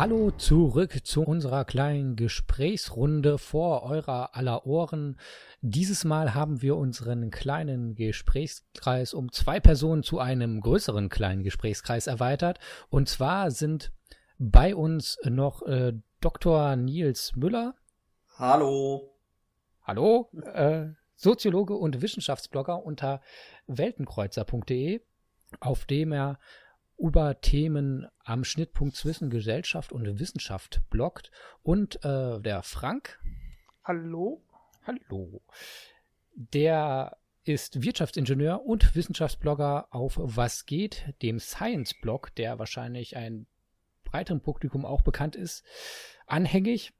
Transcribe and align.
Hallo 0.00 0.30
zurück 0.30 1.04
zu 1.04 1.22
unserer 1.22 1.66
kleinen 1.66 2.16
Gesprächsrunde 2.16 3.36
vor 3.36 3.82
eurer 3.82 4.34
aller 4.34 4.64
Ohren. 4.64 5.20
Dieses 5.60 6.06
Mal 6.06 6.32
haben 6.32 6.62
wir 6.62 6.76
unseren 6.76 7.30
kleinen 7.30 7.94
Gesprächskreis 7.94 9.12
um 9.12 9.30
zwei 9.30 9.60
Personen 9.60 10.02
zu 10.02 10.18
einem 10.18 10.62
größeren 10.62 11.10
kleinen 11.10 11.42
Gesprächskreis 11.42 12.06
erweitert. 12.06 12.60
Und 12.88 13.10
zwar 13.10 13.50
sind 13.50 13.92
bei 14.38 14.74
uns 14.74 15.18
noch 15.24 15.66
äh, 15.66 15.92
Dr. 16.22 16.76
Nils 16.76 17.36
Müller. 17.36 17.74
Hallo. 18.38 19.12
Hallo. 19.82 20.30
Äh, 20.54 20.86
Soziologe 21.14 21.74
und 21.74 22.00
Wissenschaftsblogger 22.00 22.86
unter 22.86 23.20
weltenkreuzer.de, 23.66 25.02
auf 25.60 25.84
dem 25.84 26.12
er 26.12 26.38
über 27.00 27.40
Themen 27.40 28.06
am 28.22 28.44
Schnittpunkt 28.44 28.94
zwischen 28.94 29.30
Gesellschaft 29.30 29.92
und 29.92 30.20
Wissenschaft 30.20 30.82
bloggt. 30.90 31.30
Und 31.62 32.04
äh, 32.04 32.40
der 32.40 32.62
Frank. 32.62 33.18
Hallo? 33.82 34.42
Hallo. 34.86 35.42
Der 36.34 37.16
ist 37.44 37.82
Wirtschaftsingenieur 37.82 38.64
und 38.64 38.94
Wissenschaftsblogger 38.94 39.88
auf 39.90 40.18
Was 40.20 40.66
geht, 40.66 41.14
dem 41.22 41.40
Science-Blog, 41.40 42.34
der 42.34 42.58
wahrscheinlich 42.58 43.16
ein 43.16 43.46
breiterem 44.04 44.40
Publikum 44.40 44.84
auch 44.84 45.02
bekannt 45.02 45.36
ist, 45.36 45.64
anhängig. 46.26 46.92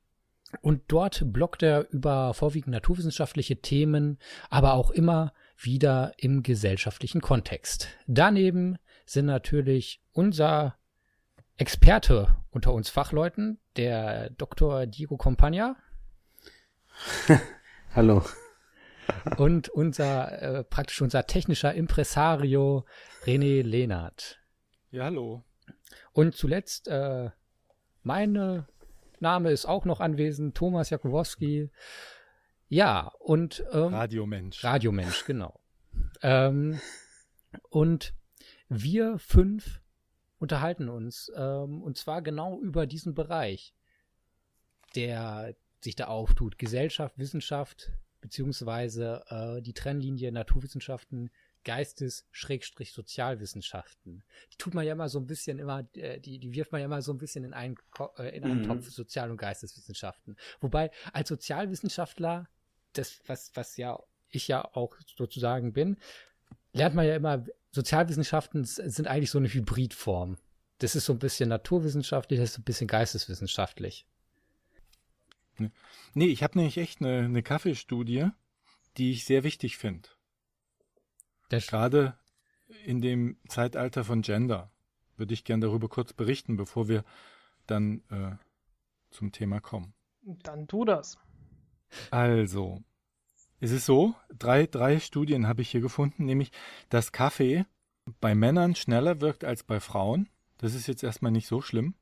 Und 0.62 0.82
dort 0.88 1.32
bloggt 1.32 1.62
er 1.62 1.88
über 1.90 2.34
vorwiegend 2.34 2.72
naturwissenschaftliche 2.72 3.60
Themen, 3.60 4.18
aber 4.48 4.74
auch 4.74 4.90
immer 4.90 5.32
wieder 5.56 6.12
im 6.16 6.42
gesellschaftlichen 6.42 7.20
Kontext. 7.20 7.88
Daneben 8.06 8.78
sind 9.10 9.26
natürlich 9.26 10.00
unser 10.12 10.76
Experte 11.56 12.36
unter 12.50 12.72
uns 12.72 12.90
Fachleuten, 12.90 13.58
der 13.76 14.30
Dr. 14.30 14.86
Diego 14.86 15.16
Compagna. 15.16 15.76
Hallo. 17.94 18.24
Und 19.36 19.68
unser, 19.68 20.40
äh, 20.40 20.64
praktisch 20.64 21.02
unser 21.02 21.26
technischer 21.26 21.74
Impresario 21.74 22.84
René 23.24 23.62
Lehnert. 23.62 24.40
Ja, 24.92 25.04
hallo. 25.04 25.42
Und 26.12 26.36
zuletzt, 26.36 26.86
äh, 26.86 27.30
meine 28.04 28.68
Name 29.18 29.50
ist 29.50 29.66
auch 29.66 29.84
noch 29.84 29.98
anwesend, 29.98 30.56
Thomas 30.56 30.90
Jakubowski. 30.90 31.70
Ja, 32.68 33.12
und 33.18 33.64
ähm, 33.72 33.92
Radiomensch. 33.92 34.62
Radiomensch, 34.62 35.24
genau. 35.24 35.58
ähm, 36.22 36.80
und 37.70 38.14
wir 38.70 39.18
fünf 39.18 39.82
unterhalten 40.38 40.88
uns, 40.88 41.30
ähm, 41.36 41.82
und 41.82 41.98
zwar 41.98 42.22
genau 42.22 42.58
über 42.60 42.86
diesen 42.86 43.14
Bereich, 43.14 43.74
der 44.94 45.54
sich 45.80 45.96
da 45.96 46.06
auftut. 46.06 46.56
Gesellschaft, 46.58 47.18
Wissenschaft, 47.18 47.90
beziehungsweise 48.20 49.24
äh, 49.28 49.60
die 49.60 49.74
Trennlinie 49.74 50.32
Naturwissenschaften, 50.32 51.30
Geistes-Sozialwissenschaften. 51.64 54.22
Die 54.52 54.56
tut 54.56 54.72
man 54.72 54.86
ja 54.86 54.92
immer 54.92 55.10
so 55.10 55.18
ein 55.18 55.26
bisschen 55.26 55.58
immer, 55.58 55.86
äh, 55.94 56.20
die, 56.20 56.38
die 56.38 56.54
wirft 56.54 56.72
man 56.72 56.80
ja 56.80 56.86
immer 56.86 57.02
so 57.02 57.12
ein 57.12 57.18
bisschen 57.18 57.44
in 57.44 57.52
einen, 57.52 57.76
äh, 58.16 58.34
in 58.36 58.44
einen 58.44 58.62
Mhm. 58.62 58.66
Topf 58.66 58.88
Sozial- 58.88 59.30
und 59.30 59.36
Geisteswissenschaften. 59.36 60.38
Wobei 60.60 60.90
als 61.12 61.28
Sozialwissenschaftler, 61.28 62.48
das, 62.94 63.20
was, 63.26 63.50
was 63.54 63.76
ja 63.76 64.02
ich 64.30 64.48
ja 64.48 64.64
auch 64.74 64.96
sozusagen 65.16 65.72
bin, 65.72 65.96
lernt 66.72 66.94
man 66.94 67.06
ja 67.06 67.16
immer, 67.16 67.44
Sozialwissenschaften 67.72 68.64
sind 68.64 69.06
eigentlich 69.06 69.30
so 69.30 69.38
eine 69.38 69.48
Hybridform. 69.48 70.36
Das 70.78 70.96
ist 70.96 71.04
so 71.04 71.12
ein 71.12 71.18
bisschen 71.18 71.48
naturwissenschaftlich, 71.50 72.40
das 72.40 72.52
ist 72.52 72.58
ein 72.58 72.64
bisschen 72.64 72.86
geisteswissenschaftlich. 72.86 74.06
Nee, 76.14 76.26
ich 76.26 76.42
habe 76.42 76.58
nämlich 76.58 76.78
echt 76.78 77.00
eine, 77.00 77.24
eine 77.24 77.42
Kaffeestudie, 77.42 78.30
die 78.96 79.12
ich 79.12 79.24
sehr 79.24 79.44
wichtig 79.44 79.76
finde. 79.76 80.08
Gerade 81.48 82.18
in 82.84 83.00
dem 83.00 83.36
Zeitalter 83.48 84.04
von 84.04 84.22
Gender 84.22 84.72
würde 85.16 85.34
ich 85.34 85.44
gern 85.44 85.60
darüber 85.60 85.88
kurz 85.88 86.12
berichten, 86.12 86.56
bevor 86.56 86.88
wir 86.88 87.04
dann 87.66 88.02
äh, 88.10 88.36
zum 89.10 89.32
Thema 89.32 89.60
kommen. 89.60 89.92
Dann 90.22 90.66
tu 90.66 90.84
das. 90.84 91.18
Also, 92.10 92.82
es 93.60 93.70
ist 93.70 93.84
so, 93.84 94.14
drei, 94.36 94.66
drei 94.66 94.98
Studien 95.00 95.46
habe 95.46 95.62
ich 95.62 95.70
hier 95.70 95.82
gefunden, 95.82 96.24
nämlich, 96.24 96.50
dass 96.88 97.12
Kaffee 97.12 97.66
bei 98.20 98.34
Männern 98.34 98.74
schneller 98.74 99.20
wirkt 99.20 99.44
als 99.44 99.62
bei 99.62 99.80
Frauen. 99.80 100.28
Das 100.56 100.74
ist 100.74 100.86
jetzt 100.86 101.02
erstmal 101.02 101.30
nicht 101.30 101.46
so 101.46 101.60
schlimm. 101.60 101.94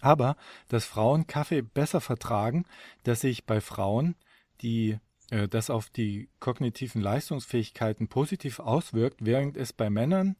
Aber, 0.00 0.36
dass 0.68 0.84
Frauen 0.84 1.26
Kaffee 1.26 1.62
besser 1.62 2.00
vertragen, 2.00 2.66
dass 3.04 3.20
sich 3.20 3.46
bei 3.46 3.60
Frauen 3.60 4.16
die, 4.60 4.98
äh, 5.30 5.48
das 5.48 5.70
auf 5.70 5.88
die 5.88 6.28
kognitiven 6.40 7.00
Leistungsfähigkeiten 7.00 8.08
positiv 8.08 8.58
auswirkt, 8.58 9.24
während 9.24 9.56
es 9.56 9.72
bei 9.72 9.88
Männern 9.88 10.36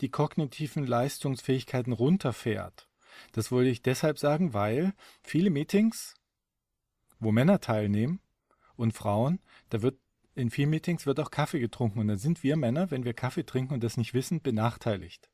die 0.00 0.08
kognitiven 0.08 0.86
Leistungsfähigkeiten 0.86 1.92
runterfährt. 1.92 2.88
Das 3.32 3.52
wollte 3.52 3.70
ich 3.70 3.82
deshalb 3.82 4.18
sagen, 4.18 4.54
weil 4.54 4.94
viele 5.22 5.50
Meetings, 5.50 6.14
wo 7.18 7.30
Männer 7.30 7.60
teilnehmen 7.60 8.20
und 8.80 8.92
Frauen, 8.92 9.40
da 9.68 9.82
wird 9.82 9.98
in 10.34 10.50
vielen 10.50 10.70
Meetings 10.70 11.06
wird 11.06 11.20
auch 11.20 11.30
Kaffee 11.30 11.60
getrunken 11.60 11.98
und 11.98 12.08
dann 12.08 12.18
sind 12.18 12.42
wir 12.42 12.56
Männer, 12.56 12.90
wenn 12.90 13.04
wir 13.04 13.14
Kaffee 13.14 13.44
trinken 13.44 13.74
und 13.74 13.84
das 13.84 13.96
nicht 13.96 14.14
wissen, 14.14 14.40
benachteiligt. 14.42 15.30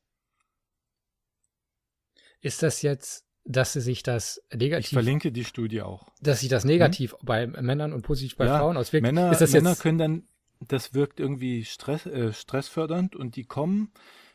ist 2.41 2.63
das 2.63 2.81
jetzt, 2.81 3.25
dass 3.45 3.73
sie 3.73 3.81
sich 3.81 4.03
das 4.03 4.41
Ich 4.49 4.57
negativ, 4.57 4.89
verlinke 4.89 5.31
die 5.31 5.45
Studie 5.45 5.81
auch. 5.81 6.07
dass 6.21 6.41
sich 6.41 6.49
das 6.49 6.65
negativ 6.65 7.15
bei 7.21 7.47
Männern 7.47 7.93
und 7.93 8.01
positiv 8.01 8.37
bei 8.37 8.45
Ja, 8.45 8.59
Frauen 8.59 8.77
auswirkt? 8.77 9.03
Männer, 9.03 9.31
ist 9.31 9.41
das 9.41 9.51
Männer 9.53 9.71
jetzt, 9.71 9.81
können 9.81 9.97
dann, 9.97 10.27
das 10.59 10.93
wirkt 10.93 11.19
irgendwie 11.19 11.63
Stress, 11.65 12.05
äh, 12.05 12.33
stressfördernd 12.33 13.15
und 13.15 13.35
die 13.35 13.45
kommen, 13.45 13.91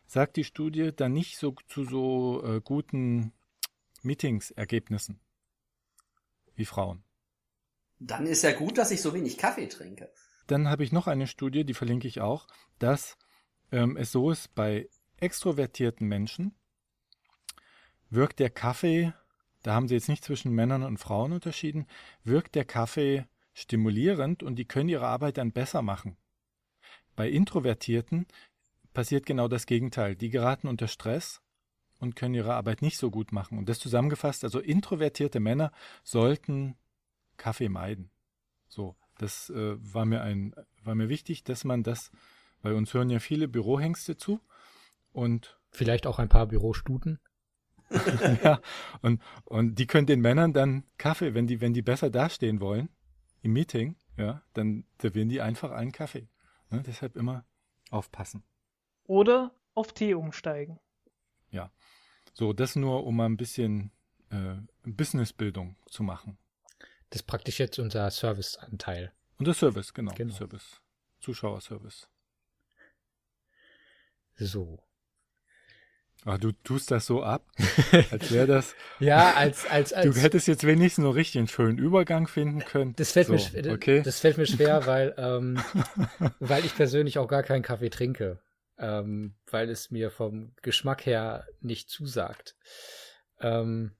sagt 0.06 0.36
die 0.36 0.44
Studie, 0.44 0.92
dann 0.94 1.12
nicht 1.12 1.36
so 1.38 1.54
zu 1.68 1.84
so 1.84 2.42
äh, 2.44 2.60
guten 2.62 3.32
Meetings-Ergebnissen 4.02 5.20
wie 6.54 6.64
Frauen. 6.64 7.04
Dann 8.04 8.26
ist 8.26 8.42
ja 8.42 8.52
gut, 8.52 8.78
dass 8.78 8.90
ich 8.90 9.00
so 9.00 9.14
wenig 9.14 9.38
Kaffee 9.38 9.68
trinke. 9.68 10.12
Dann 10.48 10.68
habe 10.68 10.82
ich 10.82 10.90
noch 10.90 11.06
eine 11.06 11.28
Studie, 11.28 11.64
die 11.64 11.74
verlinke 11.74 12.08
ich 12.08 12.20
auch, 12.20 12.48
dass 12.80 13.16
ähm, 13.70 13.96
es 13.96 14.10
so 14.10 14.30
ist, 14.30 14.54
bei 14.56 14.88
extrovertierten 15.18 16.08
Menschen 16.08 16.56
wirkt 18.10 18.40
der 18.40 18.50
Kaffee, 18.50 19.14
da 19.62 19.74
haben 19.74 19.86
sie 19.86 19.94
jetzt 19.94 20.08
nicht 20.08 20.24
zwischen 20.24 20.52
Männern 20.52 20.82
und 20.82 20.98
Frauen 20.98 21.32
unterschieden, 21.32 21.86
wirkt 22.24 22.56
der 22.56 22.64
Kaffee 22.64 23.24
stimulierend 23.54 24.42
und 24.42 24.56
die 24.56 24.66
können 24.66 24.88
ihre 24.88 25.06
Arbeit 25.06 25.38
dann 25.38 25.52
besser 25.52 25.80
machen. 25.80 26.16
Bei 27.14 27.30
Introvertierten 27.30 28.26
passiert 28.92 29.26
genau 29.26 29.46
das 29.46 29.66
Gegenteil. 29.66 30.16
Die 30.16 30.30
geraten 30.30 30.66
unter 30.66 30.88
Stress 30.88 31.40
und 32.00 32.16
können 32.16 32.34
ihre 32.34 32.54
Arbeit 32.54 32.82
nicht 32.82 32.98
so 32.98 33.12
gut 33.12 33.30
machen. 33.30 33.58
Und 33.58 33.68
das 33.68 33.78
zusammengefasst, 33.78 34.42
also 34.42 34.58
introvertierte 34.58 35.38
Männer 35.38 35.70
sollten 36.02 36.76
Kaffee 37.42 37.68
meiden. 37.68 38.10
So, 38.68 38.96
das 39.18 39.50
äh, 39.50 39.76
war 39.78 40.04
mir 40.04 40.22
ein, 40.22 40.54
war 40.84 40.94
mir 40.94 41.08
wichtig, 41.08 41.42
dass 41.42 41.64
man 41.64 41.82
das, 41.82 42.12
bei 42.62 42.72
uns 42.72 42.94
hören 42.94 43.10
ja 43.10 43.18
viele 43.18 43.48
Bürohengste 43.48 44.16
zu 44.16 44.40
und 45.12 45.58
vielleicht 45.70 46.06
auch 46.06 46.18
ein 46.20 46.28
paar 46.28 46.46
Bürostuten? 46.46 47.18
ja, 48.44 48.60
und, 49.02 49.20
und 49.44 49.78
die 49.78 49.86
können 49.86 50.06
den 50.06 50.20
Männern 50.20 50.52
dann 50.52 50.84
Kaffee, 50.98 51.34
wenn 51.34 51.46
die, 51.46 51.60
wenn 51.60 51.74
die 51.74 51.82
besser 51.82 52.10
dastehen 52.10 52.60
wollen, 52.60 52.88
im 53.42 53.52
Meeting, 53.52 53.96
ja, 54.16 54.42
dann 54.52 54.84
servieren 55.00 55.28
die 55.28 55.40
einfach 55.40 55.72
einen 55.72 55.92
Kaffee. 55.92 56.28
Ne, 56.70 56.82
deshalb 56.86 57.16
immer 57.16 57.44
aufpassen. 57.90 58.44
Oder 59.04 59.54
auf 59.74 59.92
Tee 59.92 60.14
umsteigen. 60.14 60.78
So, 62.34 62.52
das 62.52 62.76
nur, 62.76 63.04
um 63.04 63.16
mal 63.16 63.26
ein 63.26 63.36
bisschen 63.36 63.90
äh, 64.30 64.56
Businessbildung 64.84 65.76
zu 65.86 66.02
machen. 66.02 66.38
Das 67.12 67.20
ist 67.20 67.26
praktisch 67.26 67.60
jetzt 67.60 67.78
unser 67.78 68.10
Serviceanteil. 68.10 69.12
Und 69.36 69.46
der 69.46 69.52
Service, 69.52 69.92
genau. 69.92 70.14
Genau. 70.14 70.32
Service. 70.32 70.80
Zuschauerservice. 71.20 72.08
So. 74.36 74.82
Ach, 76.24 76.38
du 76.38 76.52
tust 76.52 76.90
das 76.90 77.04
so 77.04 77.22
ab, 77.22 77.46
als 78.10 78.32
wäre 78.32 78.46
das. 78.46 78.74
ja, 78.98 79.34
als, 79.34 79.66
als, 79.66 79.92
als. 79.92 80.14
Du 80.14 80.22
hättest 80.22 80.48
jetzt 80.48 80.64
wenigstens 80.66 81.04
noch 81.04 81.14
richtig 81.14 81.40
einen 81.40 81.48
schönen 81.48 81.76
Übergang 81.76 82.28
finden 82.28 82.60
können. 82.60 82.96
Das 82.96 83.12
fällt, 83.12 83.26
so, 83.26 83.34
mir, 83.34 83.72
okay. 83.74 84.00
das 84.02 84.20
fällt 84.20 84.38
mir 84.38 84.46
schwer, 84.46 84.86
weil, 84.86 85.14
ähm, 85.18 85.62
weil 86.40 86.64
ich 86.64 86.74
persönlich 86.74 87.18
auch 87.18 87.28
gar 87.28 87.42
keinen 87.42 87.62
Kaffee 87.62 87.90
trinke. 87.90 88.40
Ähm, 88.78 89.34
weil 89.50 89.68
es 89.68 89.90
mir 89.90 90.10
vom 90.10 90.54
Geschmack 90.62 91.04
her 91.04 91.46
nicht 91.60 91.90
zusagt. 91.90 92.56
Ähm, 93.38 93.92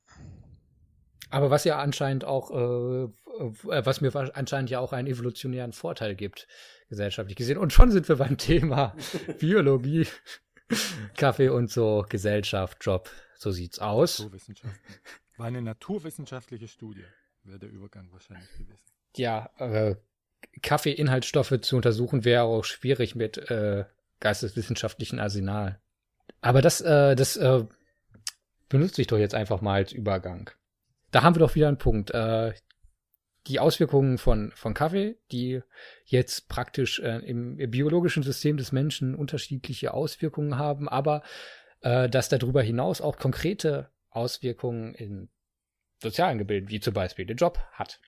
aber 1.33 1.51
was 1.51 1.65
ja 1.65 1.79
anscheinend 1.79 2.25
auch, 2.25 2.51
äh, 2.51 3.05
äh, 3.05 3.87
was 3.87 4.01
mir 4.01 4.15
anscheinend 4.35 4.71
ja 4.71 4.81
auch 4.81 4.93
einen 4.93 5.09
evolutionären 5.09 5.73
Vorteil 5.73 6.15
gibt, 6.15 6.47
gesellschaftlich 6.89 7.37
gesehen. 7.37 7.59
Und 7.59 7.73
schon 7.73 7.91
sind 7.91 8.09
wir 8.09 8.17
beim 8.17 8.37
Thema 8.37 8.95
Biologie, 9.39 10.07
Kaffee 11.17 11.49
und 11.49 11.71
so, 11.71 12.05
Gesellschaft, 12.09 12.79
Job. 12.83 13.11
So 13.37 13.51
sieht's 13.51 13.79
aus. 13.79 14.19
Naturwissenschaften. 14.19 14.79
War 15.39 15.47
eine 15.47 15.63
naturwissenschaftliche 15.63 16.69
Studie, 16.69 17.05
wäre 17.45 17.59
der 17.59 17.71
Übergang 17.71 18.13
wahrscheinlich 18.13 18.53
gewesen. 18.53 18.93
ja, 19.17 19.51
äh, 19.59 19.97
Kaffee-Inhaltsstoffe 20.61 21.61
zu 21.63 21.77
untersuchen, 21.77 22.25
wäre 22.27 22.43
auch 22.43 22.65
schwierig 22.65 23.15
mit 23.15 23.39
äh, 23.51 23.87
geisteswissenschaftlichen 24.21 25.19
Arsenal. 25.19 25.81
Aber 26.43 26.61
das, 26.61 26.83
äh, 26.83 27.17
das 27.17 27.37
äh, 27.37 27.65
benutze 28.69 29.01
ich 29.01 29.07
doch 29.07 29.19
jetzt 29.19 29.35
einfach 29.35 29.63
mal 29.63 29.77
als 29.77 29.93
Übergang. 29.93 30.51
Da 31.13 31.23
haben 31.23 31.37
wir 31.37 31.41
doch 31.41 31.55
wieder 31.55 31.69
einen 31.69 31.79
Punkt. 31.79 32.11
Äh, 32.11 32.53
die 33.47 33.61
Auswirkungen 33.61 34.19
von, 34.19 34.53
von 34.55 34.75
Kaffee, 34.75 35.19
die 35.31 35.61
jetzt 36.05 36.49
praktisch 36.49 37.01
äh, 37.01 37.19
im, 37.19 37.59
im 37.59 37.71
biologischen 37.71 38.23
System 38.23 38.57
des 38.57 38.73
Menschen 38.73 39.15
unterschiedliche 39.15 39.95
Auswirkungen 39.95 40.59
haben, 40.59 40.89
aber 40.89 41.23
äh, 41.81 42.09
dass 42.09 42.29
darüber 42.29 42.63
hinaus 42.63 43.01
auch 43.01 43.17
konkrete 43.17 43.91
Auswirkungen 44.11 44.95
in 44.95 45.29
sozialen 46.01 46.39
Gebilden, 46.39 46.69
wie 46.69 46.81
zum 46.81 46.95
Beispiel 46.95 47.27
den 47.27 47.37
Job, 47.37 47.59
hat. 47.73 48.01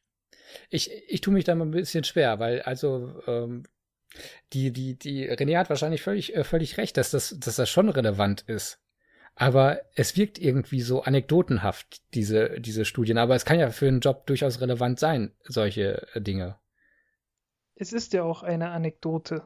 Ich, 0.68 0.90
ich 1.08 1.20
tue 1.20 1.34
mich 1.34 1.44
da 1.44 1.54
mal 1.54 1.64
ein 1.66 1.72
bisschen 1.72 2.04
schwer, 2.04 2.38
weil 2.38 2.62
also 2.62 3.20
ähm, 3.26 3.64
die, 4.52 4.72
die, 4.72 4.96
die 4.98 5.28
René 5.28 5.58
hat 5.58 5.68
wahrscheinlich 5.68 6.02
völlig, 6.02 6.34
äh, 6.34 6.44
völlig 6.44 6.76
recht, 6.78 6.96
dass 6.96 7.10
das, 7.10 7.36
dass 7.38 7.56
das 7.56 7.70
schon 7.70 7.88
relevant 7.88 8.42
ist. 8.42 8.80
Aber 9.36 9.80
es 9.94 10.16
wirkt 10.16 10.38
irgendwie 10.38 10.80
so 10.80 11.02
anekdotenhaft, 11.02 12.02
diese, 12.14 12.60
diese 12.60 12.84
Studien. 12.84 13.18
Aber 13.18 13.34
es 13.34 13.44
kann 13.44 13.58
ja 13.58 13.70
für 13.70 13.88
einen 13.88 14.00
Job 14.00 14.26
durchaus 14.26 14.60
relevant 14.60 15.00
sein, 15.00 15.32
solche 15.42 16.06
äh, 16.14 16.20
Dinge. 16.20 16.56
Es 17.74 17.92
ist 17.92 18.12
ja 18.12 18.22
auch 18.22 18.42
eine 18.44 18.70
Anekdote. 18.70 19.42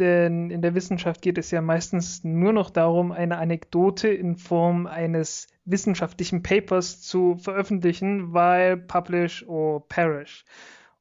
Denn 0.00 0.50
in 0.50 0.60
der 0.60 0.74
Wissenschaft 0.74 1.22
geht 1.22 1.38
es 1.38 1.52
ja 1.52 1.60
meistens 1.60 2.24
nur 2.24 2.52
noch 2.52 2.70
darum, 2.70 3.12
eine 3.12 3.38
Anekdote 3.38 4.08
in 4.08 4.36
Form 4.36 4.88
eines 4.88 5.46
wissenschaftlichen 5.64 6.42
Papers 6.42 7.00
zu 7.00 7.36
veröffentlichen, 7.36 8.32
weil 8.32 8.76
Publish 8.76 9.46
or 9.46 9.86
Perish. 9.86 10.44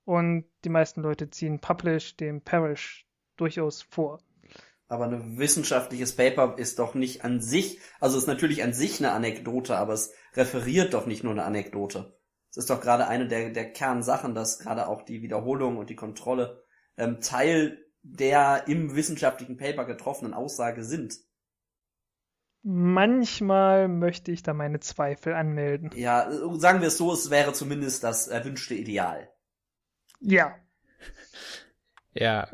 Und 0.05 0.45
die 0.63 0.69
meisten 0.69 1.01
Leute 1.01 1.31
ziehen 1.31 1.59
Publish 1.59 2.17
dem 2.17 2.41
Perish 2.41 3.07
durchaus 3.35 3.81
vor. 3.81 4.19
Aber 4.93 5.05
ein 5.05 5.39
wissenschaftliches 5.39 6.15
Paper 6.15 6.55
ist 6.59 6.77
doch 6.77 6.93
nicht 6.93 7.25
an 7.25 7.41
sich, 7.41 7.79
also 7.99 8.15
ist 8.15 8.27
natürlich 8.27 8.61
an 8.61 8.73
sich 8.73 8.99
eine 8.99 9.11
Anekdote, 9.11 9.75
aber 9.75 9.93
es 9.93 10.13
referiert 10.35 10.93
doch 10.93 11.07
nicht 11.07 11.23
nur 11.23 11.31
eine 11.31 11.45
Anekdote. 11.45 12.15
Es 12.51 12.57
ist 12.57 12.69
doch 12.69 12.79
gerade 12.79 13.07
eine 13.07 13.27
der, 13.27 13.49
der 13.49 13.71
Kernsachen, 13.71 14.35
dass 14.35 14.59
gerade 14.59 14.87
auch 14.87 15.01
die 15.01 15.23
Wiederholung 15.23 15.77
und 15.77 15.89
die 15.89 15.95
Kontrolle 15.95 16.63
ähm, 16.95 17.21
Teil 17.21 17.83
der 18.03 18.67
im 18.67 18.95
wissenschaftlichen 18.95 19.57
Paper 19.57 19.85
getroffenen 19.85 20.35
Aussage 20.35 20.83
sind. 20.83 21.15
Manchmal 22.61 23.87
möchte 23.87 24.31
ich 24.31 24.43
da 24.43 24.53
meine 24.53 24.79
Zweifel 24.79 25.33
anmelden. 25.33 25.89
Ja, 25.95 26.29
sagen 26.59 26.81
wir 26.81 26.89
es 26.89 26.97
so, 26.97 27.11
es 27.11 27.31
wäre 27.31 27.53
zumindest 27.53 28.03
das 28.03 28.27
erwünschte 28.27 28.75
Ideal. 28.75 29.33
Ja. 30.19 30.55
Ja, 32.13 32.47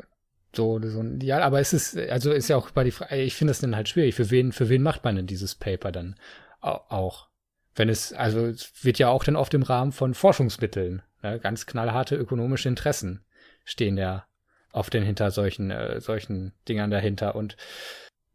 so, 0.54 0.80
so 0.82 1.02
Ideal. 1.02 1.42
Aber 1.42 1.60
es 1.60 1.72
ist, 1.72 1.96
also 1.96 2.32
ist 2.32 2.48
ja 2.48 2.56
auch 2.56 2.70
bei 2.70 2.84
die 2.84 2.90
Frage, 2.90 3.16
ich 3.16 3.34
finde 3.34 3.50
das 3.50 3.60
dann 3.60 3.76
halt 3.76 3.88
schwierig. 3.88 4.14
Für 4.14 4.30
wen, 4.30 4.52
für 4.52 4.68
wen 4.68 4.82
macht 4.82 5.04
man 5.04 5.16
denn 5.16 5.26
dieses 5.26 5.54
Paper 5.54 5.92
dann 5.92 6.16
auch? 6.60 7.28
Wenn 7.74 7.88
es, 7.88 8.12
also 8.12 8.46
es 8.46 8.72
wird 8.82 8.98
ja 8.98 9.08
auch 9.08 9.24
dann 9.24 9.36
oft 9.36 9.54
im 9.54 9.62
Rahmen 9.62 9.92
von 9.92 10.14
Forschungsmitteln, 10.14 11.02
ne, 11.22 11.38
ganz 11.38 11.66
knallharte 11.66 12.16
ökonomische 12.16 12.68
Interessen 12.68 13.24
stehen 13.64 13.96
ja 13.96 14.26
oft 14.72 14.92
denn 14.94 15.02
hinter 15.02 15.30
solchen, 15.30 15.70
äh, 15.70 16.00
solchen 16.00 16.52
Dingern 16.68 16.90
dahinter. 16.90 17.34
Und 17.34 17.56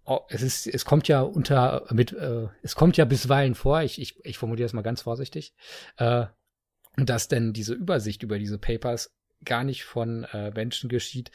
oh, 0.06 0.21
es 0.29 0.41
ist, 0.41 0.67
es 0.67 0.85
kommt 0.85 1.07
ja 1.07 1.21
unter, 1.21 1.85
mit, 1.91 2.13
äh, 2.13 2.47
es 2.62 2.75
kommt 2.75 2.97
ja 2.97 3.06
bisweilen 3.06 3.56
vor, 3.56 3.81
ich, 3.81 4.01
ich, 4.01 4.23
ich 4.25 4.38
formuliere 4.38 4.65
es 4.65 4.73
mal 4.73 4.81
ganz 4.81 5.01
vorsichtig, 5.01 5.53
äh, 5.97 6.25
dass 6.97 7.27
denn 7.27 7.53
diese 7.53 7.73
Übersicht 7.73 8.23
über 8.23 8.39
diese 8.39 8.57
Papers 8.57 9.13
gar 9.44 9.63
nicht 9.63 9.83
von 9.83 10.23
äh, 10.25 10.51
Menschen 10.51 10.89
geschieht, 10.89 11.31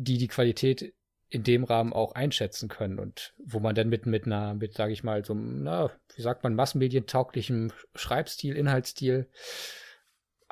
die 0.00 0.18
die 0.18 0.28
Qualität 0.28 0.94
in 1.28 1.44
dem 1.44 1.64
Rahmen 1.64 1.92
auch 1.92 2.12
einschätzen 2.12 2.68
können 2.68 2.98
und 2.98 3.34
wo 3.38 3.60
man 3.60 3.74
dann 3.74 3.88
mit 3.88 4.06
mit 4.06 4.26
einer 4.26 4.54
mit 4.54 4.74
sage 4.74 4.92
ich 4.92 5.04
mal 5.04 5.24
so 5.24 5.34
na 5.34 5.90
wie 6.16 6.22
sagt 6.22 6.42
man 6.42 6.54
massenmedientauglichem 6.54 7.72
Schreibstil 7.94 8.56
Inhaltsstil 8.56 9.28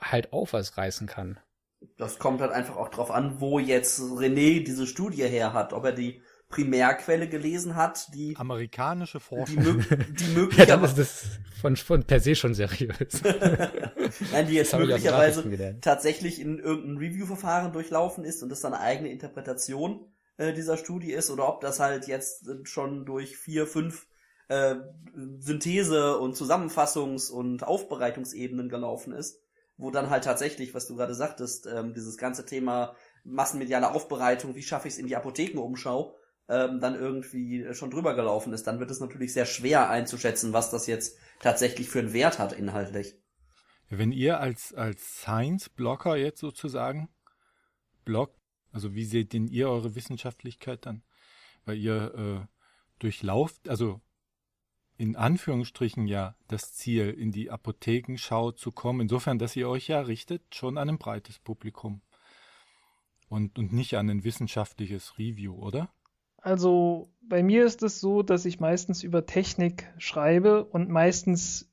halt 0.01 0.33
auch 0.33 0.53
was 0.53 0.77
reißen 0.77 1.09
kann. 1.09 1.41
Das 1.97 2.19
kommt 2.19 2.41
halt 2.41 2.53
einfach 2.53 2.77
auch 2.77 2.89
drauf 2.89 3.11
an, 3.11 3.41
wo 3.41 3.59
jetzt 3.59 4.01
René 4.01 4.65
diese 4.65 4.87
Studie 4.87 5.25
her 5.25 5.53
hat, 5.53 5.73
ob 5.73 5.85
er 5.85 5.93
die 5.93 6.23
Primärquelle 6.49 7.29
gelesen 7.29 7.77
hat, 7.77 8.09
die 8.15 8.35
Amerikanische 8.37 9.19
die, 9.19 9.25
Forschung. 9.25 9.63
mö 9.63 9.83
die 10.11 10.25
Ja, 10.57 10.67
dann 10.67 10.81
möglicherweise 10.81 11.03
ist 11.03 11.25
das 11.25 11.61
von, 11.61 11.77
von 11.77 12.05
per 12.05 12.21
se 12.21 12.35
schon 12.35 12.55
seriös. 12.55 13.23
Nein, 14.33 14.47
die 14.47 14.55
jetzt 14.55 14.77
möglicherweise 14.77 15.79
tatsächlich 15.81 16.41
in 16.41 16.59
irgendein 16.59 16.99
Review-Verfahren 16.99 17.73
durchlaufen 17.73 18.25
ist 18.25 18.43
und 18.43 18.49
das 18.49 18.61
dann 18.61 18.75
eine 18.75 18.83
eigene 18.83 19.11
Interpretation 19.11 20.13
äh, 20.39 20.53
dieser 20.53 20.77
Studie 20.77 21.13
ist 21.13 21.31
oder 21.31 21.49
ob 21.49 21.61
das 21.61 21.81
halt 21.81 22.07
jetzt 22.07 22.49
äh, 22.49 22.65
schon 22.65 23.05
durch 23.05 23.37
vier, 23.37 23.67
fünf 23.67 24.07
äh, 24.49 24.77
Synthese- 25.39 26.19
und 26.19 26.37
Zusammenfassungs- 26.37 27.31
und 27.31 27.65
Aufbereitungsebenen 27.65 28.69
gelaufen 28.69 29.13
ist, 29.13 29.43
wo 29.77 29.91
dann 29.91 30.11
halt 30.11 30.25
tatsächlich, 30.25 30.75
was 30.75 30.87
du 30.87 30.97
gerade 30.97 31.15
sagtest, 31.15 31.67
ähm, 31.67 31.93
dieses 31.93 32.17
ganze 32.17 32.47
Thema 32.47 32.95
massenmediale 33.25 33.91
Aufbereitung, 33.91 34.55
wie 34.55 34.63
schaffe 34.63 34.89
ich 34.89 34.95
es 34.95 35.01
in 35.01 35.07
die 35.07 35.17
Apothekenumschau, 35.17 36.17
ähm, 36.49 36.81
dann 36.81 36.95
irgendwie 36.95 37.75
schon 37.75 37.91
drüber 37.91 38.15
gelaufen 38.15 38.53
ist, 38.53 38.67
dann 38.67 38.81
wird 38.81 38.91
es 38.91 39.01
natürlich 39.01 39.33
sehr 39.33 39.45
schwer 39.45 39.91
einzuschätzen, 39.91 40.53
was 40.53 40.71
das 40.71 40.87
jetzt 40.87 41.19
tatsächlich 41.41 41.91
für 41.91 41.99
einen 41.99 42.13
Wert 42.15 42.39
hat 42.39 42.53
inhaltlich. 42.53 43.21
Wenn 43.89 44.13
ihr 44.13 44.41
als, 44.41 44.75
als 44.75 45.21
Science-Blocker 45.21 46.17
jetzt 46.17 46.41
sozusagen 46.41 47.09
bloggt, 48.05 48.39
also 48.71 48.95
wie 48.95 49.05
seht 49.05 49.33
denn 49.33 49.49
ihr 49.49 49.69
eure 49.71 49.95
Wissenschaftlichkeit 49.95 50.85
dann? 50.87 51.03
Weil 51.65 51.79
ihr 51.79 52.15
äh, 52.15 52.47
durchlauft, 52.99 53.69
also 53.69 54.01
in 54.99 55.17
Anführungsstrichen 55.17 56.07
ja 56.07 56.35
das 56.49 56.75
Ziel, 56.75 57.11
in 57.11 57.31
die 57.31 57.51
Apothekenschau 57.51 58.53
zu 58.53 58.73
kommen, 58.73 59.01
insofern, 59.01 59.39
dass 59.39 59.57
ihr 59.57 59.69
euch 59.69 59.89
ja 59.89 60.01
richtet 60.01 60.55
schon 60.55 60.77
an 60.77 60.89
ein 60.89 60.99
breites 60.99 61.39
Publikum 61.39 62.03
und, 63.29 63.59
und 63.59 63.73
nicht 63.73 63.97
an 63.97 64.11
ein 64.11 64.25
wissenschaftliches 64.25 65.19
Review, 65.19 65.55
oder? 65.55 65.89
Also 66.39 67.13
bei 67.21 67.43
mir 67.43 67.65
ist 67.65 67.83
es 67.83 68.01
so, 68.01 68.23
dass 68.23 68.45
ich 68.45 68.61
meistens 68.61 69.03
über 69.03 69.27
Technik 69.27 69.93
schreibe 69.99 70.65
und 70.65 70.89
meistens, 70.89 71.71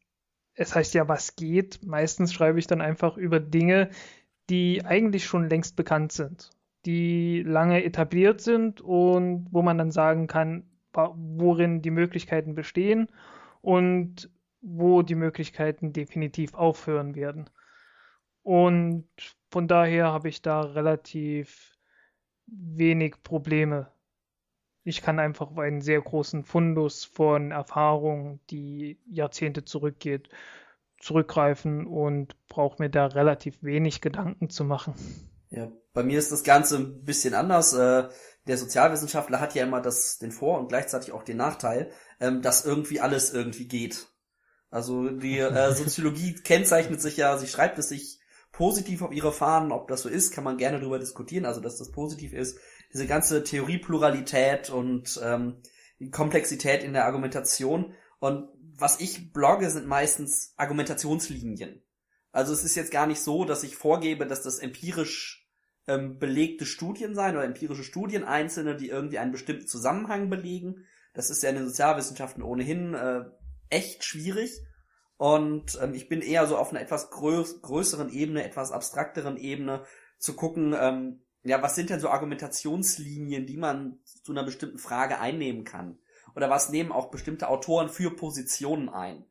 es 0.55 0.73
heißt 0.73 0.93
ja, 0.93 1.07
was 1.07 1.35
geht, 1.35 1.85
meistens 1.85 2.33
schreibe 2.33 2.59
ich 2.59 2.67
dann 2.67 2.81
einfach 2.81 3.17
über 3.17 3.39
Dinge, 3.39 3.89
die 4.49 4.83
eigentlich 4.85 5.25
schon 5.25 5.49
längst 5.49 5.75
bekannt 5.75 6.11
sind, 6.11 6.51
die 6.85 7.43
lange 7.43 7.83
etabliert 7.83 8.41
sind 8.41 8.81
und 8.81 9.47
wo 9.51 9.61
man 9.61 9.77
dann 9.77 9.91
sagen 9.91 10.27
kann, 10.27 10.63
worin 10.93 11.81
die 11.81 11.91
Möglichkeiten 11.91 12.55
bestehen 12.55 13.09
und 13.61 14.29
wo 14.61 15.01
die 15.01 15.15
Möglichkeiten 15.15 15.93
definitiv 15.93 16.53
aufhören 16.53 17.15
werden. 17.15 17.49
Und 18.43 19.07
von 19.49 19.67
daher 19.67 20.07
habe 20.07 20.29
ich 20.29 20.41
da 20.41 20.61
relativ 20.61 21.77
wenig 22.45 23.23
Probleme. 23.23 23.91
Ich 24.85 25.01
kann 25.01 25.19
einfach 25.19 25.49
auf 25.49 25.57
einen 25.57 25.81
sehr 25.81 25.99
großen 25.99 26.43
Fundus 26.43 27.05
von 27.05 27.49
Erfahrung, 27.49 28.39
die 28.51 28.99
Jahrzehnte 29.09 29.65
zurückgeht, 29.65 30.29
zurückgreifen 30.99 31.87
und 31.87 32.35
brauche 32.47 32.81
mir 32.81 32.89
da 32.91 33.07
relativ 33.07 33.63
wenig 33.63 33.99
Gedanken 33.99 34.49
zu 34.51 34.63
machen. 34.63 34.93
Ja, 35.49 35.71
bei 35.93 36.03
mir 36.03 36.19
ist 36.19 36.31
das 36.31 36.43
Ganze 36.43 36.77
ein 36.77 37.03
bisschen 37.03 37.33
anders. 37.33 37.73
Äh, 37.73 38.09
der 38.45 38.57
Sozialwissenschaftler 38.57 39.39
hat 39.39 39.55
ja 39.55 39.63
immer 39.63 39.81
das, 39.81 40.19
den 40.19 40.31
Vor- 40.31 40.59
und 40.59 40.67
gleichzeitig 40.67 41.13
auch 41.13 41.23
den 41.23 41.37
Nachteil, 41.37 41.89
ähm, 42.19 42.43
dass 42.43 42.63
irgendwie 42.63 42.99
alles 42.99 43.33
irgendwie 43.33 43.67
geht. 43.67 44.07
Also 44.69 45.09
die 45.09 45.39
äh, 45.39 45.71
Soziologie 45.73 46.35
kennzeichnet 46.35 47.01
sich 47.01 47.17
ja, 47.17 47.39
sie 47.39 47.47
schreibt 47.47 47.79
es 47.79 47.89
sich 47.89 48.19
positiv 48.51 49.01
auf 49.01 49.11
ihre 49.11 49.33
Fahnen, 49.33 49.71
ob 49.71 49.87
das 49.87 50.03
so 50.03 50.09
ist, 50.09 50.31
kann 50.31 50.43
man 50.43 50.57
gerne 50.57 50.79
darüber 50.79 50.99
diskutieren, 50.99 51.45
also 51.45 51.59
dass 51.59 51.77
das 51.77 51.91
positiv 51.91 52.33
ist. 52.33 52.57
Diese 52.95 53.07
ganze 53.07 53.43
Theoriepluralität 53.43 54.69
und 54.69 55.19
ähm, 55.21 55.61
Komplexität 56.11 56.81
in 56.81 56.93
der 56.93 57.03
Argumentation. 57.03 57.93
Und 58.19 58.47
was 58.77 59.01
ich 59.01 59.33
blogge, 59.33 59.69
sind 59.69 59.85
meistens 59.85 60.53
Argumentationslinien. 60.55 61.83
Also 62.31 62.53
es 62.53 62.63
ist 62.63 62.75
jetzt 62.75 62.91
gar 62.91 63.05
nicht 63.05 63.19
so, 63.19 63.43
dass 63.43 63.63
ich 63.63 63.75
vorgebe, 63.75 64.25
dass 64.25 64.43
das 64.43 64.59
empirisch 64.59 65.45
ähm, 65.87 66.19
belegte 66.19 66.65
Studien 66.65 67.15
sein 67.15 67.35
oder 67.35 67.43
empirische 67.43 67.83
Studien 67.83 68.23
einzelne, 68.23 68.77
die 68.77 68.87
irgendwie 68.87 69.19
einen 69.19 69.33
bestimmten 69.33 69.67
Zusammenhang 69.67 70.29
belegen. 70.29 70.85
Das 71.13 71.29
ist 71.29 71.43
ja 71.43 71.49
in 71.49 71.57
den 71.57 71.67
Sozialwissenschaften 71.67 72.43
ohnehin 72.43 72.93
äh, 72.93 73.25
echt 73.69 74.05
schwierig. 74.05 74.61
Und 75.17 75.77
ähm, 75.81 75.93
ich 75.93 76.07
bin 76.07 76.21
eher 76.21 76.47
so 76.47 76.55
auf 76.55 76.71
einer 76.71 76.79
etwas 76.79 77.09
größ 77.09 77.61
größeren 77.61 78.09
Ebene, 78.09 78.45
etwas 78.45 78.71
abstrakteren 78.71 79.35
Ebene 79.35 79.83
zu 80.17 80.33
gucken, 80.37 80.73
ähm, 80.79 81.24
ja, 81.45 81.61
was 81.61 81.75
sind 81.75 81.91
denn 81.91 81.99
so 81.99 82.09
Argumentationslinien, 82.09 83.45
die 83.45 83.57
man 83.57 83.99
zu 84.23 84.31
einer 84.31 84.43
bestimmten 84.43 84.79
Frage 84.79 85.19
einnehmen 85.19 85.63
kann? 85.63 85.99
Oder 86.35 86.49
was 86.49 86.69
nehmen 86.69 86.91
auch 86.91 87.11
bestimmte 87.11 87.47
Autoren 87.47 87.87
für 87.87 88.15
Positionen 88.15 88.89
ein? 88.89 89.25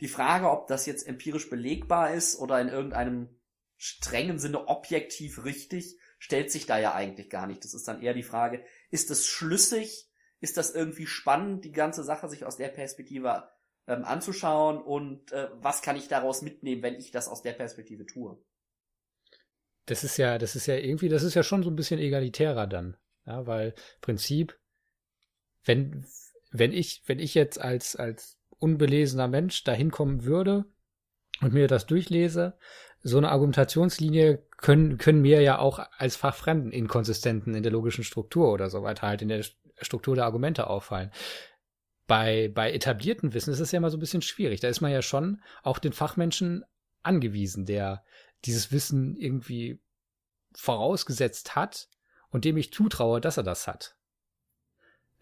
Die 0.00 0.08
Frage, 0.08 0.50
ob 0.50 0.66
das 0.66 0.86
jetzt 0.86 1.06
empirisch 1.06 1.48
belegbar 1.48 2.12
ist 2.12 2.38
oder 2.38 2.60
in 2.60 2.68
irgendeinem 2.68 3.28
strengen 3.76 4.38
Sinne 4.38 4.66
objektiv 4.66 5.44
richtig, 5.44 5.98
stellt 6.18 6.50
sich 6.50 6.66
da 6.66 6.78
ja 6.78 6.92
eigentlich 6.92 7.30
gar 7.30 7.46
nicht. 7.46 7.64
Das 7.64 7.72
ist 7.72 7.86
dann 7.86 8.02
eher 8.02 8.14
die 8.14 8.24
Frage, 8.24 8.64
ist 8.90 9.10
es 9.10 9.26
schlüssig? 9.26 10.10
Ist 10.40 10.56
das 10.56 10.74
irgendwie 10.74 11.06
spannend, 11.06 11.64
die 11.64 11.72
ganze 11.72 12.02
Sache 12.02 12.28
sich 12.28 12.44
aus 12.44 12.56
der 12.56 12.68
Perspektive 12.68 13.48
ähm, 13.86 14.04
anzuschauen? 14.04 14.82
Und 14.82 15.32
äh, 15.32 15.50
was 15.54 15.82
kann 15.82 15.96
ich 15.96 16.08
daraus 16.08 16.42
mitnehmen, 16.42 16.82
wenn 16.82 16.94
ich 16.94 17.10
das 17.10 17.28
aus 17.28 17.42
der 17.42 17.52
Perspektive 17.52 18.06
tue? 18.06 18.42
Das 19.90 20.04
ist 20.04 20.18
ja, 20.18 20.38
das 20.38 20.54
ist 20.54 20.66
ja 20.66 20.76
irgendwie, 20.76 21.08
das 21.08 21.24
ist 21.24 21.34
ja 21.34 21.42
schon 21.42 21.64
so 21.64 21.70
ein 21.70 21.74
bisschen 21.74 21.98
egalitärer 21.98 22.68
dann. 22.68 22.96
Ja, 23.26 23.46
weil 23.48 23.74
Prinzip, 24.00 24.56
wenn, 25.64 26.06
wenn 26.52 26.72
ich, 26.72 27.02
wenn 27.06 27.18
ich 27.18 27.34
jetzt 27.34 27.60
als, 27.60 27.96
als 27.96 28.38
unbelesener 28.60 29.26
Mensch 29.26 29.64
dahin 29.64 29.90
kommen 29.90 30.24
würde 30.24 30.64
und 31.40 31.52
mir 31.52 31.66
das 31.66 31.86
durchlese, 31.86 32.56
so 33.02 33.18
eine 33.18 33.30
Argumentationslinie 33.30 34.46
können, 34.58 34.96
können 34.96 35.22
mir 35.22 35.40
ja 35.40 35.58
auch 35.58 35.80
als 35.98 36.14
Fachfremden 36.14 36.70
Inkonsistenten 36.70 37.56
in 37.56 37.64
der 37.64 37.72
logischen 37.72 38.04
Struktur 38.04 38.52
oder 38.52 38.70
so 38.70 38.84
weiter 38.84 39.08
halt 39.08 39.22
in 39.22 39.28
der 39.28 39.44
Struktur 39.80 40.14
der 40.14 40.24
Argumente 40.24 40.68
auffallen. 40.68 41.10
Bei, 42.06 42.48
bei 42.54 42.70
etablierten 42.72 43.34
Wissen 43.34 43.52
ist 43.52 43.60
es 43.60 43.72
ja 43.72 43.78
immer 43.78 43.90
so 43.90 43.96
ein 43.96 44.00
bisschen 44.00 44.22
schwierig. 44.22 44.60
Da 44.60 44.68
ist 44.68 44.82
man 44.82 44.92
ja 44.92 45.02
schon 45.02 45.42
auch 45.64 45.80
den 45.80 45.92
Fachmenschen 45.92 46.64
angewiesen, 47.02 47.66
der 47.66 48.04
dieses 48.44 48.72
Wissen 48.72 49.16
irgendwie 49.16 49.80
vorausgesetzt 50.54 51.56
hat 51.56 51.88
und 52.30 52.44
dem 52.44 52.56
ich 52.56 52.72
zutraue, 52.72 53.20
dass 53.20 53.36
er 53.36 53.42
das 53.42 53.66
hat. 53.66 53.96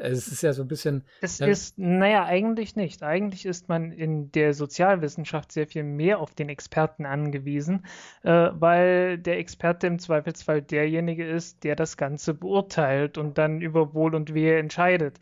Es 0.01 0.29
ist 0.29 0.43
ja 0.43 0.53
so 0.53 0.63
ein 0.63 0.69
bisschen. 0.69 1.05
Es 1.21 1.41
ja, 1.41 1.49
ist, 1.49 1.77
naja, 1.77 2.25
eigentlich 2.25 2.77
nicht. 2.77 3.03
Eigentlich 3.03 3.45
ist 3.45 3.69
man 3.69 3.91
in 3.91 4.31
der 4.31 4.55
Sozialwissenschaft 4.55 5.51
sehr 5.51 5.67
viel 5.67 5.83
mehr 5.83 6.21
auf 6.21 6.37
den 6.37 6.49
Experten 6.49 7.05
angewiesen, 7.05 7.85
äh, 8.23 8.51
weil 8.53 9.19
der 9.19 9.39
Experte 9.39 9.89
im 9.89 9.99
Zweifelsfall 9.99 10.63
derjenige 10.63 11.29
ist, 11.29 11.65
der 11.65 11.75
das 11.75 11.97
Ganze 11.97 12.33
beurteilt 12.33 13.19
und 13.19 13.39
dann 13.39 13.61
über 13.61 13.93
Wohl 13.93 14.15
und 14.15 14.35
Wehe 14.35 14.59
entscheidet. 14.59 15.19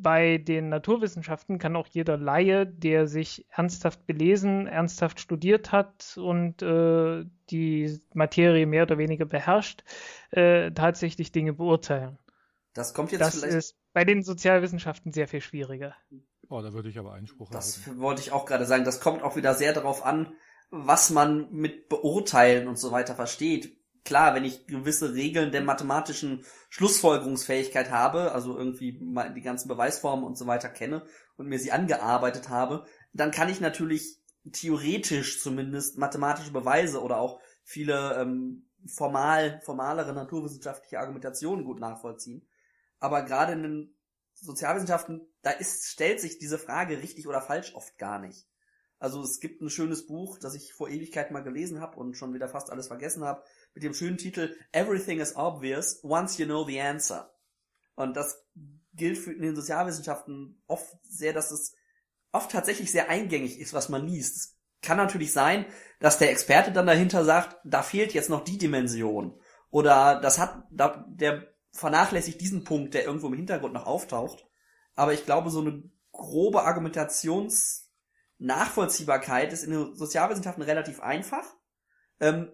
Bei 0.00 0.38
den 0.38 0.68
Naturwissenschaften 0.68 1.58
kann 1.58 1.74
auch 1.74 1.88
jeder 1.88 2.16
Laie, 2.16 2.66
der 2.66 3.08
sich 3.08 3.46
ernsthaft 3.50 4.06
belesen, 4.06 4.68
ernsthaft 4.68 5.18
studiert 5.18 5.72
hat 5.72 6.16
und 6.16 6.62
äh, 6.62 7.24
die 7.50 7.98
Materie 8.14 8.66
mehr 8.66 8.84
oder 8.84 8.96
weniger 8.98 9.24
beherrscht, 9.24 9.82
äh, 10.30 10.70
tatsächlich 10.70 11.32
Dinge 11.32 11.52
beurteilen. 11.52 12.16
Das 12.74 12.94
kommt 12.94 13.10
jetzt 13.10 13.20
das 13.20 13.40
vielleicht. 13.40 13.56
ist 13.56 13.76
bei 13.92 14.04
den 14.04 14.22
Sozialwissenschaften 14.22 15.12
sehr 15.12 15.26
viel 15.26 15.40
schwieriger. 15.40 15.96
Oh, 16.48 16.62
da 16.62 16.72
würde 16.72 16.88
ich 16.88 16.98
aber 16.98 17.12
Einspruch 17.14 17.50
Das 17.50 17.84
haben. 17.86 17.98
wollte 18.00 18.20
ich 18.22 18.30
auch 18.30 18.46
gerade 18.46 18.66
sagen. 18.66 18.84
Das 18.84 19.00
kommt 19.00 19.22
auch 19.22 19.34
wieder 19.34 19.54
sehr 19.54 19.72
darauf 19.72 20.04
an, 20.06 20.32
was 20.70 21.10
man 21.10 21.50
mit 21.50 21.88
beurteilen 21.88 22.68
und 22.68 22.78
so 22.78 22.92
weiter 22.92 23.16
versteht. 23.16 23.76
Klar, 24.08 24.34
wenn 24.34 24.44
ich 24.44 24.66
gewisse 24.66 25.14
Regeln 25.14 25.52
der 25.52 25.62
mathematischen 25.62 26.44
Schlussfolgerungsfähigkeit 26.70 27.90
habe, 27.90 28.32
also 28.32 28.56
irgendwie 28.56 28.98
die 29.36 29.42
ganzen 29.42 29.68
Beweisformen 29.68 30.24
und 30.24 30.36
so 30.36 30.46
weiter 30.46 30.68
kenne 30.68 31.04
und 31.36 31.46
mir 31.46 31.58
sie 31.58 31.72
angearbeitet 31.72 32.48
habe, 32.48 32.86
dann 33.12 33.30
kann 33.30 33.48
ich 33.48 33.60
natürlich 33.60 34.18
theoretisch 34.50 35.42
zumindest 35.42 35.98
mathematische 35.98 36.52
Beweise 36.52 37.02
oder 37.02 37.18
auch 37.18 37.40
viele 37.62 38.20
ähm, 38.20 38.66
formal, 38.86 39.60
formalere 39.62 40.12
naturwissenschaftliche 40.12 40.98
Argumentationen 40.98 41.64
gut 41.64 41.78
nachvollziehen 41.78 42.48
aber 43.00 43.22
gerade 43.22 43.52
in 43.52 43.62
den 43.62 43.94
Sozialwissenschaften, 44.34 45.26
da 45.42 45.50
ist, 45.50 45.86
stellt 45.86 46.20
sich 46.20 46.38
diese 46.38 46.58
Frage 46.58 46.98
richtig 46.98 47.26
oder 47.26 47.40
falsch 47.40 47.74
oft 47.74 47.98
gar 47.98 48.18
nicht. 48.18 48.48
Also 48.98 49.22
es 49.22 49.40
gibt 49.40 49.62
ein 49.62 49.70
schönes 49.70 50.06
Buch, 50.06 50.38
das 50.38 50.54
ich 50.54 50.72
vor 50.72 50.88
Ewigkeit 50.88 51.30
mal 51.30 51.42
gelesen 51.42 51.80
habe 51.80 51.98
und 51.98 52.16
schon 52.16 52.34
wieder 52.34 52.48
fast 52.48 52.70
alles 52.70 52.88
vergessen 52.88 53.24
habe, 53.24 53.44
mit 53.74 53.82
dem 53.82 53.94
schönen 53.94 54.18
Titel 54.18 54.54
Everything 54.72 55.20
is 55.20 55.36
obvious 55.36 56.00
once 56.02 56.38
you 56.38 56.46
know 56.46 56.64
the 56.64 56.80
answer. 56.80 57.32
Und 57.94 58.16
das 58.16 58.44
gilt 58.94 59.18
für 59.18 59.32
in 59.32 59.42
den 59.42 59.56
Sozialwissenschaften 59.56 60.62
oft 60.66 60.96
sehr, 61.02 61.32
dass 61.32 61.50
es 61.50 61.74
oft 62.32 62.50
tatsächlich 62.50 62.90
sehr 62.90 63.08
eingängig 63.08 63.58
ist, 63.58 63.74
was 63.74 63.88
man 63.88 64.06
liest. 64.06 64.36
Es 64.36 64.58
kann 64.82 64.96
natürlich 64.96 65.32
sein, 65.32 65.66
dass 65.98 66.18
der 66.18 66.30
Experte 66.30 66.72
dann 66.72 66.86
dahinter 66.86 67.24
sagt, 67.24 67.56
da 67.64 67.82
fehlt 67.82 68.14
jetzt 68.14 68.30
noch 68.30 68.44
die 68.44 68.58
Dimension. 68.58 69.40
Oder 69.70 70.20
das 70.20 70.38
hat, 70.38 70.62
da, 70.70 71.04
der 71.08 71.48
vernachlässigt 71.72 72.40
diesen 72.40 72.64
Punkt, 72.64 72.94
der 72.94 73.04
irgendwo 73.04 73.28
im 73.28 73.34
Hintergrund 73.34 73.74
noch 73.74 73.86
auftaucht. 73.86 74.46
Aber 74.94 75.12
ich 75.12 75.24
glaube, 75.24 75.50
so 75.50 75.60
eine 75.60 75.82
grobe 76.12 76.64
Argumentationsnachvollziehbarkeit 76.64 79.52
ist 79.52 79.64
in 79.64 79.72
den 79.72 79.94
Sozialwissenschaften 79.94 80.64
relativ 80.64 81.00
einfach. 81.00 81.44
Ähm, 82.20 82.50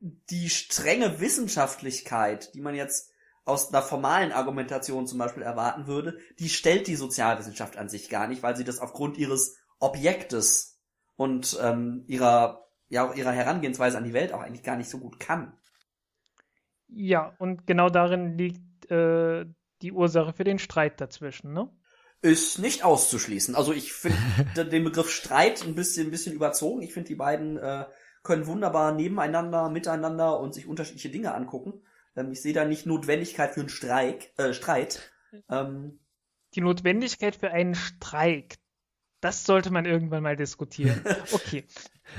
die 0.00 0.50
strenge 0.50 1.20
Wissenschaftlichkeit, 1.20 2.54
die 2.54 2.60
man 2.60 2.74
jetzt 2.74 3.10
aus 3.44 3.72
einer 3.72 3.82
formalen 3.82 4.32
Argumentation 4.32 5.06
zum 5.06 5.18
Beispiel 5.18 5.42
erwarten 5.42 5.86
würde, 5.86 6.18
die 6.38 6.48
stellt 6.48 6.88
die 6.88 6.96
Sozialwissenschaft 6.96 7.76
an 7.76 7.88
sich 7.88 8.08
gar 8.08 8.26
nicht, 8.26 8.42
weil 8.42 8.56
sie 8.56 8.64
das 8.64 8.80
aufgrund 8.80 9.16
ihres 9.18 9.56
Objektes 9.78 10.80
und 11.16 11.56
ähm, 11.62 12.04
ihrer 12.08 12.66
ja 12.88 13.08
auch 13.08 13.14
ihrer 13.14 13.32
Herangehensweise 13.32 13.98
an 13.98 14.04
die 14.04 14.12
Welt 14.12 14.32
auch 14.32 14.40
eigentlich 14.40 14.62
gar 14.62 14.76
nicht 14.76 14.90
so 14.90 14.98
gut 14.98 15.18
kann. 15.18 15.56
Ja, 16.88 17.34
und 17.38 17.66
genau 17.66 17.88
darin 17.88 18.36
liegt 18.36 18.90
äh, 18.90 19.46
die 19.82 19.92
Ursache 19.92 20.32
für 20.32 20.44
den 20.44 20.58
Streit 20.58 21.00
dazwischen, 21.00 21.52
ne? 21.52 21.70
Ist 22.22 22.58
nicht 22.58 22.84
auszuschließen. 22.84 23.54
Also 23.54 23.72
ich 23.72 23.92
finde 23.92 24.64
den 24.70 24.84
Begriff 24.84 25.10
Streit 25.10 25.64
ein 25.64 25.74
bisschen, 25.74 26.08
ein 26.08 26.10
bisschen 26.10 26.34
überzogen. 26.34 26.82
Ich 26.82 26.92
finde, 26.92 27.08
die 27.08 27.14
beiden 27.14 27.56
äh, 27.58 27.84
können 28.26 28.46
wunderbar 28.46 28.92
nebeneinander, 28.92 29.70
miteinander 29.70 30.40
und 30.40 30.52
sich 30.52 30.66
unterschiedliche 30.66 31.10
Dinge 31.10 31.32
angucken. 31.32 31.80
Ähm, 32.16 32.32
ich 32.32 32.42
sehe 32.42 32.52
da 32.52 32.64
nicht 32.64 32.84
Notwendigkeit 32.84 33.54
für 33.54 33.60
einen 33.60 33.68
Streik, 33.68 34.32
äh, 34.36 34.52
Streit. 34.52 35.12
Ähm, 35.48 36.00
die 36.54 36.60
Notwendigkeit 36.60 37.36
für 37.36 37.52
einen 37.52 37.76
Streik, 37.76 38.56
das 39.20 39.44
sollte 39.44 39.70
man 39.70 39.84
irgendwann 39.84 40.22
mal 40.22 40.36
diskutieren. 40.36 41.00
Okay. 41.32 41.64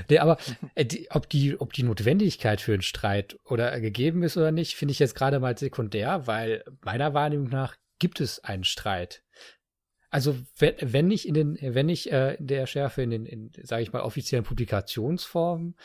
Nee, 0.08 0.18
aber 0.18 0.36
äh, 0.74 0.84
die, 0.84 1.10
ob, 1.10 1.28
die, 1.28 1.58
ob 1.58 1.72
die 1.72 1.82
Notwendigkeit 1.82 2.60
für 2.60 2.72
einen 2.72 2.82
Streit 2.82 3.38
oder 3.44 3.80
gegeben 3.80 4.22
ist 4.22 4.36
oder 4.36 4.52
nicht, 4.52 4.76
finde 4.76 4.92
ich 4.92 4.98
jetzt 4.98 5.14
gerade 5.14 5.40
mal 5.40 5.56
sekundär, 5.56 6.26
weil 6.26 6.62
meiner 6.82 7.14
Wahrnehmung 7.14 7.48
nach 7.48 7.76
gibt 7.98 8.20
es 8.20 8.42
einen 8.44 8.64
Streit. 8.64 9.22
Also 10.10 10.36
wenn, 10.56 10.74
wenn 10.80 11.06
nicht 11.06 11.28
in 11.28 11.34
den, 11.34 11.58
wenn 11.60 11.86
nicht 11.86 12.10
äh, 12.10 12.34
in 12.34 12.46
der 12.46 12.66
Schärfe 12.66 13.02
in 13.02 13.10
den, 13.10 13.26
in, 13.26 13.52
sage 13.62 13.82
ich 13.82 13.92
mal, 13.92 14.02
offiziellen 14.02 14.44
Publikationsformen, 14.44 15.76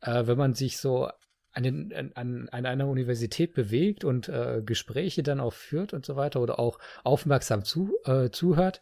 äh, 0.00 0.26
wenn 0.26 0.36
man 0.36 0.54
sich 0.54 0.78
so 0.78 1.08
an, 1.52 1.62
den, 1.62 2.12
an, 2.14 2.48
an 2.50 2.66
einer 2.66 2.86
Universität 2.86 3.54
bewegt 3.54 4.04
und 4.04 4.28
äh, 4.28 4.62
Gespräche 4.64 5.22
dann 5.22 5.40
auch 5.40 5.52
führt 5.52 5.92
und 5.92 6.06
so 6.06 6.16
weiter 6.16 6.40
oder 6.40 6.58
auch 6.58 6.78
aufmerksam 7.02 7.64
zu, 7.64 7.96
äh, 8.04 8.30
zuhört, 8.30 8.80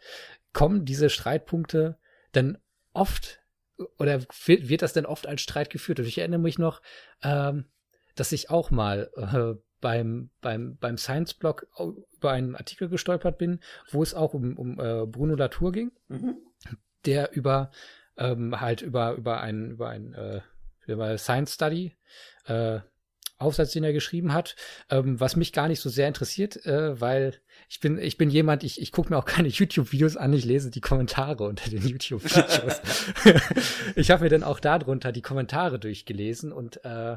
kommen 0.52 0.84
diese 0.84 1.10
Streitpunkte 1.10 1.98
dann 2.32 2.58
oft 2.92 3.40
oder 3.98 4.20
wird 4.46 4.82
das 4.82 4.92
denn 4.92 5.06
oft 5.06 5.26
als 5.26 5.40
Streit 5.40 5.70
geführt? 5.70 6.00
Und 6.00 6.06
ich 6.06 6.18
erinnere 6.18 6.40
mich 6.40 6.58
noch, 6.58 6.82
ähm, 7.22 7.66
dass 8.16 8.32
ich 8.32 8.50
auch 8.50 8.70
mal 8.70 9.10
äh, 9.16 9.58
beim, 9.80 10.30
beim, 10.40 10.76
beim 10.76 10.98
Science-Blog 10.98 11.66
über 12.16 12.32
einen 12.32 12.56
Artikel 12.56 12.88
gestolpert 12.88 13.38
bin, 13.38 13.60
wo 13.90 14.02
es 14.02 14.14
auch 14.14 14.34
um, 14.34 14.56
um 14.56 14.80
äh, 14.80 15.06
Bruno 15.06 15.34
Latour 15.34 15.72
ging, 15.72 15.92
mhm. 16.08 16.36
der 17.04 17.34
über 17.34 17.70
ähm, 18.16 18.60
halt 18.60 18.82
über, 18.82 19.14
über 19.14 19.40
ein, 19.40 19.70
über 19.70 19.88
ein 19.88 20.14
äh, 20.14 20.40
über 20.86 21.16
Science 21.18 21.54
Study 21.54 21.94
äh, 22.46 22.80
Aufsatz, 23.38 23.70
den 23.70 23.84
er 23.84 23.92
geschrieben 23.92 24.32
hat, 24.32 24.56
ähm, 24.90 25.20
was 25.20 25.36
mich 25.36 25.52
gar 25.52 25.68
nicht 25.68 25.80
so 25.80 25.88
sehr 25.88 26.08
interessiert, 26.08 26.64
äh, 26.66 27.00
weil 27.00 27.40
ich 27.68 27.78
bin, 27.78 27.96
ich 27.98 28.18
bin 28.18 28.30
jemand, 28.30 28.64
ich, 28.64 28.80
ich 28.80 28.90
gucke 28.90 29.10
mir 29.10 29.16
auch 29.16 29.24
keine 29.24 29.48
YouTube-Videos 29.48 30.16
an, 30.16 30.32
ich 30.32 30.44
lese 30.44 30.70
die 30.70 30.80
Kommentare 30.80 31.44
unter 31.44 31.70
den 31.70 31.82
YouTube-Videos. 31.86 32.80
ich 33.94 34.10
habe 34.10 34.24
mir 34.24 34.30
dann 34.30 34.42
auch 34.42 34.58
darunter 34.58 35.12
die 35.12 35.22
Kommentare 35.22 35.78
durchgelesen 35.78 36.52
und 36.52 36.84
äh, 36.84 37.16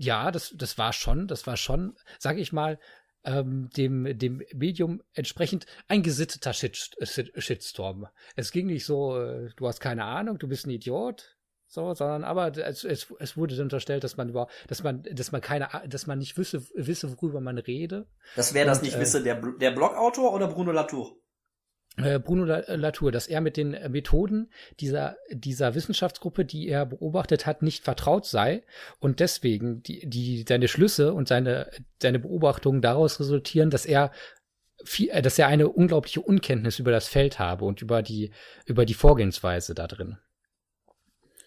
ja, 0.00 0.30
das, 0.30 0.54
das 0.56 0.78
war 0.78 0.94
schon, 0.94 1.28
das 1.28 1.46
war 1.46 1.58
schon, 1.58 1.94
sag 2.18 2.38
ich 2.38 2.54
mal, 2.54 2.78
ähm, 3.22 3.68
dem, 3.76 4.18
dem 4.18 4.42
Medium 4.54 5.02
entsprechend 5.12 5.66
ein 5.88 6.02
gesitteter 6.02 6.54
Shit, 6.54 6.96
Shitstorm. 7.36 8.08
Es 8.34 8.50
ging 8.50 8.66
nicht 8.66 8.86
so, 8.86 9.20
äh, 9.20 9.50
du 9.56 9.68
hast 9.68 9.78
keine 9.78 10.04
Ahnung, 10.04 10.38
du 10.38 10.48
bist 10.48 10.66
ein 10.66 10.70
Idiot, 10.70 11.36
so, 11.66 11.92
sondern 11.92 12.24
aber 12.24 12.56
es, 12.56 12.82
es, 12.82 13.12
es 13.18 13.36
wurde 13.36 13.60
unterstellt, 13.60 14.02
dass 14.02 14.16
man 14.16 14.30
über, 14.30 14.48
dass 14.68 14.82
man, 14.82 15.02
dass 15.02 15.32
man 15.32 15.42
keine, 15.42 15.68
dass 15.86 16.06
man 16.06 16.18
nicht 16.18 16.38
wisse, 16.38 16.62
wisse, 16.74 17.14
worüber 17.14 17.42
man 17.42 17.58
rede. 17.58 18.06
Das 18.36 18.54
wäre 18.54 18.66
das 18.66 18.80
nicht 18.80 18.96
äh, 18.96 19.00
wisse, 19.00 19.22
der, 19.22 19.34
der 19.34 19.70
Blogautor 19.70 20.32
oder 20.32 20.48
Bruno 20.48 20.72
Latour? 20.72 21.14
Äh, 21.96 22.18
Bruno 22.18 22.44
Latour, 22.44 23.12
dass 23.12 23.26
er 23.26 23.40
mit 23.40 23.56
den 23.56 23.70
Methoden 23.90 24.50
dieser, 24.78 25.16
dieser 25.30 25.74
Wissenschaftsgruppe, 25.74 26.44
die 26.44 26.68
er 26.68 26.86
beobachtet 26.86 27.46
hat, 27.46 27.62
nicht 27.62 27.84
vertraut 27.84 28.26
sei 28.26 28.62
und 29.00 29.20
deswegen 29.20 29.82
die, 29.82 30.08
die, 30.08 30.44
seine 30.48 30.68
Schlüsse 30.68 31.12
und 31.12 31.28
seine, 31.28 31.70
seine 32.00 32.18
Beobachtungen 32.18 32.80
daraus 32.80 33.18
resultieren, 33.18 33.70
dass 33.70 33.86
er 33.86 34.12
viel, 34.84 35.10
äh, 35.10 35.20
dass 35.20 35.38
er 35.38 35.48
eine 35.48 35.68
unglaubliche 35.68 36.20
Unkenntnis 36.20 36.78
über 36.78 36.92
das 36.92 37.08
Feld 37.08 37.38
habe 37.38 37.64
und 37.64 37.82
über 37.82 38.02
die, 38.02 38.30
über 38.66 38.86
die 38.86 38.94
Vorgehensweise 38.94 39.74
da 39.74 39.86
drin. 39.86 40.18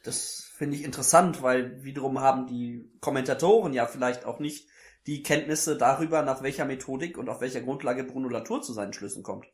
Das 0.03 0.51
finde 0.57 0.75
ich 0.75 0.83
interessant, 0.83 1.41
weil 1.41 1.83
wiederum 1.83 2.19
haben 2.19 2.47
die 2.47 2.91
Kommentatoren 2.99 3.73
ja 3.73 3.85
vielleicht 3.85 4.25
auch 4.25 4.39
nicht 4.39 4.67
die 5.07 5.23
Kenntnisse 5.23 5.77
darüber, 5.77 6.21
nach 6.21 6.43
welcher 6.43 6.65
Methodik 6.65 7.17
und 7.17 7.29
auf 7.29 7.41
welcher 7.41 7.61
Grundlage 7.61 8.03
Bruno 8.03 8.29
Latour 8.29 8.61
zu 8.61 8.73
seinen 8.73 8.93
Schlüssen 8.93 9.23
kommt. 9.23 9.45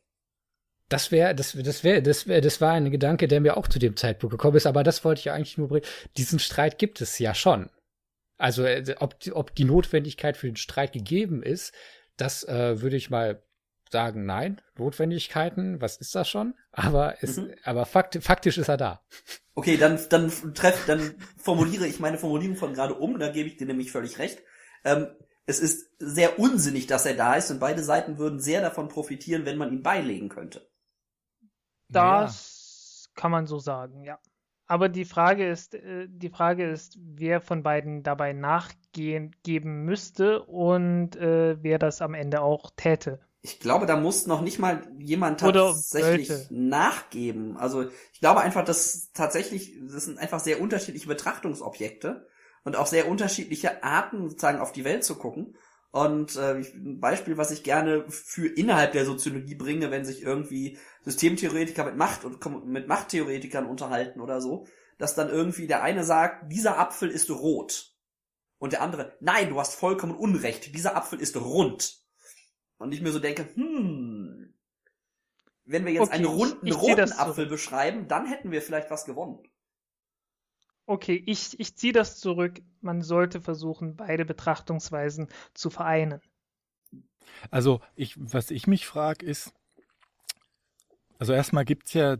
Das 0.90 1.12
wäre, 1.12 1.34
das, 1.34 1.52
das 1.52 1.84
wäre, 1.84 2.02
das 2.02 2.26
wäre, 2.26 2.40
das 2.40 2.60
war 2.60 2.72
ein 2.72 2.90
Gedanke, 2.90 3.28
der 3.28 3.40
mir 3.40 3.56
auch 3.56 3.68
zu 3.68 3.78
dem 3.78 3.96
Zeitpunkt 3.96 4.32
gekommen 4.32 4.56
ist, 4.56 4.66
aber 4.66 4.82
das 4.82 5.04
wollte 5.04 5.20
ich 5.20 5.24
ja 5.26 5.34
eigentlich 5.34 5.56
nur 5.56 5.68
bringen. 5.68 5.86
Diesen 6.16 6.40
Streit 6.40 6.78
gibt 6.78 7.00
es 7.00 7.18
ja 7.18 7.32
schon. 7.32 7.70
Also, 8.36 8.64
äh, 8.64 8.96
ob, 8.98 9.14
ob 9.32 9.54
die 9.54 9.64
Notwendigkeit 9.64 10.36
für 10.36 10.48
den 10.48 10.56
Streit 10.56 10.92
gegeben 10.92 11.42
ist, 11.42 11.72
das 12.16 12.42
äh, 12.44 12.82
würde 12.82 12.96
ich 12.96 13.08
mal 13.08 13.42
sagen, 13.90 14.26
nein, 14.26 14.60
Notwendigkeiten, 14.76 15.80
was 15.80 15.96
ist 15.96 16.14
das 16.14 16.28
schon? 16.28 16.54
Aber, 16.72 17.22
ist, 17.22 17.38
mhm. 17.38 17.54
aber 17.64 17.86
fakt, 17.86 18.18
faktisch 18.22 18.58
ist 18.58 18.68
er 18.68 18.76
da. 18.76 19.00
Okay, 19.54 19.76
dann, 19.76 19.98
dann 20.08 20.32
treff, 20.54 20.86
dann 20.86 21.14
formuliere 21.36 21.86
ich 21.86 22.00
meine 22.00 22.18
Formulierung 22.18 22.56
von 22.56 22.72
gerade 22.72 22.94
um, 22.94 23.18
da 23.18 23.30
gebe 23.30 23.48
ich 23.48 23.56
dir 23.56 23.66
nämlich 23.66 23.92
völlig 23.92 24.18
recht. 24.18 24.42
Ähm, 24.84 25.08
es 25.46 25.60
ist 25.60 25.90
sehr 25.98 26.38
unsinnig, 26.38 26.86
dass 26.86 27.06
er 27.06 27.14
da 27.14 27.34
ist 27.34 27.50
und 27.50 27.58
beide 27.58 27.82
Seiten 27.82 28.18
würden 28.18 28.40
sehr 28.40 28.60
davon 28.60 28.88
profitieren, 28.88 29.44
wenn 29.44 29.58
man 29.58 29.72
ihn 29.72 29.82
beilegen 29.82 30.28
könnte. 30.28 30.69
Das 31.92 33.06
ja. 33.06 33.20
kann 33.20 33.30
man 33.30 33.46
so 33.46 33.58
sagen, 33.58 34.04
ja. 34.04 34.18
Aber 34.66 34.88
die 34.88 35.04
Frage 35.04 35.48
ist, 35.48 35.74
äh, 35.74 36.06
die 36.08 36.30
Frage 36.30 36.70
ist, 36.70 36.96
wer 37.00 37.40
von 37.40 37.62
beiden 37.62 38.02
dabei 38.02 38.32
nachgehen 38.32 39.34
geben 39.42 39.84
müsste 39.84 40.42
und 40.44 41.16
äh, 41.16 41.62
wer 41.62 41.78
das 41.78 42.02
am 42.02 42.14
Ende 42.14 42.40
auch 42.40 42.70
täte 42.76 43.20
ich 43.42 43.58
glaube, 43.58 43.86
da 43.86 43.96
muss 43.96 44.26
noch 44.26 44.42
nicht 44.42 44.58
mal 44.58 44.82
jemand 44.98 45.40
tatsächlich 45.40 46.30
nachgeben. 46.50 47.56
Also 47.56 47.88
ich 48.12 48.20
glaube 48.20 48.40
einfach, 48.40 48.64
dass 48.64 49.12
tatsächlich, 49.12 49.78
das 49.80 50.04
sind 50.04 50.18
einfach 50.18 50.40
sehr 50.40 50.60
unterschiedliche 50.60 51.08
Betrachtungsobjekte 51.08 52.28
und 52.64 52.76
auch 52.76 52.86
sehr 52.86 53.08
unterschiedliche 53.08 53.82
Arten, 53.82 54.28
sozusagen 54.28 54.58
auf 54.58 54.72
die 54.72 54.84
Welt 54.84 55.04
zu 55.04 55.14
gucken. 55.14 55.56
Und 55.92 56.36
äh, 56.36 56.62
ein 56.74 57.00
Beispiel, 57.00 57.36
was 57.36 57.50
ich 57.50 57.64
gerne 57.64 58.04
für 58.08 58.46
innerhalb 58.46 58.92
der 58.92 59.04
Soziologie 59.04 59.56
bringe, 59.56 59.90
wenn 59.90 60.04
sich 60.04 60.22
irgendwie 60.22 60.78
Systemtheoretiker 61.02 61.84
mit 61.84 61.96
Macht 61.96 62.24
und 62.24 62.66
mit 62.66 62.86
Machttheoretikern 62.86 63.66
unterhalten 63.66 64.20
oder 64.20 64.40
so, 64.40 64.66
dass 64.98 65.16
dann 65.16 65.28
irgendwie 65.28 65.66
der 65.66 65.82
eine 65.82 66.04
sagt, 66.04 66.52
dieser 66.52 66.78
Apfel 66.78 67.10
ist 67.10 67.30
rot. 67.30 67.96
Und 68.58 68.72
der 68.72 68.82
andere, 68.82 69.16
nein, 69.20 69.48
du 69.48 69.58
hast 69.58 69.74
vollkommen 69.74 70.14
Unrecht, 70.14 70.74
dieser 70.74 70.94
Apfel 70.94 71.18
ist 71.18 71.36
rund. 71.36 71.98
Und 72.78 72.92
ich 72.92 73.00
mir 73.00 73.10
so 73.10 73.18
denke, 73.18 73.48
hm, 73.54 74.54
wenn 75.64 75.84
wir 75.84 75.92
jetzt 75.92 76.08
okay, 76.08 76.12
einen 76.12 76.26
runden, 76.26 76.72
roten 76.72 77.12
Apfel 77.12 77.46
beschreiben, 77.46 78.06
dann 78.06 78.26
hätten 78.26 78.50
wir 78.50 78.62
vielleicht 78.62 78.90
was 78.90 79.06
gewonnen. 79.06 79.42
Okay, 80.90 81.22
ich, 81.24 81.60
ich 81.60 81.76
ziehe 81.76 81.92
das 81.92 82.18
zurück. 82.18 82.60
Man 82.80 83.00
sollte 83.00 83.40
versuchen, 83.40 83.94
beide 83.94 84.24
Betrachtungsweisen 84.24 85.28
zu 85.54 85.70
vereinen. 85.70 86.20
Also, 87.52 87.80
ich, 87.94 88.16
was 88.18 88.50
ich 88.50 88.66
mich 88.66 88.86
frage, 88.86 89.24
ist, 89.24 89.54
also 91.20 91.32
erstmal 91.32 91.64
gibt 91.64 91.86
es 91.86 91.92
ja 91.92 92.16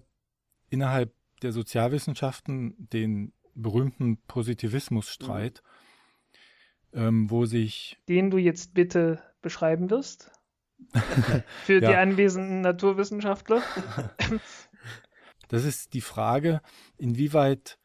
innerhalb 0.68 1.12
der 1.42 1.50
Sozialwissenschaften 1.50 2.76
den 2.78 3.32
berühmten 3.56 4.18
Positivismusstreit, 4.28 5.64
mhm. 6.92 7.00
ähm, 7.00 7.30
wo 7.30 7.46
sich. 7.46 7.98
Den 8.08 8.30
du 8.30 8.38
jetzt 8.38 8.72
bitte 8.72 9.20
beschreiben 9.42 9.90
wirst? 9.90 10.30
Für 11.64 11.82
ja. 11.82 11.88
die 11.88 11.96
anwesenden 11.96 12.60
Naturwissenschaftler. 12.60 13.64
Das 15.48 15.64
ist 15.64 15.94
die 15.94 16.00
Frage, 16.00 16.60
inwieweit 16.96 17.79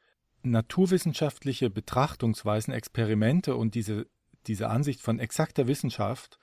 naturwissenschaftliche 0.46 1.70
Betrachtungsweisen, 1.70 2.74
Experimente 2.74 3.56
und 3.56 3.76
diese, 3.76 4.08
diese 4.48 4.70
Ansicht 4.70 5.02
von 5.02 5.20
exakter 5.20 5.68
Wissenschaft 5.68 6.40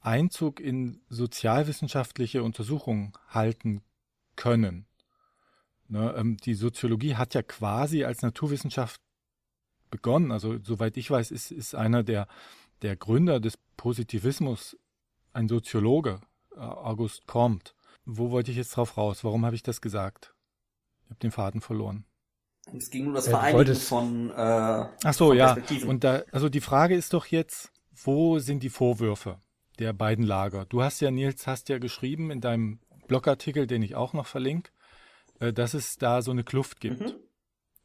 Einzug 0.00 0.60
in 0.60 1.00
sozialwissenschaftliche 1.08 2.42
Untersuchungen 2.42 3.12
halten 3.28 3.82
können. 4.36 4.86
Ne, 5.88 6.14
ähm, 6.16 6.36
die 6.36 6.54
Soziologie 6.54 7.16
hat 7.16 7.34
ja 7.34 7.42
quasi 7.42 8.04
als 8.04 8.22
Naturwissenschaft 8.22 9.00
begonnen. 9.90 10.30
Also 10.30 10.58
soweit 10.62 10.96
ich 10.96 11.10
weiß, 11.10 11.30
ist, 11.30 11.50
ist 11.50 11.74
einer 11.74 12.02
der, 12.02 12.28
der 12.82 12.96
Gründer 12.96 13.40
des 13.40 13.58
Positivismus 13.76 14.76
ein 15.32 15.48
Soziologe, 15.48 16.20
August 16.56 17.26
Comte. 17.26 17.72
Wo 18.04 18.30
wollte 18.30 18.50
ich 18.50 18.56
jetzt 18.56 18.76
drauf 18.76 18.96
raus? 18.96 19.24
Warum 19.24 19.44
habe 19.44 19.56
ich 19.56 19.62
das 19.62 19.80
gesagt? 19.80 20.34
Ich 21.04 21.10
habe 21.10 21.20
den 21.20 21.30
Faden 21.30 21.60
verloren. 21.60 22.04
Es 22.76 22.90
ging 22.90 23.06
um 23.06 23.14
das 23.14 23.28
Vereinigen 23.28 23.74
von. 23.74 24.30
Äh, 24.30 24.34
Ach 24.34 25.14
so, 25.14 25.32
ja. 25.32 25.56
Und 25.86 26.04
da, 26.04 26.22
also 26.32 26.48
die 26.48 26.60
Frage 26.60 26.94
ist 26.94 27.12
doch 27.14 27.26
jetzt, 27.26 27.72
wo 27.92 28.38
sind 28.38 28.62
die 28.62 28.68
Vorwürfe 28.68 29.38
der 29.78 29.92
beiden 29.92 30.24
Lager? 30.24 30.64
Du 30.66 30.82
hast 30.82 31.00
ja, 31.00 31.10
Nils, 31.10 31.46
hast 31.46 31.68
ja 31.68 31.78
geschrieben 31.78 32.30
in 32.30 32.40
deinem 32.40 32.80
Blogartikel, 33.06 33.66
den 33.66 33.82
ich 33.82 33.94
auch 33.94 34.12
noch 34.12 34.26
verlinke, 34.26 34.70
äh, 35.40 35.52
dass 35.52 35.74
es 35.74 35.96
da 35.96 36.22
so 36.22 36.30
eine 36.30 36.44
Kluft 36.44 36.80
gibt. 36.80 37.00
Mhm. 37.00 37.14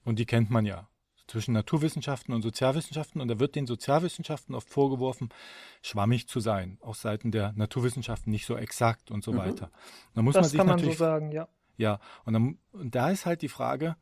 Und 0.06 0.20
die 0.20 0.26
kennt 0.26 0.50
man 0.50 0.66
ja 0.66 0.90
zwischen 1.28 1.54
Naturwissenschaften 1.54 2.34
und 2.34 2.42
Sozialwissenschaften 2.42 3.22
und 3.22 3.28
da 3.30 3.40
wird 3.40 3.56
den 3.56 3.66
Sozialwissenschaften 3.66 4.54
oft 4.56 4.70
vorgeworfen, 4.70 5.30
schwammig 5.82 6.28
zu 6.28 6.40
sein, 6.40 6.78
auch 6.82 6.96
Seiten 6.96 7.32
der 7.32 7.54
Naturwissenschaften 7.54 8.30
nicht 8.30 8.46
so 8.46 8.58
exakt 8.58 9.10
und 9.10 9.24
so 9.24 9.32
mhm. 9.32 9.38
weiter. 9.38 9.72
Da 10.14 10.22
muss 10.22 10.34
das 10.34 10.44
man 10.44 10.50
sich 10.50 10.58
kann 10.58 10.68
man 10.68 10.80
so 10.80 10.92
sagen, 10.92 11.32
ja. 11.32 11.48
Ja, 11.76 12.00
und, 12.26 12.34
dann, 12.34 12.60
und 12.72 12.94
da 12.94 13.10
ist 13.10 13.26
halt 13.26 13.42
die 13.42 13.50
Frage, 13.50 13.96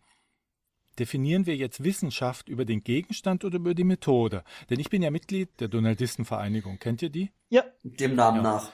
definieren 0.99 1.45
wir 1.45 1.55
jetzt 1.55 1.83
Wissenschaft 1.83 2.49
über 2.49 2.65
den 2.65 2.83
Gegenstand 2.83 3.43
oder 3.43 3.57
über 3.57 3.73
die 3.73 3.83
Methode? 3.83 4.43
Denn 4.69 4.79
ich 4.79 4.89
bin 4.89 5.01
ja 5.01 5.11
Mitglied 5.11 5.59
der 5.59 5.67
Donaldistenvereinigung. 5.67 6.79
Kennt 6.79 7.01
ihr 7.01 7.09
die? 7.09 7.31
Ja, 7.49 7.63
dem 7.83 8.15
Namen 8.15 8.37
ja. 8.37 8.43
nach. 8.43 8.71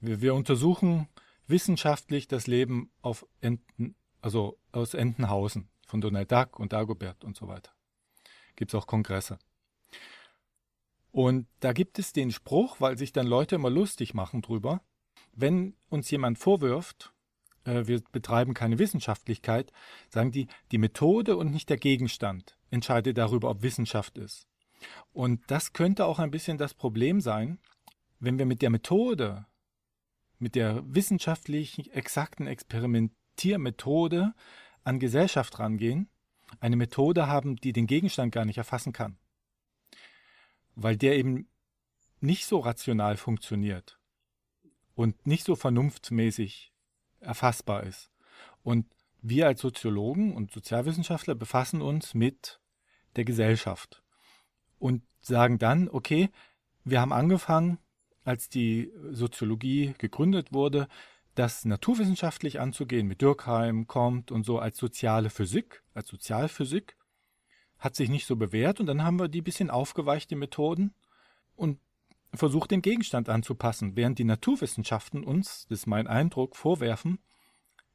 Wir, 0.00 0.20
wir 0.20 0.34
untersuchen 0.34 1.08
wissenschaftlich 1.46 2.28
das 2.28 2.46
Leben 2.46 2.90
auf 3.02 3.26
Enten, 3.40 3.94
also 4.20 4.58
aus 4.72 4.94
Entenhausen 4.94 5.68
von 5.86 6.00
Donald 6.00 6.30
Duck 6.30 6.58
und 6.58 6.72
Dagobert 6.72 7.24
und 7.24 7.36
so 7.36 7.48
weiter. 7.48 7.72
Gibt 8.56 8.72
es 8.72 8.74
auch 8.74 8.86
Kongresse. 8.86 9.38
Und 11.12 11.48
da 11.58 11.72
gibt 11.72 11.98
es 11.98 12.12
den 12.12 12.30
Spruch, 12.30 12.80
weil 12.80 12.96
sich 12.96 13.12
dann 13.12 13.26
Leute 13.26 13.56
immer 13.56 13.70
lustig 13.70 14.14
machen 14.14 14.42
drüber, 14.42 14.80
wenn 15.32 15.74
uns 15.88 16.10
jemand 16.10 16.38
vorwirft, 16.38 17.12
äh, 17.64 17.86
wir 17.86 18.02
betreiben 18.12 18.54
keine 18.54 18.78
Wissenschaftlichkeit, 18.78 19.72
sagen 20.08 20.32
die, 20.32 20.48
die 20.72 20.78
Methode 20.78 21.36
und 21.36 21.50
nicht 21.50 21.68
der 21.68 21.78
Gegenstand 21.78 22.56
entscheidet 22.70 23.18
darüber, 23.18 23.50
ob 23.50 23.62
Wissenschaft 23.62 24.18
ist. 24.18 24.46
Und 25.12 25.42
das 25.48 25.72
könnte 25.72 26.06
auch 26.06 26.18
ein 26.18 26.30
bisschen 26.30 26.58
das 26.58 26.74
Problem 26.74 27.20
sein, 27.20 27.58
wenn 28.18 28.38
wir 28.38 28.46
mit 28.46 28.62
der 28.62 28.70
Methode, 28.70 29.46
mit 30.38 30.54
der 30.54 30.82
wissenschaftlich 30.86 31.92
exakten 31.94 32.46
Experimentiermethode 32.46 34.34
an 34.84 34.98
Gesellschaft 34.98 35.58
rangehen, 35.58 36.08
eine 36.60 36.76
Methode 36.76 37.26
haben, 37.26 37.56
die 37.56 37.72
den 37.72 37.86
Gegenstand 37.86 38.32
gar 38.32 38.44
nicht 38.44 38.58
erfassen 38.58 38.92
kann. 38.92 39.18
Weil 40.74 40.96
der 40.96 41.16
eben 41.16 41.48
nicht 42.20 42.46
so 42.46 42.58
rational 42.58 43.16
funktioniert 43.16 43.98
und 44.94 45.26
nicht 45.26 45.44
so 45.44 45.56
vernunftmäßig 45.56 46.72
erfassbar 47.20 47.84
ist. 47.84 48.10
Und 48.62 48.86
wir 49.22 49.46
als 49.46 49.60
Soziologen 49.60 50.34
und 50.34 50.50
Sozialwissenschaftler 50.50 51.34
befassen 51.34 51.82
uns 51.82 52.14
mit 52.14 52.60
der 53.16 53.24
Gesellschaft 53.24 54.02
und 54.78 55.02
sagen 55.20 55.58
dann, 55.58 55.88
okay, 55.88 56.30
wir 56.84 57.00
haben 57.00 57.12
angefangen, 57.12 57.78
als 58.24 58.48
die 58.48 58.92
Soziologie 59.10 59.94
gegründet 59.98 60.52
wurde, 60.52 60.88
das 61.34 61.64
naturwissenschaftlich 61.64 62.60
anzugehen, 62.60 63.06
mit 63.06 63.22
Dürkheim, 63.22 63.86
kommt 63.86 64.30
und 64.30 64.44
so 64.44 64.58
als 64.58 64.76
soziale 64.76 65.30
Physik, 65.30 65.82
als 65.94 66.08
Sozialphysik, 66.08 66.96
hat 67.78 67.96
sich 67.96 68.10
nicht 68.10 68.26
so 68.26 68.36
bewährt 68.36 68.80
und 68.80 68.86
dann 68.86 69.02
haben 69.02 69.18
wir 69.18 69.28
die 69.28 69.42
bisschen 69.42 69.70
aufgeweicht, 69.70 70.30
die 70.30 70.36
Methoden. 70.36 70.94
Und 71.56 71.78
versucht, 72.34 72.70
den 72.70 72.82
Gegenstand 72.82 73.28
anzupassen, 73.28 73.96
während 73.96 74.18
die 74.18 74.24
Naturwissenschaften 74.24 75.24
uns, 75.24 75.66
das 75.68 75.80
ist 75.80 75.86
mein 75.86 76.06
Eindruck, 76.06 76.56
vorwerfen, 76.56 77.18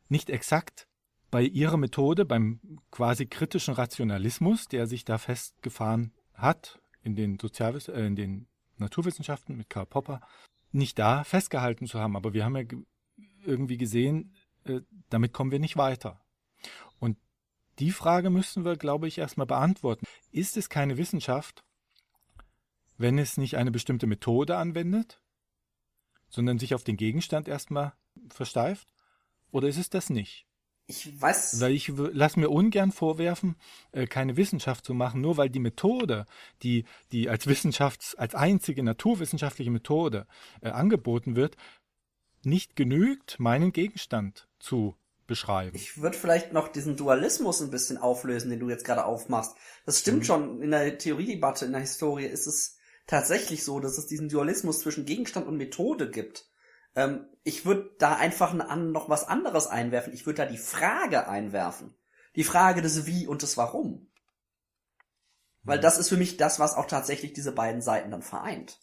nicht 0.10 0.30
exakt 0.30 0.88
bei 1.32 1.42
ihrer 1.42 1.78
Methode, 1.78 2.26
beim 2.26 2.60
quasi 2.92 3.26
kritischen 3.26 3.74
Rationalismus, 3.74 4.68
der 4.68 4.88
sich 4.88 5.06
da 5.06 5.18
festgefahren 5.18 6.14
hat 6.34 6.80
in 7.04 7.16
den, 7.16 7.40
Sozialwiss 7.40 7.88
äh, 7.88 8.06
in 8.06 8.16
den 8.16 8.48
Naturwissenschaften 8.78 9.56
mit 9.56 9.70
Karl 9.70 9.86
Popper, 9.86 10.22
nicht 10.72 11.00
da 11.00 11.24
festgehalten 11.24 11.88
zu 11.88 12.00
haben. 12.00 12.16
Aber 12.16 12.34
wir 12.34 12.46
haben 12.46 12.56
ja 12.56 12.64
irgendwie 13.46 13.78
gesehen, 13.78 14.34
äh, 14.66 14.82
damit 15.10 15.34
kommen 15.34 15.52
wir 15.52 15.60
nicht 15.60 15.78
weiter. 15.78 16.22
Und 17.00 17.18
die 17.80 17.92
Frage 17.92 18.30
müssen 18.30 18.66
wir, 18.66 18.76
glaube 18.76 19.08
ich, 19.08 19.18
erstmal 19.18 19.48
beantworten. 19.48 20.06
Ist 20.32 20.58
es 20.58 20.70
keine 20.70 20.98
Wissenschaft, 20.98 21.64
wenn 22.98 23.18
es 23.18 23.38
nicht 23.38 23.58
eine 23.58 23.72
bestimmte 23.72 24.08
Methode 24.08 24.58
anwendet, 24.58 25.22
sondern 26.30 26.60
sich 26.60 26.74
auf 26.74 26.84
den 26.84 26.98
Gegenstand 26.98 27.48
erstmal 27.48 27.94
versteift? 28.30 28.94
Oder 29.52 29.68
ist 29.68 29.78
es 29.78 29.90
das 29.90 30.10
nicht? 30.10 30.46
Ich 30.88 31.20
weiß. 31.20 31.60
Weil 31.62 31.72
ich 31.72 31.92
lass 31.96 32.38
mir 32.38 32.50
ungern 32.50 32.92
vorwerfen, 32.92 33.56
äh, 33.92 34.06
keine 34.06 34.38
Wissenschaft 34.38 34.86
zu 34.86 34.94
machen, 34.94 35.20
nur 35.20 35.38
weil 35.38 35.50
die 35.50 35.60
Methode, 35.60 36.26
die, 36.62 36.86
die 37.12 37.30
als 37.30 37.48
Wissenschafts-, 37.48 38.16
als 38.16 38.36
einzige 38.36 38.84
naturwissenschaftliche 38.84 39.72
Methode 39.72 40.28
äh, 40.62 40.70
angeboten 40.70 41.36
wird, 41.36 41.58
nicht 42.44 42.76
genügt, 42.76 43.40
meinen 43.40 43.74
Gegenstand 43.74 44.48
zu 44.60 44.96
beschreiben. 45.26 45.76
Ich 45.76 46.00
würde 46.00 46.16
vielleicht 46.16 46.54
noch 46.54 46.68
diesen 46.68 46.96
Dualismus 46.98 47.62
ein 47.62 47.72
bisschen 47.72 47.98
auflösen, 47.98 48.52
den 48.52 48.60
du 48.60 48.70
jetzt 48.70 48.86
gerade 48.86 49.06
aufmachst. 49.06 49.56
Das 49.88 50.00
stimmt 50.00 50.20
mhm. 50.20 50.24
schon. 50.24 50.62
In 50.62 50.70
der 50.70 51.00
Theoriedebatte, 51.00 51.66
in 51.66 51.72
der 51.72 51.82
Historie 51.82 52.26
ist 52.26 52.46
es 52.46 52.78
tatsächlich 53.08 53.64
so, 53.64 53.80
dass 53.80 53.98
es 53.98 54.08
diesen 54.08 54.30
Dualismus 54.30 54.80
zwischen 54.80 55.06
Gegenstand 55.06 55.48
und 55.48 55.58
Methode 55.58 56.10
gibt. 56.10 56.50
Ähm, 56.96 57.28
ich 57.44 57.66
würde 57.66 57.92
da 58.00 58.16
einfach 58.16 58.54
noch 58.54 59.10
was 59.10 59.28
anderes 59.28 59.68
einwerfen. 59.68 60.14
Ich 60.14 60.26
würde 60.26 60.44
da 60.44 60.46
die 60.46 60.58
Frage 60.58 61.28
einwerfen. 61.28 61.96
Die 62.36 62.44
Frage 62.44 62.82
des 62.82 63.06
Wie 63.06 63.28
und 63.28 63.42
des 63.42 63.58
Warum. 63.58 64.12
Weil 65.64 65.78
mhm. 65.78 65.84
das 65.84 65.98
ist 65.98 66.10
für 66.10 66.18
mich 66.18 66.38
das, 66.38 66.60
was 66.60 66.76
auch 66.76 66.86
tatsächlich 66.86 67.34
diese 67.34 67.52
beiden 67.52 67.82
Seiten 67.82 68.12
dann 68.12 68.22
vereint. 68.22 68.80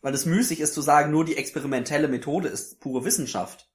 Weil 0.00 0.14
es 0.14 0.26
müßig 0.26 0.60
ist 0.60 0.74
zu 0.74 0.82
sagen, 0.82 1.12
nur 1.12 1.24
die 1.24 1.36
experimentelle 1.36 2.08
Methode 2.08 2.48
ist 2.48 2.80
pure 2.80 3.04
Wissenschaft. 3.04 3.70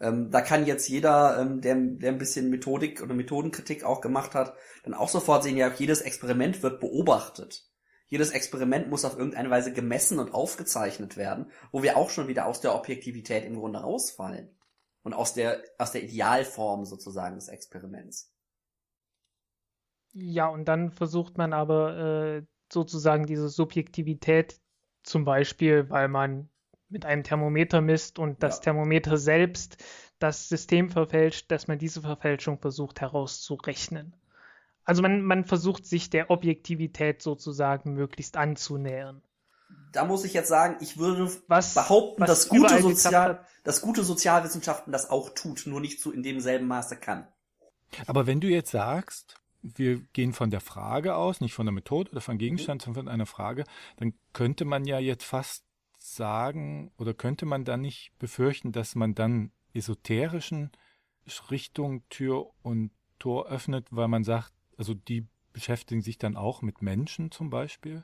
Ähm, 0.00 0.30
da 0.30 0.40
kann 0.40 0.66
jetzt 0.66 0.88
jeder, 0.88 1.38
ähm, 1.40 1.60
der, 1.60 1.76
der 1.76 2.12
ein 2.12 2.18
bisschen 2.18 2.50
Methodik 2.50 3.02
oder 3.02 3.14
Methodenkritik 3.14 3.84
auch 3.84 4.00
gemacht 4.00 4.34
hat, 4.34 4.54
dann 4.84 4.94
auch 4.94 5.08
sofort 5.08 5.42
sehen, 5.42 5.56
ja, 5.56 5.72
jedes 5.76 6.00
Experiment 6.00 6.62
wird 6.62 6.80
beobachtet. 6.80 7.71
Jedes 8.12 8.30
Experiment 8.30 8.90
muss 8.90 9.06
auf 9.06 9.16
irgendeine 9.16 9.48
Weise 9.48 9.72
gemessen 9.72 10.18
und 10.18 10.34
aufgezeichnet 10.34 11.16
werden, 11.16 11.50
wo 11.70 11.82
wir 11.82 11.96
auch 11.96 12.10
schon 12.10 12.28
wieder 12.28 12.44
aus 12.44 12.60
der 12.60 12.74
Objektivität 12.74 13.46
im 13.46 13.54
Grunde 13.54 13.78
rausfallen. 13.78 14.54
Und 15.02 15.14
aus 15.14 15.32
der, 15.32 15.62
aus 15.78 15.92
der 15.92 16.02
Idealform 16.02 16.84
sozusagen 16.84 17.36
des 17.36 17.48
Experiments. 17.48 18.30
Ja, 20.12 20.48
und 20.48 20.66
dann 20.66 20.90
versucht 20.90 21.38
man 21.38 21.54
aber 21.54 21.96
äh, 21.96 22.42
sozusagen 22.70 23.24
diese 23.24 23.48
Subjektivität 23.48 24.60
zum 25.04 25.24
Beispiel, 25.24 25.88
weil 25.88 26.08
man 26.08 26.50
mit 26.90 27.06
einem 27.06 27.24
Thermometer 27.24 27.80
misst 27.80 28.18
und 28.18 28.42
das 28.42 28.56
ja. 28.58 28.64
Thermometer 28.64 29.16
selbst 29.16 29.82
das 30.18 30.50
System 30.50 30.90
verfälscht, 30.90 31.50
dass 31.50 31.66
man 31.66 31.78
diese 31.78 32.02
Verfälschung 32.02 32.58
versucht 32.58 33.00
herauszurechnen. 33.00 34.14
Also 34.84 35.02
man, 35.02 35.22
man 35.22 35.44
versucht 35.44 35.86
sich 35.86 36.10
der 36.10 36.30
Objektivität 36.30 37.22
sozusagen 37.22 37.94
möglichst 37.94 38.36
anzunähern. 38.36 39.22
Da 39.92 40.04
muss 40.04 40.24
ich 40.24 40.32
jetzt 40.32 40.48
sagen, 40.48 40.76
ich 40.80 40.96
würde 40.98 41.30
was, 41.48 41.74
behaupten, 41.74 42.22
was 42.22 42.28
dass, 42.28 42.48
gute 42.48 42.80
Sozial, 42.80 43.46
dass 43.62 43.80
gute 43.82 44.02
Sozialwissenschaften 44.04 44.92
das 44.92 45.10
auch 45.10 45.30
tut, 45.30 45.66
nur 45.66 45.80
nicht 45.80 46.00
so 46.00 46.10
in 46.10 46.22
demselben 46.22 46.66
Maße 46.66 46.96
kann. 46.96 47.26
Aber 48.06 48.26
wenn 48.26 48.40
du 48.40 48.48
jetzt 48.48 48.70
sagst, 48.70 49.36
wir 49.62 50.00
gehen 50.12 50.32
von 50.32 50.50
der 50.50 50.60
Frage 50.60 51.14
aus, 51.14 51.40
nicht 51.40 51.54
von 51.54 51.66
der 51.66 51.72
Methode 51.72 52.10
oder 52.10 52.20
von 52.20 52.38
Gegenstand, 52.38 52.82
sondern 52.82 53.04
von 53.04 53.12
einer 53.12 53.26
Frage, 53.26 53.64
dann 53.96 54.14
könnte 54.32 54.64
man 54.64 54.84
ja 54.84 54.98
jetzt 54.98 55.24
fast 55.24 55.64
sagen 55.98 56.90
oder 56.98 57.14
könnte 57.14 57.46
man 57.46 57.64
dann 57.64 57.80
nicht 57.80 58.12
befürchten, 58.18 58.72
dass 58.72 58.94
man 58.94 59.14
dann 59.14 59.52
esoterischen 59.72 60.72
Richtung 61.50 62.02
Tür 62.08 62.50
und 62.62 62.90
Tor 63.18 63.46
öffnet, 63.46 63.86
weil 63.90 64.08
man 64.08 64.24
sagt, 64.24 64.52
also 64.82 64.94
die 64.94 65.28
beschäftigen 65.52 66.02
sich 66.02 66.18
dann 66.18 66.36
auch 66.36 66.60
mit 66.60 66.82
Menschen 66.82 67.30
zum 67.30 67.50
Beispiel 67.50 68.02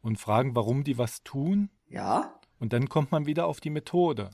und 0.00 0.18
fragen, 0.18 0.56
warum 0.56 0.82
die 0.82 0.98
was 0.98 1.22
tun. 1.22 1.70
Ja. 1.88 2.40
Und 2.58 2.72
dann 2.72 2.88
kommt 2.88 3.12
man 3.12 3.26
wieder 3.26 3.46
auf 3.46 3.60
die 3.60 3.70
Methode. 3.70 4.30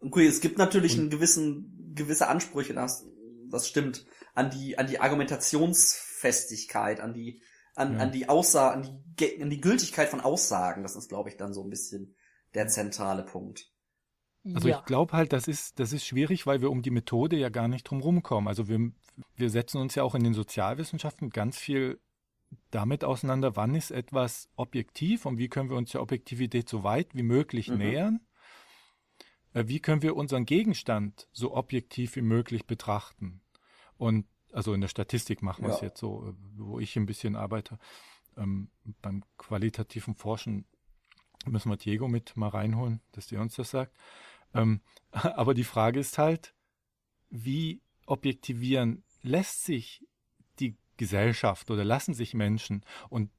Okay, 0.00 0.26
es 0.26 0.42
gibt 0.42 0.58
natürlich 0.58 0.92
und, 0.92 1.00
einen 1.00 1.08
gewissen, 1.08 1.94
gewisse 1.94 2.28
Ansprüche, 2.28 2.74
das, 2.74 3.06
das 3.50 3.66
stimmt, 3.66 4.04
an 4.34 4.50
die, 4.50 4.76
an 4.76 4.88
die 4.88 5.00
Argumentationsfestigkeit, 5.00 7.00
an 7.00 7.14
die, 7.14 7.40
an, 7.74 7.94
ja. 7.94 8.00
an 8.00 8.12
die 8.12 8.28
Aussage, 8.28 8.74
an 8.74 9.02
die, 9.18 9.42
an 9.42 9.48
die 9.48 9.62
Gültigkeit 9.62 10.10
von 10.10 10.20
Aussagen. 10.20 10.82
Das 10.82 10.96
ist, 10.96 11.08
glaube 11.08 11.30
ich, 11.30 11.38
dann 11.38 11.54
so 11.54 11.64
ein 11.64 11.70
bisschen 11.70 12.14
der 12.52 12.68
zentrale 12.68 13.22
Punkt. 13.22 13.72
Also 14.54 14.68
ja. 14.68 14.78
ich 14.78 14.84
glaube 14.84 15.12
halt, 15.12 15.32
das 15.32 15.48
ist, 15.48 15.78
das 15.78 15.92
ist 15.92 16.06
schwierig, 16.06 16.46
weil 16.46 16.60
wir 16.60 16.70
um 16.70 16.82
die 16.82 16.90
Methode 16.90 17.36
ja 17.36 17.48
gar 17.48 17.68
nicht 17.68 17.84
drum 17.84 18.00
rumkommen. 18.00 18.48
Also 18.48 18.68
wir, 18.68 18.92
wir 19.36 19.50
setzen 19.50 19.78
uns 19.78 19.94
ja 19.94 20.04
auch 20.04 20.14
in 20.14 20.24
den 20.24 20.34
Sozialwissenschaften 20.34 21.30
ganz 21.30 21.58
viel 21.58 22.00
damit 22.70 23.04
auseinander, 23.04 23.56
wann 23.56 23.74
ist 23.74 23.90
etwas 23.90 24.48
objektiv 24.56 25.26
und 25.26 25.38
wie 25.38 25.48
können 25.48 25.68
wir 25.68 25.76
uns 25.76 25.92
der 25.92 26.02
Objektivität 26.02 26.68
so 26.68 26.82
weit 26.82 27.14
wie 27.14 27.22
möglich 27.22 27.68
mhm. 27.68 27.78
nähern. 27.78 28.20
Äh, 29.52 29.64
wie 29.66 29.80
können 29.80 30.02
wir 30.02 30.16
unseren 30.16 30.46
Gegenstand 30.46 31.28
so 31.32 31.54
objektiv 31.54 32.16
wie 32.16 32.22
möglich 32.22 32.66
betrachten? 32.66 33.42
Und 33.96 34.26
also 34.52 34.72
in 34.72 34.80
der 34.80 34.88
Statistik 34.88 35.42
machen 35.42 35.66
wir 35.66 35.74
es 35.74 35.80
jetzt 35.80 36.00
so, 36.00 36.26
äh, 36.26 36.32
wo 36.56 36.78
ich 36.78 36.96
ein 36.96 37.06
bisschen 37.06 37.36
arbeite. 37.36 37.78
Ähm, 38.36 38.70
beim 39.02 39.24
qualitativen 39.36 40.14
Forschen 40.14 40.64
müssen 41.46 41.70
wir 41.70 41.76
Diego 41.76 42.08
mit 42.08 42.36
mal 42.36 42.48
reinholen, 42.48 43.00
dass 43.12 43.26
der 43.26 43.40
uns 43.40 43.56
das 43.56 43.70
sagt. 43.70 43.96
Ähm, 44.54 44.80
aber 45.12 45.54
die 45.54 45.64
Frage 45.64 46.00
ist 46.00 46.18
halt, 46.18 46.54
wie 47.30 47.82
objektivieren 48.06 49.04
lässt 49.22 49.64
sich 49.64 50.06
die 50.60 50.76
Gesellschaft 50.96 51.70
oder 51.70 51.84
lassen 51.84 52.14
sich 52.14 52.34
Menschen? 52.34 52.84
Und 53.08 53.30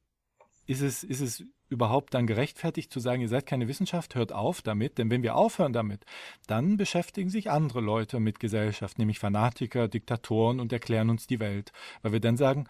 ist 0.68 0.82
es, 0.82 1.04
ist 1.04 1.22
es 1.22 1.44
überhaupt 1.70 2.14
dann 2.14 2.28
gerechtfertigt 2.28 2.92
zu 2.92 3.00
sagen, 3.00 3.22
ihr 3.22 3.30
seid 3.30 3.46
keine 3.46 3.68
Wissenschaft, 3.68 4.16
hört 4.16 4.32
auf 4.32 4.62
damit, 4.62 4.98
denn 4.98 5.10
wenn 5.10 5.24
wir 5.24 5.36
aufhören 5.36 5.74
damit, 5.74 6.04
dann 6.48 6.78
beschäftigen 6.78 7.30
sich 7.30 7.50
andere 7.50 7.82
Leute 7.82 8.20
mit 8.20 8.40
Gesellschaft, 8.40 8.98
nämlich 8.98 9.20
Fanatiker, 9.20 9.88
Diktatoren 9.88 10.60
und 10.60 10.74
erklären 10.74 11.10
uns 11.10 11.28
die 11.28 11.40
Welt, 11.40 11.72
weil 12.02 12.12
wir 12.12 12.20
dann 12.20 12.38
sagen, 12.38 12.68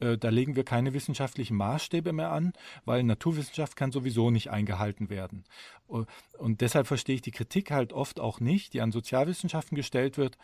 äh, 0.00 0.18
da 0.18 0.28
legen 0.28 0.56
wir 0.56 0.64
keine 0.64 0.92
wissenschaftlichen 0.94 1.56
Maßstäbe 1.56 2.12
mehr 2.12 2.32
an, 2.32 2.52
weil 2.84 3.02
Naturwissenschaft 3.02 3.76
kann 3.76 3.92
sowieso 3.92 4.30
nicht 4.30 4.50
eingehalten 4.50 5.10
werden. 5.10 5.44
Äh, 5.88 6.04
und 6.38 6.60
deshalb 6.60 6.86
verstehe 6.86 7.16
ich 7.16 7.22
die 7.22 7.30
Kritik 7.30 7.70
halt 7.70 7.92
oft 7.92 8.20
auch 8.20 8.40
nicht, 8.40 8.74
die 8.74 8.80
an 8.80 8.92
Sozialwissenschaften 8.92 9.76
gestellt 9.76 10.18
wird. 10.18 10.36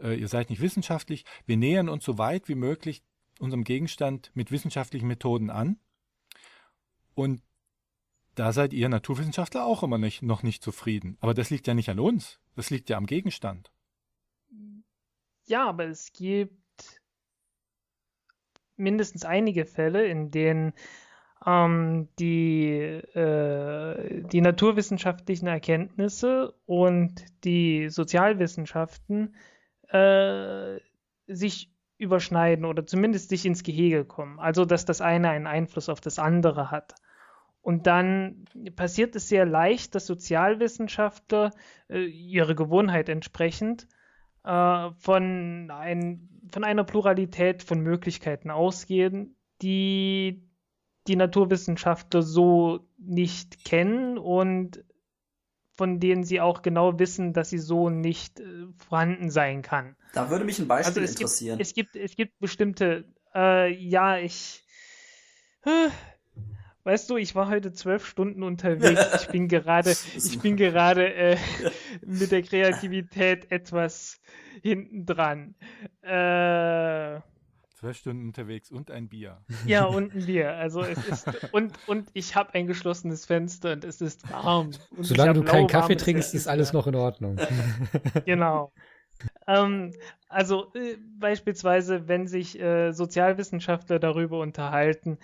Äh, 0.00 0.18
ihr 0.18 0.28
seid 0.28 0.50
nicht 0.50 0.60
wissenschaftlich. 0.60 1.24
Wir 1.46 1.56
nähern 1.56 1.88
uns 1.88 2.04
so 2.04 2.18
weit 2.18 2.48
wie 2.48 2.54
möglich 2.54 3.02
unserem 3.38 3.64
Gegenstand 3.64 4.30
mit 4.34 4.50
wissenschaftlichen 4.50 5.06
Methoden 5.06 5.50
an. 5.50 5.78
Und 7.14 7.42
da 8.34 8.52
seid 8.52 8.72
ihr 8.72 8.88
Naturwissenschaftler 8.88 9.64
auch 9.64 9.82
immer 9.82 9.98
nicht, 9.98 10.22
noch 10.22 10.42
nicht 10.42 10.62
zufrieden. 10.62 11.16
Aber 11.20 11.32
das 11.32 11.50
liegt 11.50 11.66
ja 11.66 11.74
nicht 11.74 11.88
an 11.88 11.98
uns. 11.98 12.38
Das 12.54 12.70
liegt 12.70 12.90
ja 12.90 12.96
am 12.96 13.06
Gegenstand. 13.06 13.70
Ja, 15.46 15.68
aber 15.68 15.86
es 15.86 16.12
gibt 16.12 16.65
mindestens 18.76 19.24
einige 19.24 19.64
Fälle, 19.64 20.06
in 20.06 20.30
denen 20.30 20.72
ähm, 21.44 22.08
die, 22.18 22.70
äh, 22.70 24.22
die 24.22 24.40
naturwissenschaftlichen 24.40 25.46
Erkenntnisse 25.46 26.54
und 26.66 27.24
die 27.44 27.88
Sozialwissenschaften 27.88 29.34
äh, 29.88 30.78
sich 31.26 31.70
überschneiden 31.98 32.64
oder 32.64 32.86
zumindest 32.86 33.30
sich 33.30 33.46
ins 33.46 33.62
Gehege 33.62 34.04
kommen. 34.04 34.38
Also 34.38 34.64
dass 34.64 34.84
das 34.84 35.00
eine 35.00 35.30
einen 35.30 35.46
Einfluss 35.46 35.88
auf 35.88 36.00
das 36.00 36.18
andere 36.18 36.70
hat. 36.70 36.94
Und 37.62 37.86
dann 37.88 38.44
passiert 38.76 39.16
es 39.16 39.28
sehr 39.28 39.44
leicht, 39.44 39.94
dass 39.94 40.06
Sozialwissenschaftler 40.06 41.50
äh, 41.88 42.04
ihre 42.04 42.54
Gewohnheit 42.54 43.08
entsprechend 43.08 43.88
äh, 44.46 44.90
von, 44.98 45.70
ein, 45.70 46.28
von 46.50 46.64
einer 46.64 46.84
Pluralität 46.84 47.62
von 47.62 47.80
Möglichkeiten 47.80 48.50
ausgehen, 48.50 49.36
die 49.60 50.42
die 51.06 51.16
Naturwissenschaftler 51.16 52.22
so 52.22 52.88
nicht 52.98 53.64
kennen 53.64 54.18
und 54.18 54.84
von 55.76 56.00
denen 56.00 56.24
sie 56.24 56.40
auch 56.40 56.62
genau 56.62 56.98
wissen, 56.98 57.32
dass 57.32 57.50
sie 57.50 57.58
so 57.58 57.90
nicht 57.90 58.40
äh, 58.40 58.44
vorhanden 58.76 59.30
sein 59.30 59.62
kann. 59.62 59.94
Da 60.14 60.30
würde 60.30 60.44
mich 60.44 60.58
ein 60.58 60.66
Beispiel 60.66 60.88
also 60.88 61.00
es 61.00 61.12
interessieren. 61.12 61.58
Gibt, 61.58 61.68
es 61.68 61.74
gibt, 61.74 61.96
es 61.96 62.16
gibt 62.16 62.38
bestimmte, 62.38 63.04
äh, 63.34 63.72
ja, 63.72 64.16
ich, 64.18 64.64
äh, 65.64 65.88
weißt 66.86 67.10
du, 67.10 67.16
ich 67.16 67.34
war 67.34 67.48
heute 67.48 67.72
zwölf 67.72 68.06
Stunden 68.06 68.42
unterwegs. 68.42 68.86
Ich 69.26 69.28
bin 69.28 69.48
gerade, 69.48 69.90
ich 69.90 70.38
bin 70.38 70.56
gerade 70.56 71.12
äh, 71.12 71.36
mit 72.06 72.30
der 72.30 72.42
Kreativität 72.42 73.50
etwas 73.50 74.20
hinten 74.62 75.04
dran. 75.04 75.54
Äh, 76.02 77.20
Zwölf 77.74 77.96
Stunden 77.98 78.26
unterwegs 78.26 78.70
und 78.70 78.90
ein 78.90 79.08
Bier. 79.08 79.38
Ja, 79.66 79.84
und 79.84 80.14
ein 80.14 80.26
Bier. 80.26 80.54
Also 80.56 80.82
es 80.82 81.06
ist 81.06 81.52
und 81.52 81.76
und 81.88 82.08
ich 82.14 82.36
habe 82.36 82.54
ein 82.54 82.66
geschlossenes 82.66 83.26
Fenster 83.26 83.72
und 83.72 83.84
es 83.84 84.00
ist 84.00 84.30
warm. 84.30 84.70
Und 84.96 85.04
Solange 85.04 85.34
du 85.34 85.42
keinen 85.42 85.66
Kaffee 85.66 85.96
trinkst, 85.96 86.34
ist 86.34 86.46
alles 86.46 86.72
noch 86.72 86.86
in 86.86 86.94
Ordnung. 86.94 87.36
genau. 88.24 88.72
Ähm, 89.46 89.92
also 90.28 90.72
äh, 90.74 90.96
beispielsweise, 91.18 92.06
wenn 92.06 92.28
sich 92.28 92.60
äh, 92.60 92.92
Sozialwissenschaftler 92.92 93.98
darüber 93.98 94.38
unterhalten, 94.40 95.18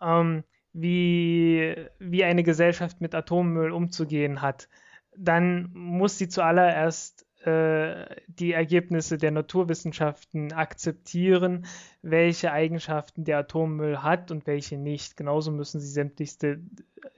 ähm, 0.00 0.42
wie, 0.78 1.74
wie 1.98 2.24
eine 2.24 2.42
Gesellschaft 2.42 3.00
mit 3.00 3.14
Atommüll 3.14 3.72
umzugehen 3.72 4.42
hat, 4.42 4.68
dann 5.16 5.70
muss 5.72 6.18
sie 6.18 6.28
zuallererst 6.28 7.26
äh, 7.46 8.04
die 8.26 8.52
Ergebnisse 8.52 9.16
der 9.16 9.30
Naturwissenschaften 9.30 10.52
akzeptieren, 10.52 11.64
welche 12.02 12.52
Eigenschaften 12.52 13.24
der 13.24 13.38
Atommüll 13.38 14.02
hat 14.02 14.30
und 14.30 14.46
welche 14.46 14.76
nicht. 14.76 15.16
Genauso 15.16 15.50
müssen 15.50 15.80
sie 15.80 15.88
sämtlichste 15.88 16.60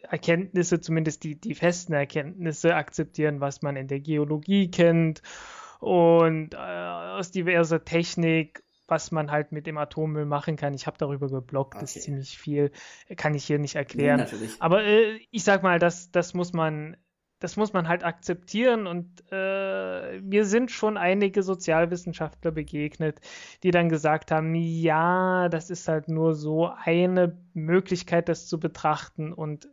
Erkenntnisse, 0.03 0.81
zumindest 0.81 1.25
die, 1.25 1.35
die 1.35 1.55
festen 1.55 1.95
Erkenntnisse, 1.95 2.77
akzeptieren, 2.77 3.41
was 3.41 3.63
man 3.63 3.75
in 3.75 3.89
der 3.89 4.01
Geologie 4.01 4.71
kennt 4.71 5.23
und 5.81 6.55
äh, 6.55 6.57
aus 6.57 7.33
diverser 7.33 7.85
Technik 7.85 8.63
was 8.89 9.13
man 9.13 9.31
halt 9.31 9.53
mit 9.53 9.67
dem 9.67 9.79
Atommüll 9.79 10.25
machen 10.25 10.57
kann. 10.57 10.75
Ich 10.75 10.87
habe 10.87 10.99
darüber 10.99 11.29
geblockt, 11.29 11.75
okay. 11.75 11.83
das 11.83 11.95
ist 11.95 12.03
ziemlich 12.05 12.39
viel, 12.39 12.73
kann 13.17 13.35
ich 13.35 13.45
hier 13.45 13.59
nicht 13.59 13.77
erklären. 13.77 14.21
Ja, 14.21 14.49
Aber 14.59 14.83
äh, 14.83 15.21
ich 15.31 15.45
sag 15.45 15.63
mal, 15.63 15.79
das, 15.79 16.11
das 16.11 16.35
muss 16.35 16.55
man, 16.55 16.97
das 17.39 17.57
muss 17.57 17.73
man 17.73 17.87
halt 17.87 18.03
akzeptieren 18.03 18.87
und 18.87 19.23
äh, 19.31 20.21
mir 20.21 20.45
sind 20.45 20.71
schon 20.71 20.97
einige 20.97 21.43
Sozialwissenschaftler 21.43 22.51
begegnet, 22.51 23.21
die 23.63 23.71
dann 23.71 23.91
gesagt 23.91 24.31
haben, 24.33 24.55
ja, 24.55 25.49
das 25.49 25.71
ist 25.71 25.87
halt 25.87 26.09
nur 26.09 26.35
so 26.35 26.67
eine 26.67 27.39
Möglichkeit, 27.53 28.29
das 28.29 28.49
zu 28.49 28.59
betrachten 28.59 29.33
und 29.33 29.69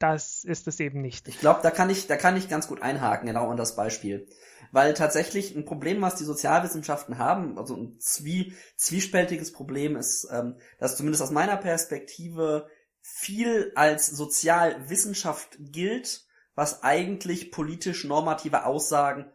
das 0.00 0.44
ist 0.44 0.66
es 0.66 0.80
eben 0.80 1.02
nicht. 1.02 1.28
Ich 1.28 1.38
glaube, 1.40 1.60
da 1.62 1.70
kann 1.70 1.90
ich, 1.90 2.06
da 2.06 2.16
kann 2.16 2.36
ich 2.36 2.48
ganz 2.48 2.66
gut 2.66 2.80
einhaken, 2.80 3.26
genau 3.26 3.50
an 3.50 3.58
das 3.58 3.76
Beispiel. 3.76 4.26
Weil 4.72 4.94
tatsächlich 4.94 5.54
ein 5.54 5.66
Problem, 5.66 6.00
was 6.00 6.14
die 6.14 6.24
Sozialwissenschaften 6.24 7.18
haben, 7.18 7.58
also 7.58 7.76
ein 7.76 8.00
zwie, 8.00 8.54
zwiespältiges 8.76 9.52
Problem 9.52 9.96
ist, 9.96 10.26
ähm, 10.32 10.56
dass 10.78 10.96
zumindest 10.96 11.22
aus 11.22 11.30
meiner 11.30 11.58
Perspektive 11.58 12.68
viel 13.02 13.72
als 13.74 14.06
Sozialwissenschaft 14.06 15.58
gilt, 15.58 16.24
was 16.54 16.82
eigentlich 16.82 17.52
politisch 17.52 18.04
normative 18.04 18.64
Aussagen 18.64 19.30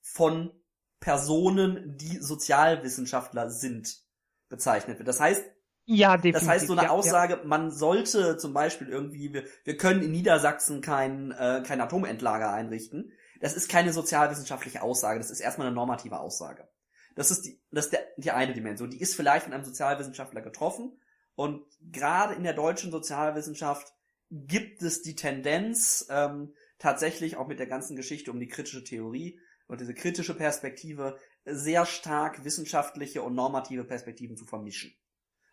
von 0.00 0.52
Personen, 1.00 1.96
die 1.96 2.18
Sozialwissenschaftler 2.18 3.50
sind, 3.50 4.02
bezeichnet 4.50 4.98
wird. 4.98 5.08
Das 5.08 5.20
heißt, 5.20 5.42
ja, 5.92 6.16
definitiv. 6.16 6.40
Das 6.40 6.48
heißt, 6.48 6.66
so 6.68 6.74
eine 6.74 6.84
ja, 6.84 6.90
Aussage, 6.90 7.34
ja. 7.34 7.40
man 7.44 7.72
sollte 7.72 8.36
zum 8.36 8.54
Beispiel 8.54 8.88
irgendwie, 8.88 9.32
wir, 9.32 9.42
wir 9.64 9.76
können 9.76 10.02
in 10.02 10.12
Niedersachsen 10.12 10.80
kein, 10.82 11.32
äh, 11.32 11.64
kein 11.66 11.80
Atomendlager 11.80 12.52
einrichten. 12.52 13.10
Das 13.40 13.56
ist 13.56 13.68
keine 13.68 13.92
sozialwissenschaftliche 13.92 14.82
Aussage, 14.82 15.18
das 15.18 15.32
ist 15.32 15.40
erstmal 15.40 15.66
eine 15.66 15.74
normative 15.74 16.20
Aussage. 16.20 16.68
Das 17.16 17.32
ist 17.32 17.44
die, 17.44 17.60
das 17.72 17.86
ist 17.86 17.92
der, 17.94 18.06
die 18.18 18.30
eine 18.30 18.52
Dimension. 18.52 18.90
Die 18.90 19.00
ist 19.00 19.16
vielleicht 19.16 19.44
von 19.44 19.52
einem 19.52 19.64
Sozialwissenschaftler 19.64 20.42
getroffen. 20.42 20.96
Und 21.34 21.64
gerade 21.90 22.34
in 22.34 22.44
der 22.44 22.54
deutschen 22.54 22.92
Sozialwissenschaft 22.92 23.92
gibt 24.30 24.82
es 24.82 25.02
die 25.02 25.16
Tendenz, 25.16 26.06
ähm, 26.08 26.54
tatsächlich 26.78 27.36
auch 27.36 27.48
mit 27.48 27.58
der 27.58 27.66
ganzen 27.66 27.96
Geschichte 27.96 28.30
um 28.30 28.38
die 28.38 28.46
kritische 28.46 28.84
Theorie 28.84 29.40
und 29.66 29.80
diese 29.80 29.94
kritische 29.94 30.36
Perspektive 30.36 31.18
sehr 31.44 31.84
stark 31.84 32.44
wissenschaftliche 32.44 33.22
und 33.22 33.34
normative 33.34 33.82
Perspektiven 33.82 34.36
zu 34.36 34.44
vermischen. 34.44 34.94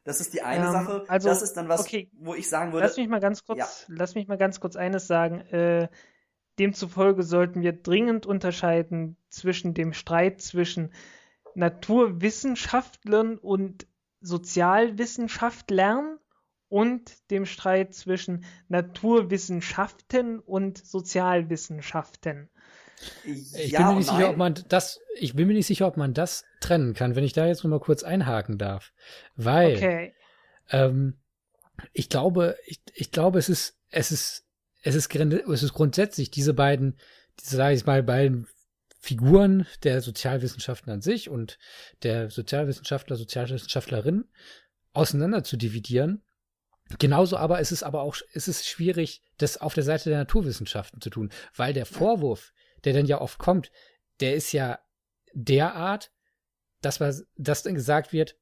Das 0.07 0.21
ist 0.21 0.33
die 0.33 0.41
eine 0.41 0.67
ähm, 0.67 0.71
Sache. 0.71 1.03
Also, 1.09 1.27
das 1.27 1.41
ist 1.41 1.57
dann 1.57 1.67
was, 1.67 1.81
okay, 1.81 2.09
wo 2.13 2.33
ich 2.33 2.47
sagen 2.47 2.71
würde. 2.71 2.87
Lass 2.87 2.95
mich 2.95 3.09
mal 3.09 3.19
ganz 3.19 3.43
kurz, 3.43 3.59
ja. 3.59 3.67
lass 3.89 4.15
mich 4.15 4.29
mal 4.29 4.37
ganz 4.37 4.61
kurz 4.61 4.77
eines 4.77 5.05
sagen. 5.05 5.41
Äh, 5.41 5.89
demzufolge 6.59 7.23
sollten 7.23 7.61
wir 7.61 7.73
dringend 7.73 8.25
unterscheiden 8.25 9.17
zwischen 9.27 9.73
dem 9.73 9.91
Streit 9.91 10.39
zwischen 10.41 10.93
Naturwissenschaftlern 11.55 13.37
und 13.37 13.85
Sozialwissenschaftlern 14.21 16.19
und 16.69 17.29
dem 17.29 17.45
Streit 17.45 17.93
zwischen 17.93 18.45
Naturwissenschaften 18.69 20.39
und 20.39 20.77
Sozialwissenschaften. 20.77 22.49
Ich 23.23 23.71
ja 23.71 23.79
bin 23.79 23.87
mir 23.87 23.95
nicht 23.95 24.09
sicher, 24.09 24.29
ob 24.29 24.37
man 24.37 24.55
das, 24.69 24.99
ich 25.19 25.35
bin 25.35 25.47
mir 25.47 25.53
nicht 25.53 25.67
sicher, 25.67 25.87
ob 25.87 25.97
man 25.97 26.13
das 26.13 26.45
trennen 26.61 26.93
kann, 26.93 27.15
wenn 27.15 27.23
ich 27.23 27.33
da 27.33 27.45
jetzt 27.45 27.63
noch 27.63 27.69
mal 27.69 27.79
kurz 27.79 28.03
einhaken 28.03 28.57
darf. 28.57 28.91
Weil, 29.35 29.75
okay. 29.75 30.13
ähm, 30.71 31.17
ich 31.93 32.09
glaube, 32.09 32.57
ich, 32.65 32.81
ich 32.93 33.11
glaube, 33.11 33.39
es 33.39 33.49
ist, 33.49 33.77
es 33.89 34.11
ist, 34.11 34.45
es 34.81 34.95
ist, 34.95 35.13
es 35.13 35.63
ist 35.63 35.73
grundsätzlich 35.73 36.31
diese 36.31 36.53
beiden, 36.53 36.97
diese, 37.39 37.57
sage 37.57 37.75
ich 37.75 37.85
mal, 37.85 38.01
beiden 38.03 38.47
Figuren 38.99 39.67
der 39.83 40.01
Sozialwissenschaften 40.01 40.91
an 40.91 41.01
sich 41.01 41.29
und 41.29 41.59
der 42.03 42.29
Sozialwissenschaftler, 42.31 43.15
Sozialwissenschaftlerin 43.15 44.25
auseinander 44.93 45.43
zu 45.43 45.55
dividieren. 45.55 46.23
Genauso 46.99 47.37
aber 47.37 47.59
ist 47.59 47.71
es 47.71 47.83
aber 47.83 48.01
auch, 48.01 48.17
ist 48.33 48.47
es 48.47 48.65
schwierig, 48.65 49.21
das 49.37 49.57
auf 49.57 49.73
der 49.73 49.83
Seite 49.83 50.09
der 50.09 50.19
Naturwissenschaften 50.19 51.01
zu 51.01 51.09
tun, 51.09 51.31
weil 51.55 51.73
der 51.73 51.85
Vorwurf, 51.85 52.53
der 52.85 52.93
dann 52.93 53.05
ja 53.05 53.21
oft 53.21 53.39
kommt, 53.39 53.71
der 54.19 54.35
ist 54.35 54.51
ja 54.51 54.79
derart, 55.33 56.11
dass 56.81 56.99
was, 56.99 57.25
dass 57.35 57.63
dann 57.63 57.75
gesagt 57.75 58.13
wird, 58.13 58.35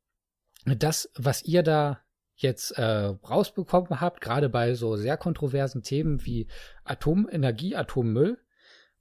das, 0.66 1.10
was 1.16 1.44
ihr 1.44 1.64
da 1.64 2.02
jetzt 2.36 2.72
äh, 2.72 2.84
rausbekommen 2.84 4.02
habt, 4.02 4.22
gerade 4.22 4.50
bei 4.50 4.74
so 4.74 4.98
sehr 4.98 5.18
kontroversen 5.18 5.84
Themen 5.84 6.26
wie 6.26 6.48
Atomenergie, 6.84 7.76
Atommüll 7.76 8.38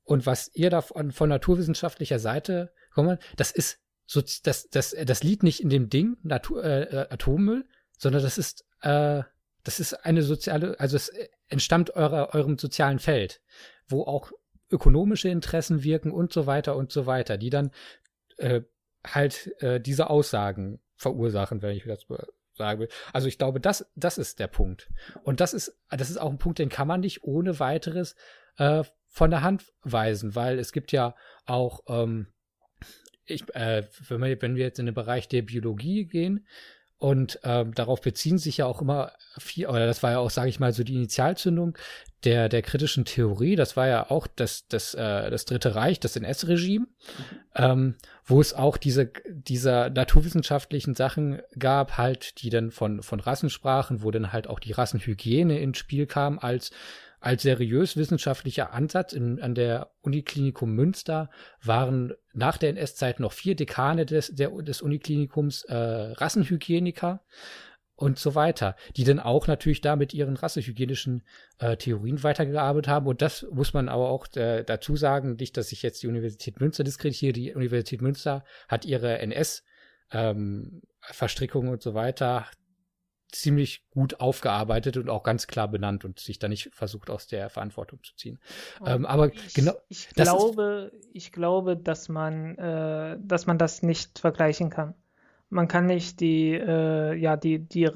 und 0.04 0.26
was 0.26 0.50
ihr 0.54 0.70
da 0.70 0.82
von, 0.82 1.10
von 1.10 1.28
naturwissenschaftlicher 1.28 2.18
Seite 2.18 2.72
kommt, 2.92 3.20
das 3.36 3.50
ist 3.50 3.80
so, 4.06 4.20
das, 4.20 4.68
das, 4.68 4.94
das 5.04 5.22
liegt 5.22 5.42
nicht 5.42 5.60
in 5.60 5.70
dem 5.70 5.88
Ding 5.88 6.16
Natur, 6.22 6.62
äh, 6.62 6.82
äh 6.82 7.08
Atommüll, 7.10 7.66
sondern 7.98 8.22
das 8.22 8.38
ist, 8.38 8.66
äh, 8.82 9.22
das 9.64 9.80
ist 9.80 9.94
eine 10.04 10.22
soziale, 10.22 10.78
also 10.78 10.96
es 10.96 11.10
entstammt 11.48 11.90
eurer, 11.96 12.34
eurem 12.34 12.58
sozialen 12.58 12.98
Feld, 12.98 13.40
wo 13.88 14.02
auch 14.02 14.30
ökonomische 14.70 15.28
Interessen 15.28 15.82
wirken 15.82 16.10
und 16.10 16.32
so 16.32 16.46
weiter 16.46 16.76
und 16.76 16.92
so 16.92 17.06
weiter, 17.06 17.36
die 17.36 17.50
dann 17.50 17.70
äh, 18.38 18.62
halt 19.06 19.54
äh, 19.62 19.80
diese 19.80 20.10
Aussagen 20.10 20.80
verursachen, 20.96 21.62
wenn 21.62 21.76
ich 21.76 21.84
das 21.84 22.06
sagen 22.54 22.80
will. 22.80 22.88
Also 23.12 23.28
ich 23.28 23.38
glaube, 23.38 23.60
das, 23.60 23.90
das 23.94 24.18
ist 24.18 24.38
der 24.38 24.46
Punkt. 24.46 24.90
Und 25.22 25.40
das 25.40 25.54
ist, 25.54 25.78
das 25.90 26.10
ist 26.10 26.18
auch 26.18 26.30
ein 26.30 26.38
Punkt, 26.38 26.58
den 26.58 26.68
kann 26.68 26.88
man 26.88 27.00
nicht 27.00 27.24
ohne 27.24 27.58
weiteres 27.58 28.16
äh, 28.56 28.84
von 29.08 29.30
der 29.30 29.42
Hand 29.42 29.72
weisen, 29.82 30.34
weil 30.34 30.58
es 30.58 30.72
gibt 30.72 30.92
ja 30.92 31.14
auch, 31.46 31.80
ähm, 31.88 32.28
ich, 33.26 33.42
äh, 33.54 33.86
wenn, 34.08 34.22
wir, 34.22 34.42
wenn 34.42 34.56
wir 34.56 34.64
jetzt 34.64 34.78
in 34.78 34.86
den 34.86 34.94
Bereich 34.94 35.28
der 35.28 35.42
Biologie 35.42 36.06
gehen, 36.06 36.46
und 37.04 37.38
ähm, 37.44 37.74
darauf 37.74 38.00
beziehen 38.00 38.38
sich 38.38 38.56
ja 38.56 38.64
auch 38.64 38.80
immer 38.80 39.12
viel, 39.36 39.66
oder 39.66 39.86
das 39.86 40.02
war 40.02 40.12
ja 40.12 40.18
auch, 40.20 40.30
sage 40.30 40.48
ich 40.48 40.58
mal, 40.58 40.72
so 40.72 40.84
die 40.84 40.94
Initialzündung 40.94 41.76
der, 42.24 42.48
der 42.48 42.62
kritischen 42.62 43.04
Theorie. 43.04 43.56
Das 43.56 43.76
war 43.76 43.86
ja 43.86 44.10
auch 44.10 44.26
das, 44.26 44.68
das, 44.68 44.94
äh, 44.94 45.28
das 45.28 45.44
Dritte 45.44 45.74
Reich, 45.74 46.00
das 46.00 46.16
NS-Regime, 46.16 46.86
ähm, 47.56 47.96
wo 48.24 48.40
es 48.40 48.54
auch 48.54 48.78
diese, 48.78 49.12
dieser 49.28 49.90
naturwissenschaftlichen 49.90 50.94
Sachen 50.94 51.42
gab, 51.58 51.98
halt, 51.98 52.40
die 52.40 52.48
dann 52.48 52.70
von, 52.70 53.02
von 53.02 53.20
Rassen 53.20 53.50
sprachen, 53.50 54.02
wo 54.02 54.10
dann 54.10 54.32
halt 54.32 54.46
auch 54.46 54.58
die 54.58 54.72
Rassenhygiene 54.72 55.58
ins 55.58 55.76
Spiel 55.76 56.06
kam 56.06 56.38
als 56.38 56.70
als 57.24 57.42
seriös 57.42 57.96
wissenschaftlicher 57.96 58.74
Ansatz 58.74 59.14
in, 59.14 59.40
an 59.40 59.54
der 59.54 59.92
Uniklinikum 60.02 60.74
Münster 60.74 61.30
waren 61.62 62.12
nach 62.34 62.58
der 62.58 62.68
NS-Zeit 62.70 63.18
noch 63.18 63.32
vier 63.32 63.56
Dekane 63.56 64.04
des, 64.04 64.34
der, 64.34 64.50
des 64.50 64.82
Uniklinikums 64.82 65.64
äh, 65.64 65.74
Rassenhygieniker 65.74 67.24
und 67.96 68.18
so 68.18 68.34
weiter, 68.34 68.76
die 68.96 69.04
dann 69.04 69.20
auch 69.20 69.46
natürlich 69.46 69.80
da 69.80 69.96
mit 69.96 70.12
ihren 70.12 70.36
rassehygienischen 70.36 71.22
äh, 71.60 71.78
Theorien 71.78 72.22
weitergearbeitet 72.22 72.88
haben. 72.88 73.06
Und 73.06 73.22
das 73.22 73.46
muss 73.50 73.72
man 73.72 73.88
aber 73.88 74.10
auch 74.10 74.26
äh, 74.36 74.62
dazu 74.62 74.94
sagen, 74.96 75.36
nicht, 75.36 75.56
dass 75.56 75.72
ich 75.72 75.82
jetzt 75.82 76.02
die 76.02 76.08
Universität 76.08 76.60
Münster 76.60 76.84
diskreditiere. 76.84 77.32
Die 77.32 77.54
Universität 77.54 78.02
Münster 78.02 78.44
hat 78.68 78.84
ihre 78.84 79.18
NS 79.20 79.64
ähm, 80.10 80.82
Verstrickungen 81.00 81.70
und 81.70 81.80
so 81.80 81.94
weiter 81.94 82.46
ziemlich 83.34 83.84
gut 83.90 84.20
aufgearbeitet 84.20 84.96
und 84.96 85.08
auch 85.08 85.22
ganz 85.22 85.46
klar 85.46 85.68
benannt 85.68 86.04
und 86.04 86.18
sich 86.20 86.38
da 86.38 86.48
nicht 86.48 86.70
versucht, 86.72 87.10
aus 87.10 87.26
der 87.26 87.50
Verantwortung 87.50 88.02
zu 88.02 88.14
ziehen. 88.16 88.38
Ähm, 88.84 89.06
aber 89.06 89.32
ich, 89.32 89.54
genau. 89.54 89.72
Ich 89.88 90.08
glaube, 90.10 90.92
ich 91.12 91.32
glaube, 91.32 91.76
dass 91.76 92.08
man, 92.08 92.56
äh, 92.58 93.18
dass 93.20 93.46
man 93.46 93.58
das 93.58 93.82
nicht 93.82 94.18
vergleichen 94.18 94.70
kann. 94.70 94.94
Man 95.50 95.68
kann 95.68 95.86
nicht 95.86 96.20
die, 96.20 96.52
äh, 96.52 97.14
ja, 97.14 97.36
die, 97.36 97.58
die 97.58 97.88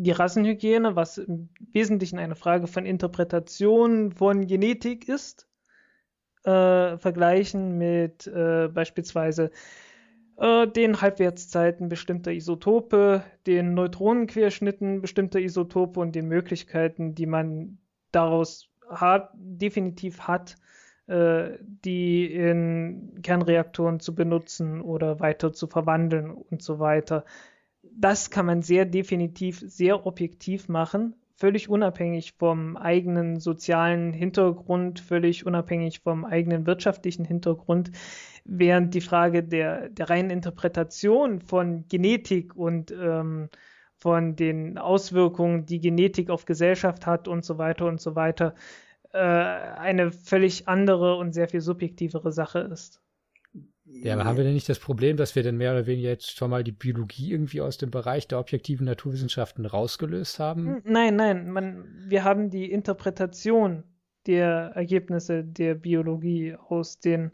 die 0.00 0.12
Rassenhygiene, 0.12 0.94
was 0.94 1.18
im 1.18 1.48
Wesentlichen 1.72 2.20
eine 2.20 2.36
Frage 2.36 2.68
von 2.68 2.86
Interpretation 2.86 4.12
von 4.12 4.46
Genetik 4.46 5.08
ist, 5.08 5.48
äh, 6.44 6.96
vergleichen 6.98 7.78
mit 7.78 8.28
äh, 8.28 8.68
beispielsweise 8.68 9.50
äh, 10.38 10.66
den 10.68 11.00
Halbwertszeiten 11.00 11.88
bestimmter 11.88 12.32
Isotope, 12.32 13.22
den 13.46 13.74
Neutronenquerschnitten 13.74 15.00
bestimmter 15.00 15.40
Isotope 15.40 16.00
und 16.00 16.14
den 16.14 16.28
Möglichkeiten, 16.28 17.14
die 17.14 17.26
man 17.26 17.78
daraus 18.12 18.70
hat, 18.88 19.30
definitiv 19.34 20.20
hat, 20.20 20.56
äh, 21.08 21.58
die 21.84 22.32
in 22.32 23.20
Kernreaktoren 23.22 24.00
zu 24.00 24.14
benutzen 24.14 24.80
oder 24.80 25.20
weiter 25.20 25.52
zu 25.52 25.66
verwandeln 25.66 26.30
und 26.30 26.62
so 26.62 26.78
weiter. 26.78 27.24
Das 27.82 28.30
kann 28.30 28.46
man 28.46 28.62
sehr 28.62 28.84
definitiv, 28.84 29.60
sehr 29.66 30.06
objektiv 30.06 30.68
machen, 30.68 31.16
völlig 31.38 31.68
unabhängig 31.68 32.34
vom 32.36 32.76
eigenen 32.76 33.38
sozialen 33.38 34.12
Hintergrund, 34.12 34.98
völlig 34.98 35.46
unabhängig 35.46 36.00
vom 36.00 36.24
eigenen 36.24 36.66
wirtschaftlichen 36.66 37.24
Hintergrund, 37.24 37.92
während 38.44 38.92
die 38.94 39.00
Frage 39.00 39.44
der, 39.44 39.88
der 39.88 40.10
reinen 40.10 40.30
Interpretation 40.30 41.40
von 41.40 41.86
Genetik 41.88 42.56
und 42.56 42.90
ähm, 42.90 43.50
von 43.98 44.34
den 44.34 44.78
Auswirkungen, 44.78 45.64
die 45.64 45.80
Genetik 45.80 46.30
auf 46.30 46.44
Gesellschaft 46.44 47.06
hat 47.06 47.28
und 47.28 47.44
so 47.44 47.56
weiter 47.56 47.86
und 47.86 48.00
so 48.00 48.16
weiter, 48.16 48.54
äh, 49.12 49.18
eine 49.18 50.10
völlig 50.10 50.66
andere 50.66 51.16
und 51.16 51.32
sehr 51.34 51.48
viel 51.48 51.60
subjektivere 51.60 52.32
Sache 52.32 52.60
ist. 52.60 53.00
Ja, 53.90 54.14
aber 54.14 54.24
haben 54.24 54.36
wir 54.36 54.44
denn 54.44 54.54
nicht 54.54 54.68
das 54.68 54.78
Problem, 54.78 55.16
dass 55.16 55.34
wir 55.34 55.42
denn 55.42 55.56
mehr 55.56 55.72
oder 55.72 55.86
weniger 55.86 56.10
jetzt 56.10 56.36
schon 56.36 56.50
mal 56.50 56.62
die 56.62 56.72
Biologie 56.72 57.32
irgendwie 57.32 57.60
aus 57.60 57.78
dem 57.78 57.90
Bereich 57.90 58.28
der 58.28 58.38
objektiven 58.38 58.86
Naturwissenschaften 58.86 59.66
rausgelöst 59.66 60.38
haben? 60.38 60.82
Nein, 60.84 61.16
nein, 61.16 61.50
man, 61.50 62.04
wir 62.06 62.24
haben 62.24 62.50
die 62.50 62.70
Interpretation 62.70 63.84
der 64.26 64.72
Ergebnisse 64.74 65.42
der 65.42 65.74
Biologie 65.74 66.54
aus 66.68 67.00
den 67.00 67.30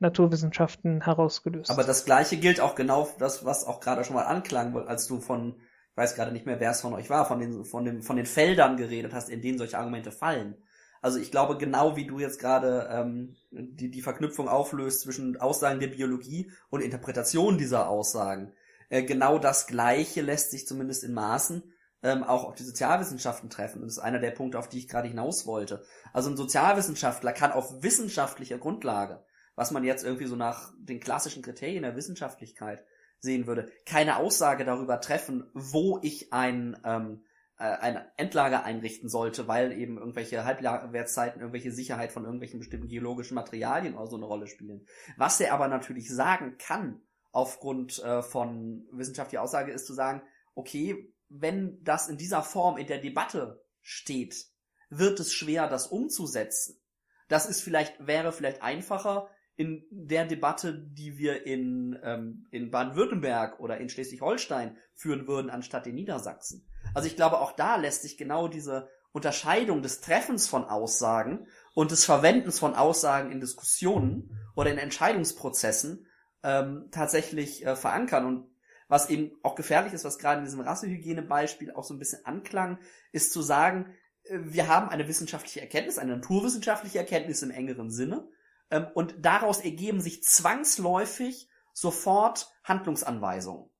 Naturwissenschaften 0.00 1.02
herausgelöst. 1.02 1.70
Aber 1.70 1.84
das 1.84 2.04
gleiche 2.04 2.36
gilt 2.36 2.60
auch 2.60 2.74
genau 2.74 3.08
das, 3.18 3.44
was 3.44 3.64
auch 3.64 3.80
gerade 3.80 4.04
schon 4.04 4.16
mal 4.16 4.24
anklang, 4.24 4.76
als 4.76 5.06
du 5.06 5.20
von, 5.20 5.56
ich 5.90 5.96
weiß 5.96 6.16
gerade 6.16 6.32
nicht 6.32 6.44
mehr, 6.44 6.60
wer 6.60 6.72
es 6.72 6.80
von 6.80 6.92
euch 6.92 7.08
war, 7.08 7.26
von 7.26 7.38
den, 7.38 7.64
von 7.64 7.84
den, 7.84 8.02
von 8.02 8.16
den 8.16 8.26
Feldern 8.26 8.76
geredet 8.76 9.12
hast, 9.12 9.30
in 9.30 9.40
denen 9.40 9.58
solche 9.58 9.78
Argumente 9.78 10.10
fallen. 10.10 10.56
Also 11.04 11.18
ich 11.18 11.30
glaube, 11.30 11.58
genau 11.58 11.96
wie 11.96 12.06
du 12.06 12.18
jetzt 12.18 12.38
gerade 12.38 12.88
ähm, 12.90 13.36
die, 13.50 13.90
die 13.90 14.00
Verknüpfung 14.00 14.48
auflöst 14.48 15.02
zwischen 15.02 15.36
Aussagen 15.36 15.78
der 15.78 15.88
Biologie 15.88 16.50
und 16.70 16.80
Interpretation 16.80 17.58
dieser 17.58 17.90
Aussagen, 17.90 18.54
äh, 18.88 19.02
genau 19.02 19.38
das 19.38 19.66
Gleiche 19.66 20.22
lässt 20.22 20.50
sich 20.50 20.66
zumindest 20.66 21.04
in 21.04 21.12
Maßen 21.12 21.62
ähm, 22.02 22.24
auch 22.24 22.44
auf 22.44 22.54
die 22.54 22.62
Sozialwissenschaften 22.62 23.50
treffen. 23.50 23.82
Und 23.82 23.88
das 23.88 23.98
ist 23.98 24.02
einer 24.02 24.18
der 24.18 24.30
Punkte, 24.30 24.58
auf 24.58 24.70
die 24.70 24.78
ich 24.78 24.88
gerade 24.88 25.08
hinaus 25.08 25.46
wollte. 25.46 25.84
Also 26.14 26.30
ein 26.30 26.38
Sozialwissenschaftler 26.38 27.34
kann 27.34 27.52
auf 27.52 27.82
wissenschaftlicher 27.82 28.56
Grundlage, 28.56 29.22
was 29.56 29.72
man 29.72 29.84
jetzt 29.84 30.04
irgendwie 30.04 30.26
so 30.26 30.36
nach 30.36 30.72
den 30.78 31.00
klassischen 31.00 31.42
Kriterien 31.42 31.82
der 31.82 31.96
Wissenschaftlichkeit 31.96 32.82
sehen 33.18 33.46
würde, 33.46 33.68
keine 33.84 34.16
Aussage 34.16 34.64
darüber 34.64 35.02
treffen, 35.02 35.50
wo 35.52 35.98
ich 36.00 36.32
ein 36.32 36.78
ähm, 36.82 37.24
äh, 37.58 37.64
ein 37.64 38.04
Endlager 38.16 38.64
einrichten 38.64 39.08
sollte, 39.08 39.46
weil 39.46 39.72
eben 39.72 39.98
irgendwelche 39.98 40.44
Halbwertszeiten, 40.44 41.40
irgendwelche 41.40 41.72
Sicherheit 41.72 42.12
von 42.12 42.24
irgendwelchen 42.24 42.58
bestimmten 42.58 42.88
geologischen 42.88 43.34
Materialien 43.34 43.94
oder 43.94 44.06
so 44.06 44.16
eine 44.16 44.26
Rolle 44.26 44.46
spielen. 44.46 44.86
Was 45.16 45.40
er 45.40 45.54
aber 45.54 45.68
natürlich 45.68 46.12
sagen 46.12 46.56
kann, 46.58 47.00
aufgrund 47.30 48.02
äh, 48.02 48.22
von 48.22 48.86
wissenschaftlicher 48.92 49.42
Aussage, 49.42 49.72
ist 49.72 49.86
zu 49.86 49.94
sagen, 49.94 50.22
okay, 50.54 51.12
wenn 51.28 51.82
das 51.82 52.08
in 52.08 52.16
dieser 52.16 52.42
Form 52.42 52.76
in 52.76 52.86
der 52.86 52.98
Debatte 52.98 53.64
steht, 53.82 54.46
wird 54.90 55.18
es 55.20 55.32
schwer, 55.32 55.68
das 55.68 55.86
umzusetzen. 55.86 56.80
Das 57.28 57.46
ist 57.46 57.62
vielleicht, 57.62 58.06
wäre 58.06 58.32
vielleicht 58.32 58.62
einfacher 58.62 59.30
in 59.56 59.84
der 59.90 60.26
Debatte, 60.26 60.86
die 60.90 61.18
wir 61.18 61.46
in, 61.46 61.98
ähm, 62.02 62.46
in 62.50 62.70
Baden-Württemberg 62.70 63.60
oder 63.60 63.78
in 63.78 63.88
Schleswig-Holstein 63.88 64.76
führen 64.94 65.26
würden, 65.26 65.50
anstatt 65.50 65.86
in 65.86 65.94
Niedersachsen. 65.94 66.66
Also 66.94 67.08
ich 67.08 67.16
glaube, 67.16 67.40
auch 67.40 67.52
da 67.52 67.76
lässt 67.76 68.02
sich 68.02 68.16
genau 68.16 68.48
diese 68.48 68.88
Unterscheidung 69.12 69.82
des 69.82 70.00
Treffens 70.00 70.48
von 70.48 70.64
Aussagen 70.64 71.46
und 71.74 71.90
des 71.90 72.04
Verwendens 72.04 72.58
von 72.58 72.74
Aussagen 72.74 73.30
in 73.30 73.40
Diskussionen 73.40 74.38
oder 74.56 74.70
in 74.70 74.78
Entscheidungsprozessen 74.78 76.06
ähm, 76.42 76.88
tatsächlich 76.90 77.64
äh, 77.64 77.76
verankern. 77.76 78.26
Und 78.26 78.50
was 78.88 79.10
eben 79.10 79.32
auch 79.42 79.54
gefährlich 79.54 79.92
ist, 79.92 80.04
was 80.04 80.18
gerade 80.18 80.38
in 80.38 80.44
diesem 80.44 80.60
Rassehygiene-Beispiel 80.60 81.72
auch 81.72 81.84
so 81.84 81.94
ein 81.94 81.98
bisschen 81.98 82.24
anklang, 82.24 82.78
ist 83.12 83.32
zu 83.32 83.42
sagen, 83.42 83.94
äh, 84.24 84.38
wir 84.42 84.68
haben 84.68 84.88
eine 84.88 85.08
wissenschaftliche 85.08 85.60
Erkenntnis, 85.60 85.98
eine 85.98 86.16
naturwissenschaftliche 86.16 86.98
Erkenntnis 86.98 87.42
im 87.42 87.50
engeren 87.50 87.90
Sinne, 87.90 88.28
ähm, 88.70 88.86
und 88.94 89.14
daraus 89.18 89.60
ergeben 89.60 90.00
sich 90.00 90.22
zwangsläufig 90.22 91.48
sofort 91.72 92.52
Handlungsanweisungen. 92.62 93.70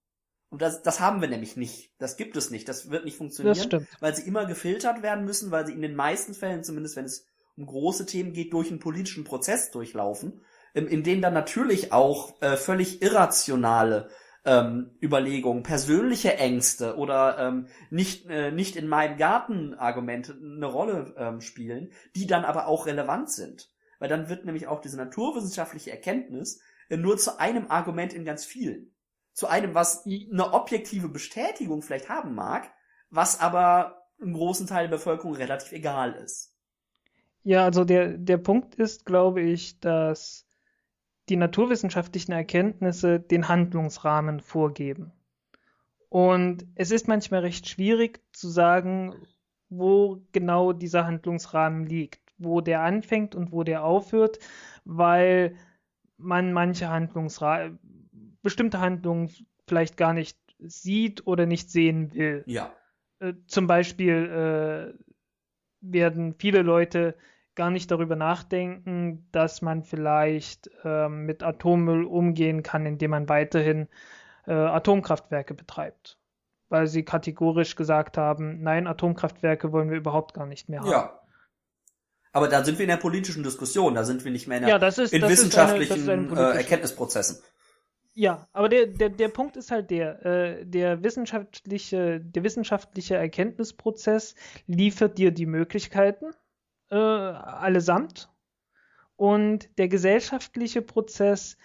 Und 0.55 0.63
das, 0.63 0.83
das 0.83 1.01
haben 1.01 1.21
wir 1.21 1.27
nämlich 1.27 1.57
nicht. 1.57 1.91
Das 1.99 2.17
gibt 2.17 2.37
es 2.37 2.53
nicht. 2.53 2.69
Das 2.69 2.89
wird 2.89 3.05
nicht 3.05 3.17
funktionieren, 3.17 3.89
weil 3.99 4.15
sie 4.15 4.23
immer 4.23 4.47
gefiltert 4.47 5.03
werden 5.03 5.25
müssen, 5.25 5.51
weil 5.51 5.67
sie 5.67 5.73
in 5.73 5.83
den 5.83 5.97
meisten 5.97 6.33
Fällen, 6.33 6.63
zumindest 6.63 6.95
wenn 6.95 7.07
es 7.07 7.27
um 7.57 7.67
große 7.67 8.07
Themen 8.07 8.33
geht, 8.33 8.53
durch 8.53 8.71
einen 8.71 8.79
politischen 8.79 9.25
Prozess 9.25 9.73
durchlaufen, 9.73 10.45
in, 10.73 10.87
in 10.87 11.03
dem 11.03 11.21
dann 11.23 11.35
natürlich 11.35 11.93
auch 11.93 12.41
äh, 12.41 12.57
völlig 12.57 13.03
irrationale 13.03 14.11
ähm, 14.45 14.97
Überlegungen, 15.03 15.65
persönliche 15.65 16.37
Ängste 16.37 16.99
oder 16.99 17.37
ähm, 17.41 17.67
nicht, 17.91 18.31
äh, 18.31 18.53
nicht 18.53 18.77
in 18.77 18.87
meinem 18.87 19.17
Garten 19.17 19.75
Argumente 19.75 20.39
eine 20.41 20.67
Rolle 20.67 21.17
ähm, 21.19 21.41
spielen, 21.41 21.91
die 22.15 22.29
dann 22.29 22.45
aber 22.45 22.69
auch 22.69 22.87
relevant 22.87 23.29
sind. 23.29 23.73
Weil 23.99 24.09
dann 24.09 24.29
wird 24.29 24.45
nämlich 24.45 24.69
auch 24.69 24.81
diese 24.81 24.99
naturwissenschaftliche 24.99 25.91
Erkenntnis 25.91 26.61
äh, 26.91 26.97
nur 26.97 27.17
zu 27.17 27.41
einem 27.41 27.73
Argument 27.73 28.13
in 28.13 28.25
ganz 28.25 28.45
vielen 28.45 28.94
zu 29.35 29.49
einem, 29.49 29.75
was 29.75 30.07
eine 30.07 30.53
objektive 30.53 31.09
Bestätigung 31.09 31.83
vielleicht 31.83 32.09
haben 32.09 32.35
mag, 32.35 32.73
was 33.11 33.41
aber 33.41 34.07
im 34.19 34.33
großen 34.33 34.67
Teil 34.67 34.89
der 34.89 34.97
Bevölkerung 34.97 35.35
relativ 35.35 35.73
egal 35.73 36.15
ist. 36.15 36.57
Ja, 37.43 37.65
also 37.65 37.85
der, 37.85 38.17
der 38.17 38.39
Punkt 38.39 38.75
ist, 38.77 39.05
glaube 39.05 39.43
ich, 39.43 39.79
dass 39.81 40.47
die 41.29 41.37
naturwissenschaftlichen 41.37 42.33
Erkenntnisse 42.33 43.21
den 43.21 43.49
Handlungsrahmen 43.49 44.41
vorgeben. 44.41 45.13
Und 46.09 46.67
es 46.75 46.91
ist 46.91 47.09
manchmal 47.09 47.41
recht 47.41 47.69
schwierig 47.69 48.21
zu 48.33 48.49
sagen, 48.49 49.15
wo 49.69 50.23
genau 50.33 50.73
dieser 50.73 51.07
Handlungsrahmen 51.07 51.87
liegt, 51.87 52.21
wo 52.39 52.61
der 52.61 52.83
anfängt 52.83 53.35
und 53.35 53.53
wo 53.53 53.65
der 53.65 53.85
aufhört, 53.85 54.39
weil 54.85 55.57
man 56.17 56.53
manche 56.53 56.89
Handlungsrahmen 56.89 57.79
bestimmte 58.45 58.79
Handlungen 58.79 59.31
vielleicht 59.67 59.97
gar 59.97 60.13
nicht 60.13 60.39
sieht 60.61 61.27
oder 61.27 61.47
nicht 61.47 61.71
sehen 61.71 62.15
will. 62.15 62.45
Ja. 62.47 62.73
Äh, 63.19 63.35
zum 63.49 63.67
Beispiel 63.67 64.95
äh, 64.95 65.05
werden 65.81 66.35
viele 66.39 66.63
Leute 66.63 67.17
gar 67.55 67.71
nicht 67.71 67.91
darüber 67.91 68.17
nachdenken, 68.17 69.29
dass 69.33 69.63
man 69.63 69.83
vielleicht 69.83 70.71
äh, 70.85 71.09
mit 71.09 71.43
Atommüll 71.43 72.05
umgehen 72.05 72.63
kann, 72.63 72.87
indem 72.87 73.13
man 73.13 73.29
weiterhin 73.29 73.89
äh, 74.47 74.53
Atomkraftwerke 74.53 75.55
betreibt. 75.55 76.19
Weil 76.69 76.87
sie 76.87 77.05
kategorisch 77.05 77.77
gesagt 77.77 78.17
haben, 78.17 78.63
nein, 78.63 78.87
Atomkraftwerke 78.87 79.73
wollen 79.73 79.91
wir 79.91 79.97
überhaupt 79.97 80.35
gar 80.35 80.47
nicht 80.47 80.69
mehr 80.69 80.81
haben. 80.81 80.91
Ja. 80.91 81.21
Aber 82.33 82.49
da 82.49 82.65
sind 82.65 82.79
wir 82.79 82.85
in 82.85 82.89
der 82.89 82.97
politischen 82.97 83.45
Diskussion, 83.45 83.95
da 83.95 84.03
sind 84.03 84.25
wir 84.25 84.33
nicht 84.33 84.49
mehr 84.49 84.57
in, 84.59 84.65
der, 84.65 84.71
ja, 84.71 84.79
das 84.81 84.99
ist, 84.99 85.13
in 85.13 85.21
das 85.21 85.31
wissenschaftlichen 85.31 86.09
eine, 86.09 86.55
äh, 86.55 86.57
Erkenntnisprozessen. 86.57 87.39
Ja, 88.17 88.49
aber 88.53 88.69
der, 88.69 88.87
der, 88.87 89.09
der 89.11 89.29
Punkt 89.29 89.57
ist 89.57 89.73
halt 89.73 89.91
der, 89.91 90.25
äh, 90.25 90.65
der 90.65 91.03
wissenschaftliche, 91.03 92.21
der 92.21 92.45
wissenschaftliche 92.45 93.17
Erkenntnisprozess 93.17 94.37
liefert 94.67 95.19
dir 95.19 95.33
die 95.33 95.47
Möglichkeiten 95.47 96.27
äh, 96.91 96.95
allesamt 96.95 98.31
und 99.17 99.69
der 99.79 99.89
gesellschaftliche 99.89 100.81
Prozess, 100.81 101.57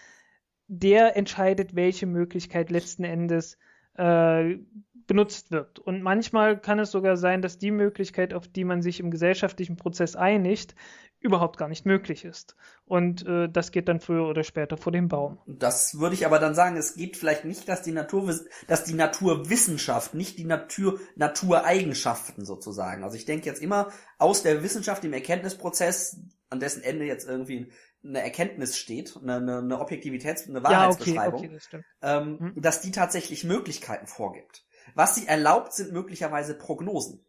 der 0.67 1.15
entscheidet, 1.15 1.75
welche 1.75 2.07
Möglichkeit 2.07 2.71
letzten 2.71 3.03
Endes 3.03 3.59
äh, 3.95 4.57
benutzt 5.05 5.51
wird. 5.51 5.79
Und 5.79 6.01
manchmal 6.01 6.59
kann 6.59 6.79
es 6.79 6.91
sogar 6.91 7.17
sein, 7.17 7.41
dass 7.43 7.59
die 7.59 7.71
Möglichkeit, 7.71 8.33
auf 8.33 8.47
die 8.47 8.63
man 8.63 8.81
sich 8.81 8.99
im 8.99 9.11
gesellschaftlichen 9.11 9.75
Prozess 9.75 10.15
einigt, 10.15 10.75
überhaupt 11.19 11.57
gar 11.57 11.67
nicht 11.67 11.85
möglich 11.85 12.23
ist. 12.23 12.55
Und 12.85 13.25
äh, 13.25 13.49
das 13.49 13.71
geht 13.71 13.87
dann 13.87 13.99
früher 13.99 14.27
oder 14.27 14.43
später 14.43 14.77
vor 14.77 14.91
dem 14.91 15.07
Baum. 15.07 15.37
Das 15.45 15.99
würde 15.99 16.15
ich 16.15 16.25
aber 16.25 16.39
dann 16.39 16.55
sagen, 16.55 16.77
es 16.77 16.95
geht 16.95 17.17
vielleicht 17.17 17.45
nicht, 17.45 17.67
dass 17.67 17.81
die 17.81 17.91
Natur, 17.91 18.33
dass 18.67 18.85
die 18.85 18.93
Naturwissenschaft, 18.93 20.13
nicht 20.13 20.37
die 20.37 20.45
Natur, 20.45 20.99
Natureigenschaften 21.15 22.45
sozusagen. 22.45 23.03
Also 23.03 23.17
ich 23.17 23.25
denke 23.25 23.47
jetzt 23.47 23.61
immer 23.61 23.89
aus 24.17 24.43
der 24.43 24.63
Wissenschaft 24.63 25.03
im 25.03 25.13
Erkenntnisprozess, 25.13 26.21
an 26.49 26.59
dessen 26.59 26.83
Ende 26.83 27.05
jetzt 27.05 27.27
irgendwie 27.27 27.71
eine 28.03 28.21
Erkenntnis 28.21 28.77
steht, 28.77 29.17
eine, 29.21 29.35
eine, 29.35 29.57
eine 29.57 29.79
Objektivitäts-, 29.79 30.47
eine 30.47 30.63
Wahrheitsbeschreibung, 30.63 31.43
ja, 31.43 31.49
okay, 31.49 31.59
okay, 31.67 31.81
das 31.81 31.81
ähm, 32.01 32.39
hm. 32.39 32.61
dass 32.61 32.81
die 32.81 32.91
tatsächlich 32.91 33.43
Möglichkeiten 33.43 34.07
vorgibt. 34.07 34.65
Was 34.95 35.15
sie 35.15 35.27
erlaubt, 35.27 35.73
sind 35.73 35.91
möglicherweise 35.91 36.57
Prognosen. 36.57 37.25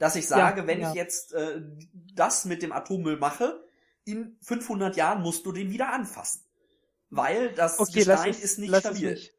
Dass 0.00 0.16
ich 0.16 0.26
sage, 0.28 0.62
Ja, 0.62 0.66
wenn 0.68 0.80
ja. 0.80 0.90
ich 0.90 0.96
jetzt 0.96 1.34
äh, 1.34 1.62
das 2.16 2.46
mit 2.46 2.62
dem 2.62 2.72
Atommüll 2.72 3.18
mache, 3.18 3.62
in 4.04 4.36
500 4.42 4.96
Jahren 4.96 5.22
musst 5.22 5.46
du 5.46 5.52
den 5.52 5.70
wieder 5.70 5.92
anfassen. 5.92 6.42
Weil 7.10 7.52
das 7.52 7.78
Okay, 7.80 8.04
lass 8.04 8.20
Gestein 8.22 8.30
es, 8.30 8.44
ist 8.44 8.58
nicht 8.58 8.76
stabil. 8.76 9.10
mich. 9.12 9.34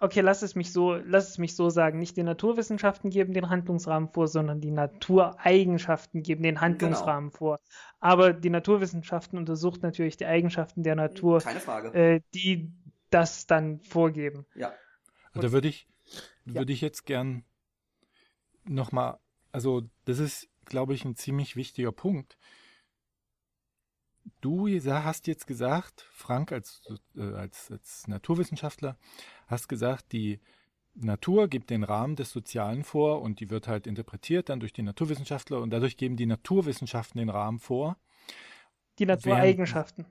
Okay, 0.00 0.20
lass 0.20 0.42
es 0.42 0.54
mich 0.54 0.72
so, 0.72 0.94
lass 0.94 1.30
es 1.30 1.38
mich 1.38 1.56
so 1.56 1.70
sagen. 1.70 1.98
Nicht 1.98 2.16
die 2.18 2.22
Naturwissenschaften 2.22 3.10
geben 3.10 3.32
den 3.32 3.48
Handlungsrahmen 3.48 4.10
vor, 4.10 4.28
sondern 4.28 4.60
die 4.60 4.70
Natureigenschaften 4.70 6.22
geben 6.22 6.42
den 6.42 6.60
Handlungsrahmen 6.60 7.30
vor. 7.30 7.60
Aber 8.00 8.32
die 8.34 8.50
Naturwissenschaften 8.50 9.38
untersucht 9.38 9.82
natürlich 9.82 10.16
die 10.18 10.26
Eigenschaften 10.26 10.82
der 10.82 10.96
Natur, 10.96 11.40
Keine 11.40 11.60
Frage. 11.60 11.94
äh, 11.94 12.20
die 12.34 12.70
das 13.10 13.46
dann 13.46 13.80
vorgeben. 13.80 14.46
ja. 14.54 14.72
Also 15.32 15.48
da 15.48 15.52
würde 15.52 15.68
ich, 15.68 15.86
Ja. 16.46 16.54
würde 16.60 16.72
ich 16.72 16.80
jetzt 16.82 17.06
gern 17.06 17.44
nochmal, 18.64 19.18
also 19.56 19.88
das 20.04 20.18
ist, 20.18 20.50
glaube 20.66 20.92
ich, 20.92 21.06
ein 21.06 21.16
ziemlich 21.16 21.56
wichtiger 21.56 21.90
Punkt. 21.90 22.36
Du 24.42 24.68
hast 24.68 25.26
jetzt 25.26 25.46
gesagt, 25.46 26.06
Frank 26.12 26.52
als, 26.52 26.82
äh, 27.16 27.22
als, 27.32 27.70
als 27.70 28.06
Naturwissenschaftler, 28.06 28.98
hast 29.46 29.70
gesagt, 29.70 30.12
die 30.12 30.40
Natur 30.92 31.48
gibt 31.48 31.70
den 31.70 31.84
Rahmen 31.84 32.16
des 32.16 32.32
Sozialen 32.32 32.84
vor 32.84 33.22
und 33.22 33.40
die 33.40 33.48
wird 33.48 33.66
halt 33.66 33.86
interpretiert 33.86 34.50
dann 34.50 34.60
durch 34.60 34.74
die 34.74 34.82
Naturwissenschaftler 34.82 35.62
und 35.62 35.70
dadurch 35.70 35.96
geben 35.96 36.18
die 36.18 36.26
Naturwissenschaften 36.26 37.18
den 37.18 37.30
Rahmen 37.30 37.58
vor. 37.58 37.96
Die 38.98 39.06
Natureigenschaften. 39.06 40.04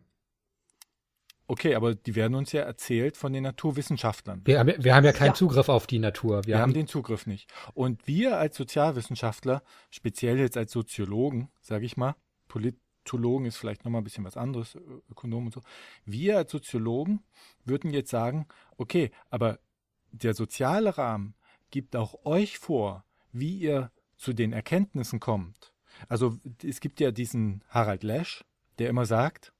Okay, 1.47 1.75
aber 1.75 1.93
die 1.93 2.15
werden 2.15 2.33
uns 2.35 2.51
ja 2.53 2.61
erzählt 2.63 3.17
von 3.17 3.31
den 3.31 3.43
Naturwissenschaftlern. 3.43 4.41
Wir 4.45 4.57
haben, 4.59 4.69
ja- 4.69 4.83
wir 4.83 4.95
haben 4.95 5.05
ja 5.05 5.11
keinen 5.13 5.27
Ja. 5.29 5.33
Zugriff 5.35 5.69
auf 5.69 5.85
die 5.85 5.99
Natur. 5.99 6.37
Wir, 6.39 6.47
Wir 6.47 6.55
haben 6.55 6.61
haben 6.63 6.73
den 6.73 6.87
Zugriff 6.87 7.27
nicht. 7.27 7.51
Und 7.73 8.07
wir 8.07 8.37
als 8.39 8.57
Sozialwissenschaftler, 8.57 9.61
speziell 9.91 10.39
jetzt 10.39 10.57
als 10.57 10.71
Soziologen, 10.71 11.49
sage 11.61 11.85
ich 11.85 11.97
mal, 11.97 12.15
Politologen 12.47 13.45
ist 13.45 13.57
vielleicht 13.57 13.85
nochmal 13.85 14.01
ein 14.01 14.05
bisschen 14.05 14.23
was 14.25 14.37
anderes, 14.37 14.75
Ökonomen 15.11 15.47
und 15.47 15.53
so. 15.53 15.61
Wir 16.05 16.37
als 16.37 16.51
Soziologen 16.51 17.21
würden 17.63 17.91
jetzt 17.91 18.09
sagen, 18.09 18.47
okay, 18.77 19.11
aber 19.29 19.59
der 20.11 20.33
soziale 20.33 20.97
Rahmen 20.97 21.35
gibt 21.69 21.95
auch 21.95 22.25
euch 22.25 22.57
vor, 22.57 23.03
wie 23.31 23.57
ihr 23.57 23.91
zu 24.17 24.33
den 24.33 24.53
Erkenntnissen 24.53 25.19
kommt. 25.19 25.73
Also 26.07 26.37
es 26.63 26.79
gibt 26.79 26.99
ja 26.99 27.11
diesen 27.11 27.63
Harald 27.69 28.03
Lesch, 28.03 28.45
der 28.79 28.89
immer 28.89 29.05
sagt, 29.05 29.51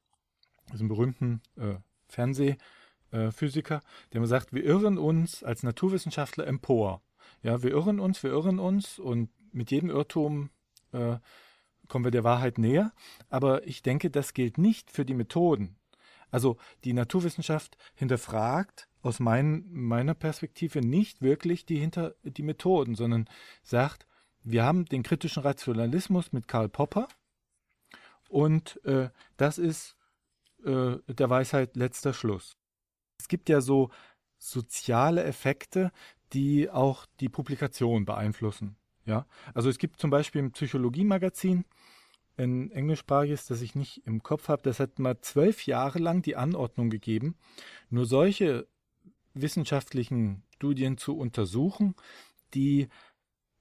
diesen 0.72 0.88
berühmten 0.88 1.42
äh, 1.58 1.76
Fernsehphysiker, 2.08 3.82
der 4.12 4.18
immer 4.18 4.28
sagt, 4.28 4.54
wir 4.54 4.64
irren 4.64 4.98
uns 4.98 5.44
als 5.44 5.64
Naturwissenschaftler 5.64 6.48
empor. 6.48 7.02
Ja, 7.42 7.64
wir 7.64 7.72
irren 7.72 8.00
uns, 8.00 8.24
wir 8.24 8.32
irren 8.32 8.60
uns 8.60 9.00
und 9.00 9.30
mit 9.52 9.72
jedem 9.72 9.90
Irrtum 9.90 10.50
äh, 10.92 11.18
kommen 11.88 12.06
wir 12.06 12.12
der 12.12 12.24
Wahrheit 12.24 12.58
näher. 12.58 12.92
Aber 13.30 13.66
ich 13.68 13.84
denke, 13.84 14.10
das 14.10 14.34
gilt 14.34 14.58
nicht 14.58 14.92
für 14.92 15.06
die 15.06 15.14
Methoden. 15.14 15.78
Also 16.32 16.58
die 16.84 16.94
Naturwissenschaft 16.94 17.78
hinterfragt 17.94 18.90
aus 19.02 19.20
mein, 19.20 19.66
meiner 19.70 20.16
Perspektive 20.16 20.82
nicht 20.82 21.22
wirklich 21.22 21.66
die, 21.66 21.78
hinter, 21.78 22.16
die 22.24 22.44
Methoden, 22.44 22.96
sondern 22.96 23.30
sagt, 23.64 24.08
wir 24.44 24.64
haben 24.64 24.86
den 24.86 25.04
kritischen 25.04 25.44
Rationalismus 25.44 26.34
mit 26.34 26.48
Karl 26.48 26.70
Popper 26.70 27.08
und 28.30 28.84
äh, 28.86 29.10
das 29.38 29.58
ist 29.58 29.96
äh, 30.66 30.98
der 31.08 31.30
Weisheit 31.30 31.76
letzter 31.76 32.14
Schluss. 32.14 32.58
Es 33.20 33.28
gibt 33.28 33.50
ja 33.50 33.62
so 33.62 33.90
soziale 34.38 35.24
Effekte, 35.24 35.92
die 36.34 36.70
auch 36.70 37.06
die 37.20 37.30
Publikation 37.30 38.06
beeinflussen. 38.06 38.76
Ja, 39.06 39.28
also 39.54 39.70
es 39.70 39.78
gibt 39.78 40.00
zum 40.00 40.10
Beispiel 40.10 40.40
im 40.40 40.52
Psychologie-Magazin 40.52 41.66
ein 42.38 42.72
englischsprachiges, 42.72 43.46
das 43.46 43.62
ich 43.62 43.76
nicht 43.76 44.06
im 44.06 44.24
Kopf 44.24 44.50
habe, 44.50 44.64
das 44.64 44.80
hat 44.80 45.00
mal 45.00 45.20
zwölf 45.22 45.66
Jahre 45.66 46.00
lang 46.00 46.22
die 46.22 46.36
Anordnung 46.36 46.90
gegeben, 46.90 47.38
nur 47.90 48.06
solche 48.06 48.68
wissenschaftlichen 49.34 50.44
Studien 50.50 50.98
zu 50.98 51.18
untersuchen, 51.18 51.96
die 52.54 52.88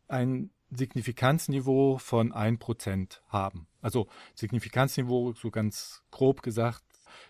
ein 0.08 0.50
Signifikanzniveau 0.70 1.98
von 1.98 2.32
1% 2.32 3.20
haben. 3.28 3.66
Also 3.80 4.08
Signifikanzniveau, 4.34 5.32
so 5.34 5.50
ganz 5.50 6.02
grob 6.10 6.42
gesagt, 6.42 6.83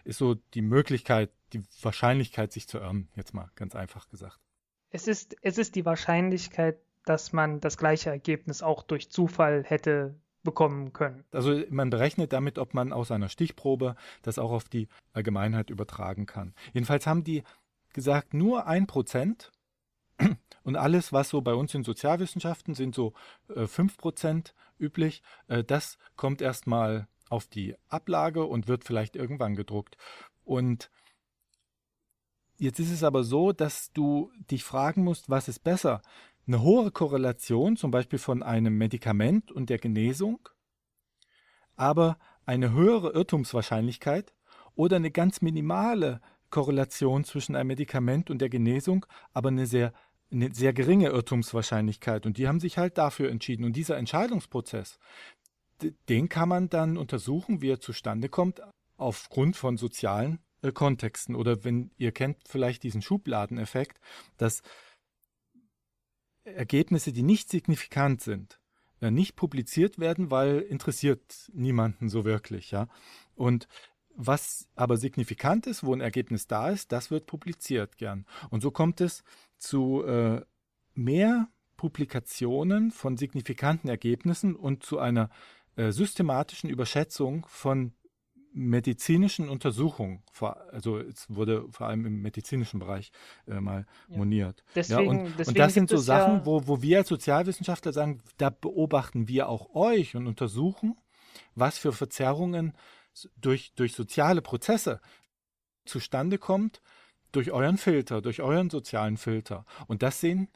ist 0.04 0.18
so 0.18 0.34
die 0.54 0.62
Möglichkeit, 0.62 1.30
die 1.52 1.62
Wahrscheinlichkeit, 1.82 2.52
sich 2.52 2.68
zu 2.68 2.78
irren, 2.78 3.08
jetzt 3.16 3.34
mal 3.34 3.50
ganz 3.54 3.74
einfach 3.74 4.08
gesagt. 4.08 4.38
Es 4.90 5.08
ist, 5.08 5.36
es 5.42 5.58
ist 5.58 5.74
die 5.74 5.84
Wahrscheinlichkeit, 5.84 6.78
dass 7.04 7.32
man 7.32 7.60
das 7.60 7.76
gleiche 7.76 8.10
Ergebnis 8.10 8.62
auch 8.62 8.82
durch 8.82 9.10
Zufall 9.10 9.64
hätte 9.64 10.14
bekommen 10.42 10.92
können. 10.92 11.24
Also 11.32 11.62
man 11.70 11.90
berechnet 11.90 12.32
damit, 12.32 12.58
ob 12.58 12.74
man 12.74 12.92
aus 12.92 13.10
einer 13.10 13.28
Stichprobe 13.28 13.96
das 14.22 14.38
auch 14.38 14.52
auf 14.52 14.68
die 14.68 14.88
Allgemeinheit 15.12 15.70
übertragen 15.70 16.26
kann. 16.26 16.54
Jedenfalls 16.72 17.06
haben 17.06 17.24
die 17.24 17.42
gesagt, 17.92 18.34
nur 18.34 18.66
ein 18.66 18.86
Prozent 18.86 19.52
und 20.62 20.76
alles, 20.76 21.12
was 21.12 21.30
so 21.30 21.40
bei 21.40 21.54
uns 21.54 21.74
in 21.74 21.82
Sozialwissenschaften 21.82 22.74
sind 22.74 22.94
so 22.94 23.14
äh, 23.48 23.66
fünf 23.66 23.96
Prozent 23.96 24.54
üblich, 24.78 25.22
äh, 25.48 25.64
das 25.64 25.98
kommt 26.14 26.40
erstmal 26.40 27.08
auf 27.34 27.48
die 27.48 27.74
Ablage 27.88 28.44
und 28.44 28.68
wird 28.68 28.84
vielleicht 28.84 29.16
irgendwann 29.16 29.56
gedruckt. 29.56 29.96
Und 30.44 30.88
jetzt 32.56 32.78
ist 32.78 32.92
es 32.92 33.02
aber 33.02 33.24
so, 33.24 33.52
dass 33.52 33.92
du 33.92 34.30
dich 34.50 34.62
fragen 34.62 35.02
musst, 35.02 35.28
was 35.28 35.48
ist 35.48 35.64
besser? 35.64 36.00
Eine 36.46 36.62
hohe 36.62 36.92
Korrelation, 36.92 37.76
zum 37.76 37.90
Beispiel 37.90 38.20
von 38.20 38.42
einem 38.44 38.78
Medikament 38.78 39.50
und 39.50 39.68
der 39.68 39.78
Genesung, 39.78 40.48
aber 41.74 42.18
eine 42.46 42.72
höhere 42.72 43.10
Irrtumswahrscheinlichkeit 43.10 44.32
oder 44.76 44.96
eine 44.96 45.10
ganz 45.10 45.42
minimale 45.42 46.20
Korrelation 46.50 47.24
zwischen 47.24 47.56
einem 47.56 47.68
Medikament 47.68 48.30
und 48.30 48.38
der 48.38 48.48
Genesung, 48.48 49.06
aber 49.32 49.48
eine 49.48 49.66
sehr, 49.66 49.92
eine 50.30 50.54
sehr 50.54 50.72
geringe 50.72 51.08
Irrtumswahrscheinlichkeit. 51.08 52.26
Und 52.26 52.38
die 52.38 52.46
haben 52.46 52.60
sich 52.60 52.78
halt 52.78 52.96
dafür 52.96 53.28
entschieden. 53.28 53.64
Und 53.64 53.74
dieser 53.74 53.96
Entscheidungsprozess, 53.96 55.00
den 56.08 56.28
kann 56.28 56.48
man 56.48 56.68
dann 56.68 56.96
untersuchen, 56.96 57.60
wie 57.60 57.70
er 57.70 57.80
zustande 57.80 58.28
kommt, 58.28 58.60
aufgrund 58.96 59.56
von 59.56 59.76
sozialen 59.76 60.38
äh, 60.62 60.72
Kontexten. 60.72 61.34
Oder 61.34 61.64
wenn 61.64 61.90
ihr 61.96 62.12
kennt 62.12 62.38
vielleicht 62.46 62.82
diesen 62.82 63.02
Schubladeneffekt, 63.02 64.00
dass 64.36 64.62
Ergebnisse, 66.44 67.12
die 67.12 67.22
nicht 67.22 67.50
signifikant 67.50 68.20
sind, 68.20 68.60
äh, 69.00 69.10
nicht 69.10 69.36
publiziert 69.36 69.98
werden, 69.98 70.30
weil 70.30 70.60
interessiert 70.60 71.50
niemanden 71.52 72.08
so 72.08 72.24
wirklich, 72.24 72.70
ja. 72.70 72.88
Und 73.34 73.68
was 74.16 74.68
aber 74.76 74.96
signifikant 74.96 75.66
ist, 75.66 75.84
wo 75.84 75.92
ein 75.92 76.00
Ergebnis 76.00 76.46
da 76.46 76.70
ist, 76.70 76.92
das 76.92 77.10
wird 77.10 77.26
publiziert 77.26 77.96
gern. 77.96 78.26
Und 78.50 78.60
so 78.60 78.70
kommt 78.70 79.00
es 79.00 79.24
zu 79.58 80.04
äh, 80.04 80.42
mehr 80.94 81.48
Publikationen 81.76 82.92
von 82.92 83.16
signifikanten 83.16 83.90
Ergebnissen 83.90 84.54
und 84.54 84.84
zu 84.84 84.98
einer 84.98 85.30
äh, 85.76 85.90
systematischen 85.90 86.70
Überschätzung 86.70 87.46
von 87.48 87.92
medizinischen 88.54 89.48
Untersuchungen. 89.48 90.22
Also 90.70 90.98
es 90.98 91.26
wurde 91.28 91.66
vor 91.70 91.88
allem 91.88 92.06
im 92.06 92.22
medizinischen 92.22 92.78
Bereich 92.78 93.10
äh, 93.48 93.60
mal 93.60 93.84
Ja. 94.08 94.18
moniert. 94.18 94.62
Deswegen, 94.76 95.00
ja, 95.00 95.10
und, 95.10 95.24
deswegen 95.38 95.48
und 95.48 95.58
das 95.58 95.74
sind 95.74 95.90
so 95.90 95.96
Sachen, 95.98 96.34
ja, 96.38 96.46
wo, 96.46 96.66
wo 96.68 96.80
wir 96.80 96.98
als 96.98 97.08
Sozialwissenschaftler 97.08 97.92
sagen, 97.92 98.22
da 98.36 98.50
beobachten 98.50 99.26
wir 99.26 99.48
auch 99.48 99.74
euch 99.74 100.14
und 100.14 100.28
untersuchen, 100.28 100.96
was 101.56 101.78
für 101.78 101.92
Verzerrungen 101.92 102.74
durch, 103.36 103.74
durch 103.74 103.94
soziale 103.94 104.40
Prozesse 104.40 105.00
zustande 105.84 106.38
kommt, 106.38 106.80
durch 107.32 107.50
euren 107.50 107.76
Filter, 107.76 108.22
durch 108.22 108.40
euren 108.40 108.70
sozialen 108.70 109.16
Filter. 109.16 109.66
Und 109.88 110.02
das 110.02 110.20
sehen, 110.20 110.48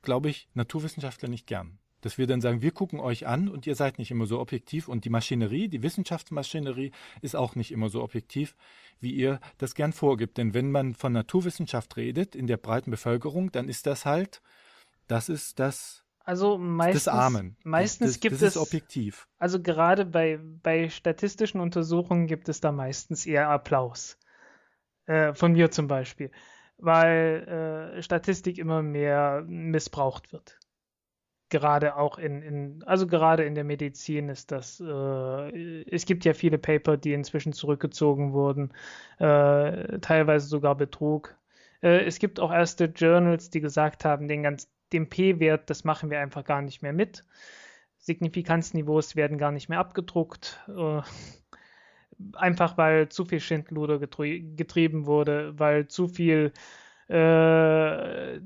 glaube 0.00 0.30
ich, 0.30 0.48
Naturwissenschaftler 0.54 1.28
nicht 1.28 1.46
gern. 1.46 1.78
Dass 2.02 2.18
wir 2.18 2.26
dann 2.26 2.42
sagen, 2.42 2.60
wir 2.60 2.72
gucken 2.72 3.00
euch 3.00 3.26
an 3.26 3.48
und 3.48 3.66
ihr 3.66 3.74
seid 3.74 3.98
nicht 3.98 4.10
immer 4.10 4.26
so 4.26 4.38
objektiv 4.38 4.88
und 4.88 5.04
die 5.04 5.10
Maschinerie, 5.10 5.68
die 5.68 5.82
Wissenschaftsmaschinerie 5.82 6.92
ist 7.22 7.34
auch 7.34 7.54
nicht 7.54 7.72
immer 7.72 7.88
so 7.88 8.02
objektiv, 8.02 8.54
wie 9.00 9.12
ihr 9.12 9.40
das 9.58 9.74
gern 9.74 9.92
vorgibt. 9.92 10.36
Denn 10.36 10.52
wenn 10.52 10.70
man 10.70 10.94
von 10.94 11.12
Naturwissenschaft 11.12 11.96
redet 11.96 12.36
in 12.36 12.46
der 12.46 12.58
breiten 12.58 12.90
Bevölkerung, 12.90 13.50
dann 13.50 13.68
ist 13.68 13.86
das 13.86 14.04
halt, 14.04 14.42
das 15.06 15.30
ist 15.30 15.58
das 15.58 16.04
also 16.24 16.58
meistens, 16.58 17.04
des 17.04 17.08
Armen. 17.08 17.56
meistens 17.64 18.06
das, 18.08 18.14
das, 18.14 18.20
gibt 18.20 18.34
das 18.34 18.42
es, 18.42 18.56
objektiv. 18.56 19.26
also 19.38 19.60
gerade 19.60 20.04
bei, 20.04 20.38
bei 20.62 20.88
statistischen 20.88 21.60
Untersuchungen 21.60 22.26
gibt 22.26 22.48
es 22.48 22.60
da 22.60 22.70
meistens 22.70 23.26
eher 23.26 23.48
Applaus. 23.48 24.18
Äh, 25.06 25.34
von 25.34 25.52
mir 25.52 25.70
zum 25.70 25.88
Beispiel. 25.88 26.30
Weil 26.78 27.94
äh, 27.96 28.02
Statistik 28.02 28.58
immer 28.58 28.82
mehr 28.82 29.44
missbraucht 29.46 30.32
wird. 30.32 30.58
Gerade 31.52 31.96
auch 31.96 32.16
in, 32.16 32.40
in, 32.40 32.82
also 32.84 33.06
gerade 33.06 33.44
in 33.44 33.54
der 33.54 33.64
Medizin 33.64 34.30
ist 34.30 34.50
das, 34.50 34.80
äh, 34.80 35.82
es 35.82 36.06
gibt 36.06 36.24
ja 36.24 36.32
viele 36.32 36.56
Paper, 36.56 36.96
die 36.96 37.12
inzwischen 37.12 37.52
zurückgezogen 37.52 38.32
wurden, 38.32 38.72
äh, 39.18 39.98
teilweise 39.98 40.46
sogar 40.46 40.74
Betrug. 40.76 41.36
Äh, 41.82 42.06
es 42.06 42.18
gibt 42.18 42.40
auch 42.40 42.50
erste 42.50 42.86
Journals, 42.86 43.50
die 43.50 43.60
gesagt 43.60 44.06
haben, 44.06 44.28
den 44.28 44.56
den 44.94 45.10
P-Wert, 45.10 45.68
das 45.68 45.84
machen 45.84 46.08
wir 46.10 46.20
einfach 46.20 46.44
gar 46.44 46.62
nicht 46.62 46.80
mehr 46.80 46.94
mit. 46.94 47.22
Signifikanzniveaus 47.98 49.14
werden 49.14 49.36
gar 49.36 49.52
nicht 49.52 49.68
mehr 49.68 49.78
abgedruckt. 49.78 50.58
Äh, 50.68 51.02
einfach 52.32 52.78
weil 52.78 53.10
zu 53.10 53.26
viel 53.26 53.40
Schindluder 53.40 53.98
getrie 53.98 54.54
getrieben 54.56 55.04
wurde, 55.04 55.58
weil 55.58 55.88
zu 55.88 56.08
viel 56.08 56.52
äh, 57.08 58.40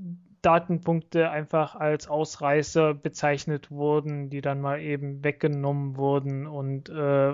Datenpunkte 0.47 1.29
einfach 1.29 1.75
als 1.75 2.07
Ausreißer 2.07 2.95
bezeichnet 2.95 3.73
wurden, 3.73 4.31
die 4.31 4.41
dann 4.41 4.61
mal 4.61 4.81
eben 4.81 5.25
weggenommen 5.25 5.97
wurden 5.97 6.47
und 6.47 6.89
äh, 6.89 7.33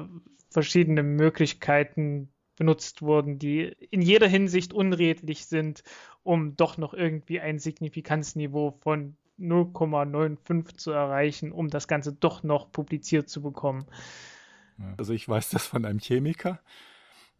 verschiedene 0.48 1.02
Möglichkeiten 1.02 2.32
benutzt 2.56 3.02
wurden, 3.02 3.38
die 3.38 3.64
in 3.90 4.00
jeder 4.00 4.28
Hinsicht 4.28 4.72
unredlich 4.72 5.44
sind, 5.44 5.84
um 6.22 6.56
doch 6.56 6.78
noch 6.78 6.94
irgendwie 6.94 7.38
ein 7.38 7.58
Signifikanzniveau 7.58 8.78
von 8.80 9.18
0,95 9.38 10.78
zu 10.78 10.92
erreichen, 10.92 11.52
um 11.52 11.68
das 11.68 11.88
Ganze 11.88 12.14
doch 12.14 12.42
noch 12.42 12.72
publiziert 12.72 13.28
zu 13.28 13.42
bekommen. 13.42 13.84
Also 14.96 15.12
ich 15.12 15.28
weiß 15.28 15.50
das 15.50 15.66
von 15.66 15.84
einem 15.84 15.98
Chemiker. 15.98 16.60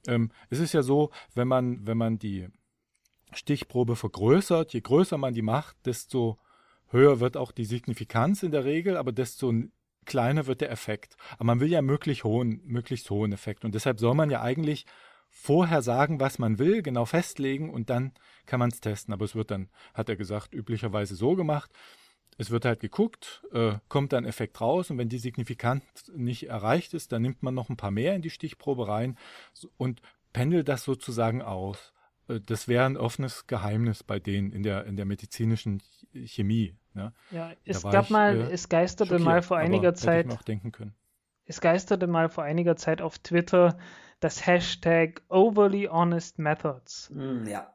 Ähm, 0.06 0.32
es 0.50 0.58
ist 0.58 0.74
ja 0.74 0.82
so, 0.82 1.12
wenn 1.34 1.48
man, 1.48 1.86
wenn 1.86 1.96
man 1.96 2.18
die 2.18 2.48
Stichprobe 3.34 3.96
vergrößert. 3.96 4.72
Je 4.72 4.80
größer 4.80 5.18
man 5.18 5.34
die 5.34 5.42
macht, 5.42 5.76
desto 5.86 6.38
höher 6.88 7.20
wird 7.20 7.36
auch 7.36 7.52
die 7.52 7.64
Signifikanz 7.64 8.42
in 8.42 8.52
der 8.52 8.64
Regel, 8.64 8.96
aber 8.96 9.12
desto 9.12 9.52
kleiner 10.04 10.46
wird 10.46 10.60
der 10.60 10.70
Effekt. 10.70 11.16
Aber 11.34 11.44
man 11.44 11.60
will 11.60 11.70
ja 11.70 11.82
möglichst 11.82 12.24
hohen, 12.24 12.60
möglichst 12.64 13.08
hohen 13.10 13.32
Effekt. 13.32 13.64
Und 13.64 13.74
deshalb 13.74 13.98
soll 13.98 14.14
man 14.14 14.30
ja 14.30 14.42
eigentlich 14.42 14.86
vorher 15.30 15.80
sagen, 15.80 16.20
was 16.20 16.38
man 16.38 16.58
will, 16.58 16.82
genau 16.82 17.06
festlegen 17.06 17.70
und 17.70 17.88
dann 17.88 18.12
kann 18.44 18.60
man 18.60 18.70
es 18.70 18.80
testen. 18.80 19.14
Aber 19.14 19.24
es 19.24 19.34
wird 19.34 19.50
dann, 19.50 19.70
hat 19.94 20.08
er 20.08 20.16
gesagt, 20.16 20.52
üblicherweise 20.52 21.16
so 21.16 21.34
gemacht. 21.34 21.70
Es 22.38 22.50
wird 22.50 22.64
halt 22.64 22.80
geguckt, 22.80 23.42
äh, 23.52 23.74
kommt 23.88 24.12
dann 24.12 24.24
Effekt 24.24 24.60
raus 24.60 24.90
und 24.90 24.98
wenn 24.98 25.08
die 25.08 25.18
Signifikanz 25.18 25.82
nicht 26.14 26.48
erreicht 26.48 26.94
ist, 26.94 27.12
dann 27.12 27.22
nimmt 27.22 27.42
man 27.42 27.54
noch 27.54 27.68
ein 27.68 27.76
paar 27.76 27.90
mehr 27.90 28.14
in 28.14 28.22
die 28.22 28.30
Stichprobe 28.30 28.88
rein 28.88 29.18
und 29.76 30.00
pendelt 30.32 30.68
das 30.68 30.84
sozusagen 30.84 31.42
aus. 31.42 31.92
Äh, 32.32 32.40
das 32.40 32.68
wäre 32.68 32.84
ein 32.84 32.96
offenes 32.96 33.46
Geheimnis 33.46 34.02
bei 34.02 34.18
denen 34.18 34.52
in 34.52 34.62
der, 34.62 34.84
in 34.86 34.96
der 34.96 35.04
medizinischen 35.04 35.82
Chemie. 36.24 36.76
Ne? 36.94 37.12
Ja, 37.30 37.52
es 37.64 37.82
gab 37.82 38.04
ich, 38.04 38.10
mal, 38.10 38.36
äh, 38.36 38.52
es 38.52 38.68
geisterte 38.68 39.18
mal 39.18 39.42
vor 39.42 39.56
einiger 39.56 39.94
Zeit. 39.94 40.18
Hätte 40.18 40.28
ich 40.28 40.34
mir 40.34 40.40
auch 40.40 40.44
denken 40.44 40.72
können. 40.72 40.94
Es 41.44 41.60
geisterte 41.60 42.06
mal 42.06 42.28
vor 42.28 42.44
einiger 42.44 42.76
Zeit 42.76 43.02
auf 43.02 43.18
Twitter 43.18 43.76
das 44.20 44.46
Hashtag 44.46 45.22
Overly 45.28 45.88
Honest 45.90 46.38
Methods. 46.38 47.10
Mm, 47.10 47.46
ja. 47.46 47.74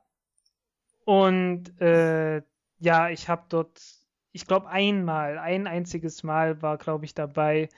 Und 1.03 1.79
äh, 1.81 2.41
ja, 2.79 3.09
ich 3.09 3.27
habe 3.27 3.43
dort, 3.49 3.81
ich 4.31 4.45
glaube 4.45 4.69
einmal, 4.69 5.37
ein 5.37 5.67
einziges 5.67 6.23
Mal 6.23 6.61
war, 6.61 6.77
glaube 6.77 7.05
ich, 7.05 7.13
dabei, 7.13 7.69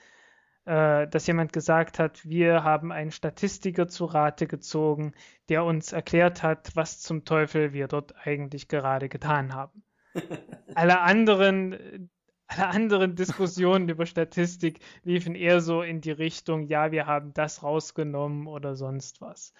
äh, 0.70 1.08
dass 1.08 1.26
jemand 1.26 1.52
gesagt 1.52 1.98
hat, 1.98 2.24
wir 2.28 2.62
haben 2.62 2.92
einen 2.92 3.10
Statistiker 3.10 3.88
zu 3.88 4.04
Rate 4.04 4.46
gezogen, 4.46 5.14
der 5.48 5.64
uns 5.64 5.92
erklärt 5.92 6.44
hat, 6.44 6.70
was 6.76 7.00
zum 7.00 7.24
Teufel 7.24 7.72
wir 7.72 7.88
dort 7.88 8.14
eigentlich 8.24 8.68
gerade 8.68 9.08
getan 9.08 9.52
haben. 9.52 9.82
alle 10.76 11.00
anderen, 11.00 12.08
alle 12.46 12.68
anderen 12.68 13.16
Diskussionen 13.16 13.88
über 13.88 14.06
Statistik 14.06 14.78
liefen 15.02 15.34
eher 15.34 15.60
so 15.60 15.82
in 15.82 16.00
die 16.00 16.12
Richtung, 16.12 16.62
ja, 16.62 16.92
wir 16.92 17.06
haben 17.06 17.34
das 17.34 17.64
rausgenommen 17.64 18.46
oder 18.46 18.76
sonst 18.76 19.20
was. 19.20 19.52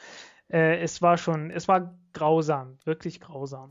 Äh, 0.46 0.78
es 0.78 1.02
war 1.02 1.18
schon, 1.18 1.50
es 1.50 1.66
war 1.66 1.98
grausam, 2.12 2.78
wirklich 2.84 3.18
grausam. 3.18 3.68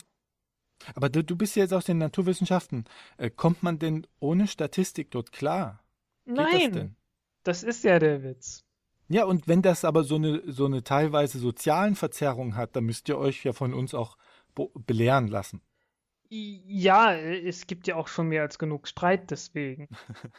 Aber 0.93 1.07
du, 1.07 1.23
du 1.23 1.37
bist 1.37 1.55
jetzt 1.55 1.73
aus 1.73 1.85
den 1.85 1.99
Naturwissenschaften. 1.99 2.83
Äh, 3.15 3.29
kommt 3.29 3.63
man 3.63 3.79
denn 3.79 4.05
ohne 4.19 4.45
Statistik 4.45 5.11
dort 5.11 5.31
klar? 5.31 5.81
Geht 6.25 6.35
Nein. 6.35 6.95
Das 7.43 7.63
ist 7.63 7.83
ja 7.83 7.99
der 7.99 8.23
Witz. 8.23 8.63
Ja, 9.07 9.25
und 9.25 9.47
wenn 9.47 9.61
das 9.61 9.85
aber 9.85 10.03
so 10.03 10.15
eine, 10.15 10.43
so 10.51 10.65
eine 10.65 10.83
teilweise 10.83 11.39
sozialen 11.39 11.95
Verzerrung 11.95 12.55
hat, 12.55 12.75
dann 12.75 12.85
müsst 12.85 13.09
ihr 13.09 13.17
euch 13.17 13.43
ja 13.43 13.53
von 13.53 13.73
uns 13.73 13.93
auch 13.93 14.17
belehren 14.85 15.27
lassen. 15.27 15.61
Ja, 16.29 17.13
es 17.15 17.65
gibt 17.65 17.87
ja 17.87 17.95
auch 17.95 18.07
schon 18.07 18.27
mehr 18.27 18.43
als 18.43 18.59
genug 18.59 18.87
Streit 18.87 19.31
deswegen. 19.31 19.87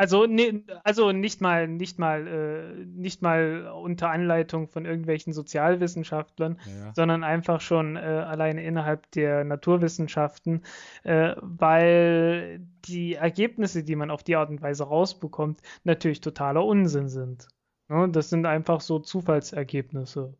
Also, 0.00 0.24
ne, 0.24 0.64
also 0.82 1.12
nicht 1.12 1.42
mal, 1.42 1.68
nicht 1.68 1.98
mal, 1.98 2.26
äh, 2.26 2.86
nicht 2.86 3.20
mal 3.20 3.66
unter 3.66 4.08
Anleitung 4.08 4.66
von 4.66 4.86
irgendwelchen 4.86 5.34
Sozialwissenschaftlern, 5.34 6.58
ja. 6.64 6.94
sondern 6.94 7.22
einfach 7.22 7.60
schon 7.60 7.96
äh, 7.96 8.00
alleine 8.00 8.64
innerhalb 8.64 9.10
der 9.10 9.44
Naturwissenschaften, 9.44 10.62
äh, 11.02 11.34
weil 11.42 12.66
die 12.86 13.16
Ergebnisse, 13.16 13.84
die 13.84 13.94
man 13.94 14.10
auf 14.10 14.22
die 14.22 14.36
Art 14.36 14.48
und 14.48 14.62
Weise 14.62 14.84
rausbekommt, 14.84 15.60
natürlich 15.84 16.22
totaler 16.22 16.64
Unsinn 16.64 17.10
sind. 17.10 17.48
Ne? 17.88 18.08
Das 18.10 18.30
sind 18.30 18.46
einfach 18.46 18.80
so 18.80 19.00
Zufallsergebnisse. 19.00 20.32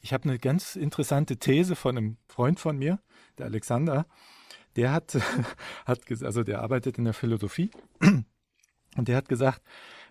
Ich 0.00 0.14
habe 0.14 0.24
eine 0.30 0.38
ganz 0.38 0.76
interessante 0.76 1.36
These 1.36 1.76
von 1.76 1.98
einem 1.98 2.16
Freund 2.26 2.58
von 2.58 2.78
mir, 2.78 3.00
der 3.36 3.44
Alexander. 3.44 4.06
Der 4.76 4.92
hat, 4.92 5.14
hat 5.84 6.00
also 6.22 6.42
der 6.42 6.62
arbeitet 6.62 6.96
in 6.96 7.04
der 7.04 7.12
Philosophie 7.12 7.70
und 8.98 9.06
der 9.06 9.16
hat 9.16 9.28
gesagt, 9.28 9.62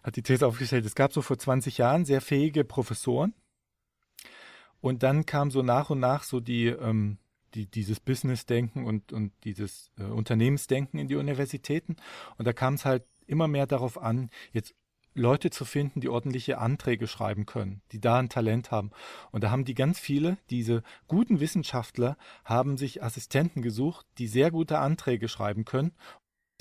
hat 0.01 0.15
die 0.15 0.23
These 0.23 0.47
aufgestellt, 0.47 0.85
es 0.85 0.95
gab 0.95 1.11
so 1.11 1.21
vor 1.21 1.38
20 1.38 1.77
Jahren 1.77 2.05
sehr 2.05 2.21
fähige 2.21 2.63
Professoren. 2.63 3.33
Und 4.79 5.03
dann 5.03 5.25
kam 5.25 5.51
so 5.51 5.61
nach 5.61 5.89
und 5.89 5.99
nach 5.99 6.23
so 6.23 6.39
die, 6.39 6.67
ähm, 6.67 7.17
die 7.53 7.65
dieses 7.65 7.99
Business-Denken 7.99 8.85
und, 8.85 9.11
und 9.11 9.33
dieses 9.43 9.91
äh, 9.99 10.03
Unternehmensdenken 10.03 10.99
in 10.99 11.09
die 11.09 11.17
Universitäten. 11.17 11.97
Und 12.38 12.45
da 12.45 12.53
kam 12.53 12.75
es 12.75 12.85
halt 12.85 13.03
immer 13.25 13.49
mehr 13.49 13.67
darauf 13.67 14.01
an, 14.01 14.29
jetzt 14.53 14.73
Leute 15.13 15.49
zu 15.49 15.65
finden, 15.65 15.99
die 15.99 16.09
ordentliche 16.09 16.59
Anträge 16.59 17.07
schreiben 17.07 17.45
können, 17.45 17.81
die 17.91 17.99
da 17.99 18.19
ein 18.19 18.29
Talent 18.29 18.71
haben. 18.71 18.91
Und 19.31 19.43
da 19.43 19.51
haben 19.51 19.65
die 19.65 19.73
ganz 19.73 19.99
viele, 19.99 20.38
diese 20.49 20.83
guten 21.07 21.41
Wissenschaftler, 21.41 22.17
haben 22.45 22.77
sich 22.77 23.03
Assistenten 23.03 23.61
gesucht, 23.61 24.05
die 24.19 24.27
sehr 24.27 24.51
gute 24.51 24.77
Anträge 24.77 25.27
schreiben 25.27 25.65
können 25.65 25.91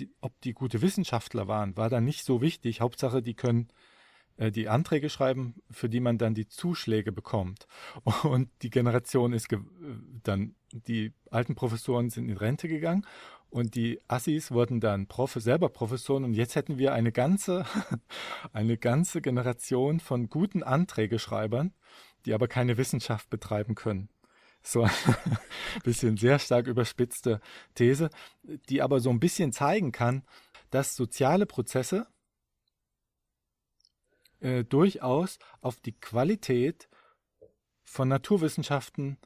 die, 0.01 0.11
ob 0.21 0.41
die 0.43 0.53
gute 0.53 0.83
Wissenschaftler 0.83 1.49
waren, 1.49 1.77
war 1.77 1.91
dann 1.91 2.05
nicht 2.05 2.25
so 2.25 2.41
wichtig. 2.41 2.81
Hauptsache, 2.81 3.23
die 3.23 3.35
können 3.35 3.69
äh, 4.37 4.51
die 4.51 4.69
Anträge 4.69 5.11
schreiben, 5.11 5.55
für 5.71 5.89
die 5.89 6.01
man 6.01 6.19
dann 6.19 6.35
die 6.35 6.49
Zuschläge 6.49 7.13
bekommt. 7.13 7.67
Und 8.23 8.51
die 8.63 8.71
Generation 8.71 9.33
ist 9.33 9.49
dann, 10.23 10.55
die 10.73 11.13
alten 11.31 11.55
Professoren 11.55 12.11
sind 12.11 12.29
in 12.29 12.37
Rente 12.37 12.69
gegangen 12.69 13.07
und 13.49 13.75
die 13.75 14.01
Assis 14.09 14.51
wurden 14.51 14.81
dann 14.81 15.07
Prof 15.07 15.33
selber 15.35 15.69
Professoren 15.69 16.25
und 16.25 16.35
jetzt 16.35 16.57
hätten 16.57 16.79
wir 16.79 16.93
eine 16.93 17.13
ganze, 17.13 17.65
eine 18.53 18.77
ganze 18.77 19.23
Generation 19.23 20.01
von 20.01 20.29
guten 20.29 20.63
Anträgeschreibern, 20.63 21.73
die 22.27 22.35
aber 22.35 22.49
keine 22.49 22.77
Wissenschaft 22.77 23.31
betreiben 23.31 23.75
können 23.75 24.09
so 24.67 24.83
ein 24.85 24.93
bisschen 25.85 26.17
sehr 26.17 26.39
stark 26.39 26.67
überspitzte 26.67 27.41
These, 27.75 28.11
die 28.69 28.83
aber 28.83 29.01
so 29.01 29.11
ein 29.11 29.21
bisschen 29.21 29.53
zeigen 29.53 29.93
kann, 29.93 30.25
dass 30.71 30.97
soziale 30.97 31.47
Prozesse 31.47 32.07
äh, 34.41 34.65
durchaus 34.65 35.39
auf 35.61 35.81
die 35.81 35.93
Qualität 35.93 36.89
von 37.85 38.09
Naturwissenschaften 38.09 39.19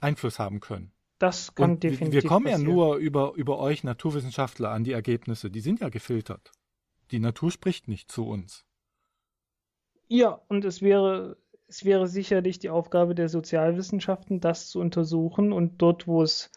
Einfluss 0.00 0.38
haben 0.38 0.60
können. 0.60 0.92
Das 1.18 1.54
kann 1.54 1.72
Und 1.72 1.82
definitiv. 1.82 2.22
Wir 2.22 2.28
kommen 2.28 2.44
passieren. 2.44 2.68
ja 2.68 2.72
nur 2.72 2.96
über, 2.96 3.32
über 3.34 3.58
euch 3.58 3.82
Naturwissenschaftler 3.82 4.70
an 4.70 4.84
die 4.84 4.92
Ergebnisse. 4.92 5.50
Die 5.50 5.60
sind 5.60 5.80
ja 5.80 5.88
gefiltert. 5.88 6.52
Die 7.10 7.18
Natur 7.18 7.50
spricht 7.50 7.88
nicht 7.88 8.12
zu 8.12 8.28
uns. 8.28 8.64
Ja, 10.06 10.40
und 10.48 10.64
es 10.64 10.80
wäre 10.80 11.36
es 11.68 11.84
wäre 11.84 12.08
sicherlich 12.08 12.58
die 12.58 12.70
Aufgabe 12.70 13.14
der 13.14 13.28
Sozialwissenschaften, 13.28 14.40
das 14.40 14.68
zu 14.68 14.80
untersuchen 14.80 15.52
und 15.52 15.82
dort, 15.82 16.06
wo 16.06 16.22
es 16.22 16.50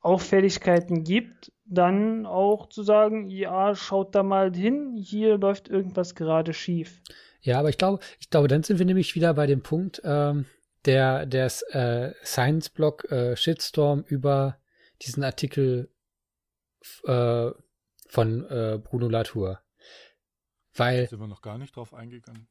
Auffälligkeiten 0.00 1.04
gibt, 1.04 1.52
dann 1.64 2.26
auch 2.26 2.68
zu 2.68 2.82
sagen, 2.82 3.28
ja, 3.28 3.74
schaut 3.74 4.14
da 4.14 4.22
mal 4.22 4.54
hin, 4.54 4.94
hier 4.96 5.36
läuft 5.36 5.68
irgendwas 5.68 6.14
gerade 6.14 6.54
schief. 6.54 7.02
Ja, 7.40 7.58
aber 7.58 7.68
ich 7.68 7.78
glaube, 7.78 8.02
ich 8.18 8.30
glaube, 8.30 8.48
dann 8.48 8.62
sind 8.62 8.78
wir 8.78 8.86
nämlich 8.86 9.14
wieder 9.14 9.34
bei 9.34 9.46
dem 9.46 9.62
Punkt 9.62 10.00
ähm, 10.04 10.46
der 10.84 11.26
des 11.26 11.62
äh, 11.62 12.12
Science 12.24 12.70
Blog 12.70 13.10
äh, 13.10 13.36
Shitstorm 13.36 14.04
über 14.06 14.58
diesen 15.02 15.24
Artikel 15.24 15.90
äh, 17.04 17.50
von 18.08 18.44
äh, 18.48 18.78
Bruno 18.82 19.08
Latour. 19.08 19.60
Weil 20.74 21.02
da 21.02 21.10
sind 21.10 21.20
wir 21.20 21.26
noch 21.26 21.42
gar 21.42 21.58
nicht 21.58 21.74
drauf 21.76 21.92
eingegangen, 21.94 22.48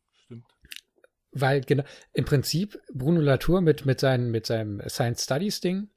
weil 1.36 1.61
genau, 1.61 1.83
im 2.13 2.25
Prinzip 2.25 2.81
Bruno 2.93 3.21
Latour 3.21 3.61
mit, 3.61 3.86
mit, 3.86 3.99
seinen, 3.99 4.31
mit 4.31 4.45
seinem 4.45 4.81
Science 4.88 5.23
Studies 5.23 5.59
Ding, 5.59 5.89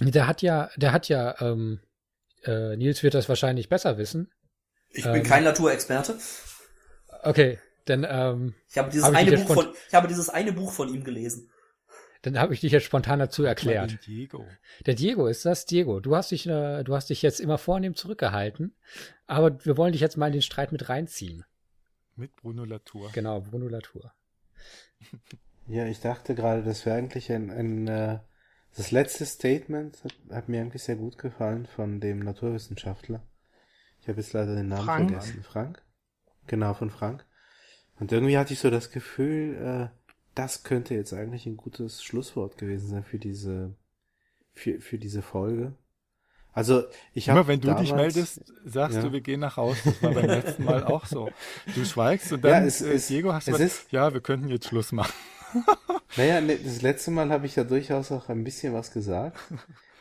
der 0.00 0.26
hat 0.26 0.42
ja, 0.42 0.70
der 0.76 0.92
hat 0.92 1.08
ja, 1.08 1.34
ähm, 1.40 1.80
äh, 2.44 2.76
Nils 2.76 3.02
wird 3.02 3.14
das 3.14 3.28
wahrscheinlich 3.28 3.68
besser 3.68 3.98
wissen. 3.98 4.32
Ich 4.90 5.04
bin 5.04 5.16
ähm, 5.16 5.22
kein 5.22 5.44
Naturexperte. 5.44 6.16
Okay, 7.22 7.58
denn 7.88 8.06
ähm, 8.08 8.54
ich 8.68 8.78
habe 8.78 8.90
dieses 8.90 9.06
hab 9.06 9.14
eine 9.14 9.36
Buch 9.36 9.54
von, 9.54 9.68
ich 9.88 9.94
habe 9.94 10.08
dieses 10.08 10.28
eine 10.30 10.52
Buch 10.52 10.72
von 10.72 10.88
ihm 10.88 11.04
gelesen. 11.04 11.50
Dann 12.22 12.38
habe 12.38 12.52
ich 12.54 12.60
dich 12.60 12.72
jetzt 12.72 12.84
spontan 12.84 13.18
dazu 13.18 13.44
erklärt. 13.44 14.06
Diego. 14.06 14.46
Der 14.84 14.94
Diego 14.94 15.26
ist 15.26 15.46
das. 15.46 15.64
Diego, 15.64 16.00
du 16.00 16.14
hast 16.14 16.30
dich, 16.30 16.46
äh, 16.46 16.82
du 16.84 16.94
hast 16.94 17.10
dich 17.10 17.22
jetzt 17.22 17.40
immer 17.40 17.58
vornehm 17.58 17.94
zurückgehalten, 17.94 18.76
aber 19.26 19.64
wir 19.64 19.76
wollen 19.76 19.92
dich 19.92 20.02
jetzt 20.02 20.16
mal 20.16 20.26
in 20.26 20.34
den 20.34 20.42
Streit 20.42 20.70
mit 20.70 20.88
reinziehen. 20.88 21.44
Mit 22.16 22.36
Bruno 22.36 22.64
Latour. 22.64 23.10
Genau, 23.12 23.40
Bruno 23.40 23.68
Latour. 23.68 24.12
Ja, 25.66 25.86
ich 25.86 26.00
dachte 26.00 26.34
gerade, 26.34 26.64
das 26.64 26.84
wäre 26.84 26.96
eigentlich 26.96 27.30
ein, 27.30 27.48
ein 27.48 27.86
äh, 27.86 28.18
das 28.76 28.90
letzte 28.90 29.24
Statement 29.24 30.02
hat, 30.02 30.14
hat, 30.30 30.48
mir 30.48 30.60
eigentlich 30.60 30.82
sehr 30.82 30.96
gut 30.96 31.16
gefallen 31.16 31.66
von 31.66 32.00
dem 32.00 32.18
Naturwissenschaftler. 32.18 33.22
Ich 34.00 34.08
habe 34.08 34.20
jetzt 34.20 34.32
leider 34.32 34.56
den 34.56 34.68
Namen 34.68 34.84
Frank. 34.84 35.10
vergessen. 35.10 35.42
Frank? 35.44 35.82
Genau, 36.48 36.74
von 36.74 36.90
Frank. 36.90 37.24
Und 38.00 38.10
irgendwie 38.10 38.36
hatte 38.36 38.52
ich 38.52 38.58
so 38.58 38.70
das 38.70 38.90
Gefühl, 38.90 39.90
äh, 39.92 39.96
das 40.34 40.64
könnte 40.64 40.94
jetzt 40.94 41.12
eigentlich 41.12 41.46
ein 41.46 41.56
gutes 41.56 42.02
Schlusswort 42.02 42.58
gewesen 42.58 42.88
sein 42.88 43.04
für 43.04 43.18
diese, 43.18 43.76
für, 44.52 44.80
für 44.80 44.98
diese 44.98 45.22
Folge. 45.22 45.76
Also 46.52 46.84
ich 47.14 47.28
habe 47.28 47.40
Immer 47.40 47.48
wenn 47.48 47.60
du 47.60 47.68
damals, 47.68 47.86
dich 47.86 47.94
meldest, 47.94 48.40
sagst 48.64 48.96
ja. 48.96 49.02
du, 49.02 49.12
wir 49.12 49.20
gehen 49.20 49.40
nach 49.40 49.56
Hause. 49.56 49.78
Das 49.84 50.02
war 50.02 50.12
beim 50.12 50.26
letzten 50.26 50.64
Mal 50.64 50.84
auch 50.84 51.06
so. 51.06 51.30
Du 51.74 51.84
schweigst 51.84 52.32
und 52.32 52.44
dann, 52.44 52.62
ja, 52.62 52.66
es, 52.66 52.82
äh, 52.82 52.98
Diego, 52.98 53.32
hast 53.32 53.48
du 53.48 53.52
was, 53.52 53.60
ist, 53.60 53.92
ja, 53.92 54.12
wir 54.12 54.20
könnten 54.20 54.48
jetzt 54.48 54.66
Schluss 54.66 54.92
machen. 54.92 55.12
naja, 56.16 56.40
ne, 56.40 56.56
das 56.56 56.82
letzte 56.82 57.10
Mal 57.10 57.30
habe 57.30 57.46
ich 57.46 57.56
ja 57.56 57.64
durchaus 57.64 58.12
auch 58.12 58.28
ein 58.28 58.44
bisschen 58.44 58.72
was 58.72 58.92
gesagt. 58.92 59.38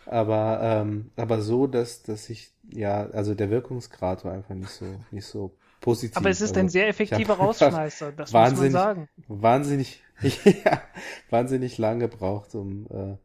Aber, 0.05 0.59
ähm, 0.63 1.11
aber 1.15 1.41
so, 1.41 1.67
dass, 1.67 2.01
dass 2.01 2.29
ich, 2.29 2.51
ja, 2.71 3.07
also 3.11 3.35
der 3.35 3.51
Wirkungsgrad 3.51 4.25
war 4.25 4.33
einfach 4.33 4.55
nicht 4.55 4.71
so, 4.71 4.85
nicht 5.11 5.25
so 5.25 5.55
positiv. 5.81 6.17
Aber 6.17 6.29
es 6.29 6.41
ist 6.41 6.51
also, 6.51 6.61
ein 6.61 6.69
sehr 6.69 6.87
effektiver 6.87 7.35
Rausschmeißer, 7.35 8.11
das 8.13 8.33
muss 8.33 8.55
man 8.55 8.71
sagen. 8.71 9.09
Wahnsinnig, 9.27 10.01
ja, 10.65 10.81
wahnsinnig 11.29 11.77
lang 11.77 11.99
gebraucht, 11.99 12.55
um 12.55 12.87
äh, 12.87 13.17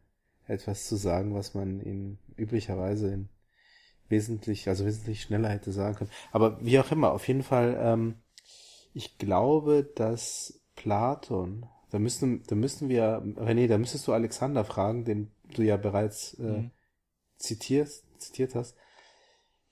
etwas 0.46 0.86
zu 0.86 0.96
sagen, 0.96 1.34
was 1.34 1.54
man 1.54 1.80
in 1.80 2.18
üblicherweise 2.36 3.12
in 3.12 3.28
wesentlich, 4.08 4.68
also 4.68 4.84
wesentlich 4.84 5.22
schneller 5.22 5.48
hätte 5.48 5.72
sagen 5.72 5.96
können. 5.96 6.10
Aber 6.32 6.64
wie 6.64 6.78
auch 6.78 6.90
immer, 6.90 7.12
auf 7.12 7.26
jeden 7.26 7.42
Fall, 7.42 7.76
ähm, 7.80 8.16
ich 8.92 9.18
glaube, 9.18 9.90
dass 9.94 10.60
Platon, 10.76 11.66
da 11.90 11.98
müssen, 11.98 12.42
da 12.46 12.54
müssen 12.54 12.88
wir, 12.88 13.22
René, 13.36 13.66
da 13.66 13.78
müsstest 13.78 14.06
du 14.06 14.12
Alexander 14.12 14.64
fragen, 14.64 15.04
den 15.04 15.30
du 15.54 15.62
ja 15.62 15.76
bereits 15.76 16.34
äh, 16.34 16.42
mhm. 16.42 16.70
zitierst, 17.36 18.04
zitiert 18.18 18.54
hast. 18.54 18.76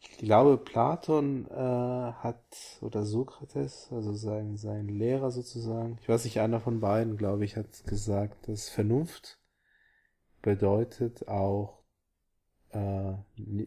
Ich 0.00 0.18
glaube, 0.18 0.58
Platon 0.58 1.46
äh, 1.46 1.54
hat, 1.54 2.42
oder 2.80 3.04
Sokrates, 3.04 3.88
also 3.92 4.12
sein, 4.14 4.56
sein 4.56 4.88
Lehrer 4.88 5.30
sozusagen, 5.30 5.98
ich 6.00 6.08
weiß 6.08 6.24
nicht, 6.24 6.40
einer 6.40 6.60
von 6.60 6.80
beiden, 6.80 7.16
glaube 7.16 7.44
ich, 7.44 7.56
hat 7.56 7.84
gesagt, 7.86 8.48
dass 8.48 8.68
Vernunft 8.68 9.38
bedeutet 10.42 11.28
auch, 11.28 11.78
äh, 12.70 13.14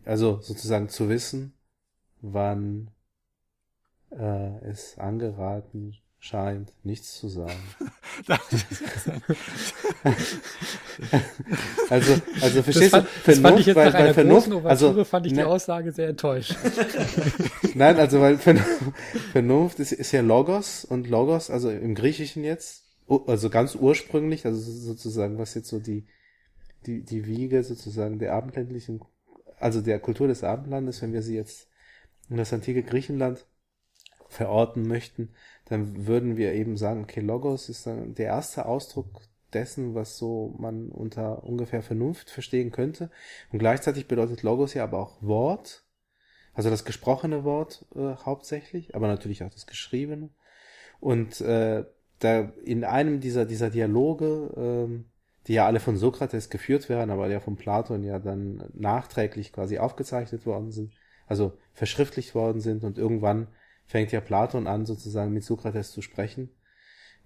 also 0.06 0.40
sozusagen 0.42 0.90
zu 0.90 1.10
wissen, 1.10 1.54
wann 2.22 2.92
äh, 4.12 4.60
es 4.66 4.98
angeraten 4.98 5.98
scheint, 6.20 6.74
nichts 6.84 7.20
zu 7.20 7.28
sagen. 7.28 7.64
also, 11.90 12.14
also 12.42 12.64
verstehst 12.64 12.94
das 12.94 13.02
fand, 13.02 13.08
du? 13.08 13.10
Das 13.26 13.40
fand 13.40 13.60
ich 13.60 13.66
jetzt 13.68 13.76
weil, 13.76 13.92
nach 13.92 13.94
einer 13.96 14.14
Vernunft, 14.14 14.52
also, 14.66 15.04
fand 15.04 15.26
ich 15.26 15.34
die 15.34 15.40
ne, 15.40 15.48
Aussage 15.48 15.92
sehr 15.92 16.10
enttäuscht. 16.10 16.56
Nein, 17.76 17.98
also 17.98 18.22
weil 18.22 18.38
Vernunft 19.32 19.80
ist, 19.80 19.92
ist 19.92 20.12
ja 20.12 20.22
Logos 20.22 20.86
und 20.86 21.08
Logos, 21.10 21.50
also 21.50 21.70
im 21.70 21.96
Griechischen 21.96 22.44
jetzt, 22.44 22.84
also 23.28 23.50
ganz 23.50 23.76
ursprünglich, 23.76 24.46
also 24.46 24.60
sozusagen, 24.60 25.38
was 25.38 25.54
jetzt 25.54 25.70
so 25.70 25.80
die, 25.80 26.06
die, 26.86 27.04
die 27.04 27.26
Wiege 27.26 27.64
sozusagen 27.64 28.20
der 28.20 28.34
abendländlichen, 28.34 29.02
also 29.60 29.82
der 29.82 30.00
Kultur 30.00 30.28
des 30.28 30.44
Abendlandes, 30.44 31.02
wenn 31.02 31.14
wir 31.14 31.22
sie 31.22 31.36
jetzt 31.36 31.70
in 32.30 32.38
das 32.38 32.54
antike 32.54 32.84
Griechenland 32.84 33.46
verorten 34.28 34.88
möchten, 34.88 35.30
dann 35.66 36.08
würden 36.08 36.38
wir 36.38 36.54
eben 36.54 36.78
sagen, 36.78 37.04
okay, 37.04 37.22
Logos 37.22 37.70
ist 37.70 37.88
dann 37.88 38.16
der 38.16 38.28
erste 38.28 38.66
Ausdruck 38.66 39.22
dessen, 39.54 39.96
was 39.96 40.18
so 40.18 40.54
man 40.60 40.90
unter 40.90 41.44
ungefähr 41.44 41.82
Vernunft 41.82 42.30
verstehen 42.30 42.72
könnte. 42.72 43.10
Und 43.52 43.60
gleichzeitig 43.60 44.08
bedeutet 44.08 44.44
Logos 44.44 44.74
ja 44.74 44.84
aber 44.84 45.00
auch 45.00 45.22
Wort, 45.22 45.86
also 46.54 46.70
das 46.70 46.86
gesprochene 46.86 47.44
Wort 47.44 47.86
äh, 47.96 48.16
hauptsächlich, 48.16 48.96
aber 48.96 49.08
natürlich 49.08 49.44
auch 49.44 49.50
das 49.50 49.66
geschriebene. 49.66 50.30
Und 51.00 51.42
äh, 51.42 51.86
da 52.20 52.40
in 52.64 52.84
einem 52.84 53.20
dieser 53.20 53.46
dieser 53.46 53.70
Dialoge, 53.70 54.54
ähm, 54.56 55.06
die 55.48 55.54
ja 55.54 55.66
alle 55.66 55.80
von 55.80 55.98
Sokrates 55.98 56.50
geführt 56.50 56.90
werden, 56.90 57.12
aber 57.12 57.28
ja 57.30 57.40
von 57.40 57.56
Platon 57.56 58.04
ja 58.04 58.20
dann 58.20 58.64
nachträglich 58.74 59.54
quasi 59.54 59.78
aufgezeichnet 59.78 60.46
worden 60.46 60.72
sind, 60.72 60.94
also 61.28 61.54
verschriftlicht 61.74 62.36
worden 62.36 62.62
sind 62.62 62.84
und 62.84 62.98
irgendwann 62.98 63.48
fängt 63.86 64.12
ja 64.12 64.22
Platon 64.22 64.68
an, 64.68 64.86
sozusagen 64.86 65.34
mit 65.34 65.44
Sokrates 65.44 65.92
zu 65.92 66.02
sprechen. 66.02 66.50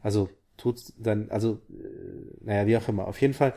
Also 0.01 0.29
tut's 0.57 0.93
dann, 0.97 1.29
also, 1.29 1.61
äh, 1.69 2.43
naja, 2.43 2.67
wie 2.67 2.77
auch 2.77 2.87
immer. 2.87 3.07
Auf 3.07 3.21
jeden 3.21 3.33
Fall, 3.33 3.53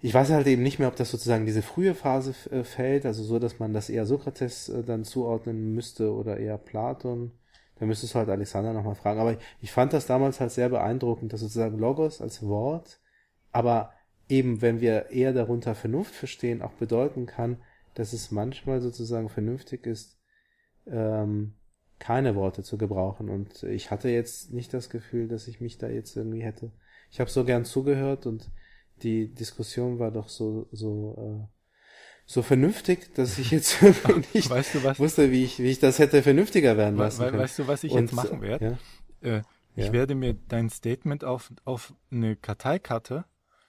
ich 0.00 0.12
weiß 0.12 0.30
halt 0.30 0.46
eben 0.46 0.62
nicht 0.62 0.78
mehr, 0.78 0.88
ob 0.88 0.96
das 0.96 1.10
sozusagen 1.10 1.46
diese 1.46 1.62
frühe 1.62 1.94
Phase 1.94 2.34
äh, 2.50 2.64
fällt, 2.64 3.06
also 3.06 3.22
so, 3.22 3.38
dass 3.38 3.58
man 3.58 3.72
das 3.72 3.88
eher 3.88 4.06
Sokrates 4.06 4.68
äh, 4.68 4.82
dann 4.82 5.04
zuordnen 5.04 5.74
müsste 5.74 6.12
oder 6.12 6.36
eher 6.38 6.58
Platon. 6.58 7.32
Da 7.76 7.86
müsstest 7.86 8.14
du 8.14 8.18
halt 8.18 8.28
Alexander 8.28 8.72
nochmal 8.72 8.94
fragen. 8.94 9.20
Aber 9.20 9.36
ich 9.60 9.72
fand 9.72 9.92
das 9.92 10.06
damals 10.06 10.40
halt 10.40 10.52
sehr 10.52 10.68
beeindruckend, 10.68 11.32
dass 11.32 11.40
sozusagen 11.40 11.78
Logos 11.78 12.20
als 12.20 12.42
Wort, 12.46 13.00
aber 13.54 13.92
eben, 14.28 14.62
wenn 14.62 14.80
wir 14.80 15.10
eher 15.10 15.32
darunter 15.32 15.74
Vernunft 15.74 16.14
verstehen, 16.14 16.62
auch 16.62 16.72
bedeuten 16.72 17.26
kann, 17.26 17.58
dass 17.94 18.12
es 18.12 18.30
manchmal 18.30 18.80
sozusagen 18.80 19.28
vernünftig 19.28 19.86
ist, 19.86 20.18
ähm, 20.86 21.54
keine 21.98 22.34
Worte 22.34 22.62
zu 22.62 22.76
gebrauchen. 22.76 23.28
Und 23.28 23.62
ich 23.62 23.90
hatte 23.90 24.08
jetzt 24.08 24.52
nicht 24.52 24.74
das 24.74 24.90
Gefühl, 24.90 25.28
dass 25.28 25.48
ich 25.48 25.60
mich 25.60 25.78
da 25.78 25.88
jetzt 25.88 26.16
irgendwie 26.16 26.42
hätte. 26.42 26.72
Ich 27.10 27.20
habe 27.20 27.30
so 27.30 27.44
gern 27.44 27.64
zugehört 27.64 28.26
und 28.26 28.50
die 29.02 29.32
Diskussion 29.32 29.98
war 29.98 30.10
doch 30.10 30.28
so 30.28 30.68
so 30.72 31.16
äh, 31.16 31.54
so 32.26 32.42
vernünftig, 32.42 33.14
dass 33.14 33.38
ich 33.38 33.50
jetzt 33.50 33.82
nicht 34.34 34.50
weißt 34.50 34.74
du 34.74 34.98
wusste, 34.98 35.30
wie 35.30 35.44
ich 35.44 35.58
wie 35.58 35.70
ich 35.70 35.78
das 35.78 35.98
hätte 35.98 36.22
vernünftiger 36.22 36.76
werden 36.76 36.96
lassen 36.96 37.20
we 37.20 37.26
können. 37.26 37.42
Weißt 37.42 37.58
du, 37.58 37.68
was 37.68 37.84
ich 37.84 37.92
und, 37.92 38.02
jetzt 38.02 38.12
machen 38.12 38.40
werde? 38.40 38.78
Ja? 39.20 39.36
Äh, 39.36 39.42
ich 39.76 39.86
ja? 39.86 39.92
werde 39.92 40.14
mir 40.14 40.34
dein 40.34 40.70
Statement 40.70 41.24
auf 41.24 41.52
auf 41.64 41.94
eine 42.10 42.36
Karteikarte 42.36 43.24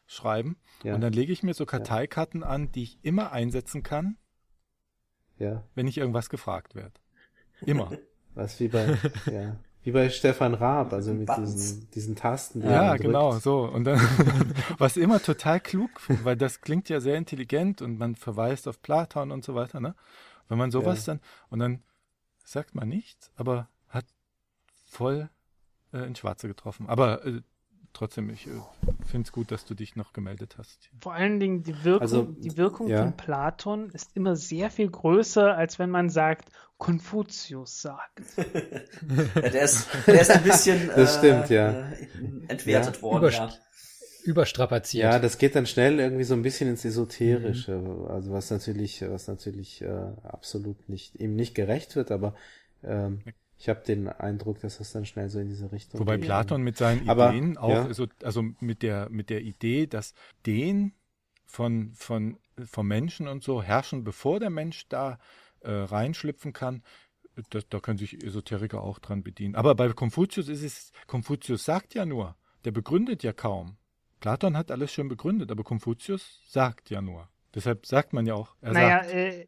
schreiben 0.08 0.58
ja. 0.84 0.96
und 0.96 1.02
dann 1.02 1.14
lege 1.14 1.34
ich 1.34 1.44
mir 1.44 1.54
so 1.54 1.66
Karteikarten 1.66 2.44
an, 2.44 2.72
die 2.72 2.84
ich 2.84 3.00
immer 3.02 3.32
einsetzen 3.32 3.84
kann, 3.84 4.18
ja. 5.38 5.64
wenn 5.74 5.88
ich 5.88 5.98
irgendwas 5.98 6.30
gefragt 6.30 6.76
werde. 6.76 6.94
Immer. 7.62 7.92
Was 8.36 8.60
wie 8.60 8.68
bei, 8.68 8.98
ja, 9.32 9.56
wie 9.86 9.92
bei 9.92 10.10
Stefan 10.10 10.56
Raab, 10.56 10.92
also 10.92 11.14
mit 11.14 11.30
diesen, 11.38 11.90
diesen 11.92 12.16
Tasten. 12.16 12.62
Die 12.62 12.68
ja, 12.68 12.98
genau, 12.98 13.34
so. 13.34 13.64
Und 13.64 13.86
dann, 13.86 13.98
was 14.78 14.98
immer 14.98 15.22
total 15.22 15.62
klug, 15.62 15.90
weil 16.24 16.36
das 16.36 16.60
klingt 16.60 16.90
ja 16.90 17.00
sehr 17.00 17.18
intelligent 17.18 17.82
und 17.82 17.98
man 17.98 18.16
verweist 18.16 18.68
auf 18.68 18.82
Platon 18.82 19.32
und 19.32 19.46
so 19.46 19.54
weiter, 19.54 19.80
ne? 19.80 19.96
Wenn 20.50 20.58
man 20.58 20.72
sowas 20.72 21.06
ja. 21.06 21.14
dann, 21.14 21.22
und 21.50 21.60
dann 21.60 21.84
sagt 22.44 22.74
man 22.74 22.90
nichts, 22.90 23.32
aber 23.36 23.70
hat 23.88 24.06
voll 24.86 25.30
äh, 25.94 26.00
ins 26.00 26.18
Schwarze 26.20 26.48
getroffen. 26.48 26.90
Aber 26.90 27.24
äh, 27.24 27.42
trotzdem, 27.96 28.30
ich 28.30 28.48
äh, 28.48 28.52
finde 29.06 29.26
es 29.26 29.32
gut, 29.32 29.52
dass 29.52 29.66
du 29.66 29.74
dich 29.74 29.96
noch 29.96 30.14
gemeldet 30.14 30.56
hast. 30.58 30.90
Vor 31.00 31.14
allen 31.14 31.40
Dingen 31.40 31.64
die 31.64 31.84
Wirkung, 31.84 32.02
also, 32.02 32.24
die 32.24 32.58
Wirkung 32.58 32.88
ja. 32.88 33.02
von 33.02 33.18
Platon 33.18 33.90
ist 33.92 34.16
immer 34.16 34.36
sehr 34.36 34.70
viel 34.70 34.90
größer, 34.90 35.56
als 35.56 35.80
wenn 35.80 35.90
man 35.90 36.10
sagt, 36.10 36.50
Konfuzius 36.78 37.82
sagt. 37.82 38.22
ja, 38.38 39.50
der, 39.50 39.62
ist, 39.62 39.88
der 40.06 40.22
ist 40.22 40.32
ein 40.32 40.44
bisschen 40.44 40.90
das 40.96 41.18
stimmt, 41.18 41.50
äh, 41.50 41.56
ja. 41.56 41.92
entwertet 42.48 42.98
ja. 42.98 43.02
worden. 43.02 43.24
Überst 43.24 43.38
ja. 43.38 43.54
Überstrapaziert. 44.26 45.04
Ja, 45.04 45.20
das 45.20 45.38
geht 45.38 45.56
dann 45.56 45.68
schnell 45.68 46.00
irgendwie 46.00 46.24
so 46.24 46.34
ein 46.34 46.42
bisschen 46.42 46.68
ins 46.68 46.84
Esoterische, 46.84 47.78
mhm. 47.78 48.08
also 48.08 48.32
was 48.32 48.50
natürlich, 48.50 49.04
was 49.08 49.28
natürlich 49.28 49.84
äh, 49.84 49.88
absolut 50.24 50.90
nicht 50.90 51.16
ihm 51.16 51.36
nicht 51.36 51.54
gerecht 51.54 51.96
wird, 51.96 52.12
aber 52.12 52.34
ähm, 52.84 53.22
ich 53.58 53.70
habe 53.70 53.82
den 53.86 54.08
Eindruck, 54.08 54.60
dass 54.60 54.78
das 54.80 54.92
dann 54.92 55.06
schnell 55.06 55.30
so 55.30 55.40
in 55.40 55.48
diese 55.48 55.72
Richtung 55.72 56.00
Wobei 56.00 56.18
geht. 56.18 56.26
Platon 56.26 56.62
mit 56.62 56.78
seinen 56.78 57.08
Aber, 57.10 57.30
Ideen 57.30 57.58
auch, 57.58 57.70
ja. 57.70 57.94
so, 57.94 58.08
also 58.24 58.44
mit 58.60 58.82
der, 58.82 59.10
mit 59.10 59.30
der 59.30 59.42
Idee, 59.42 59.88
dass 59.88 60.14
den 60.46 60.94
von, 61.46 61.94
von, 61.94 62.38
von 62.66 62.86
Menschen 62.86 63.28
und 63.28 63.44
so 63.44 63.64
herrschen, 63.64 64.04
bevor 64.04 64.40
der 64.40 64.50
Mensch 64.50 64.88
da 64.90 65.20
äh, 65.62 65.72
reinschlüpfen 65.72 66.54
kann, 66.54 66.84
das, 67.50 67.68
da 67.70 67.80
können 67.80 67.98
sich 67.98 68.24
Esoteriker 68.24 68.82
auch 68.82 69.00
dran 69.00 69.24
bedienen. 69.24 69.56
Aber 69.56 69.76
bei 69.76 69.90
Konfuzius 69.90 70.48
ist 70.48 70.64
es, 70.64 70.92
Konfuzius 71.08 71.66
sagt 71.66 71.94
ja 71.94 72.06
nur, 72.06 72.36
der 72.66 72.72
begründet 72.72 73.24
ja 73.24 73.34
kaum. 73.34 73.78
Platon 74.20 74.58
hat 74.58 74.72
alles 74.72 74.92
schon 74.92 75.08
begründet, 75.08 75.52
aber 75.52 75.64
Konfuzius 75.64 76.42
sagt 76.48 76.90
ja 76.90 77.02
nur. 77.02 77.30
Deshalb 77.54 77.86
sagt 77.86 78.14
man 78.14 78.26
ja 78.26 78.34
auch, 78.36 78.56
er 78.62 78.74
naja, 78.74 79.04
sagt. 79.04 79.14
Äh, 79.14 79.48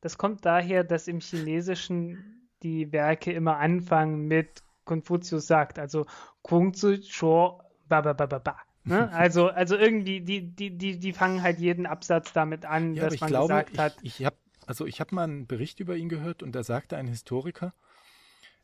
das 0.00 0.18
kommt 0.18 0.44
daher, 0.44 0.84
dass 0.84 1.08
im 1.08 1.20
Chinesischen 1.20 2.35
die 2.62 2.92
Werke 2.92 3.32
immer 3.32 3.58
anfangen 3.58 4.26
mit 4.26 4.62
Konfuzius 4.84 5.46
sagt, 5.46 5.78
also 5.78 6.06
Kung 6.42 6.74
Zu 6.74 7.02
Shuo 7.02 7.60
ba 7.88 8.00
ba 8.00 8.12
ba 8.12 8.26
ba 8.26 8.38
ba. 8.38 8.56
Ne? 8.84 9.10
Also, 9.12 9.48
also 9.48 9.76
irgendwie, 9.76 10.20
die, 10.20 10.54
die, 10.54 10.76
die, 10.76 10.98
die 10.98 11.12
fangen 11.12 11.42
halt 11.42 11.58
jeden 11.58 11.86
Absatz 11.86 12.32
damit 12.32 12.64
an, 12.64 12.94
Ja, 12.94 13.04
dass 13.04 13.14
ich 13.14 13.20
man 13.20 13.30
glaube, 13.30 13.48
gesagt 13.48 13.78
hat. 13.78 13.96
ich, 14.02 14.20
ich 14.20 14.26
habe 14.26 14.36
also 14.66 14.84
ich 14.86 15.00
habe 15.00 15.14
mal 15.14 15.24
einen 15.24 15.46
Bericht 15.46 15.80
über 15.80 15.96
ihn 15.96 16.08
gehört 16.08 16.42
und 16.42 16.52
da 16.52 16.64
sagte 16.64 16.96
ein 16.96 17.06
Historiker, 17.06 17.72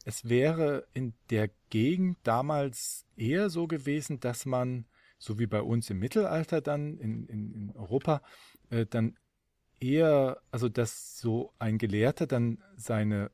es 0.05 0.29
wäre 0.29 0.87
in 0.95 1.15
der 1.31 1.49
Gegend 1.71 2.19
damals 2.25 3.07
eher 3.17 3.51
so 3.51 3.69
gewesen, 3.69 4.19
dass 4.19 4.47
man, 4.47 4.87
so 5.19 5.39
wie 5.39 5.47
bei 5.47 5.63
uns 5.63 5.89
im 5.91 6.01
Mittelalter 6.01 6.61
dann 6.61 6.99
in, 6.99 7.27
in, 7.27 7.53
in 7.55 7.71
Europa, 7.77 8.21
äh, 8.71 8.85
dann 8.87 9.17
eher, 9.79 10.41
also 10.51 10.69
dass 10.69 11.19
so 11.19 11.53
ein 11.61 11.79
Gelehrter 11.79 12.27
dann 12.27 12.63
seine 12.77 13.31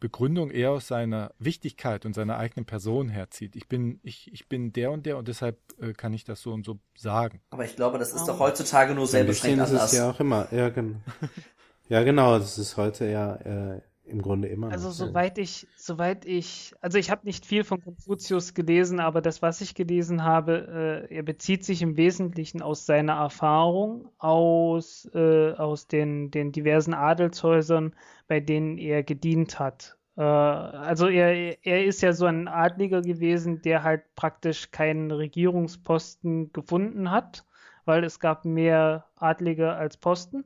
Begründung 0.00 0.50
eher 0.50 0.70
aus 0.72 0.88
seiner 0.88 1.32
Wichtigkeit 1.38 2.06
und 2.06 2.14
seiner 2.14 2.38
eigenen 2.38 2.64
Person 2.64 3.08
herzieht. 3.10 3.54
Ich 3.54 3.68
bin, 3.68 4.00
ich, 4.02 4.32
ich 4.32 4.48
bin 4.48 4.72
der 4.72 4.90
und 4.90 5.06
der 5.06 5.18
und 5.18 5.28
deshalb 5.28 5.58
äh, 5.80 5.92
kann 5.92 6.12
ich 6.14 6.24
das 6.24 6.40
so 6.42 6.52
und 6.52 6.64
so 6.64 6.78
sagen. 6.96 7.40
Aber 7.50 7.64
ich 7.64 7.76
glaube, 7.76 7.98
das 7.98 8.12
ist 8.12 8.22
Oh. 8.22 8.26
doch 8.28 8.38
heutzutage 8.40 8.94
nur 8.94 9.06
sehr 9.06 9.24
beschränkt 9.24 9.58
ist 9.62 9.68
es 9.70 9.74
anders. 9.74 9.92
ja 9.92 10.10
auch 10.10 10.18
immer. 10.18 10.48
Ja, 10.52 10.70
genau. 10.70 10.96
ja, 11.88 12.02
genau. 12.02 12.38
Das 12.38 12.58
ist 12.58 12.76
heute 12.76 13.06
ja 13.10 13.36
äh, 13.36 13.80
im 14.10 14.22
Grunde 14.22 14.48
immer 14.48 14.70
Also 14.70 14.90
soweit 14.90 15.38
ich, 15.38 15.66
soweit 15.76 16.24
ich, 16.24 16.74
also 16.80 16.98
ich 16.98 17.10
habe 17.10 17.24
nicht 17.24 17.46
viel 17.46 17.64
von 17.64 17.82
Konfuzius 17.82 18.54
gelesen, 18.54 19.00
aber 19.00 19.20
das, 19.20 19.42
was 19.42 19.60
ich 19.60 19.74
gelesen 19.74 20.24
habe, 20.24 21.06
äh, 21.10 21.14
er 21.14 21.22
bezieht 21.22 21.64
sich 21.64 21.82
im 21.82 21.96
Wesentlichen 21.96 22.62
aus 22.62 22.86
seiner 22.86 23.14
Erfahrung 23.14 24.10
aus, 24.18 25.08
äh, 25.14 25.52
aus 25.52 25.86
den, 25.86 26.30
den 26.30 26.52
diversen 26.52 26.94
Adelshäusern, 26.94 27.94
bei 28.28 28.40
denen 28.40 28.78
er 28.78 29.02
gedient 29.02 29.58
hat. 29.58 29.96
Äh, 30.16 30.22
also 30.22 31.08
er, 31.08 31.64
er 31.64 31.84
ist 31.84 32.02
ja 32.02 32.12
so 32.12 32.26
ein 32.26 32.48
Adliger 32.48 33.02
gewesen, 33.02 33.62
der 33.62 33.82
halt 33.82 34.02
praktisch 34.14 34.70
keinen 34.70 35.10
Regierungsposten 35.10 36.52
gefunden 36.52 37.10
hat, 37.10 37.46
weil 37.84 38.04
es 38.04 38.20
gab 38.20 38.44
mehr 38.44 39.06
Adlige 39.16 39.72
als 39.72 39.96
Posten. 39.96 40.44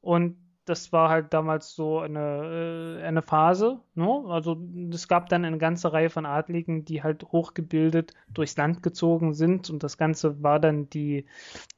Und 0.00 0.36
das 0.64 0.92
war 0.92 1.10
halt 1.10 1.32
damals 1.34 1.74
so 1.74 1.98
eine, 2.00 2.98
äh, 3.00 3.04
eine 3.04 3.22
Phase. 3.22 3.80
Ne? 3.94 4.24
Also 4.28 4.56
es 4.92 5.08
gab 5.08 5.28
dann 5.28 5.44
eine 5.44 5.58
ganze 5.58 5.92
Reihe 5.92 6.10
von 6.10 6.26
Adligen, 6.26 6.84
die 6.84 7.02
halt 7.02 7.24
hochgebildet 7.32 8.14
durchs 8.28 8.56
Land 8.56 8.82
gezogen 8.82 9.34
sind 9.34 9.70
und 9.70 9.82
das 9.82 9.98
Ganze 9.98 10.42
war 10.42 10.60
dann 10.60 10.88
die, 10.90 11.26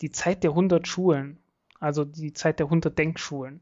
die 0.01 0.11
Zeit 0.11 0.45
der 0.45 0.51
100 0.51 0.87
Schulen, 0.87 1.39
also 1.81 2.05
die 2.05 2.33
Zeit 2.33 2.59
der 2.59 2.67
100 2.67 2.97
Denkschulen. 2.99 3.61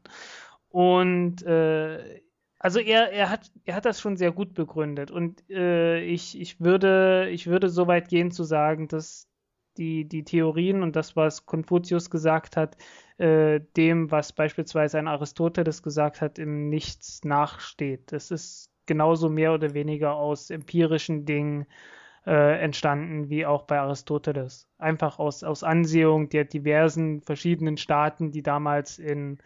Und 0.69 1.43
äh, 1.43 2.21
also 2.59 2.79
er, 2.79 3.11
er 3.11 3.29
hat, 3.29 3.51
er 3.65 3.75
hat 3.75 3.85
das 3.85 4.01
schon 4.01 4.17
sehr 4.17 4.31
gut 4.31 4.53
begründet 4.53 5.11
und 5.11 5.47
äh, 5.49 6.01
ich, 6.01 6.39
ich 6.39 6.59
würde, 6.59 7.29
ich 7.29 7.47
würde 7.47 7.69
so 7.69 7.87
weit 7.87 8.09
gehen 8.09 8.31
zu 8.31 8.43
sagen, 8.43 8.87
dass 8.87 9.27
die, 9.77 10.05
die 10.05 10.23
Theorien 10.23 10.83
und 10.83 10.95
das, 10.95 11.15
was 11.15 11.45
Konfuzius 11.45 12.09
gesagt 12.09 12.57
hat, 12.57 12.77
äh, 13.17 13.61
dem, 13.77 14.11
was 14.11 14.33
beispielsweise 14.33 14.99
ein 14.99 15.07
Aristoteles 15.07 15.83
gesagt 15.83 16.21
hat, 16.21 16.39
im 16.39 16.69
Nichts 16.69 17.23
nachsteht. 17.23 18.11
Das 18.11 18.31
ist 18.31 18.71
genauso 18.85 19.29
mehr 19.29 19.53
oder 19.53 19.73
weniger 19.73 20.15
aus 20.15 20.49
empirischen 20.49 21.25
Dingen 21.25 21.65
äh, 22.25 22.59
entstanden, 22.59 23.29
wie 23.29 23.45
auch 23.45 23.63
bei 23.63 23.79
Aristoteles. 23.79 24.67
Einfach 24.77 25.19
aus, 25.19 25.43
aus 25.43 25.63
Ansehung 25.63 26.29
der 26.29 26.45
diversen 26.45 27.21
verschiedenen 27.21 27.77
Staaten, 27.77 28.31
die 28.31 28.43
damals 28.43 28.99
in 28.99 29.39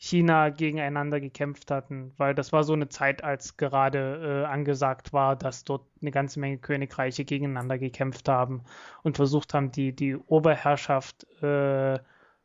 China 0.00 0.50
gegeneinander 0.50 1.20
gekämpft 1.20 1.72
hatten, 1.72 2.12
weil 2.16 2.32
das 2.32 2.52
war 2.52 2.62
so 2.62 2.72
eine 2.72 2.88
Zeit, 2.88 3.24
als 3.24 3.56
gerade 3.56 4.44
äh, 4.44 4.46
angesagt 4.46 5.12
war, 5.12 5.34
dass 5.34 5.64
dort 5.64 5.88
eine 6.00 6.12
ganze 6.12 6.38
Menge 6.38 6.58
Königreiche 6.58 7.24
gegeneinander 7.24 7.78
gekämpft 7.78 8.28
haben 8.28 8.62
und 9.02 9.16
versucht 9.16 9.54
haben, 9.54 9.72
die, 9.72 9.92
die 9.92 10.14
Oberherrschaft 10.14 11.24
äh, 11.42 11.98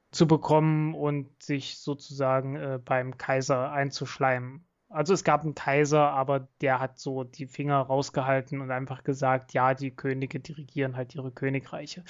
zu 0.10 0.28
bekommen 0.28 0.96
und 0.96 1.42
sich 1.42 1.78
sozusagen 1.78 2.56
äh, 2.56 2.80
beim 2.84 3.20
Kaiser 3.20 3.72
einzuschleimen. 3.72 4.66
Also 4.90 5.14
es 5.14 5.24
gab 5.24 5.42
einen 5.42 5.56
Kaiser, 5.56 6.10
aber 6.10 6.48
der 6.62 6.80
hat 6.80 7.00
so 7.00 7.24
die 7.24 7.48
Finger 7.48 7.78
rausgehalten 7.82 8.62
und 8.62 8.72
einfach 8.72 9.04
gesagt, 9.04 9.54
ja, 9.54 9.76
die 9.76 9.92
Könige 9.92 10.40
dirigieren 10.40 10.96
halt 10.96 11.14
ihre 11.14 11.32
Königreiche. 11.32 12.04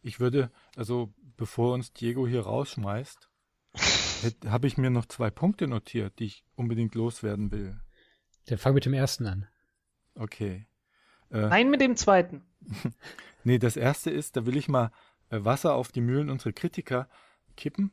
Ich 0.00 0.18
würde, 0.18 0.50
also 0.76 1.12
bevor 1.36 1.74
uns 1.74 1.92
Diego 1.92 2.26
hier 2.26 2.42
rausschmeißt, 2.42 3.30
habe 4.46 4.66
ich 4.66 4.78
mir 4.78 4.90
noch 4.90 5.06
zwei 5.06 5.30
Punkte 5.30 5.66
notiert, 5.68 6.18
die 6.18 6.26
ich 6.26 6.44
unbedingt 6.56 6.94
loswerden 6.94 7.50
will. 7.50 7.80
Dann 8.46 8.58
fang 8.58 8.74
mit 8.74 8.84
dem 8.84 8.94
ersten 8.94 9.26
an. 9.26 9.46
Okay. 10.14 10.66
Äh, 11.30 11.48
Nein 11.48 11.70
mit 11.70 11.80
dem 11.80 11.96
zweiten. 11.96 12.42
Nee, 13.44 13.58
das 13.58 13.76
erste 13.76 14.10
ist, 14.10 14.36
da 14.36 14.44
will 14.44 14.56
ich 14.56 14.68
mal 14.68 14.90
äh, 15.30 15.38
Wasser 15.42 15.74
auf 15.74 15.90
die 15.92 16.02
Mühlen 16.02 16.28
unserer 16.28 16.52
Kritiker 16.52 17.08
kippen. 17.56 17.92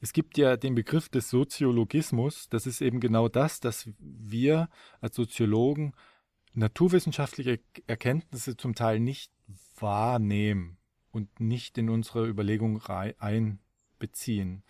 Es 0.00 0.12
gibt 0.12 0.38
ja 0.38 0.56
den 0.56 0.74
Begriff 0.74 1.08
des 1.08 1.28
Soziologismus. 1.28 2.48
Das 2.48 2.66
ist 2.66 2.80
eben 2.80 3.00
genau 3.00 3.28
das, 3.28 3.60
dass 3.60 3.90
wir 3.98 4.68
als 5.00 5.16
Soziologen 5.16 5.92
naturwissenschaftliche 6.54 7.60
Erkenntnisse 7.86 8.56
zum 8.56 8.74
Teil 8.74 9.00
nicht 9.00 9.32
wahrnehmen 9.78 10.78
und 11.10 11.40
nicht 11.40 11.76
in 11.78 11.90
unsere 11.90 12.26
Überlegung 12.26 12.82
einbeziehen. 12.86 14.62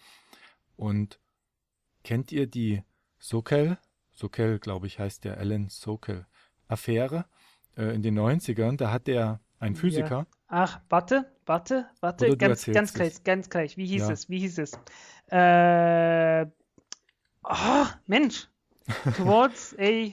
Und 0.77 1.21
kennt 2.05 2.33
ihr 2.33 2.47
die 2.47 2.83
Sokel, 3.19 3.79
Sokel, 4.13 4.59
glaube 4.59 4.87
ich, 4.87 4.99
heißt 4.99 5.25
der 5.25 5.39
Alan 5.39 5.69
Sokel, 5.69 6.27
Affäre 6.69 7.27
äh, 7.77 7.95
in 7.95 8.03
den 8.03 8.19
90ern? 8.19 8.77
Da 8.77 8.93
hat 8.93 9.07
der 9.07 9.41
ein 9.59 9.75
Physiker. 9.75 10.27
Ach, 10.49 10.81
warte, 10.89 11.33
warte, 11.47 11.89
warte, 12.01 12.37
ganz, 12.37 12.67
ganz 12.67 12.91
es. 12.91 12.95
gleich, 12.95 13.25
ganz 13.25 13.51
gleich. 13.51 13.77
Wie 13.77 13.87
hieß 13.87 14.03
Ja. 14.03 14.13
es? 14.13 14.29
Wie 14.29 14.39
hieß 14.39 14.59
es? 14.59 14.73
Äh, 15.29 16.47
oh, 17.43 17.87
Mensch. 18.07 18.49
Towards 19.17 19.75
a. 19.79 20.13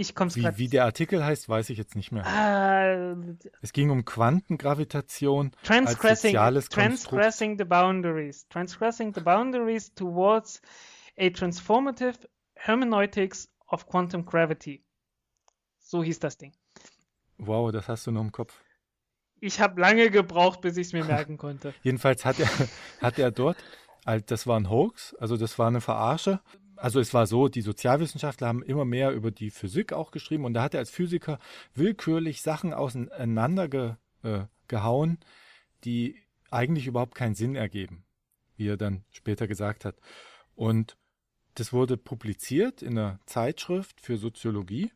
Ich 0.00 0.14
komm's 0.14 0.36
Wie, 0.36 0.48
wie 0.58 0.68
der 0.68 0.84
Artikel 0.84 1.24
heißt, 1.24 1.48
weiß 1.48 1.70
ich 1.70 1.78
jetzt 1.78 1.96
nicht 1.96 2.12
mehr. 2.12 2.24
Äh, 2.24 3.16
Es 3.62 3.72
ging 3.72 3.90
um 3.90 4.04
Quantengravitation 4.04 5.50
als 5.56 5.66
transgressing, 5.66 6.30
soziales 6.30 6.70
Konstrukt. 6.70 7.10
transgressing 7.10 7.58
the 7.58 7.64
boundaries. 7.64 8.46
Transgressing 8.48 9.12
the 9.12 9.20
boundaries 9.20 9.92
towards 9.94 10.62
a 11.18 11.30
transformative 11.30 12.14
hermeneutics 12.54 13.48
of 13.66 13.88
quantum 13.88 14.24
gravity. 14.24 14.84
So 15.80 16.04
hieß 16.04 16.20
das 16.20 16.38
Ding. 16.38 16.52
Wow, 17.38 17.72
das 17.72 17.88
hast 17.88 18.06
du 18.06 18.12
noch 18.12 18.20
im 18.20 18.30
Kopf. 18.30 18.54
Ich 19.40 19.60
habe 19.60 19.80
lange 19.80 20.10
gebraucht, 20.10 20.60
bis 20.60 20.76
ich 20.76 20.86
es 20.86 20.92
mir 20.92 21.04
merken 21.04 21.38
konnte. 21.38 21.74
Jedenfalls 21.82 22.24
hat 22.24 22.38
er, 22.38 22.48
hat 23.00 23.18
er 23.18 23.32
dort, 23.32 23.56
das 24.26 24.46
war 24.46 24.60
ein 24.60 24.70
Hoax, 24.70 25.16
also 25.16 25.36
das 25.36 25.58
war 25.58 25.66
eine 25.66 25.80
Verarsche. 25.80 26.40
Also 26.80 27.00
es 27.00 27.12
war 27.12 27.26
so, 27.26 27.48
die 27.48 27.62
Sozialwissenschaftler 27.62 28.46
haben 28.46 28.62
immer 28.62 28.84
mehr 28.84 29.12
über 29.12 29.30
die 29.30 29.50
Physik 29.50 29.92
auch 29.92 30.10
geschrieben 30.10 30.44
und 30.44 30.54
da 30.54 30.62
hat 30.62 30.74
er 30.74 30.80
als 30.80 30.90
Physiker 30.90 31.38
willkürlich 31.74 32.40
Sachen 32.42 32.72
auseinander 32.72 33.68
ge, 33.68 33.94
äh, 34.22 34.44
gehauen, 34.68 35.18
die 35.84 36.16
eigentlich 36.50 36.86
überhaupt 36.86 37.14
keinen 37.14 37.34
Sinn 37.34 37.56
ergeben, 37.56 38.04
wie 38.56 38.68
er 38.68 38.76
dann 38.76 39.04
später 39.10 39.48
gesagt 39.48 39.84
hat. 39.84 39.96
Und 40.54 40.96
das 41.54 41.72
wurde 41.72 41.96
publiziert 41.96 42.82
in 42.82 42.96
einer 42.96 43.18
Zeitschrift 43.26 44.00
für 44.00 44.16
Soziologie 44.16 44.92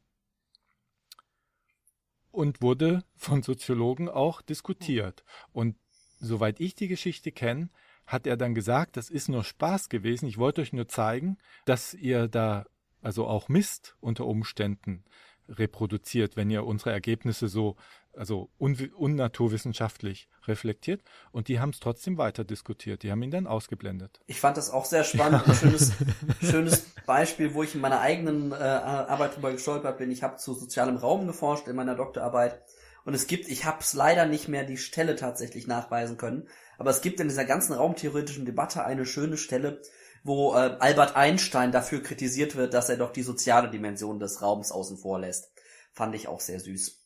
und 2.30 2.62
wurde 2.62 3.04
von 3.16 3.42
Soziologen 3.42 4.08
auch 4.08 4.40
diskutiert. 4.40 5.24
Und 5.52 5.76
soweit 6.20 6.60
ich 6.60 6.74
die 6.74 6.88
Geschichte 6.88 7.32
kenne, 7.32 7.68
hat 8.07 8.26
er 8.26 8.36
dann 8.36 8.55
gesagt, 8.55 8.96
das 8.96 9.11
ist 9.11 9.28
nur 9.28 9.44
Spaß 9.44 9.88
gewesen. 9.88 10.26
Ich 10.26 10.38
wollte 10.38 10.61
euch 10.61 10.72
nur 10.72 10.88
zeigen, 10.88 11.38
dass 11.64 11.94
ihr 11.94 12.28
da 12.28 12.66
also 13.00 13.26
auch 13.26 13.48
Mist 13.48 13.96
unter 14.00 14.26
Umständen 14.26 15.05
reproduziert, 15.48 16.36
wenn 16.36 16.50
ihr 16.50 16.64
unsere 16.64 16.92
Ergebnisse 16.92 17.48
so 17.48 17.76
also 18.14 18.50
un 18.59 18.76
unnaturwissenschaftlich 18.94 20.28
reflektiert. 20.46 21.03
Und 21.30 21.48
die 21.48 21.61
haben 21.61 21.70
es 21.70 21.80
trotzdem 21.80 22.18
weiter 22.18 22.44
diskutiert. 22.44 23.03
Die 23.03 23.11
haben 23.11 23.22
ihn 23.22 23.30
dann 23.30 23.46
ausgeblendet. 23.46 24.20
Ich 24.26 24.40
fand 24.40 24.57
das 24.57 24.70
auch 24.70 24.84
sehr 24.84 25.05
spannend. 25.05 25.46
Ein 25.46 25.55
schönes, 25.55 25.92
schönes 26.40 26.86
Beispiel, 27.07 27.55
wo 27.55 27.62
ich 27.62 27.74
in 27.74 27.80
meiner 27.80 28.00
eigenen 28.00 28.53
äh, 28.53 28.57
Arbeit 28.57 29.36
drüber 29.36 29.53
gestolpert 29.53 29.98
bin. 29.98 30.11
Ich 30.11 30.22
habe 30.22 30.36
zu 30.36 30.55
sozialem 30.55 30.96
Raum 30.96 31.26
geforscht 31.26 31.68
in 31.68 31.76
meiner 31.76 31.94
Doktorarbeit. 31.94 32.61
Und 33.05 33.14
es 33.14 33.26
gibt, 33.26 33.48
ich 33.48 33.64
habe 33.64 33.78
es 33.80 33.94
leider 33.94 34.26
nicht 34.26 34.48
mehr 34.48 34.64
die 34.64 34.76
Stelle 34.76 35.16
tatsächlich 35.16 35.66
nachweisen 35.66 36.16
können, 36.16 36.48
aber 36.78 36.90
es 36.90 37.00
gibt 37.00 37.20
in 37.20 37.28
dieser 37.28 37.44
ganzen 37.44 37.72
raumtheoretischen 37.72 38.44
Debatte 38.44 38.84
eine 38.84 39.07
schöne 39.07 39.36
Stelle, 39.36 39.82
wo 40.24 40.55
äh, 40.55 40.76
Albert 40.78 41.16
Einstein 41.16 41.72
dafür 41.72 42.03
kritisiert 42.03 42.55
wird, 42.55 42.74
dass 42.74 42.88
er 42.88 42.96
doch 42.96 43.12
die 43.12 43.22
soziale 43.22 43.70
Dimension 43.70 44.20
des 44.20 44.40
Raums 44.40 44.70
außen 44.70 44.98
vor 44.98 45.18
lässt. 45.18 45.53
Fand 45.92 46.14
ich 46.14 46.28
auch 46.28 46.40
sehr 46.40 46.61
süß. 46.61 46.98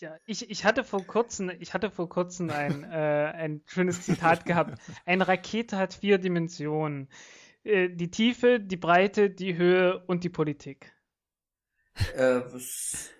Ja, 0.00 0.16
ich, 0.26 0.48
ich 0.50 0.64
hatte 0.64 0.84
vor 0.84 1.04
kurzem, 1.04 1.50
ich 1.60 1.74
hatte 1.74 1.90
vor 1.90 2.08
kurzem 2.08 2.50
ein, 2.50 2.84
äh, 2.90 3.32
ein 3.34 3.62
schönes 3.66 4.02
Zitat 4.02 4.46
gehabt. 4.46 4.78
Eine 5.04 5.26
Rakete 5.28 5.76
hat 5.76 5.94
vier 5.94 6.18
Dimensionen. 6.18 7.08
Äh, 7.64 7.90
die 7.90 8.10
Tiefe, 8.10 8.60
die 8.60 8.76
Breite, 8.76 9.28
die 9.30 9.56
Höhe 9.56 10.02
und 10.06 10.24
die 10.24 10.28
Politik. 10.30 10.92
Äh, 12.16 12.40
es- 12.56 13.10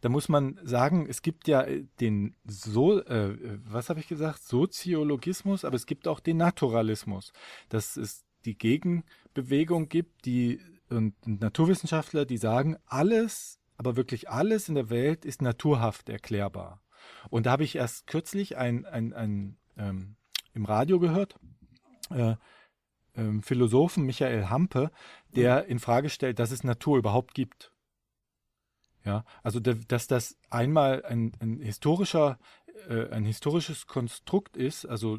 da 0.00 0.08
muss 0.08 0.28
man 0.28 0.58
sagen, 0.62 1.06
es 1.08 1.22
gibt 1.22 1.48
ja 1.48 1.62
äh, 1.62 1.84
den 2.00 2.36
so, 2.44 3.00
äh, 3.00 3.58
was 3.64 3.88
habe 3.90 4.00
ich 4.00 4.08
gesagt, 4.08 4.42
Soziologismus, 4.42 5.64
aber 5.64 5.76
es 5.76 5.86
gibt 5.86 6.08
auch 6.08 6.20
den 6.20 6.36
Naturalismus, 6.36 7.32
dass 7.68 7.96
es 7.96 8.24
die 8.44 8.56
Gegenbewegung 8.56 9.88
gibt, 9.88 10.24
die 10.24 10.60
und 10.90 11.14
Naturwissenschaftler, 11.26 12.24
die 12.24 12.38
sagen, 12.38 12.76
alles, 12.86 13.60
aber 13.76 13.96
wirklich 13.96 14.30
alles 14.30 14.68
in 14.68 14.74
der 14.74 14.90
Welt 14.90 15.24
ist 15.24 15.42
naturhaft 15.42 16.08
erklärbar. 16.08 16.82
Und 17.30 17.46
da 17.46 17.52
habe 17.52 17.64
ich 17.64 17.76
erst 17.76 18.06
kürzlich 18.06 18.56
ein, 18.56 18.86
ein, 18.86 19.12
ein 19.12 19.58
ähm, 19.76 20.16
im 20.54 20.64
Radio 20.64 20.98
gehört, 20.98 21.38
äh, 22.10 22.36
ähm, 23.14 23.42
Philosophen 23.42 24.04
Michael 24.04 24.48
Hampe, 24.48 24.90
der 25.34 25.66
in 25.66 25.78
Frage 25.78 26.08
stellt, 26.08 26.38
dass 26.38 26.50
es 26.50 26.64
Natur 26.64 26.98
überhaupt 26.98 27.34
gibt. 27.34 27.72
Ja, 29.04 29.24
also 29.42 29.60
dass 29.60 30.06
das 30.06 30.36
einmal 30.50 31.04
ein, 31.04 31.32
ein 31.40 31.60
historischer, 31.60 32.38
äh, 32.88 33.08
ein 33.10 33.24
historisches 33.24 33.86
Konstrukt 33.86 34.56
ist, 34.56 34.84
also 34.84 35.18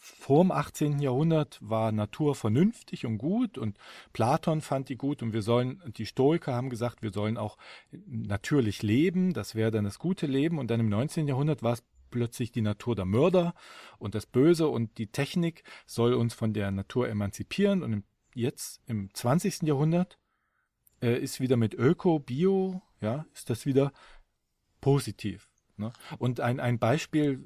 vor 0.00 0.42
dem 0.42 0.50
18. 0.50 0.98
Jahrhundert 0.98 1.58
war 1.60 1.92
Natur 1.92 2.34
vernünftig 2.34 3.04
und 3.04 3.18
gut 3.18 3.58
und 3.58 3.78
Platon 4.12 4.62
fand 4.62 4.88
die 4.88 4.96
gut 4.96 5.22
und 5.22 5.32
wir 5.32 5.42
sollen, 5.42 5.82
die 5.96 6.06
Stoiker 6.06 6.54
haben 6.54 6.70
gesagt, 6.70 7.02
wir 7.02 7.12
sollen 7.12 7.36
auch 7.36 7.58
natürlich 8.06 8.82
leben, 8.82 9.34
das 9.34 9.54
wäre 9.54 9.70
dann 9.70 9.84
das 9.84 9.98
gute 9.98 10.26
Leben 10.26 10.58
und 10.58 10.70
dann 10.70 10.80
im 10.80 10.88
19. 10.88 11.28
Jahrhundert 11.28 11.62
war 11.62 11.74
es 11.74 11.84
plötzlich 12.10 12.50
die 12.50 12.62
Natur 12.62 12.96
der 12.96 13.04
Mörder 13.04 13.54
und 13.98 14.14
das 14.14 14.26
Böse 14.26 14.68
und 14.68 14.98
die 14.98 15.08
Technik 15.08 15.64
soll 15.86 16.14
uns 16.14 16.34
von 16.34 16.52
der 16.54 16.70
Natur 16.70 17.08
emanzipieren 17.08 17.82
und 17.82 18.04
jetzt 18.34 18.80
im 18.86 19.12
20. 19.12 19.62
Jahrhundert 19.62 20.18
äh, 21.02 21.18
ist 21.18 21.40
wieder 21.40 21.56
mit 21.56 21.74
Öko, 21.74 22.18
Bio, 22.18 22.82
ja, 23.00 23.26
ist 23.34 23.50
das 23.50 23.66
wieder 23.66 23.92
positiv. 24.80 25.48
Ne? 25.76 25.92
Und 26.18 26.40
ein, 26.40 26.60
ein 26.60 26.78
Beispiel, 26.78 27.44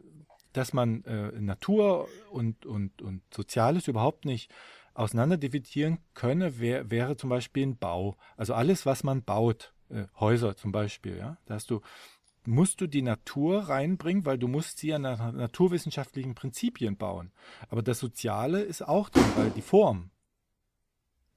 dass 0.52 0.72
man 0.72 1.04
äh, 1.04 1.32
Natur 1.40 2.08
und, 2.30 2.66
und, 2.66 3.02
und 3.02 3.22
Soziales 3.32 3.88
überhaupt 3.88 4.24
nicht 4.24 4.52
auseinanderdividieren 4.94 5.98
könne, 6.14 6.58
wär, 6.60 6.90
wäre 6.90 7.16
zum 7.16 7.30
Beispiel 7.30 7.66
ein 7.66 7.76
Bau. 7.76 8.16
Also 8.36 8.54
alles, 8.54 8.86
was 8.86 9.02
man 9.02 9.22
baut, 9.22 9.74
äh, 9.90 10.04
Häuser 10.18 10.56
zum 10.56 10.72
Beispiel, 10.72 11.16
ja, 11.16 11.38
da 11.46 11.54
hast 11.54 11.70
du 11.70 11.80
musst 12.46 12.80
du 12.80 12.86
die 12.86 13.02
Natur 13.02 13.70
reinbringen, 13.70 14.26
weil 14.26 14.38
du 14.38 14.48
musst 14.48 14.78
sie 14.78 14.92
an 14.92 15.02
naturwissenschaftlichen 15.02 16.34
Prinzipien 16.34 16.96
bauen. 16.96 17.32
Aber 17.68 17.82
das 17.82 17.98
Soziale 17.98 18.60
ist 18.60 18.82
auch 18.82 19.08
drin, 19.08 19.24
weil 19.36 19.50
die 19.50 19.62
Form 19.62 20.10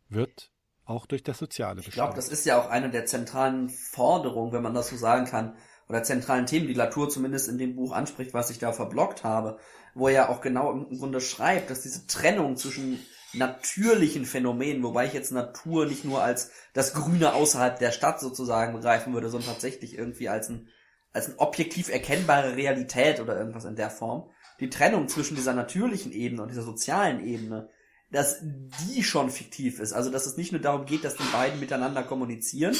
wird 0.09 0.51
auch 0.87 1.05
durch 1.05 1.23
das 1.23 1.37
Soziale 1.37 1.75
bestimmt. 1.75 1.93
Ich 1.93 1.95
glaube, 1.95 2.15
das 2.15 2.29
ist 2.29 2.45
ja 2.45 2.59
auch 2.59 2.69
eine 2.69 2.89
der 2.89 3.05
zentralen 3.05 3.69
Forderungen, 3.69 4.53
wenn 4.53 4.63
man 4.63 4.73
das 4.73 4.89
so 4.89 4.97
sagen 4.97 5.25
kann, 5.25 5.55
oder 5.89 6.03
zentralen 6.03 6.45
Themen, 6.45 6.67
die 6.67 6.73
Latour 6.73 7.09
zumindest 7.09 7.47
in 7.47 7.57
dem 7.57 7.75
Buch 7.75 7.93
anspricht, 7.93 8.33
was 8.33 8.49
ich 8.49 8.59
da 8.59 8.73
verblockt 8.73 9.23
habe, 9.23 9.57
wo 9.93 10.07
er 10.07 10.13
ja 10.13 10.29
auch 10.29 10.41
genau 10.41 10.71
im 10.71 10.97
Grunde 10.97 11.21
schreibt, 11.21 11.69
dass 11.69 11.81
diese 11.81 12.07
Trennung 12.07 12.57
zwischen 12.57 12.99
natürlichen 13.33 14.25
Phänomenen, 14.25 14.83
wobei 14.83 15.05
ich 15.05 15.13
jetzt 15.13 15.31
Natur 15.31 15.85
nicht 15.85 16.03
nur 16.03 16.23
als 16.23 16.51
das 16.73 16.93
Grüne 16.93 17.33
außerhalb 17.33 17.79
der 17.79 17.91
Stadt 17.91 18.19
sozusagen 18.19 18.73
begreifen 18.73 19.13
würde, 19.13 19.29
sondern 19.29 19.51
tatsächlich 19.51 19.97
irgendwie 19.97 20.29
als 20.29 20.49
ein 20.49 20.69
als 21.13 21.27
eine 21.27 21.39
objektiv 21.39 21.89
erkennbare 21.89 22.55
Realität 22.55 23.19
oder 23.19 23.37
irgendwas 23.37 23.65
in 23.65 23.75
der 23.75 23.89
Form, 23.89 24.29
die 24.59 24.69
Trennung 24.69 25.07
zwischen 25.07 25.35
dieser 25.35 25.53
natürlichen 25.53 26.11
Ebene 26.11 26.43
und 26.43 26.49
dieser 26.49 26.61
sozialen 26.61 27.25
Ebene, 27.25 27.69
dass 28.11 28.37
die 28.41 29.03
schon 29.03 29.29
fiktiv 29.29 29.79
ist. 29.79 29.93
Also, 29.93 30.09
dass 30.09 30.25
es 30.25 30.37
nicht 30.37 30.51
nur 30.51 30.61
darum 30.61 30.85
geht, 30.85 31.03
dass 31.03 31.15
die 31.15 31.31
beiden 31.31 31.59
miteinander 31.59 32.03
kommunizieren, 32.03 32.75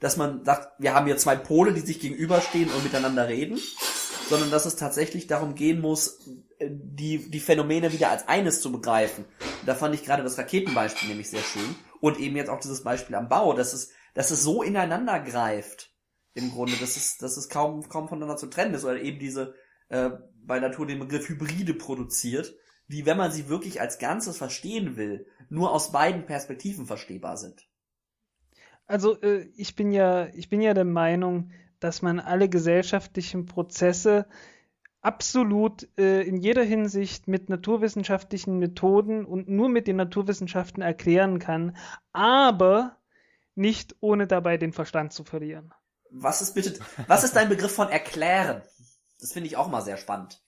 dass 0.00 0.16
man 0.16 0.44
sagt, 0.44 0.68
wir 0.78 0.94
haben 0.94 1.06
hier 1.06 1.16
zwei 1.16 1.36
Pole, 1.36 1.72
die 1.72 1.80
sich 1.80 2.00
gegenüberstehen 2.00 2.70
und 2.70 2.82
miteinander 2.82 3.28
reden, 3.28 3.58
sondern 4.28 4.50
dass 4.50 4.66
es 4.66 4.76
tatsächlich 4.76 5.26
darum 5.26 5.54
gehen 5.54 5.80
muss, 5.80 6.18
die, 6.60 7.30
die 7.30 7.40
Phänomene 7.40 7.92
wieder 7.92 8.10
als 8.10 8.28
eines 8.28 8.60
zu 8.60 8.72
begreifen. 8.72 9.24
da 9.64 9.74
fand 9.74 9.94
ich 9.94 10.04
gerade 10.04 10.22
das 10.22 10.38
Raketenbeispiel 10.38 11.08
nämlich 11.08 11.30
sehr 11.30 11.42
schön. 11.42 11.74
Und 12.00 12.18
eben 12.18 12.36
jetzt 12.36 12.50
auch 12.50 12.60
dieses 12.60 12.82
Beispiel 12.82 13.16
am 13.16 13.28
Bau, 13.28 13.52
dass 13.52 13.72
es, 13.72 13.90
dass 14.14 14.30
es 14.30 14.42
so 14.42 14.62
ineinander 14.62 15.20
greift, 15.20 15.92
im 16.34 16.50
Grunde, 16.50 16.76
dass 16.76 16.96
es, 16.96 17.16
dass 17.16 17.36
es 17.36 17.48
kaum, 17.48 17.88
kaum 17.88 18.08
voneinander 18.08 18.36
zu 18.36 18.48
trennen 18.48 18.74
ist, 18.74 18.84
oder 18.84 19.00
eben 19.00 19.18
diese, 19.18 19.54
äh, 19.88 20.10
bei 20.44 20.60
Natur 20.60 20.86
den 20.86 20.98
Begriff 20.98 21.28
Hybride 21.28 21.74
produziert, 21.74 22.54
die, 22.88 23.06
wenn 23.06 23.16
man 23.16 23.32
sie 23.32 23.48
wirklich 23.48 23.80
als 23.80 23.98
Ganzes 23.98 24.38
verstehen 24.38 24.96
will, 24.96 25.26
nur 25.48 25.72
aus 25.72 25.92
beiden 25.92 26.26
Perspektiven 26.26 26.86
verstehbar 26.86 27.36
sind. 27.36 27.66
Also 28.86 29.20
äh, 29.20 29.48
ich 29.56 29.74
bin 29.74 29.90
ja, 29.90 30.28
ich 30.28 30.48
bin 30.48 30.60
ja 30.60 30.74
der 30.74 30.84
Meinung, 30.84 31.50
dass 31.80 32.02
man 32.02 32.20
alle 32.20 32.48
gesellschaftlichen 32.48 33.46
Prozesse 33.46 34.26
absolut 35.00 35.88
äh, 35.98 36.22
in 36.22 36.36
jeder 36.36 36.62
Hinsicht 36.62 37.28
mit 37.28 37.48
naturwissenschaftlichen 37.48 38.58
Methoden 38.58 39.24
und 39.24 39.48
nur 39.48 39.68
mit 39.68 39.86
den 39.86 39.96
Naturwissenschaften 39.96 40.82
erklären 40.82 41.38
kann, 41.38 41.76
aber 42.12 42.96
nicht 43.54 43.96
ohne 44.00 44.26
dabei 44.26 44.56
den 44.56 44.72
Verstand 44.72 45.12
zu 45.12 45.24
verlieren. 45.24 45.72
Was 46.10 46.42
ist 46.42 46.54
bitte, 46.54 46.78
was 47.06 47.24
ist 47.24 47.36
dein 47.36 47.48
Begriff 47.48 47.72
von 47.72 47.88
erklären? 47.88 48.62
Das 49.20 49.32
finde 49.32 49.48
ich 49.48 49.56
auch 49.56 49.68
mal 49.68 49.82
sehr 49.82 49.96
spannend. 49.96 50.42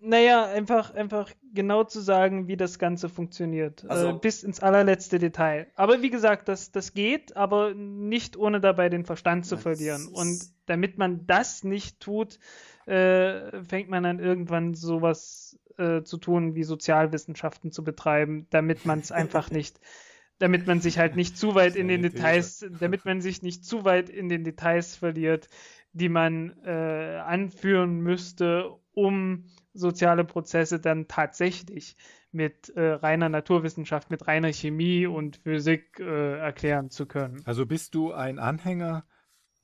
Naja, 0.00 0.46
einfach, 0.46 0.94
einfach 0.94 1.30
genau 1.54 1.84
zu 1.84 2.00
sagen, 2.00 2.48
wie 2.48 2.56
das 2.56 2.78
Ganze 2.78 3.08
funktioniert. 3.08 3.84
Also, 3.88 4.10
äh, 4.10 4.12
bis 4.12 4.42
ins 4.42 4.60
allerletzte 4.60 5.18
Detail. 5.18 5.66
Aber 5.74 6.02
wie 6.02 6.10
gesagt, 6.10 6.48
das, 6.48 6.70
das 6.70 6.92
geht, 6.94 7.36
aber 7.36 7.74
nicht 7.74 8.36
ohne 8.36 8.60
dabei 8.60 8.88
den 8.88 9.04
Verstand 9.04 9.46
zu 9.46 9.56
verlieren. 9.56 10.08
Und 10.08 10.38
damit 10.66 10.98
man 10.98 11.26
das 11.26 11.64
nicht 11.64 12.00
tut, 12.00 12.38
äh, 12.86 13.62
fängt 13.64 13.88
man 13.88 14.02
dann 14.02 14.18
irgendwann 14.18 14.74
sowas 14.74 15.58
äh, 15.78 16.02
zu 16.02 16.18
tun, 16.18 16.54
wie 16.54 16.64
Sozialwissenschaften 16.64 17.72
zu 17.72 17.82
betreiben, 17.82 18.46
damit 18.50 18.84
man 18.86 19.00
es 19.00 19.12
einfach 19.12 19.50
nicht 19.50 19.80
damit 20.38 20.66
man 20.66 20.80
sich 20.80 20.98
halt 20.98 21.16
nicht 21.16 21.38
zu 21.38 21.54
weit 21.54 21.76
in 21.76 21.88
den 21.88 22.02
Details, 22.02 22.64
damit 22.78 23.04
man 23.04 23.20
sich 23.20 23.42
nicht 23.42 23.64
zu 23.64 23.84
weit 23.84 24.10
in 24.10 24.28
den 24.28 24.44
Details 24.44 24.96
verliert, 24.96 25.48
die 25.92 26.08
man 26.08 26.54
äh, 26.64 27.22
anführen 27.24 28.00
müsste, 28.00 28.70
um 28.92 29.46
soziale 29.76 30.24
Prozesse 30.24 30.80
dann 30.80 31.08
tatsächlich 31.08 31.96
mit 32.32 32.70
äh, 32.70 32.92
reiner 32.92 33.28
Naturwissenschaft, 33.28 34.10
mit 34.10 34.26
reiner 34.26 34.52
Chemie 34.52 35.06
und 35.06 35.36
Physik 35.38 35.98
äh, 36.00 36.38
erklären 36.38 36.90
zu 36.90 37.06
können. 37.06 37.42
Also 37.44 37.66
bist 37.66 37.94
du 37.94 38.12
ein 38.12 38.38
Anhänger, 38.38 39.06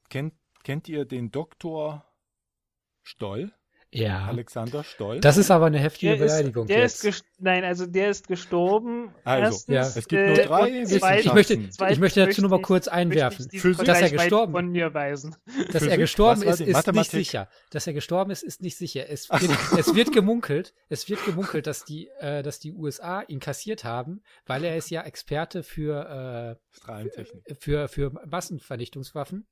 kennt, 0.08 0.34
kennt 0.64 0.88
ihr 0.88 1.04
den 1.04 1.30
Doktor 1.30 2.04
Stoll? 3.02 3.52
Ja. 3.94 4.24
Alexander 4.24 4.84
Stoll. 4.84 5.20
Das 5.20 5.36
ist 5.36 5.50
aber 5.50 5.66
eine 5.66 5.78
heftige 5.78 6.16
der 6.16 6.24
Beleidigung. 6.24 6.64
Ist, 6.64 6.70
der 6.70 6.78
jetzt. 6.78 7.04
ist 7.04 7.24
nein, 7.38 7.62
also 7.62 7.84
der 7.84 8.08
ist 8.08 8.26
gestorben. 8.26 9.10
Also, 9.22 9.44
Erstens, 9.44 9.74
ja. 9.74 9.82
es 9.82 10.08
gibt 10.08 10.26
nur 10.28 10.38
äh, 10.38 10.46
drei. 10.46 10.84
Zweitens, 10.86 11.26
ich 11.26 11.34
möchte, 11.34 11.54
ich 11.90 11.98
möchte 11.98 12.24
dazu 12.24 12.40
nur 12.40 12.50
mal 12.50 12.62
kurz 12.62 12.88
einwerfen, 12.88 13.48
dass 13.84 14.00
er 14.00 14.10
gestorben, 14.10 14.52
von 14.52 14.68
mir 14.68 14.94
weisen. 14.94 15.36
dass 15.44 15.82
Physik? 15.82 15.90
er 15.90 15.98
gestorben 15.98 16.42
ist, 16.42 16.48
ist 16.52 16.60
nicht 16.60 16.72
Mathematik? 16.72 17.10
sicher. 17.10 17.48
Dass 17.70 17.86
er 17.86 17.92
gestorben 17.92 18.30
ist, 18.30 18.42
ist 18.42 18.62
nicht 18.62 18.78
sicher. 18.78 19.10
Es 19.10 19.28
wird, 19.30 19.78
es 19.78 19.94
wird 19.94 20.12
gemunkelt, 20.12 20.72
es 20.88 21.10
wird 21.10 21.22
gemunkelt, 21.26 21.66
dass 21.66 21.84
die, 21.84 22.08
äh, 22.18 22.42
dass 22.42 22.60
die 22.60 22.72
USA 22.72 23.20
ihn 23.20 23.40
kassiert 23.40 23.84
haben, 23.84 24.22
weil 24.46 24.64
er 24.64 24.74
ist 24.74 24.88
ja 24.88 25.02
Experte 25.02 25.62
für, 25.62 26.58
Strahlentechnik. 26.70 27.42
äh, 27.46 27.54
für, 27.56 27.88
für 27.88 28.10
Massenvernichtungswaffen 28.24 29.46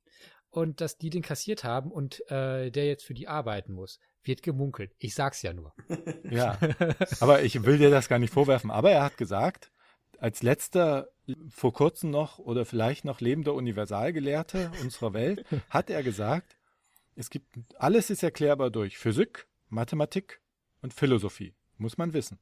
und 0.51 0.81
dass 0.81 0.97
die 0.97 1.09
den 1.09 1.21
kassiert 1.21 1.63
haben 1.63 1.91
und 1.91 2.21
äh, 2.29 2.69
der 2.71 2.85
jetzt 2.85 3.03
für 3.05 3.13
die 3.13 3.27
arbeiten 3.27 3.73
muss. 3.73 3.99
Wird 4.23 4.43
gemunkelt. 4.43 4.93
Ich 4.99 5.15
sag's 5.15 5.41
ja 5.41 5.53
nur. 5.53 5.73
Ja. 6.29 6.57
Aber 7.19 7.41
ich 7.41 7.63
will 7.63 7.77
dir 7.79 7.89
das 7.89 8.07
gar 8.07 8.19
nicht 8.19 8.33
vorwerfen. 8.33 8.69
Aber 8.69 8.91
er 8.91 9.03
hat 9.03 9.17
gesagt, 9.17 9.71
als 10.19 10.43
letzter 10.43 11.09
vor 11.49 11.73
kurzem 11.73 12.11
noch 12.11 12.37
oder 12.37 12.65
vielleicht 12.65 13.05
noch 13.05 13.19
lebender 13.21 13.53
Universalgelehrte 13.55 14.71
unserer 14.81 15.13
Welt, 15.13 15.43
hat 15.69 15.89
er 15.89 16.03
gesagt, 16.03 16.57
es 17.15 17.29
gibt, 17.29 17.47
alles 17.77 18.09
ist 18.09 18.21
erklärbar 18.23 18.69
durch 18.69 18.97
Physik, 18.97 19.47
Mathematik 19.69 20.41
und 20.81 20.93
Philosophie. 20.93 21.55
Muss 21.77 21.97
man 21.97 22.13
wissen. 22.13 22.39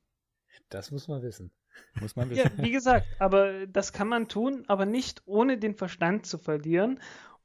Das 0.70 0.91
muss 0.91 1.07
man 1.07 1.22
wissen. 1.22 1.51
Muss 2.01 2.16
man 2.16 2.30
Ja, 2.32 2.45
wissen. 2.45 2.64
wie 2.64 2.72
gesagt, 2.72 3.07
aber 3.20 3.66
das 3.68 3.93
kann 3.93 4.10
man 4.10 4.28
tun, 4.28 4.66
aber 4.68 4.86
nicht 4.86 5.22
ohne 5.26 5.57
den 5.57 5.76
Verstand 5.76 6.26
zu 6.26 6.38
verlieren. 6.38 6.99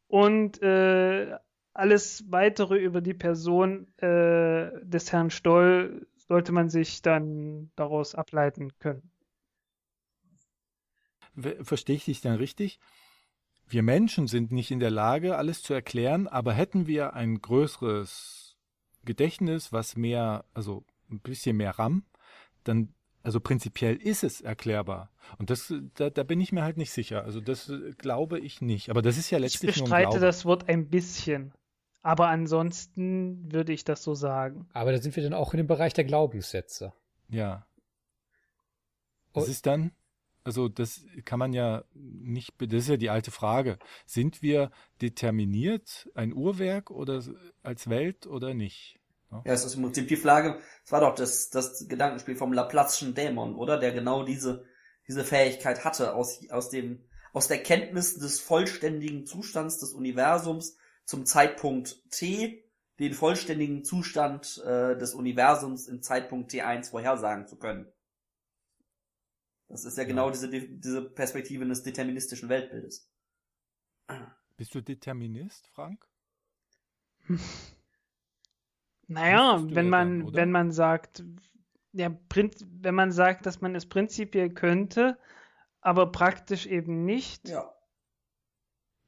Und 0.09 0.63
äh, 0.63 1.37
alles 1.73 2.25
weitere 2.31 2.79
über 2.79 3.01
die 3.01 3.15
Person 3.15 3.87
äh, 3.99 4.71
des 4.83 5.13
Herrn 5.13 5.31
Stoll 5.31 6.07
sollte 6.17 6.53
man 6.53 6.69
sich 6.71 7.03
dann 7.03 7.71
daraus 7.77 8.15
ableiten 8.15 8.79
können. 8.79 9.11
Ver- 11.37 11.65
Verstehe 11.65 11.97
ich 11.97 12.05
dich 12.05 12.21
dann 12.21 12.37
richtig? 12.37 12.79
Wir 13.67 13.83
Menschen 13.83 14.29
sind 14.29 14.53
nicht 14.53 14.71
in 14.71 14.79
der 14.81 14.91
Lage, 14.91 15.37
alles 15.37 15.63
zu 15.63 15.75
erklären, 15.75 16.29
aber 16.29 16.53
hätten 16.53 16.87
wir 16.87 17.15
ein 17.15 17.41
größeres 17.41 18.57
Gedächtnis, 19.05 19.73
was 19.73 19.97
mehr, 19.97 20.45
also 20.55 20.85
ein 21.11 21.21
bisschen 21.21 21.57
mehr 21.57 21.79
RAM, 21.79 22.05
dann 22.63 22.95
also 23.25 23.41
prinzipiell 23.41 23.97
ist 23.97 24.22
es 24.22 24.43
erklärbar. 24.43 25.11
Und 25.39 25.49
das, 25.49 25.72
da, 25.95 26.11
da 26.11 26.22
bin 26.22 26.41
ich 26.43 26.53
mir 26.53 26.62
halt 26.62 26.77
nicht 26.77 26.93
sicher. 26.93 27.25
Also 27.25 27.41
das 27.41 27.72
glaube 27.97 28.39
ich 28.39 28.61
nicht. 28.61 28.91
Aber 28.91 29.01
das 29.01 29.16
ist 29.16 29.31
ja 29.31 29.39
letztlich 29.39 29.77
ich 29.77 29.83
bestreite 29.83 30.20
das 30.20 30.45
Wort 30.45 30.68
ein 30.68 30.91
bisschen. 30.91 31.55
Aber 32.03 32.29
ansonsten 32.29 33.51
würde 33.51 33.72
ich 33.72 33.83
das 33.83 34.03
so 34.03 34.14
sagen. 34.14 34.68
Aber 34.75 34.93
da 34.93 35.01
sind 35.01 35.16
wir 35.16 35.22
dann 35.22 35.33
auch 35.33 35.55
in 35.55 35.57
dem 35.57 35.66
Bereich 35.66 35.95
der 35.95 36.05
Glaubenssätze. 36.05 36.93
Ja. 37.31 37.66
Das 39.33 39.49
ist 39.49 39.64
dann, 39.64 39.93
also 40.45 40.68
das 40.68 41.07
kann 41.25 41.39
man 41.39 41.55
ja 41.55 41.83
nicht, 41.95 42.53
das 42.59 42.83
ist 42.83 42.89
ja 42.89 42.99
die 42.99 43.09
alte 43.09 43.31
Frage. 43.31 43.79
Sind 44.05 44.43
wir 44.43 44.70
determiniert, 45.01 46.11
ein 46.14 46.35
Uhrwerk 46.35 46.91
oder 46.91 47.22
als 47.62 47.89
Welt 47.89 48.27
oder 48.27 48.53
nicht? 48.53 49.01
Ja, 49.45 49.53
es 49.53 49.64
ist 49.64 49.74
im 49.74 49.82
Prinzip 49.82 50.09
die 50.09 50.16
Frage, 50.16 50.61
es 50.85 50.93
war 50.93 51.01
doch 51.01 51.14
das, 51.14 51.51
das 51.51 51.87
Gedankenspiel 51.89 52.37
vom 52.37 52.53
Laplace'schen 52.53 53.14
Dämon, 53.14 53.57
oder? 53.57 53.78
Der 53.78 53.93
genau 53.93 54.24
diese, 54.24 54.64
diese 55.09 55.24
Fähigkeit 55.24 55.85
hatte, 55.85 56.14
aus, 56.14 56.41
aus 56.51 56.70
dem, 56.70 57.05
aus 57.32 57.49
der 57.49 57.62
Kenntnis 57.62 58.18
des 58.18 58.41
vollständigen 58.41 59.26
Zustands 59.26 59.78
des 59.78 59.93
Universums 59.93 60.76
zum 61.05 61.26
Zeitpunkt 61.26 62.11
T 62.11 62.64
den 62.99 63.12
vollständigen 63.12 63.85
Zustand 63.85 64.62
äh, 64.64 64.97
des 64.97 65.14
Universums 65.14 65.89
im 65.89 66.03
Zeitpunkt 66.03 66.53
T1 66.53 66.91
vorhersagen 66.91 67.47
zu 67.47 67.57
können. 67.59 67.93
Das 69.68 69.85
ist 69.85 69.97
ja, 69.97 70.05
ja. 70.05 70.09
genau 70.09 70.30
diese, 70.30 70.49
diese 70.49 71.03
Perspektive 71.03 71.66
des 71.66 71.82
deterministischen 71.82 72.49
Weltbildes. 72.49 73.11
Bist 74.57 74.74
du 74.74 74.80
Determinist, 74.80 75.66
Frank? 75.68 76.07
naja, 79.09 79.63
wenn 79.69 79.89
man, 79.89 80.21
dann, 80.21 80.35
wenn 80.35 80.51
man 80.51 80.73
sagt, 80.73 81.25
ja, 81.93 82.11
wenn 82.33 82.95
man 82.95 83.13
sagt, 83.13 83.47
dass 83.47 83.61
man 83.61 83.75
es 83.75 83.87
prinzipiell 83.87 84.51
könnte, 84.51 85.19
aber 85.81 86.11
praktisch 86.11 86.67
eben 86.67 87.05
nicht, 87.05 87.49
ja. 87.49 87.71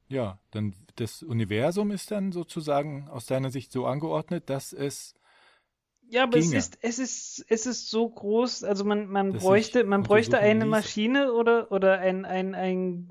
Ja, 0.09 0.39
dann 0.51 0.73
das 0.95 1.21
Universum 1.21 1.91
ist 1.91 2.11
dann 2.11 2.31
sozusagen 2.31 3.09
aus 3.09 3.25
deiner 3.25 3.51
Sicht 3.51 3.71
so 3.71 3.85
angeordnet, 3.85 4.49
dass 4.49 4.73
es 4.73 5.15
ja, 6.09 6.23
aber 6.23 6.37
es 6.37 6.53
ist, 6.53 6.77
es 6.81 6.99
ist, 6.99 7.45
es 7.49 7.65
ist 7.65 7.89
so 7.89 8.09
groß, 8.09 8.63
also 8.63 8.85
man, 8.85 9.07
man 9.07 9.33
bräuchte, 9.33 9.83
man 9.83 10.03
bräuchte 10.03 10.39
eine 10.39 10.63
ließ. 10.63 10.71
Maschine 10.71 11.33
oder, 11.33 11.69
oder 11.73 11.99
ein, 11.99 12.23
ein, 12.23 12.55
ein, 12.55 13.09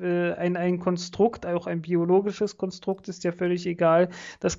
äh, 0.00 0.32
ein, 0.34 0.56
ein 0.56 0.78
Konstrukt, 0.78 1.46
auch 1.46 1.66
ein 1.66 1.82
biologisches 1.82 2.56
Konstrukt 2.56 3.08
ist 3.08 3.24
ja 3.24 3.32
völlig 3.32 3.66
egal, 3.66 4.08
das, 4.40 4.56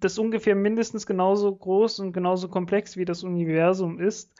das 0.00 0.18
ungefähr 0.18 0.54
mindestens 0.54 1.06
genauso 1.06 1.54
groß 1.54 2.00
und 2.00 2.12
genauso 2.12 2.48
komplex 2.48 2.96
wie 2.96 3.04
das 3.04 3.22
Universum 3.24 4.00
ist 4.00 4.32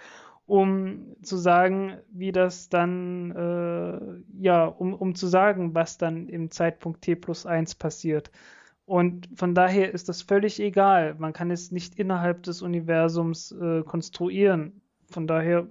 um 0.47 1.17
zu 1.23 1.37
sagen, 1.37 1.99
wie 2.11 2.33
das 2.33 2.69
dann, 2.69 3.31
äh, 3.31 4.43
ja, 4.43 4.67
um, 4.67 4.93
um 4.93 5.15
zu 5.15 5.27
sagen, 5.27 5.75
was 5.75 5.99
dann 5.99 6.29
im 6.29 6.51
Zeitpunkt 6.51 7.03
t 7.03 7.15
plus 7.15 7.47
1 7.47 7.77
passiert. 7.77 8.31
Und 8.85 9.29
von 9.37 9.55
daher 9.55 9.93
ist 9.95 10.09
das 10.09 10.23
völlig 10.23 10.61
egal. 10.61 11.15
Man 11.15 11.33
kann 11.33 11.51
es 11.51 11.71
nicht 11.71 11.99
innerhalb 11.99 12.43
des 12.43 12.63
Universums 12.63 13.53
äh, 13.53 13.83
konstruieren. 13.83 14.83
Von 15.11 15.27
daher. 15.27 15.67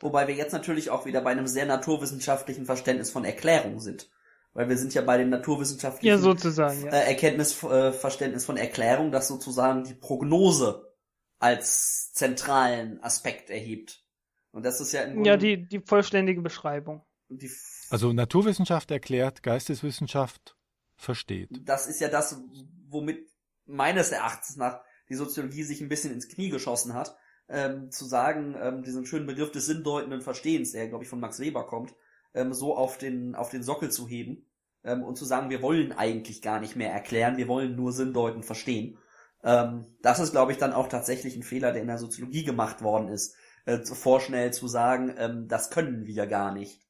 Wobei 0.00 0.26
wir 0.26 0.34
jetzt 0.34 0.52
natürlich 0.52 0.90
auch 0.90 1.04
wieder 1.06 1.20
bei 1.20 1.30
einem 1.30 1.46
sehr 1.46 1.66
naturwissenschaftlichen 1.66 2.66
Verständnis 2.66 3.10
von 3.10 3.24
Erklärung 3.24 3.80
sind. 3.80 4.10
Weil 4.52 4.68
wir 4.68 4.76
sind 4.76 4.94
ja 4.94 5.02
bei 5.02 5.18
dem 5.18 5.28
naturwissenschaftlichen 5.28 6.08
ja, 6.08 6.18
sozusagen, 6.18 6.84
ja. 6.84 6.90
Äh, 6.90 7.08
Erkenntnisverständnis 7.10 8.42
äh, 8.42 8.46
von 8.46 8.56
Erklärung, 8.56 9.12
dass 9.12 9.28
sozusagen 9.28 9.84
die 9.84 9.94
Prognose 9.94 10.90
als 11.38 12.12
zentralen 12.12 13.02
Aspekt 13.02 13.50
erhebt. 13.50 14.04
Und 14.50 14.64
das 14.64 14.80
ist 14.80 14.92
ja 14.92 15.02
im 15.02 15.24
Ja, 15.24 15.36
die, 15.36 15.68
die 15.68 15.80
vollständige 15.80 16.42
Beschreibung. 16.42 17.02
Die 17.28 17.50
also 17.90 18.12
Naturwissenschaft 18.12 18.90
erklärt, 18.90 19.42
Geisteswissenschaft 19.42 20.56
versteht. 20.96 21.50
Das 21.64 21.86
ist 21.86 22.00
ja 22.00 22.08
das, 22.08 22.40
womit 22.88 23.28
meines 23.66 24.10
Erachtens 24.10 24.56
nach 24.56 24.80
die 25.08 25.14
Soziologie 25.14 25.62
sich 25.62 25.80
ein 25.80 25.88
bisschen 25.88 26.12
ins 26.12 26.28
Knie 26.28 26.50
geschossen 26.50 26.94
hat, 26.94 27.16
ähm, 27.50 27.90
zu 27.90 28.04
sagen, 28.04 28.56
ähm, 28.60 28.82
diesen 28.82 29.04
schönen 29.04 29.26
Begriff 29.26 29.50
des 29.50 29.66
sinndeutenden 29.66 30.22
Verstehens, 30.22 30.72
der 30.72 30.88
glaube 30.88 31.04
ich 31.04 31.10
von 31.10 31.20
Max 31.20 31.40
Weber 31.40 31.66
kommt, 31.66 31.94
ähm, 32.32 32.54
so 32.54 32.76
auf 32.76 32.96
den, 32.96 33.34
auf 33.34 33.50
den 33.50 33.62
Sockel 33.62 33.90
zu 33.90 34.08
heben 34.08 34.46
ähm, 34.84 35.02
und 35.02 35.16
zu 35.16 35.24
sagen, 35.24 35.50
wir 35.50 35.60
wollen 35.60 35.92
eigentlich 35.92 36.42
gar 36.42 36.60
nicht 36.60 36.76
mehr 36.76 36.92
erklären, 36.92 37.36
wir 37.36 37.48
wollen 37.48 37.74
nur 37.74 37.92
sinndeutend 37.92 38.46
verstehen. 38.46 38.98
Ähm, 39.42 39.86
das 40.00 40.20
ist, 40.20 40.30
glaube 40.30 40.52
ich, 40.52 40.58
dann 40.58 40.72
auch 40.72 40.88
tatsächlich 40.88 41.34
ein 41.34 41.42
Fehler, 41.42 41.72
der 41.72 41.82
in 41.82 41.88
der 41.88 41.98
Soziologie 41.98 42.44
gemacht 42.44 42.82
worden 42.82 43.08
ist, 43.08 43.34
äh, 43.66 43.78
vorschnell 43.78 44.52
zu 44.52 44.68
sagen, 44.68 45.14
ähm, 45.18 45.48
das 45.48 45.70
können 45.70 46.06
wir 46.06 46.26
gar 46.26 46.52
nicht. 46.52 46.86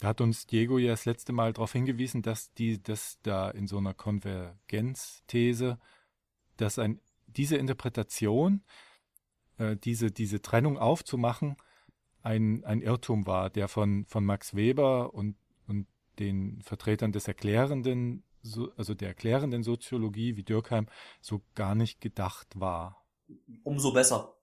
Da 0.00 0.08
hat 0.08 0.20
uns 0.20 0.46
Diego 0.48 0.78
ja 0.78 0.90
das 0.90 1.04
letzte 1.04 1.32
Mal 1.32 1.52
darauf 1.52 1.72
hingewiesen, 1.72 2.22
dass 2.22 2.52
die, 2.54 2.82
dass 2.82 3.18
da 3.22 3.48
in 3.50 3.68
so 3.68 3.78
einer 3.78 3.94
Konvergenzthese, 3.94 5.78
dass 6.56 6.80
ein, 6.80 7.00
diese 7.28 7.56
Interpretation, 7.56 8.64
äh, 9.58 9.76
diese, 9.76 10.10
diese 10.10 10.42
Trennung 10.42 10.78
aufzumachen, 10.78 11.56
ein, 12.22 12.64
ein 12.64 12.82
Irrtum 12.82 13.26
war, 13.26 13.50
der 13.50 13.68
von, 13.68 14.06
von 14.06 14.24
Max 14.24 14.54
Weber 14.54 15.12
und, 15.14 15.36
und 15.66 15.86
den 16.18 16.60
Vertretern 16.62 17.12
des 17.12 17.26
Erklärenden 17.26 18.22
so, 18.42 18.72
also 18.76 18.94
der 18.94 19.08
erklärenden 19.08 19.62
Soziologie 19.62 20.36
wie 20.36 20.42
Dürkheim 20.42 20.88
so 21.20 21.42
gar 21.54 21.74
nicht 21.74 22.00
gedacht 22.00 22.48
war. 22.58 23.04
Umso 23.62 23.92
besser. 23.92 24.34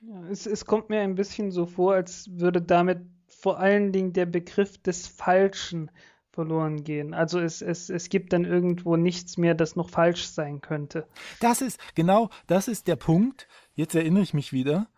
Ja, 0.00 0.26
es, 0.28 0.46
es 0.46 0.64
kommt 0.64 0.88
mir 0.88 1.00
ein 1.00 1.14
bisschen 1.14 1.50
so 1.50 1.66
vor, 1.66 1.94
als 1.94 2.28
würde 2.38 2.62
damit 2.62 3.00
vor 3.26 3.58
allen 3.58 3.92
Dingen 3.92 4.12
der 4.12 4.26
Begriff 4.26 4.78
des 4.78 5.06
Falschen 5.06 5.90
verloren 6.34 6.84
gehen. 6.84 7.14
Also 7.14 7.38
es, 7.38 7.62
es, 7.62 7.88
es 7.88 8.08
gibt 8.08 8.32
dann 8.32 8.44
irgendwo 8.44 8.96
nichts 8.96 9.38
mehr, 9.38 9.54
das 9.54 9.76
noch 9.76 9.88
falsch 9.88 10.26
sein 10.26 10.60
könnte. 10.60 11.06
Das 11.40 11.60
ist, 11.62 11.78
genau, 11.94 12.30
das 12.46 12.68
ist 12.68 12.88
der 12.88 12.96
Punkt. 12.96 13.48
Jetzt 13.74 13.94
erinnere 13.94 14.22
ich 14.22 14.34
mich 14.34 14.52
wieder. 14.52 14.88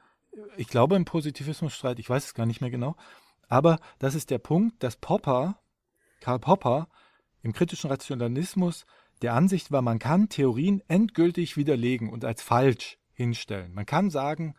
Ich 0.57 0.69
glaube 0.69 0.97
im 0.97 1.05
Positivismusstreit, 1.05 1.99
ich 1.99 2.11
weiß 2.11 2.25
es 2.25 2.35
gar 2.35 2.47
nicht 2.47 2.61
mehr 2.61 2.71
genau. 2.71 2.97
Aber 3.49 3.79
das 3.99 4.15
ist 4.15 4.31
der 4.31 4.39
Punkt, 4.39 4.83
dass 4.83 4.97
Popper, 4.97 5.59
Karl 6.21 6.39
Popper, 6.39 6.89
im 7.43 7.53
kritischen 7.53 7.91
Rationalismus 7.91 8.87
der 9.23 9.35
Ansicht 9.35 9.71
war, 9.71 9.83
man 9.83 9.99
kann 9.99 10.29
Theorien 10.29 10.83
endgültig 10.89 11.57
widerlegen 11.57 12.11
und 12.11 12.25
als 12.25 12.43
falsch 12.43 12.99
hinstellen. 13.13 13.73
Man 13.73 13.87
kann 13.87 14.11
sagen, 14.11 14.55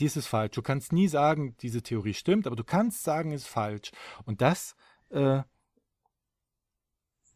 dies 0.00 0.16
ist 0.16 0.28
falsch. 0.28 0.52
Du 0.54 0.62
kannst 0.62 0.92
nie 0.92 1.08
sagen, 1.08 1.56
diese 1.60 1.82
Theorie 1.82 2.14
stimmt, 2.14 2.46
aber 2.46 2.56
du 2.56 2.64
kannst 2.64 3.02
sagen, 3.02 3.32
es 3.32 3.42
ist 3.42 3.48
falsch. 3.48 3.90
Und 4.24 4.40
das, 4.40 4.76
äh, 5.10 5.42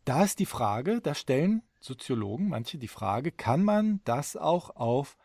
da 0.05 0.24
ist 0.24 0.38
die 0.38 0.46
Frage, 0.46 1.00
da 1.00 1.14
stellen 1.14 1.62
Soziologen, 1.80 2.48
manche 2.48 2.78
die 2.78 2.88
Frage, 2.88 3.32
kann 3.32 3.62
man 3.62 4.00
das 4.05 4.36
auch 4.36 4.76
auf 4.76 5.16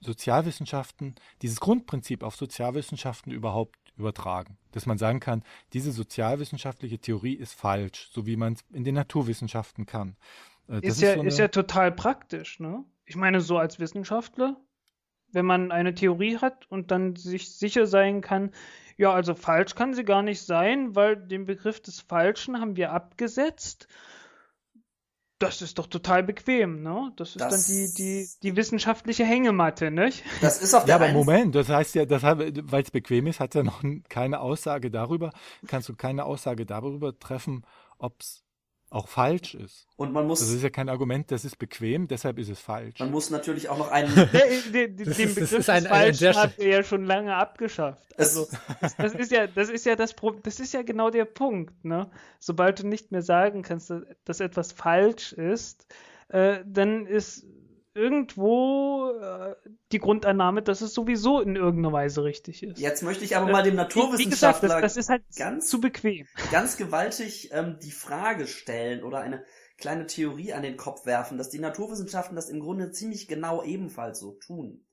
Sozialwissenschaften, 0.00 1.14
dieses 1.42 1.60
Grundprinzip 1.60 2.22
auf 2.22 2.36
Sozialwissenschaften 2.36 3.32
überhaupt 3.32 3.76
übertragen. 3.96 4.56
Dass 4.72 4.86
man 4.86 4.98
sagen 4.98 5.20
kann, 5.20 5.42
diese 5.72 5.92
sozialwissenschaftliche 5.92 6.98
Theorie 6.98 7.34
ist 7.34 7.54
falsch, 7.54 8.08
so 8.12 8.26
wie 8.26 8.36
man 8.36 8.54
es 8.54 8.64
in 8.72 8.84
den 8.84 8.94
Naturwissenschaften 8.94 9.86
kann. 9.86 10.16
Äh, 10.68 10.78
ist, 10.78 10.96
ist, 10.96 11.02
ja, 11.02 11.14
so 11.14 11.22
ist 11.22 11.38
ja 11.38 11.48
total 11.48 11.92
praktisch, 11.92 12.60
ne? 12.60 12.84
Ich 13.04 13.16
meine, 13.16 13.40
so 13.40 13.58
als 13.58 13.78
Wissenschaftler, 13.80 14.56
wenn 15.32 15.46
man 15.46 15.72
eine 15.72 15.94
Theorie 15.94 16.38
hat 16.38 16.66
und 16.70 16.90
dann 16.90 17.16
sich 17.16 17.56
sicher 17.56 17.86
sein 17.86 18.20
kann, 18.20 18.50
ja, 18.96 19.12
also 19.12 19.34
falsch 19.34 19.74
kann 19.74 19.94
sie 19.94 20.04
gar 20.04 20.22
nicht 20.22 20.42
sein, 20.42 20.94
weil 20.94 21.16
den 21.16 21.46
Begriff 21.46 21.80
des 21.80 22.00
Falschen 22.00 22.60
haben 22.60 22.76
wir 22.76 22.92
abgesetzt 22.92 23.88
das 25.40 25.62
ist 25.62 25.78
doch 25.78 25.86
total 25.86 26.22
bequem, 26.22 26.82
ne? 26.82 27.12
Das 27.16 27.30
ist 27.30 27.40
das, 27.40 27.66
dann 27.66 27.74
die, 27.74 27.92
die, 27.94 28.28
die 28.42 28.56
wissenschaftliche 28.56 29.24
Hängematte, 29.24 29.90
nicht? 29.90 30.22
Das 30.42 30.60
ist 30.60 30.74
auf 30.74 30.84
der 30.84 30.98
Ja, 30.98 31.02
aber 31.02 31.12
Moment, 31.12 31.54
das 31.54 31.70
heißt 31.70 31.94
ja, 31.94 32.04
weil 32.08 32.82
es 32.82 32.90
bequem 32.90 33.26
ist, 33.26 33.40
hat 33.40 33.54
ja 33.54 33.62
noch 33.62 33.82
keine 34.10 34.40
Aussage 34.40 34.90
darüber, 34.90 35.32
kannst 35.66 35.88
du 35.88 35.96
keine 35.96 36.26
Aussage 36.26 36.66
darüber 36.66 37.18
treffen, 37.18 37.64
ob 37.98 38.20
es 38.20 38.44
auch 38.90 39.06
falsch 39.06 39.54
ist. 39.54 39.86
Und 39.96 40.12
man 40.12 40.26
muss. 40.26 40.40
Das 40.40 40.50
ist 40.50 40.62
ja 40.62 40.68
kein 40.68 40.88
Argument, 40.88 41.30
das 41.30 41.44
ist 41.44 41.56
bequem, 41.58 42.08
deshalb 42.08 42.38
ist 42.38 42.48
es 42.48 42.58
falsch. 42.58 42.98
Man 42.98 43.12
muss 43.12 43.30
natürlich 43.30 43.68
auch 43.68 43.78
noch 43.78 43.90
einen. 43.90 44.12
den, 44.32 44.72
den, 44.72 44.96
den 44.96 45.34
Begriff 45.34 45.52
ist 45.52 45.70
ein, 45.70 45.86
ein 45.86 46.14
falsch 46.14 46.36
hat 46.36 46.58
er 46.58 46.68
ja 46.68 46.82
schon 46.82 47.04
lange 47.04 47.34
abgeschafft. 47.34 48.02
Also 48.18 48.48
das, 48.80 48.96
das, 48.96 49.14
ist 49.14 49.32
ja, 49.32 49.46
das 49.46 49.70
ist 49.70 49.86
ja 49.86 49.96
das 49.96 50.14
das 50.42 50.60
ist 50.60 50.74
ja 50.74 50.82
genau 50.82 51.10
der 51.10 51.24
Punkt, 51.24 51.84
ne? 51.84 52.10
Sobald 52.38 52.80
du 52.80 52.86
nicht 52.86 53.12
mehr 53.12 53.22
sagen 53.22 53.62
kannst, 53.62 53.92
dass 54.24 54.40
etwas 54.40 54.72
falsch 54.72 55.32
ist, 55.32 55.86
äh, 56.28 56.58
dann 56.66 57.06
ist 57.06 57.46
irgendwo 57.94 59.12
äh, 59.20 59.54
die 59.92 59.98
Grundannahme, 59.98 60.62
dass 60.62 60.80
es 60.80 60.94
sowieso 60.94 61.40
in 61.40 61.56
irgendeiner 61.56 61.92
Weise 61.92 62.22
richtig 62.24 62.62
ist. 62.62 62.78
Jetzt 62.78 63.02
möchte 63.02 63.24
ich 63.24 63.36
aber 63.36 63.50
mal 63.50 63.62
dem 63.62 63.74
Naturwissenschaftler 63.74 64.68
gesagt, 64.68 64.84
das, 64.84 64.94
das, 64.94 65.04
ist 65.04 65.08
halt 65.08 65.22
ganz 65.36 65.68
zu 65.68 65.80
bequem, 65.80 66.26
ganz 66.52 66.76
gewaltig 66.76 67.50
ähm, 67.52 67.78
die 67.82 67.90
Frage 67.90 68.46
stellen 68.46 69.02
oder 69.02 69.20
eine 69.20 69.44
kleine 69.76 70.06
Theorie 70.06 70.52
an 70.52 70.62
den 70.62 70.76
Kopf 70.76 71.06
werfen, 71.06 71.38
dass 71.38 71.50
die 71.50 71.58
Naturwissenschaften 71.58 72.36
das 72.36 72.48
im 72.48 72.60
Grunde 72.60 72.92
ziemlich 72.92 73.28
genau 73.28 73.64
ebenfalls 73.64 74.20
so 74.20 74.32
tun. 74.32 74.86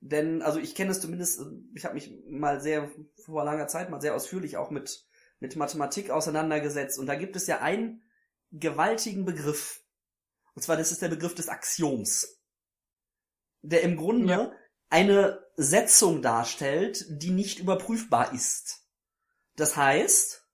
Denn, 0.00 0.42
also 0.42 0.60
ich 0.60 0.74
kenne 0.74 0.92
es 0.92 1.00
zumindest, 1.00 1.40
ich 1.74 1.84
habe 1.84 1.94
mich 1.94 2.14
mal 2.28 2.60
sehr 2.60 2.90
vor 3.24 3.44
langer 3.44 3.66
Zeit 3.66 3.90
mal 3.90 4.00
sehr 4.00 4.14
ausführlich 4.14 4.56
auch 4.56 4.70
mit, 4.70 5.04
mit 5.40 5.56
Mathematik 5.56 6.10
auseinandergesetzt. 6.10 6.98
Und 6.98 7.06
da 7.06 7.16
gibt 7.16 7.34
es 7.34 7.48
ja 7.48 7.60
einen 7.60 8.04
gewaltigen 8.52 9.24
Begriff. 9.24 9.82
Und 10.54 10.62
zwar, 10.62 10.76
das 10.76 10.92
ist 10.92 11.02
der 11.02 11.08
Begriff 11.08 11.34
des 11.34 11.48
Axioms. 11.48 12.37
Der 13.62 13.82
im 13.82 13.96
Grunde 13.96 14.32
ja. 14.32 14.52
eine 14.88 15.44
Setzung 15.56 16.22
darstellt, 16.22 17.04
die 17.08 17.30
nicht 17.30 17.58
überprüfbar 17.58 18.32
ist. 18.32 18.84
Das 19.56 19.76
heißt, 19.76 20.46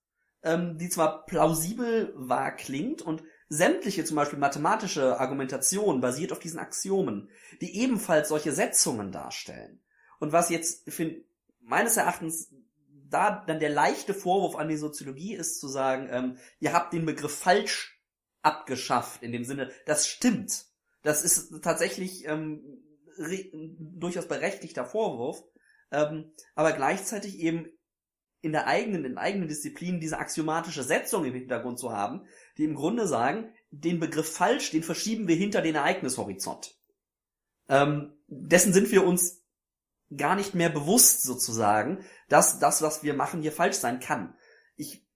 ähm, 0.42 0.78
die 0.78 0.88
zwar 0.88 1.26
plausibel 1.26 2.12
wahr 2.16 2.52
klingt 2.56 3.02
und 3.02 3.22
sämtliche 3.48 4.04
zum 4.04 4.16
Beispiel 4.16 4.38
mathematische 4.38 5.20
Argumentation 5.20 6.00
basiert 6.00 6.32
auf 6.32 6.38
diesen 6.38 6.58
Axiomen, 6.58 7.30
die 7.60 7.76
ebenfalls 7.76 8.28
solche 8.28 8.52
Setzungen 8.52 9.12
darstellen. 9.12 9.82
Und 10.18 10.32
was 10.32 10.48
jetzt 10.48 10.90
für, 10.90 11.14
meines 11.60 11.96
Erachtens 11.96 12.52
da 13.10 13.44
dann 13.46 13.60
der 13.60 13.70
leichte 13.70 14.14
Vorwurf 14.14 14.56
an 14.56 14.68
die 14.68 14.76
Soziologie 14.76 15.34
ist 15.34 15.60
zu 15.60 15.68
sagen, 15.68 16.08
ähm, 16.10 16.38
ihr 16.60 16.72
habt 16.72 16.92
den 16.92 17.06
Begriff 17.06 17.36
falsch 17.36 18.00
abgeschafft, 18.42 19.22
in 19.22 19.32
dem 19.32 19.44
Sinne, 19.44 19.70
das 19.86 20.08
stimmt. 20.08 20.66
Das 21.02 21.22
ist 21.22 21.62
tatsächlich 21.62 22.26
ähm, 22.26 22.82
durchaus 23.78 24.28
berechtigter 24.28 24.84
Vorwurf, 24.84 25.42
ähm, 25.90 26.32
aber 26.54 26.72
gleichzeitig 26.72 27.38
eben 27.38 27.68
in 28.40 28.52
der 28.52 28.66
eigenen, 28.66 29.04
in 29.06 29.16
eigenen 29.16 29.48
Disziplin 29.48 30.00
diese 30.00 30.18
axiomatische 30.18 30.82
Setzung 30.82 31.24
im 31.24 31.32
Hintergrund 31.32 31.78
zu 31.78 31.92
haben, 31.92 32.26
die 32.58 32.64
im 32.64 32.74
Grunde 32.74 33.06
sagen, 33.06 33.52
den 33.70 34.00
Begriff 34.00 34.30
falsch, 34.30 34.70
den 34.70 34.82
verschieben 34.82 35.28
wir 35.28 35.36
hinter 35.36 35.62
den 35.62 35.76
Ereignishorizont. 35.76 36.76
Ähm, 37.68 38.12
dessen 38.26 38.74
sind 38.74 38.90
wir 38.92 39.06
uns 39.06 39.42
gar 40.14 40.36
nicht 40.36 40.54
mehr 40.54 40.68
bewusst 40.68 41.22
sozusagen, 41.22 42.04
dass 42.28 42.58
das, 42.58 42.82
was 42.82 43.02
wir 43.02 43.14
machen, 43.14 43.40
hier 43.40 43.52
falsch 43.52 43.76
sein 43.76 44.00
kann. 44.00 44.36
Ich, 44.76 45.06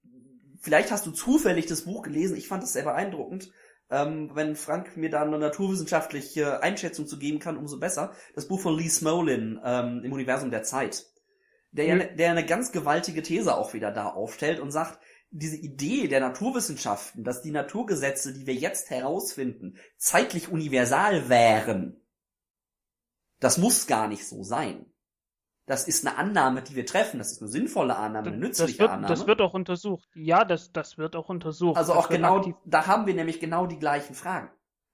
vielleicht 0.61 0.90
hast 0.90 1.07
du 1.07 1.11
zufällig 1.11 1.66
das 1.66 1.82
Buch 1.82 2.03
gelesen, 2.03 2.36
ich 2.36 2.49
fand 2.49 2.62
es 2.62 2.72
sehr 2.72 2.84
beeindruckend. 2.84 3.53
Ähm, 3.91 4.30
wenn 4.34 4.57
Frank 4.57 4.97
mir 4.97 5.11
da 5.11 5.22
eine 5.22 5.39
naturwissenschaftliche 5.39 6.62
Einschätzung 6.62 7.07
zu 7.07 7.18
geben 7.18 7.39
kann, 7.39 7.57
umso 7.57 7.78
besser. 7.78 8.12
Das 8.34 8.47
Buch 8.49 8.61
von 8.61 8.76
Lee 8.76 8.89
Smolin 8.89 9.61
ähm, 9.64 10.03
im 10.05 10.12
Universum 10.12 10.51
der 10.51 10.62
Zeit 10.62 11.07
der, 11.70 11.95
mhm. 11.95 12.16
der 12.16 12.30
eine 12.30 12.47
ganz 12.47 12.72
gewaltige 12.72 13.22
These 13.22 13.57
auch 13.57 13.74
wieder 13.74 13.91
da 13.91 14.09
aufstellt 14.09 14.61
und 14.61 14.70
sagt, 14.70 14.99
diese 15.30 15.57
Idee 15.57 16.09
der 16.09 16.20
Naturwissenschaften, 16.20 17.22
dass 17.22 17.43
die 17.43 17.51
Naturgesetze, 17.51 18.32
die 18.32 18.47
wir 18.47 18.55
jetzt 18.55 18.89
herausfinden, 18.89 19.76
zeitlich 19.99 20.49
universal 20.49 21.28
wären, 21.28 22.01
das 23.39 23.59
muss 23.59 23.86
gar 23.86 24.09
nicht 24.09 24.26
so 24.26 24.43
sein. 24.43 24.86
Das 25.69 25.87
ist 25.87 26.07
eine 26.07 26.16
Annahme, 26.16 26.62
die 26.62 26.75
wir 26.75 26.87
treffen. 26.87 27.19
Das 27.19 27.31
ist 27.31 27.43
eine 27.43 27.51
sinnvolle 27.51 27.95
Annahme, 27.95 28.29
eine 28.29 28.39
nützliche 28.39 28.73
das 28.73 28.79
wird, 28.79 28.91
Annahme. 28.91 29.14
Das 29.14 29.27
wird 29.27 29.41
auch 29.43 29.53
untersucht. 29.53 30.09
Ja, 30.14 30.45
das, 30.47 30.73
das 30.73 30.97
wird 30.97 31.14
auch 31.14 31.29
untersucht. 31.29 31.77
Also 31.77 31.93
das 31.93 32.05
auch 32.05 32.09
genau, 32.09 32.43
da 32.64 32.87
haben 32.87 33.07
wir 33.07 33.14
nämlich 33.14 33.39
genau 33.39 33.66
die 33.66 33.79
gleichen 33.79 34.14
Fragen. 34.14 34.51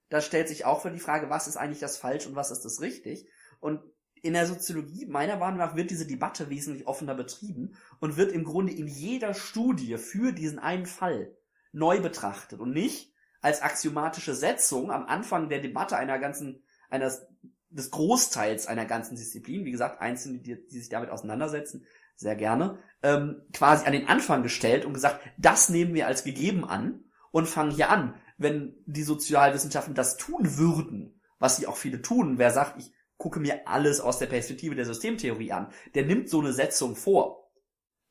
Da 0.09 0.19
stellt 0.19 0.49
sich 0.49 0.65
auch 0.65 0.81
für 0.81 0.91
die 0.91 0.99
Frage, 0.99 1.29
was 1.29 1.47
ist 1.47 1.55
eigentlich 1.55 1.79
das 1.79 1.97
falsch 1.97 2.27
und 2.27 2.35
was 2.35 2.51
ist 2.51 2.65
das 2.65 2.81
richtig? 2.81 3.27
Und 3.61 3.81
in 4.21 4.33
der 4.33 4.47
Soziologie, 4.47 5.05
meiner 5.05 5.37
Meinung 5.37 5.59
nach, 5.59 5.75
wird 5.75 5.91
diese 5.91 6.05
Debatte 6.07 6.49
wesentlich 6.49 6.87
offener 6.87 7.15
betrieben 7.15 7.77
und 7.99 8.17
wird 8.17 8.33
im 8.33 8.43
Grunde 8.43 8.73
in 8.73 8.87
jeder 8.87 9.33
Studie 9.33 9.97
für 9.97 10.33
diesen 10.33 10.59
einen 10.59 10.85
Fall 10.85 11.37
neu 11.71 12.01
betrachtet 12.01 12.59
und 12.59 12.71
nicht 12.71 13.13
als 13.41 13.61
axiomatische 13.61 14.33
Setzung 14.33 14.91
am 14.91 15.05
Anfang 15.05 15.47
der 15.47 15.61
Debatte 15.61 15.95
einer 15.95 16.19
ganzen, 16.19 16.63
eines, 16.89 17.27
des 17.75 17.91
Großteils 17.91 18.67
einer 18.67 18.85
ganzen 18.85 19.15
Disziplin, 19.15 19.65
wie 19.65 19.71
gesagt, 19.71 20.01
Einzelne, 20.01 20.39
die, 20.39 20.67
die 20.67 20.79
sich 20.79 20.89
damit 20.89 21.09
auseinandersetzen, 21.09 21.85
sehr 22.15 22.35
gerne, 22.35 22.79
ähm, 23.03 23.41
quasi 23.53 23.85
an 23.85 23.91
den 23.91 24.07
Anfang 24.07 24.41
gestellt 24.43 24.85
und 24.85 24.93
gesagt, 24.93 25.19
das 25.37 25.69
nehmen 25.69 25.93
wir 25.93 26.07
als 26.07 26.23
gegeben 26.23 26.63
an 26.63 27.03
und 27.31 27.47
fangen 27.47 27.71
hier 27.71 27.89
an. 27.89 28.15
Wenn 28.37 28.75
die 28.85 29.03
Sozialwissenschaften 29.03 29.93
das 29.93 30.17
tun 30.17 30.57
würden, 30.57 31.21
was 31.39 31.57
sie 31.57 31.67
auch 31.67 31.77
viele 31.77 32.01
tun, 32.01 32.37
wer 32.37 32.51
sagt, 32.51 32.79
ich 32.79 32.93
gucke 33.17 33.39
mir 33.39 33.67
alles 33.67 33.99
aus 33.99 34.19
der 34.19 34.27
Perspektive 34.27 34.75
der 34.75 34.85
Systemtheorie 34.85 35.51
an. 35.51 35.67
Der 35.93 36.05
nimmt 36.05 36.29
so 36.29 36.39
eine 36.39 36.53
Setzung 36.53 36.95
vor. 36.95 37.44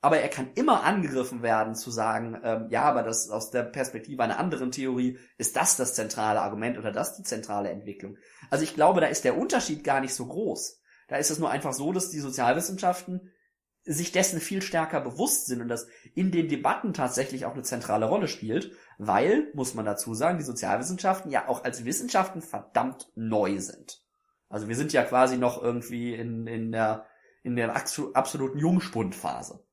Aber 0.04 0.18
er 0.18 0.28
kann 0.28 0.50
immer 0.54 0.82
angegriffen 0.84 1.40
werden 1.40 1.74
zu 1.74 1.90
sagen, 1.90 2.38
ähm, 2.44 2.66
ja, 2.68 2.82
aber 2.82 3.02
das 3.02 3.30
aus 3.30 3.50
der 3.50 3.62
Perspektive 3.62 4.22
einer 4.22 4.38
anderen 4.38 4.70
Theorie 4.70 5.16
ist 5.38 5.56
das 5.56 5.78
das 5.78 5.94
zentrale 5.94 6.42
Argument 6.42 6.76
oder 6.76 6.92
das 6.92 7.16
die 7.16 7.22
zentrale 7.22 7.70
Entwicklung. 7.70 8.18
Also 8.50 8.64
ich 8.64 8.74
glaube, 8.74 9.00
da 9.00 9.06
ist 9.06 9.24
der 9.24 9.38
Unterschied 9.38 9.82
gar 9.82 10.02
nicht 10.02 10.12
so 10.12 10.26
groß. 10.26 10.82
Da 11.08 11.16
ist 11.16 11.30
es 11.30 11.38
nur 11.38 11.50
einfach 11.50 11.72
so, 11.72 11.90
dass 11.90 12.10
die 12.10 12.20
Sozialwissenschaften 12.20 13.30
sich 13.84 14.12
dessen 14.12 14.40
viel 14.40 14.60
stärker 14.60 15.00
bewusst 15.00 15.46
sind 15.46 15.62
und 15.62 15.68
das 15.68 15.86
in 16.14 16.30
den 16.30 16.48
Debatten 16.48 16.92
tatsächlich 16.92 17.46
auch 17.46 17.54
eine 17.54 17.62
zentrale 17.62 18.04
Rolle 18.04 18.28
spielt, 18.28 18.72
weil, 18.98 19.50
muss 19.54 19.72
man 19.72 19.86
dazu 19.86 20.12
sagen, 20.12 20.36
die 20.36 20.44
Sozialwissenschaften 20.44 21.30
ja 21.30 21.48
auch 21.48 21.64
als 21.64 21.86
Wissenschaften 21.86 22.42
verdammt 22.42 23.10
neu 23.14 23.58
sind. 23.58 24.02
Also 24.50 24.68
wir 24.68 24.76
sind 24.76 24.92
ja 24.92 25.02
quasi 25.02 25.38
noch 25.38 25.62
irgendwie 25.62 26.12
in, 26.12 26.46
in 26.46 26.72
der, 26.72 27.06
in 27.42 27.56
der 27.56 27.74
absoluten 27.74 28.58
Jungspundphase. 28.58 29.63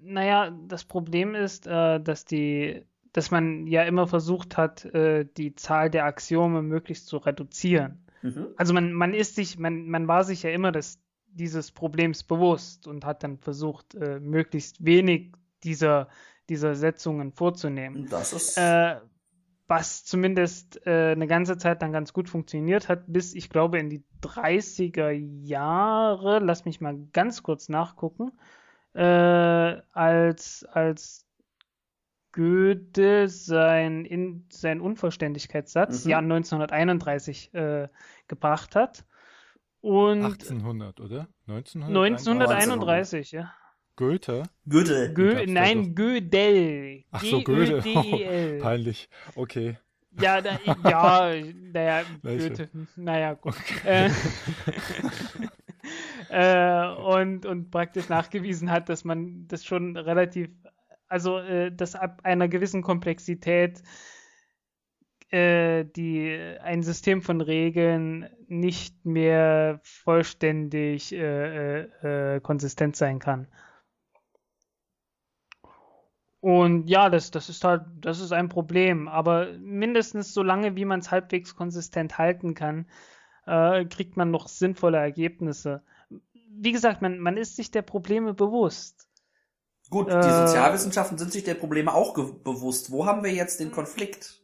Naja, 0.00 0.50
das 0.68 0.84
Problem 0.84 1.34
ist, 1.34 1.66
äh, 1.66 2.00
dass 2.00 2.24
die, 2.24 2.84
dass 3.12 3.30
man 3.30 3.66
ja 3.66 3.82
immer 3.84 4.06
versucht 4.06 4.56
hat, 4.56 4.84
äh, 4.86 5.26
die 5.36 5.54
Zahl 5.54 5.90
der 5.90 6.04
Axiome 6.04 6.62
möglichst 6.62 7.06
zu 7.06 7.18
reduzieren. 7.18 8.04
Mhm. 8.22 8.48
Also 8.56 8.74
man, 8.74 8.92
man 8.92 9.14
ist 9.14 9.34
sich, 9.34 9.58
man, 9.58 9.88
man 9.88 10.08
war 10.08 10.24
sich 10.24 10.42
ja 10.42 10.50
immer 10.50 10.72
des, 10.72 11.00
dieses 11.26 11.72
Problems 11.72 12.22
bewusst 12.22 12.86
und 12.86 13.04
hat 13.04 13.22
dann 13.22 13.38
versucht, 13.38 13.94
äh, 13.94 14.20
möglichst 14.20 14.84
wenig 14.84 15.32
dieser, 15.62 16.08
dieser 16.48 16.74
Setzungen 16.74 17.32
vorzunehmen. 17.32 18.08
Das 18.08 18.32
ist. 18.32 18.56
Äh, 18.56 18.96
was 19.66 20.04
zumindest 20.04 20.86
äh, 20.86 21.12
eine 21.12 21.26
ganze 21.26 21.56
Zeit 21.56 21.80
dann 21.80 21.92
ganz 21.92 22.12
gut 22.12 22.28
funktioniert 22.28 22.88
hat, 22.88 23.04
bis 23.06 23.34
ich 23.34 23.48
glaube 23.48 23.78
in 23.78 23.88
die 23.88 24.04
30er 24.22 25.10
Jahre, 25.10 26.38
lass 26.38 26.66
mich 26.66 26.80
mal 26.80 26.98
ganz 27.12 27.42
kurz 27.42 27.68
nachgucken, 27.68 28.32
äh, 28.94 29.82
als, 29.92 30.64
als 30.64 31.26
Goethe 32.32 33.28
sein, 33.28 34.04
in, 34.04 34.46
sein 34.50 34.80
Unvollständigkeitssatz, 34.80 36.04
mhm. 36.04 36.10
Jahr 36.10 36.22
1931, 36.22 37.54
äh, 37.54 37.88
gebracht 38.26 38.74
hat. 38.74 39.04
Und 39.80 40.24
1800, 40.24 41.00
oder? 41.00 41.28
1931, 41.46 42.26
1931 42.26 43.32
ja. 43.32 43.52
Goethe? 43.96 44.44
Goethe. 44.68 45.12
Gö 45.14 45.46
nein, 45.46 45.94
Gödel. 45.94 47.04
Ach 47.12 47.22
so, 47.22 47.42
Goethe. 47.42 47.82
Oh, 47.84 48.62
peinlich. 48.62 49.08
Okay. 49.36 49.78
Ja, 50.20 50.40
da, 50.40 50.58
ja, 50.84 51.32
naja, 51.72 52.02
Goethe. 52.22 52.70
Naja, 52.96 53.34
gut. 53.34 53.54
Okay. 53.54 54.06
Äh, 54.06 54.10
äh, 56.34 56.88
und, 56.96 57.46
und 57.46 57.70
praktisch 57.70 58.08
nachgewiesen 58.08 58.70
hat, 58.70 58.88
dass 58.88 59.04
man 59.04 59.46
das 59.46 59.64
schon 59.64 59.96
relativ, 59.96 60.50
also 61.06 61.38
äh, 61.38 61.70
dass 61.70 61.94
ab 61.94 62.22
einer 62.24 62.48
gewissen 62.48 62.82
Komplexität 62.82 63.82
äh, 65.30 65.84
die 65.84 66.36
ein 66.60 66.82
System 66.82 67.22
von 67.22 67.40
Regeln 67.40 68.28
nicht 68.48 69.04
mehr 69.06 69.80
vollständig 69.84 71.12
äh, 71.12 71.82
äh, 72.36 72.40
konsistent 72.40 72.96
sein 72.96 73.20
kann. 73.20 73.46
Und 76.40 76.88
ja, 76.88 77.10
das, 77.10 77.30
das 77.30 77.48
ist 77.48 77.64
halt, 77.64 77.82
das 78.00 78.20
ist 78.20 78.32
ein 78.32 78.48
Problem. 78.48 79.06
Aber 79.08 79.52
mindestens 79.58 80.34
so 80.34 80.42
lange, 80.42 80.74
wie 80.76 80.84
man 80.84 81.00
es 81.00 81.10
halbwegs 81.10 81.54
konsistent 81.54 82.18
halten 82.18 82.54
kann, 82.54 82.86
äh, 83.46 83.84
kriegt 83.86 84.16
man 84.16 84.30
noch 84.30 84.48
sinnvolle 84.48 84.98
Ergebnisse. 84.98 85.82
Wie 86.56 86.72
gesagt, 86.72 87.02
man, 87.02 87.18
man 87.18 87.36
ist 87.36 87.56
sich 87.56 87.70
der 87.70 87.82
Probleme 87.82 88.34
bewusst. 88.34 89.08
Gut, 89.90 90.08
die 90.08 90.16
äh, 90.16 90.46
Sozialwissenschaften 90.46 91.18
sind 91.18 91.32
sich 91.32 91.44
der 91.44 91.54
Probleme 91.54 91.92
auch 91.92 92.14
bewusst. 92.14 92.90
Wo 92.90 93.06
haben 93.06 93.22
wir 93.22 93.32
jetzt 93.32 93.60
den 93.60 93.70
Konflikt? 93.70 94.42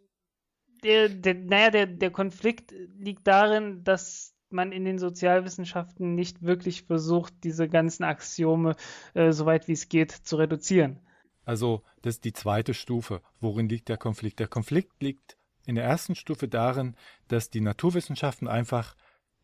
Der, 0.85 1.09
der, 1.09 1.35
naja, 1.35 1.71
der, 1.71 1.87
der 1.87 2.11
Konflikt 2.11 2.73
liegt 2.99 3.27
darin, 3.27 3.85
dass 3.85 4.35
man 4.51 4.73
in 4.73 4.85
den 4.85 4.99
Sozialwissenschaften 4.99 6.15
nicht 6.15 6.43
wirklich 6.43 6.83
versucht, 6.83 7.33
diese 7.45 7.69
ganzen 7.69 8.05
Axiome 8.05 8.77
äh, 9.15 9.33
so 9.33 9.47
weit 9.47 9.69
wie 9.69 9.73
es 9.73 9.89
geht 9.89 10.11
zu 10.11 10.37
reduzieren. 10.37 11.01
Also 11.45 11.83
das 12.03 12.17
ist 12.17 12.25
die 12.25 12.33
zweite 12.33 12.75
Stufe. 12.75 13.23
Worin 13.41 13.69
liegt 13.69 13.89
der 13.89 13.97
Konflikt? 13.97 14.41
Der 14.41 14.49
Konflikt 14.49 15.03
liegt 15.03 15.37
in 15.67 15.75
der 15.75 15.85
ersten 15.85 16.15
Stufe 16.15 16.49
darin, 16.49 16.97
dass 17.29 17.51
die 17.51 17.61
Naturwissenschaften 17.61 18.49
einfach 18.49 18.97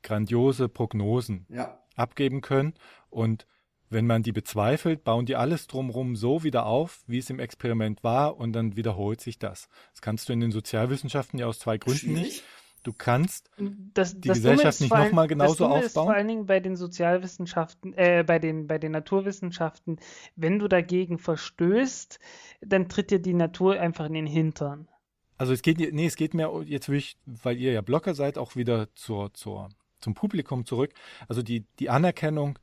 grandiose 0.02 0.68
Prognosen 0.68 1.46
ja. 1.48 1.78
Abgeben 1.96 2.40
können 2.40 2.74
und 3.10 3.46
wenn 3.88 4.06
man 4.06 4.22
die 4.22 4.32
bezweifelt, 4.32 5.04
bauen 5.04 5.26
die 5.26 5.36
alles 5.36 5.68
drumherum 5.68 6.16
so 6.16 6.42
wieder 6.42 6.66
auf, 6.66 7.04
wie 7.06 7.18
es 7.18 7.30
im 7.30 7.38
Experiment 7.38 8.02
war 8.02 8.36
und 8.36 8.52
dann 8.52 8.76
wiederholt 8.76 9.20
sich 9.20 9.38
das. 9.38 9.68
Das 9.92 10.02
kannst 10.02 10.28
du 10.28 10.32
in 10.32 10.40
den 10.40 10.50
Sozialwissenschaften 10.50 11.38
ja 11.38 11.46
aus 11.46 11.60
zwei 11.60 11.78
Gründen 11.78 11.98
Schwierig. 11.98 12.22
nicht. 12.22 12.44
Du 12.82 12.92
kannst 12.92 13.50
das, 13.94 14.14
die 14.20 14.28
das 14.28 14.38
Gesellschaft 14.38 14.80
nicht 14.80 14.94
nochmal 14.94 15.26
genauso 15.26 15.48
das 15.48 15.58
Dumme 15.58 15.74
aufbauen. 15.74 15.86
Ist 15.86 15.94
vor 15.94 16.14
allen 16.14 16.28
Dingen 16.28 16.46
bei 16.46 16.60
den 16.60 16.76
Sozialwissenschaften, 16.76 17.94
äh, 17.94 18.22
bei 18.24 18.38
den, 18.38 18.68
bei 18.68 18.78
den 18.78 18.92
Naturwissenschaften, 18.92 19.98
wenn 20.36 20.60
du 20.60 20.68
dagegen 20.68 21.18
verstößt, 21.18 22.20
dann 22.60 22.88
tritt 22.88 23.10
dir 23.10 23.18
die 23.18 23.34
Natur 23.34 23.80
einfach 23.80 24.06
in 24.06 24.14
den 24.14 24.26
Hintern. 24.26 24.88
Also 25.36 25.52
es 25.52 25.62
geht, 25.62 25.78
nee, 25.78 26.06
es 26.06 26.14
geht 26.16 26.32
mehr, 26.32 26.50
jetzt 26.64 26.88
will 26.88 26.98
ich, 26.98 27.18
weil 27.26 27.58
ihr 27.58 27.72
ja 27.72 27.80
Blocker 27.80 28.14
seid, 28.14 28.38
auch 28.38 28.54
wieder 28.54 28.94
zur, 28.94 29.34
zur, 29.34 29.68
zum 30.00 30.14
Publikum 30.14 30.66
zurück. 30.66 30.92
Also 31.28 31.42
die, 31.42 31.66
die 31.78 31.90
Anerkennung 31.90 32.58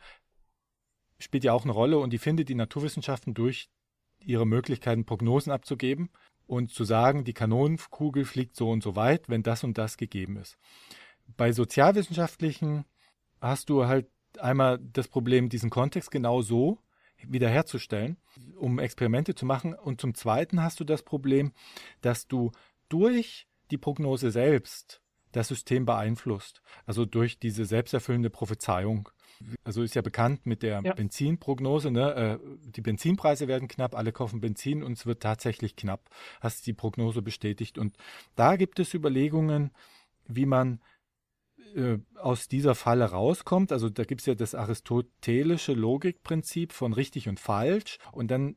spielt 1.20 1.44
ja 1.44 1.54
auch 1.54 1.64
eine 1.64 1.74
Rolle 1.74 2.00
und 2.00 2.12
die 2.12 2.18
findet 2.18 2.50
die 2.50 2.56
Naturwissenschaften 2.56 3.34
durch 3.34 3.70
ihre 4.20 4.46
Möglichkeiten, 4.46 5.06
Prognosen 5.06 5.52
abzugeben 5.52 6.10
und 6.48 6.72
zu 6.72 6.84
sagen, 6.84 7.24
die 7.24 7.34
Kanonenkugel 7.34 8.26
fliegt 8.26 8.56
so 8.56 8.70
und 8.70 8.84
so 8.84 8.96
weit, 8.96 9.30
wenn 9.30 9.44
das 9.44 9.64
und 9.64 9.78
das 9.78 9.98
gegeben 9.98 10.38
ist. 10.38 10.58
Bei 11.38 11.52
sozialwissenschaftlichen 11.52 12.86
hast 13.42 13.70
du 13.70 13.86
halt 13.86 14.08
einmal 14.40 14.80
das 14.80 15.08
Problem, 15.08 15.50
diesen 15.50 15.70
Kontext 15.70 16.12
genau 16.12 16.42
so 16.42 16.80
wiederherzustellen, 17.26 18.18
um 18.58 18.80
Experimente 18.80 19.36
zu 19.36 19.46
machen. 19.46 19.74
Und 19.74 20.02
zum 20.02 20.14
Zweiten 20.14 20.62
hast 20.62 20.80
du 20.80 20.84
das 20.84 21.04
Problem, 21.04 21.54
dass 22.02 22.28
du 22.28 22.52
durch 22.90 23.48
die 23.72 23.78
Prognose 23.78 24.32
selbst 24.32 25.02
das 25.34 25.50
System 25.50 25.86
beeinflusst. 25.86 26.62
Also 26.86 27.06
durch 27.06 27.40
diese 27.40 27.66
selbsterfüllende 27.66 28.30
Prophezeiung. 28.30 29.10
Also 29.66 29.82
ist 29.82 29.96
ja 29.96 30.02
bekannt 30.02 30.46
mit 30.46 30.64
der 30.64 30.82
Ja. 30.84 30.94
Benzinprognose, 30.94 31.92
ne? 31.92 32.14
äh, 32.16 32.40
die 32.62 32.82
Benzinpreise 32.82 33.48
werden 33.48 33.68
knapp, 33.68 33.96
alle 33.96 34.14
kaufen 34.14 34.40
Benzin 34.40 34.84
und 34.84 34.94
es 34.94 35.06
wird 35.06 35.22
tatsächlich 35.22 35.76
knapp. 35.76 36.10
Hast 36.40 36.66
die 36.66 36.74
Prognose 36.74 37.22
bestätigt. 37.22 37.78
Und 37.78 37.98
da 38.36 38.56
gibt 38.56 38.80
es 38.80 38.94
Überlegungen, 38.94 39.72
wie 40.28 40.46
man 40.46 40.80
äh, 41.76 41.98
aus 42.16 42.48
dieser 42.48 42.76
Falle 42.76 43.06
rauskommt. 43.06 43.72
Also 43.72 43.90
da 43.90 44.04
gibt 44.04 44.22
es 44.22 44.28
ja 44.28 44.36
das 44.36 44.56
aristotelische 44.56 45.74
Logikprinzip 45.74 46.72
von 46.72 46.94
richtig 46.94 47.28
und 47.28 47.40
falsch. 47.40 47.98
Und 48.12 48.30
dann 48.30 48.56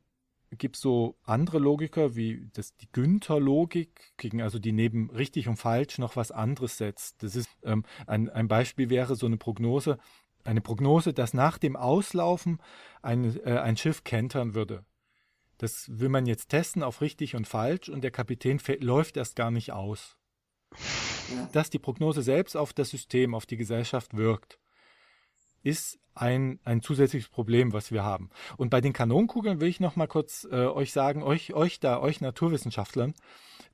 gibt 0.51 0.77
es 0.77 0.82
so 0.82 1.16
andere 1.24 1.59
Logiker 1.59 2.14
wie 2.14 2.48
das, 2.52 2.77
die 2.77 2.90
Günther-Logik, 2.93 4.14
gegen 4.16 4.43
also 4.43 4.59
die 4.59 4.73
neben 4.73 5.10
richtig 5.10 5.48
und 5.48 5.56
falsch 5.56 5.98
noch 5.98 6.16
was 6.16 6.31
anderes 6.31 6.78
setzt. 6.78 7.23
Das 7.23 7.36
ist 7.36 7.48
ähm, 7.62 7.85
ein, 8.06 8.31
ein 8.31 8.48
Beispiel 8.48 8.90
wäre 8.90 9.16
so 9.16 9.27
eine 9.27 9.36
Prognose, 9.36 9.98
eine 10.44 10.60
Prognose, 10.60 11.12
dass 11.12 11.35
nach 11.35 11.59
dem 11.59 11.77
Auslaufen 11.77 12.60
ein, 13.02 13.36
äh, 13.44 13.59
ein 13.59 13.77
Schiff 13.77 14.05
kentern 14.05 14.55
würde. 14.55 14.85
Das 15.59 15.86
will 15.89 16.09
man 16.10 16.27
jetzt 16.27 16.51
testen 16.51 16.82
auf 16.82 17.01
richtig 17.01 17.35
und 17.35 17.48
falsch 17.48 17.89
und 17.89 18.02
der 18.02 18.10
Kapitän 18.10 18.60
läuft 18.81 19.16
erst 19.16 19.36
gar 19.36 19.51
nicht 19.51 19.73
aus. 19.73 20.16
Ja. 20.73 21.48
Dass 21.52 21.70
die 21.70 21.78
Prognose 21.78 22.23
selbst 22.23 22.56
auf 22.56 22.73
das 22.73 22.90
System, 22.90 23.35
auf 23.35 23.47
die 23.47 23.56
Gesellschaft 23.56 24.16
wirkt, 24.16 24.60
ist 25.66 25.98
ein, 26.14 26.60
ein 26.64 26.80
zusätzliches 26.80 27.28
Problem, 27.28 27.72
was 27.72 27.90
wir 27.90 28.05
haben. 28.05 28.30
Und 28.56 28.70
bei 28.70 28.80
den 28.80 28.93
Kanonenkugeln 28.93 29.60
will 29.60 29.68
ich 29.68 29.80
noch 29.80 29.97
mal 29.97 30.06
kurz 30.06 30.47
äh, 30.51 30.66
euch 30.66 30.93
sagen, 30.93 31.22
euch, 31.22 31.55
euch 31.55 31.80
da, 31.80 32.01
euch 32.01 32.20
Naturwissenschaftlern, 32.20 33.14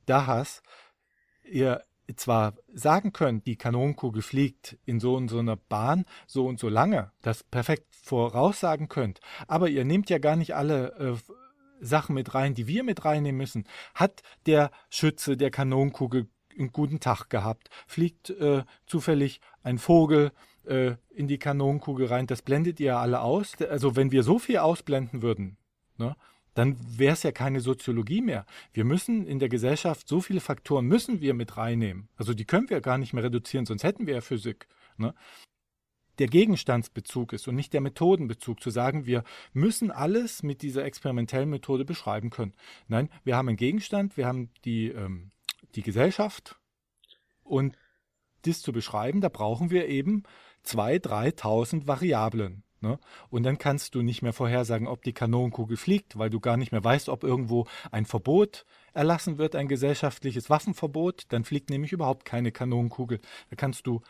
da 0.06 0.26
hast 0.26 0.62
ihr 1.44 1.84
zwar 2.16 2.54
sagen 2.72 3.12
könnt, 3.12 3.46
die 3.46 3.56
Kanonenkugel 3.56 4.22
fliegt 4.22 4.78
in 4.84 5.00
so 5.00 5.14
und 5.14 5.28
so 5.28 5.38
einer 5.38 5.56
Bahn 5.56 6.04
so 6.26 6.46
und 6.46 6.58
so 6.58 6.68
lange, 6.68 7.12
das 7.20 7.44
perfekt 7.44 7.94
voraussagen 7.94 8.88
könnt, 8.88 9.20
aber 9.46 9.68
ihr 9.68 9.84
nehmt 9.84 10.10
ja 10.10 10.18
gar 10.18 10.36
nicht 10.36 10.54
alle 10.54 10.94
äh, 10.98 11.32
Sachen 11.80 12.14
mit 12.14 12.34
rein, 12.34 12.54
die 12.54 12.66
wir 12.66 12.84
mit 12.84 13.04
reinnehmen 13.04 13.38
müssen. 13.38 13.66
Hat 13.94 14.22
der 14.46 14.70
Schütze 14.88 15.36
der 15.36 15.50
Kanonenkugel 15.50 16.28
einen 16.58 16.72
guten 16.72 17.00
Tag 17.00 17.28
gehabt? 17.28 17.70
Fliegt 17.86 18.30
äh, 18.30 18.64
zufällig 18.86 19.40
ein 19.62 19.78
Vogel 19.78 20.32
äh, 20.64 20.94
in 21.10 21.28
die 21.28 21.38
Kanonenkugel 21.38 22.06
rein? 22.06 22.26
Das 22.26 22.42
blendet 22.42 22.80
ihr 22.80 22.96
alle 22.96 23.20
aus. 23.20 23.54
Also 23.60 23.96
wenn 23.96 24.12
wir 24.12 24.22
so 24.22 24.38
viel 24.38 24.58
ausblenden 24.58 25.22
würden, 25.22 25.56
ne, 25.98 26.16
dann 26.54 26.76
wäre 26.98 27.14
es 27.14 27.22
ja 27.22 27.32
keine 27.32 27.60
Soziologie 27.60 28.20
mehr. 28.20 28.46
Wir 28.72 28.84
müssen 28.84 29.26
in 29.26 29.38
der 29.38 29.48
Gesellschaft 29.48 30.06
so 30.08 30.20
viele 30.20 30.40
Faktoren 30.40 30.86
müssen 30.86 31.20
wir 31.20 31.34
mit 31.34 31.56
reinnehmen. 31.56 32.08
Also 32.16 32.34
die 32.34 32.44
können 32.44 32.68
wir 32.70 32.80
gar 32.80 32.98
nicht 32.98 33.12
mehr 33.12 33.24
reduzieren, 33.24 33.66
sonst 33.66 33.84
hätten 33.84 34.06
wir 34.06 34.14
ja 34.14 34.20
Physik. 34.20 34.66
Ne? 34.96 35.14
Der 36.18 36.26
Gegenstandsbezug 36.26 37.32
ist 37.32 37.48
und 37.48 37.54
nicht 37.54 37.72
der 37.72 37.80
Methodenbezug, 37.80 38.62
zu 38.62 38.70
sagen, 38.70 39.06
wir 39.06 39.24
müssen 39.54 39.90
alles 39.90 40.42
mit 40.42 40.60
dieser 40.62 40.84
experimentellen 40.84 41.48
Methode 41.48 41.84
beschreiben 41.86 42.28
können. 42.28 42.52
Nein, 42.86 43.08
wir 43.24 43.36
haben 43.36 43.48
einen 43.48 43.56
Gegenstand, 43.56 44.16
wir 44.18 44.26
haben 44.26 44.50
die, 44.64 44.88
ähm, 44.88 45.31
die 45.74 45.82
Gesellschaft 45.82 46.58
und 47.42 47.76
das 48.42 48.60
zu 48.60 48.72
beschreiben, 48.72 49.20
da 49.20 49.28
brauchen 49.28 49.70
wir 49.70 49.88
eben 49.88 50.24
2.000, 50.64 51.38
3.000 51.38 51.86
Variablen. 51.86 52.64
Ne? 52.80 52.98
Und 53.30 53.44
dann 53.44 53.58
kannst 53.58 53.94
du 53.94 54.02
nicht 54.02 54.22
mehr 54.22 54.32
vorhersagen, 54.32 54.88
ob 54.88 55.02
die 55.02 55.12
Kanonenkugel 55.12 55.76
fliegt, 55.76 56.18
weil 56.18 56.30
du 56.30 56.40
gar 56.40 56.56
nicht 56.56 56.72
mehr 56.72 56.82
weißt, 56.82 57.08
ob 57.08 57.22
irgendwo 57.22 57.66
ein 57.92 58.06
Verbot 58.06 58.66
erlassen 58.92 59.38
wird, 59.38 59.54
ein 59.54 59.68
gesellschaftliches 59.68 60.50
Waffenverbot. 60.50 61.26
Dann 61.28 61.44
fliegt 61.44 61.70
nämlich 61.70 61.92
überhaupt 61.92 62.24
keine 62.24 62.50
Kanonenkugel. 62.50 63.20
Da 63.50 63.56
kannst 63.56 63.86
du 63.86 64.02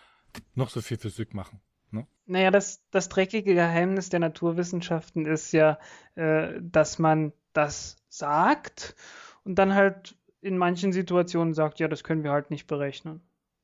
noch 0.55 0.71
so 0.71 0.81
viel 0.81 0.97
Physik 0.97 1.35
machen. 1.35 1.61
Ne? 1.91 2.07
Naja, 2.25 2.51
das, 2.51 2.83
das 2.91 3.11
dreckige 3.11 3.53
Geheimnis 3.53 4.09
der 4.09 4.21
Naturwissenschaften 4.21 5.27
ist 5.27 5.53
ja, 5.53 5.79
äh, 6.15 6.55
dass 6.63 6.99
man 6.99 7.35
das 7.53 7.97
sagt 8.09 8.97
und 9.45 9.57
dann 9.57 9.75
halt 9.75 10.17
in 10.43 10.59
manchen 10.59 10.93
Situationen 10.93 11.55
sagt, 11.55 11.81
ja, 11.81 11.89
das 11.89 12.05
können 12.05 12.25
wir 12.25 12.33
halt 12.33 12.51
nicht 12.51 12.67
berechnen. 12.67 13.21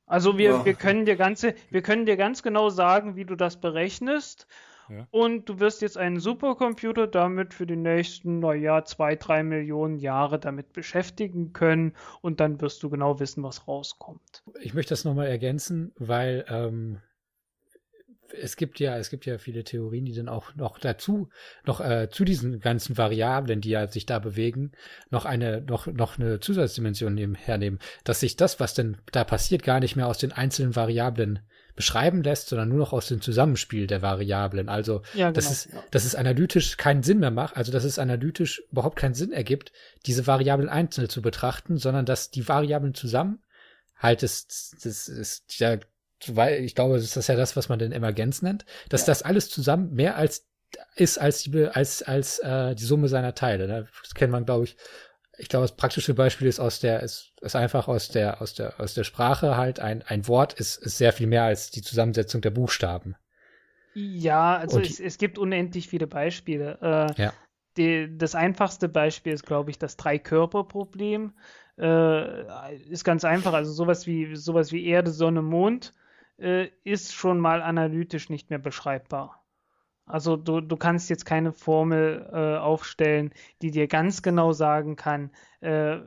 Also 0.07 0.37
wir, 0.39 0.49
Ja. 0.51 0.65
wir 0.65 0.73
können 0.73 1.05
dir 1.05 1.15
ganze, 1.15 1.53
wir 1.69 1.83
können 1.83 2.05
dir 2.07 2.17
ganz 2.17 2.41
genau 2.41 2.69
sagen, 2.69 3.15
wie 3.15 3.25
du 3.25 3.35
das 3.35 3.61
berechnest. 3.61 4.47
Ja. 4.89 5.05
Und 5.11 5.47
du 5.47 5.59
wirst 5.59 5.83
jetzt 5.83 5.99
einen 5.99 6.19
Supercomputer 6.19 7.05
damit 7.05 7.53
für 7.53 7.67
die 7.67 7.75
nächsten, 7.75 8.39
naja, 8.39 8.83
zwei, 8.85 9.15
drei 9.15 9.43
Millionen 9.43 9.97
Jahre 9.97 10.39
damit 10.39 10.73
beschäftigen 10.73 11.53
können 11.53 11.93
und 12.21 12.39
dann 12.39 12.59
wirst 12.59 12.81
du 12.81 12.89
genau 12.89 13.19
wissen, 13.19 13.43
was 13.43 13.67
rauskommt. 13.67 14.43
Ich 14.61 14.73
möchte 14.73 14.93
das 14.93 15.05
nochmal 15.05 15.27
ergänzen, 15.27 15.91
weil 15.99 16.43
ähm, 16.49 16.97
es 18.33 18.55
gibt 18.55 18.79
ja, 18.79 18.97
es 18.97 19.09
gibt 19.09 19.25
ja 19.25 19.37
viele 19.37 19.63
Theorien, 19.63 20.05
die 20.05 20.13
dann 20.13 20.29
auch 20.29 20.55
noch 20.55 20.79
dazu, 20.79 21.29
noch 21.65 21.81
äh, 21.81 22.09
zu 22.09 22.25
diesen 22.25 22.59
ganzen 22.59 22.97
Variablen, 22.97 23.61
die 23.61 23.69
ja 23.69 23.87
sich 23.87 24.05
da 24.05 24.19
bewegen, 24.19 24.71
noch 25.09 25.25
eine, 25.25 25.61
noch, 25.61 25.87
noch 25.87 26.17
eine 26.17 26.39
Zusatzdimension 26.39 27.13
nehmen, 27.13 27.35
hernehmen, 27.35 27.79
dass 28.03 28.19
sich 28.19 28.35
das, 28.35 28.59
was 28.59 28.73
denn 28.73 28.97
da 29.11 29.23
passiert, 29.23 29.63
gar 29.63 29.79
nicht 29.79 29.95
mehr 29.95 30.07
aus 30.07 30.17
den 30.17 30.31
einzelnen 30.31 30.75
Variablen 30.75 31.39
beschreiben 31.75 32.23
lässt, 32.23 32.49
sondern 32.49 32.67
nur 32.67 32.79
noch 32.79 32.91
aus 32.91 33.07
dem 33.07 33.21
Zusammenspiel 33.21 33.87
der 33.87 34.01
Variablen. 34.01 34.67
Also 34.67 35.01
Ja, 35.13 35.31
dass 35.31 35.45
genau. 35.65 35.79
es, 35.79 35.91
dass 35.91 36.03
es 36.03 36.13
analytisch 36.13 36.75
keinen 36.75 37.03
Sinn 37.03 37.19
mehr 37.19 37.31
macht, 37.31 37.55
also 37.55 37.71
dass 37.71 37.85
es 37.85 37.99
analytisch 37.99 38.61
überhaupt 38.69 38.97
keinen 38.97 39.13
Sinn 39.13 39.31
ergibt, 39.31 39.71
diese 40.05 40.27
Variablen 40.27 40.67
einzeln 40.67 41.07
zu 41.07 41.21
betrachten, 41.21 41.77
sondern 41.77 42.05
dass 42.05 42.31
die 42.31 42.47
Variablen 42.47 42.95
zusammen 42.95 43.39
halt 43.95 44.23
das, 44.23 44.75
das 44.83 45.07
ist 45.07 45.59
ja, 45.59 45.77
weil 46.27 46.63
ich 46.63 46.75
glaube, 46.75 46.95
das 46.95 47.15
ist 47.15 47.27
ja 47.29 47.35
das, 47.35 47.55
was 47.55 47.69
man 47.69 47.79
den 47.79 47.91
Emergenz 47.91 48.41
nennt, 48.41 48.65
dass 48.89 49.05
das 49.05 49.21
alles 49.23 49.49
zusammen 49.49 49.93
mehr 49.93 50.15
als 50.17 50.47
ist 50.95 51.17
als 51.17 51.43
die 51.43 51.65
als 51.67 52.03
als 52.03 52.39
äh, 52.39 52.75
die 52.75 52.83
Summe 52.83 53.07
seiner 53.07 53.33
Teile. 53.33 53.67
Ne? 53.67 53.87
Das 54.03 54.13
kennt 54.13 54.31
man, 54.31 54.45
glaube 54.45 54.65
ich. 54.65 54.77
Ich 55.37 55.47
glaube, 55.47 55.63
das 55.63 55.75
praktische 55.75 56.13
Beispiel 56.13 56.47
ist 56.47 56.59
aus 56.59 56.79
der 56.81 57.01
ist, 57.01 57.31
ist 57.41 57.55
einfach 57.55 57.87
aus 57.87 58.09
der 58.09 58.41
aus 58.41 58.53
der 58.53 58.79
aus 58.79 58.93
der 58.93 59.03
Sprache 59.05 59.55
halt 59.57 59.79
ein 59.79 60.01
ein 60.03 60.27
Wort 60.27 60.53
ist 60.53 60.77
ist 60.77 60.97
sehr 60.97 61.13
viel 61.13 61.27
mehr 61.27 61.43
als 61.43 61.71
die 61.71 61.81
Zusammensetzung 61.81 62.41
der 62.41 62.51
Buchstaben. 62.51 63.15
Ja, 63.95 64.57
also 64.57 64.77
Und- 64.77 64.85
es, 64.85 64.99
es 64.99 65.17
gibt 65.17 65.37
unendlich 65.37 65.87
viele 65.87 66.07
Beispiele. 66.07 66.77
Äh, 67.17 67.21
Ja. 67.21 67.33
die, 67.77 68.15
das 68.17 68.35
einfachste 68.35 68.87
Beispiel 68.89 69.33
ist, 69.33 69.45
glaube 69.45 69.71
ich, 69.71 69.79
das 69.79 69.97
Drei-Körper-Problem. 69.97 71.33
Äh, 71.79 72.75
ist 72.89 73.03
ganz 73.03 73.23
einfach. 73.25 73.53
Also 73.53 73.71
sowas 73.71 74.05
wie 74.05 74.35
sowas 74.35 74.71
wie 74.71 74.85
Erde, 74.85 75.11
Sonne, 75.11 75.41
Mond 75.41 75.93
äh, 76.39 76.69
ist 76.83 77.13
schon 77.13 77.39
mal 77.39 77.61
analytisch 77.61 78.29
nicht 78.29 78.49
mehr 78.49 78.59
beschreibbar. 78.59 79.43
Also 80.05 80.37
du, 80.37 80.59
du 80.59 80.75
kannst 80.75 81.09
jetzt 81.09 81.25
keine 81.25 81.53
Formel 81.53 82.27
äh, 82.33 82.57
aufstellen, 82.57 83.31
die 83.61 83.69
dir 83.69 83.87
ganz 83.87 84.23
genau 84.23 84.53
sagen 84.53 84.95
kann, 84.95 85.31
äh, 85.61 85.99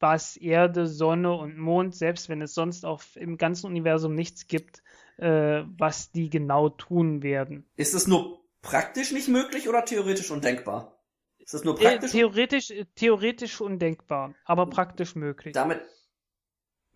was 0.00 0.36
Erde, 0.36 0.86
Sonne 0.86 1.32
und 1.32 1.56
Mond, 1.58 1.94
selbst 1.94 2.28
wenn 2.28 2.42
es 2.42 2.54
sonst 2.54 2.84
auf, 2.84 3.16
im 3.16 3.38
ganzen 3.38 3.66
Universum 3.66 4.14
nichts 4.14 4.46
gibt, 4.48 4.82
äh, 5.18 5.62
was 5.78 6.10
die 6.10 6.30
genau 6.30 6.68
tun 6.68 7.22
werden. 7.22 7.64
Ist 7.76 7.94
es 7.94 8.06
nur 8.06 8.40
praktisch 8.62 9.12
nicht 9.12 9.28
möglich 9.28 9.68
oder 9.68 9.84
theoretisch 9.84 10.30
undenkbar? 10.30 10.98
Ist 11.38 11.54
es 11.54 11.64
nur 11.64 11.78
Äh, 11.78 11.82
praktisch? 11.82 12.10
theoretisch, 12.12 12.70
äh, 12.70 12.84
theoretisch 12.94 13.60
undenkbar, 13.60 14.34
aber 14.44 14.66
praktisch 14.66 15.14
möglich. 15.14 15.54
damit. 15.54 15.80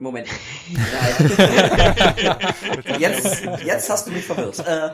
Moment. 0.03 0.29
Jetzt, 2.99 3.45
jetzt 3.65 3.91
hast 3.91 4.07
du 4.07 4.13
mich 4.13 4.25
verwirrt. 4.25 4.59
Äh, 4.61 4.91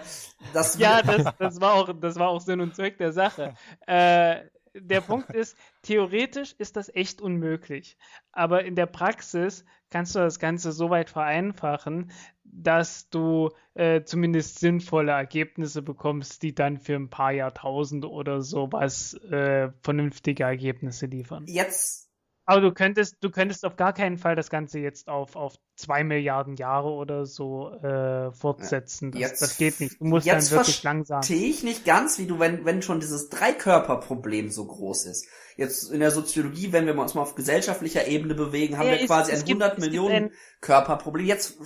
das 0.52 0.78
Ja, 0.78 1.02
das, 1.02 1.34
das, 1.38 1.60
war 1.60 1.74
auch, 1.74 1.92
das 2.00 2.16
war 2.16 2.28
auch 2.28 2.40
Sinn 2.40 2.60
und 2.60 2.74
Zweck 2.74 2.98
der 2.98 3.12
Sache. 3.12 3.54
Äh, 3.86 4.36
der 4.74 5.00
Punkt 5.00 5.30
ist, 5.30 5.56
theoretisch 5.82 6.54
ist 6.58 6.76
das 6.76 6.94
echt 6.94 7.20
unmöglich. 7.20 7.96
Aber 8.32 8.64
in 8.64 8.76
der 8.76 8.86
Praxis 8.86 9.64
kannst 9.90 10.14
du 10.14 10.20
das 10.20 10.38
Ganze 10.38 10.72
so 10.72 10.90
weit 10.90 11.10
vereinfachen, 11.10 12.10
dass 12.44 13.08
du 13.10 13.50
äh, 13.74 14.02
zumindest 14.04 14.58
sinnvolle 14.58 15.12
Ergebnisse 15.12 15.82
bekommst, 15.82 16.42
die 16.42 16.54
dann 16.54 16.78
für 16.78 16.94
ein 16.94 17.10
paar 17.10 17.32
Jahrtausend 17.32 18.04
oder 18.04 18.40
sowas 18.40 19.14
äh, 19.14 19.70
vernünftige 19.82 20.44
Ergebnisse 20.44 21.06
liefern. 21.06 21.44
Jetzt 21.46 22.07
aber 22.48 22.62
du 22.62 22.72
könntest, 22.72 23.16
du 23.20 23.30
könntest 23.30 23.64
auf 23.66 23.76
gar 23.76 23.92
keinen 23.92 24.16
Fall 24.16 24.34
das 24.34 24.48
Ganze 24.48 24.78
jetzt 24.78 25.08
auf, 25.08 25.36
auf 25.36 25.56
zwei 25.76 26.02
Milliarden 26.02 26.56
Jahre 26.56 26.88
oder 26.88 27.26
so 27.26 27.70
äh, 27.70 28.32
fortsetzen. 28.32 29.10
Das, 29.12 29.20
Jetzt- 29.20 29.42
das 29.42 29.58
geht 29.58 29.80
nicht. 29.80 30.00
Du 30.00 30.06
musst 30.06 30.24
Jetzt 30.26 30.50
dann 30.50 30.58
wirklich 30.60 30.82
langsam. 30.82 31.22
verstehe 31.22 31.46
ich 31.48 31.62
nicht 31.62 31.84
ganz, 31.84 32.18
wie 32.18 32.26
du, 32.26 32.38
wenn, 32.38 32.64
wenn 32.64 32.80
schon 32.80 33.00
dieses 33.00 33.28
Dreikörperproblem 33.28 34.50
so 34.50 34.64
groß 34.66 35.04
ist. 35.06 35.26
Jetzt 35.56 35.90
in 35.92 36.00
der 36.00 36.10
Soziologie, 36.10 36.72
wenn 36.72 36.86
wir 36.86 36.96
uns 36.98 37.14
mal 37.14 37.20
auf 37.22 37.34
gesellschaftlicher 37.34 38.06
Ebene 38.06 38.34
bewegen, 38.34 38.78
haben 38.78 38.86
Ja, 38.86 38.92
wir 38.94 39.00
es- 39.02 39.06
quasi 39.06 39.32
ein 39.32 39.38
gibt- 39.44 39.62
100 39.62 39.72
es 39.72 39.74
gibt 39.76 39.86
Millionen 39.86 40.24
ein- 40.26 40.32
Körperproblem. 40.62 41.26
Jetzt 41.26 41.58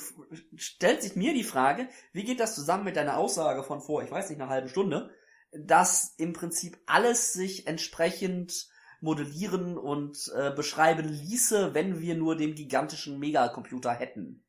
stellt 0.56 1.00
sich 1.02 1.14
mir 1.14 1.32
die 1.32 1.44
Frage, 1.44 1.88
wie 2.12 2.24
geht 2.24 2.40
das 2.40 2.54
zusammen 2.54 2.84
mit 2.84 2.96
deiner 2.96 3.18
Aussage 3.18 3.62
von 3.62 3.80
vor, 3.80 4.02
ich 4.02 4.10
weiß 4.10 4.30
nicht, 4.30 4.40
einer 4.40 4.50
halben 4.50 4.68
Stunde, 4.68 5.10
dass 5.52 6.14
im 6.18 6.32
Prinzip 6.32 6.78
alles 6.86 7.32
sich 7.34 7.66
entsprechend 7.68 8.68
modellieren 9.02 9.76
und 9.76 10.32
äh, 10.36 10.50
beschreiben 10.54 11.08
ließe, 11.08 11.74
wenn 11.74 12.00
wir 12.00 12.14
nur 12.14 12.36
den 12.36 12.54
gigantischen 12.54 13.18
Megacomputer 13.18 13.92
hätten. 13.92 14.42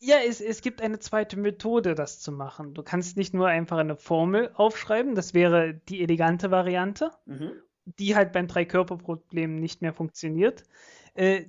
Ja, 0.00 0.16
es, 0.26 0.40
es 0.40 0.60
gibt 0.60 0.82
eine 0.82 0.98
zweite 0.98 1.38
Methode, 1.38 1.94
das 1.94 2.20
zu 2.20 2.30
machen. 2.30 2.74
Du 2.74 2.82
kannst 2.82 3.16
nicht 3.16 3.32
nur 3.32 3.48
einfach 3.48 3.78
eine 3.78 3.96
Formel 3.96 4.50
aufschreiben, 4.54 5.14
das 5.14 5.32
wäre 5.32 5.74
die 5.88 6.02
elegante 6.02 6.50
Variante, 6.50 7.10
Mhm. 7.24 7.52
die 7.98 8.14
halt 8.14 8.32
beim 8.32 8.46
Dreikörperproblem 8.46 9.56
nicht 9.56 9.80
mehr 9.82 9.94
funktioniert. 9.94 10.64
Äh, 11.14 11.44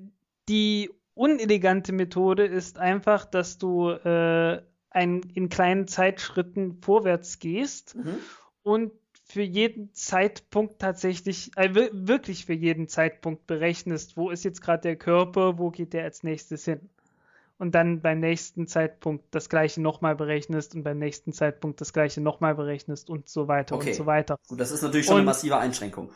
die 0.47 0.89
unelegante 1.15 1.91
Methode 1.91 2.45
ist 2.45 2.77
einfach, 2.77 3.25
dass 3.25 3.57
du 3.57 3.89
äh, 3.89 4.61
ein, 4.89 5.21
in 5.33 5.49
kleinen 5.49 5.87
Zeitschritten 5.87 6.81
vorwärts 6.81 7.39
gehst 7.39 7.95
Mhm. 7.95 8.17
und 8.63 8.91
für 9.27 9.41
jeden 9.41 9.91
Zeitpunkt 9.93 10.79
tatsächlich, 10.79 11.51
äh, 11.57 11.73
wir- 11.73 11.89
wirklich 11.93 12.45
für 12.45 12.53
jeden 12.53 12.87
Zeitpunkt 12.87 13.47
berechnest, 13.47 14.17
wo 14.17 14.29
ist 14.29 14.45
jetzt 14.45 14.61
gerade 14.61 14.81
der 14.81 14.95
Körper, 14.95 15.57
wo 15.57 15.71
geht 15.71 15.93
der 15.93 16.03
als 16.03 16.23
nächstes 16.23 16.65
hin. 16.65 16.89
Und 17.57 17.73
dann 17.73 18.01
beim 18.01 18.19
nächsten 18.19 18.67
Zeitpunkt 18.67 19.23
das 19.31 19.49
gleiche 19.49 19.81
nochmal 19.81 20.15
berechnest 20.15 20.75
und 20.75 20.83
beim 20.83 20.99
nächsten 20.99 21.33
Zeitpunkt 21.33 21.81
das 21.81 21.91
gleiche 21.93 22.21
nochmal 22.21 22.53
berechnest 22.53 23.09
und 23.09 23.27
so 23.29 23.47
weiter 23.47 23.75
Okay. 23.75 23.89
und 23.89 23.95
so 23.95 24.05
weiter. 24.05 24.37
Gut, 24.47 24.59
das 24.59 24.71
ist 24.71 24.81
natürlich 24.83 25.05
schon 25.05 25.15
eine 25.15 25.21
Und- 25.21 25.27
massive 25.27 25.57
Einschränkung. 25.57 26.11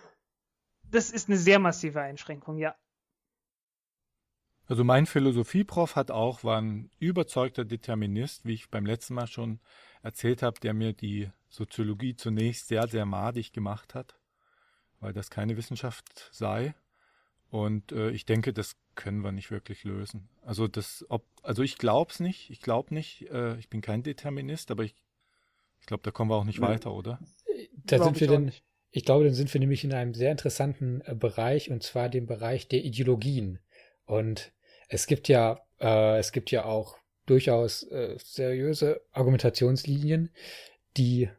Das 0.92 1.10
ist 1.10 1.30
eine 1.30 1.38
sehr 1.38 1.60
massive 1.60 2.02
Einschränkung, 2.02 2.58
ja. 2.58 2.76
Also 4.68 4.84
mein 4.84 5.08
Philosophieprof 5.08 5.96
hat 5.96 6.12
auch, 6.12 6.44
war 6.44 6.62
ein 6.62 6.92
überzeugter 7.00 7.66
Determinist, 7.66 8.46
wie 8.46 8.54
ich 8.54 8.70
beim 8.70 8.86
letzten 8.86 9.16
Mal 9.16 9.26
schon 9.28 9.60
erzählt 10.04 10.44
habe, 10.44 10.60
der 10.60 10.74
mir 10.74 10.94
die 10.94 11.32
Soziologie 11.50 12.16
zunächst 12.16 12.68
sehr, 12.68 12.88
sehr 12.88 13.06
madig 13.06 13.54
gemacht 13.54 13.96
hat, 13.96 14.20
weil 15.00 15.14
das 15.14 15.30
keine 15.30 15.58
Wissenschaft 15.58 16.30
sei. 16.32 16.76
Und 17.50 17.92
äh, 17.92 18.12
ich 18.12 18.26
denke, 18.26 18.54
das 18.54 18.76
können 18.96 19.22
wir 19.24 19.32
nicht 19.32 19.50
wirklich 19.50 19.84
lösen. 19.84 20.30
Also 20.44 20.68
das, 20.68 21.06
ob, 21.10 21.26
also 21.42 21.64
ich 21.64 21.78
glaube 21.78 22.12
es 22.12 22.20
nicht, 22.20 22.50
ich 22.52 22.62
glaube 22.62 22.94
nicht, 22.94 23.28
äh, 23.32 23.58
ich 23.58 23.70
bin 23.70 23.82
kein 23.82 24.04
Determinist, 24.04 24.70
aber 24.70 24.84
ich, 24.84 24.94
ich 25.80 25.88
glaube, 25.88 26.04
da 26.04 26.12
kommen 26.12 26.30
wir 26.30 26.36
auch 26.36 26.44
nicht 26.44 26.60
Nee. 26.60 26.68
weiter, 26.68 26.94
oder? 26.94 27.20
Da 27.86 27.98
Glaub 27.98 28.16
sind 28.16 28.30
wir 28.30 28.40
nicht. 28.40 28.64
ich 28.92 29.04
glaube, 29.06 29.24
dann 29.26 29.34
sind 29.34 29.52
wir 29.52 29.60
nämlich 29.60 29.84
in 29.84 29.94
einem 29.94 30.14
sehr 30.14 30.32
interessanten 30.32 31.02
äh, 31.02 31.16
Bereich 31.16 31.72
und 31.72 31.82
zwar 31.82 32.10
dem 32.10 32.28
Bereich 32.28 32.68
der 32.68 32.84
Ideologien. 32.84 33.60
Und 34.06 34.52
es 34.88 35.08
gibt 35.08 35.28
ja, 35.28 35.60
äh, 35.80 36.20
es 36.20 36.32
gibt 36.32 36.52
ja 36.52 36.66
auch 36.66 36.98
durchaus 37.26 37.84
äh, 37.84 38.16
seriöse 38.20 39.02
Argumentationslinien, 39.12 40.32
die 40.98 41.30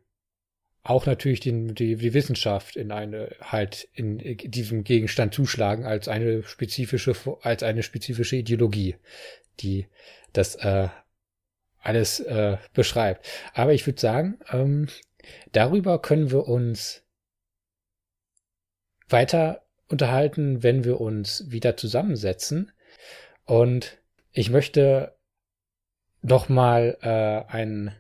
auch 0.82 1.06
natürlich 1.06 1.40
den, 1.40 1.74
die, 1.74 1.96
die 1.96 2.14
Wissenschaft 2.14 2.76
in 2.76 2.90
eine 2.90 3.34
halt 3.40 3.88
in 3.92 4.18
diesem 4.18 4.82
Gegenstand 4.84 5.34
zuschlagen 5.34 5.84
als 5.84 6.08
eine 6.08 6.42
spezifische 6.42 7.14
als 7.42 7.62
eine 7.62 7.82
spezifische 7.82 8.36
Ideologie, 8.36 8.96
die 9.60 9.86
das 10.32 10.54
äh, 10.56 10.88
alles 11.80 12.20
äh, 12.20 12.56
beschreibt. 12.72 13.26
Aber 13.52 13.72
ich 13.72 13.86
würde 13.86 14.00
sagen, 14.00 14.38
ähm, 14.50 14.88
darüber 15.52 16.00
können 16.00 16.30
wir 16.30 16.48
uns 16.48 17.02
weiter 19.08 19.62
unterhalten, 19.88 20.62
wenn 20.62 20.84
wir 20.84 21.00
uns 21.00 21.50
wieder 21.50 21.76
zusammensetzen. 21.76 22.72
Und 23.44 23.98
ich 24.32 24.50
möchte 24.50 25.16
noch 26.22 26.48
mal 26.48 26.96
äh, 27.00 27.52
einen 27.52 27.94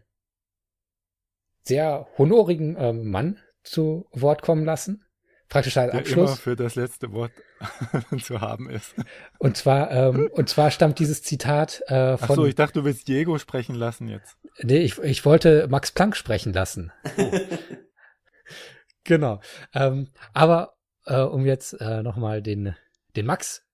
sehr 1.62 2.06
honorigen 2.18 2.76
ähm, 2.78 3.10
Mann 3.10 3.38
zu 3.62 4.06
Wort 4.12 4.42
kommen 4.42 4.64
lassen. 4.64 5.04
Praktisch 5.48 5.76
als 5.76 5.90
Der 5.90 6.06
immer 6.06 6.28
für 6.28 6.54
das 6.54 6.76
letzte 6.76 7.12
Wort 7.12 7.32
zu 8.22 8.40
haben 8.40 8.70
ist. 8.70 8.94
Und 9.38 9.56
zwar, 9.56 9.90
ähm, 9.90 10.30
und 10.32 10.48
zwar 10.48 10.70
stammt 10.70 11.00
dieses 11.00 11.24
Zitat 11.24 11.82
äh, 11.88 12.16
Ach 12.20 12.26
von. 12.26 12.36
so, 12.36 12.46
ich 12.46 12.54
dachte, 12.54 12.80
du 12.80 12.84
willst 12.84 13.08
Diego 13.08 13.36
sprechen 13.36 13.74
lassen 13.74 14.06
jetzt. 14.06 14.36
Nee, 14.62 14.78
ich, 14.78 14.98
ich 14.98 15.24
wollte 15.24 15.66
Max 15.68 15.90
Planck 15.90 16.16
sprechen 16.16 16.52
lassen. 16.52 16.92
genau. 19.04 19.40
Ähm, 19.74 20.10
aber 20.32 20.74
äh, 21.06 21.20
um 21.20 21.44
jetzt 21.44 21.72
äh, 21.80 22.02
nochmal 22.04 22.42
den, 22.42 22.76
den 23.16 23.26
Max, 23.26 23.64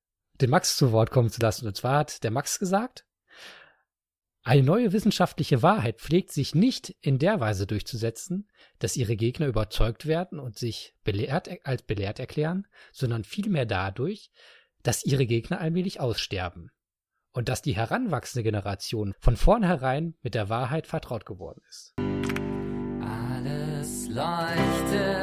den 0.40 0.48
Max 0.48 0.76
zu 0.76 0.92
Wort 0.92 1.10
kommen 1.10 1.28
zu 1.28 1.42
lassen. 1.42 1.66
Und 1.66 1.76
zwar 1.76 1.98
hat 1.98 2.24
der 2.24 2.30
Max 2.30 2.58
gesagt, 2.58 3.05
eine 4.46 4.62
neue 4.62 4.92
wissenschaftliche 4.92 5.60
Wahrheit 5.62 6.00
pflegt 6.00 6.30
sich 6.30 6.54
nicht 6.54 6.94
in 7.00 7.18
der 7.18 7.40
Weise 7.40 7.66
durchzusetzen, 7.66 8.46
dass 8.78 8.96
ihre 8.96 9.16
Gegner 9.16 9.48
überzeugt 9.48 10.06
werden 10.06 10.38
und 10.38 10.56
sich 10.56 10.94
belehrt, 11.02 11.50
als 11.64 11.82
belehrt 11.82 12.20
erklären, 12.20 12.68
sondern 12.92 13.24
vielmehr 13.24 13.66
dadurch, 13.66 14.30
dass 14.84 15.04
ihre 15.04 15.26
Gegner 15.26 15.60
allmählich 15.60 15.98
aussterben 15.98 16.70
und 17.32 17.48
dass 17.48 17.60
die 17.60 17.74
heranwachsende 17.74 18.44
Generation 18.44 19.14
von 19.18 19.36
vornherein 19.36 20.14
mit 20.22 20.36
der 20.36 20.48
Wahrheit 20.48 20.86
vertraut 20.86 21.26
geworden 21.26 21.62
ist. 21.68 21.94
Alles 23.02 24.08
leuchtet 24.10 25.15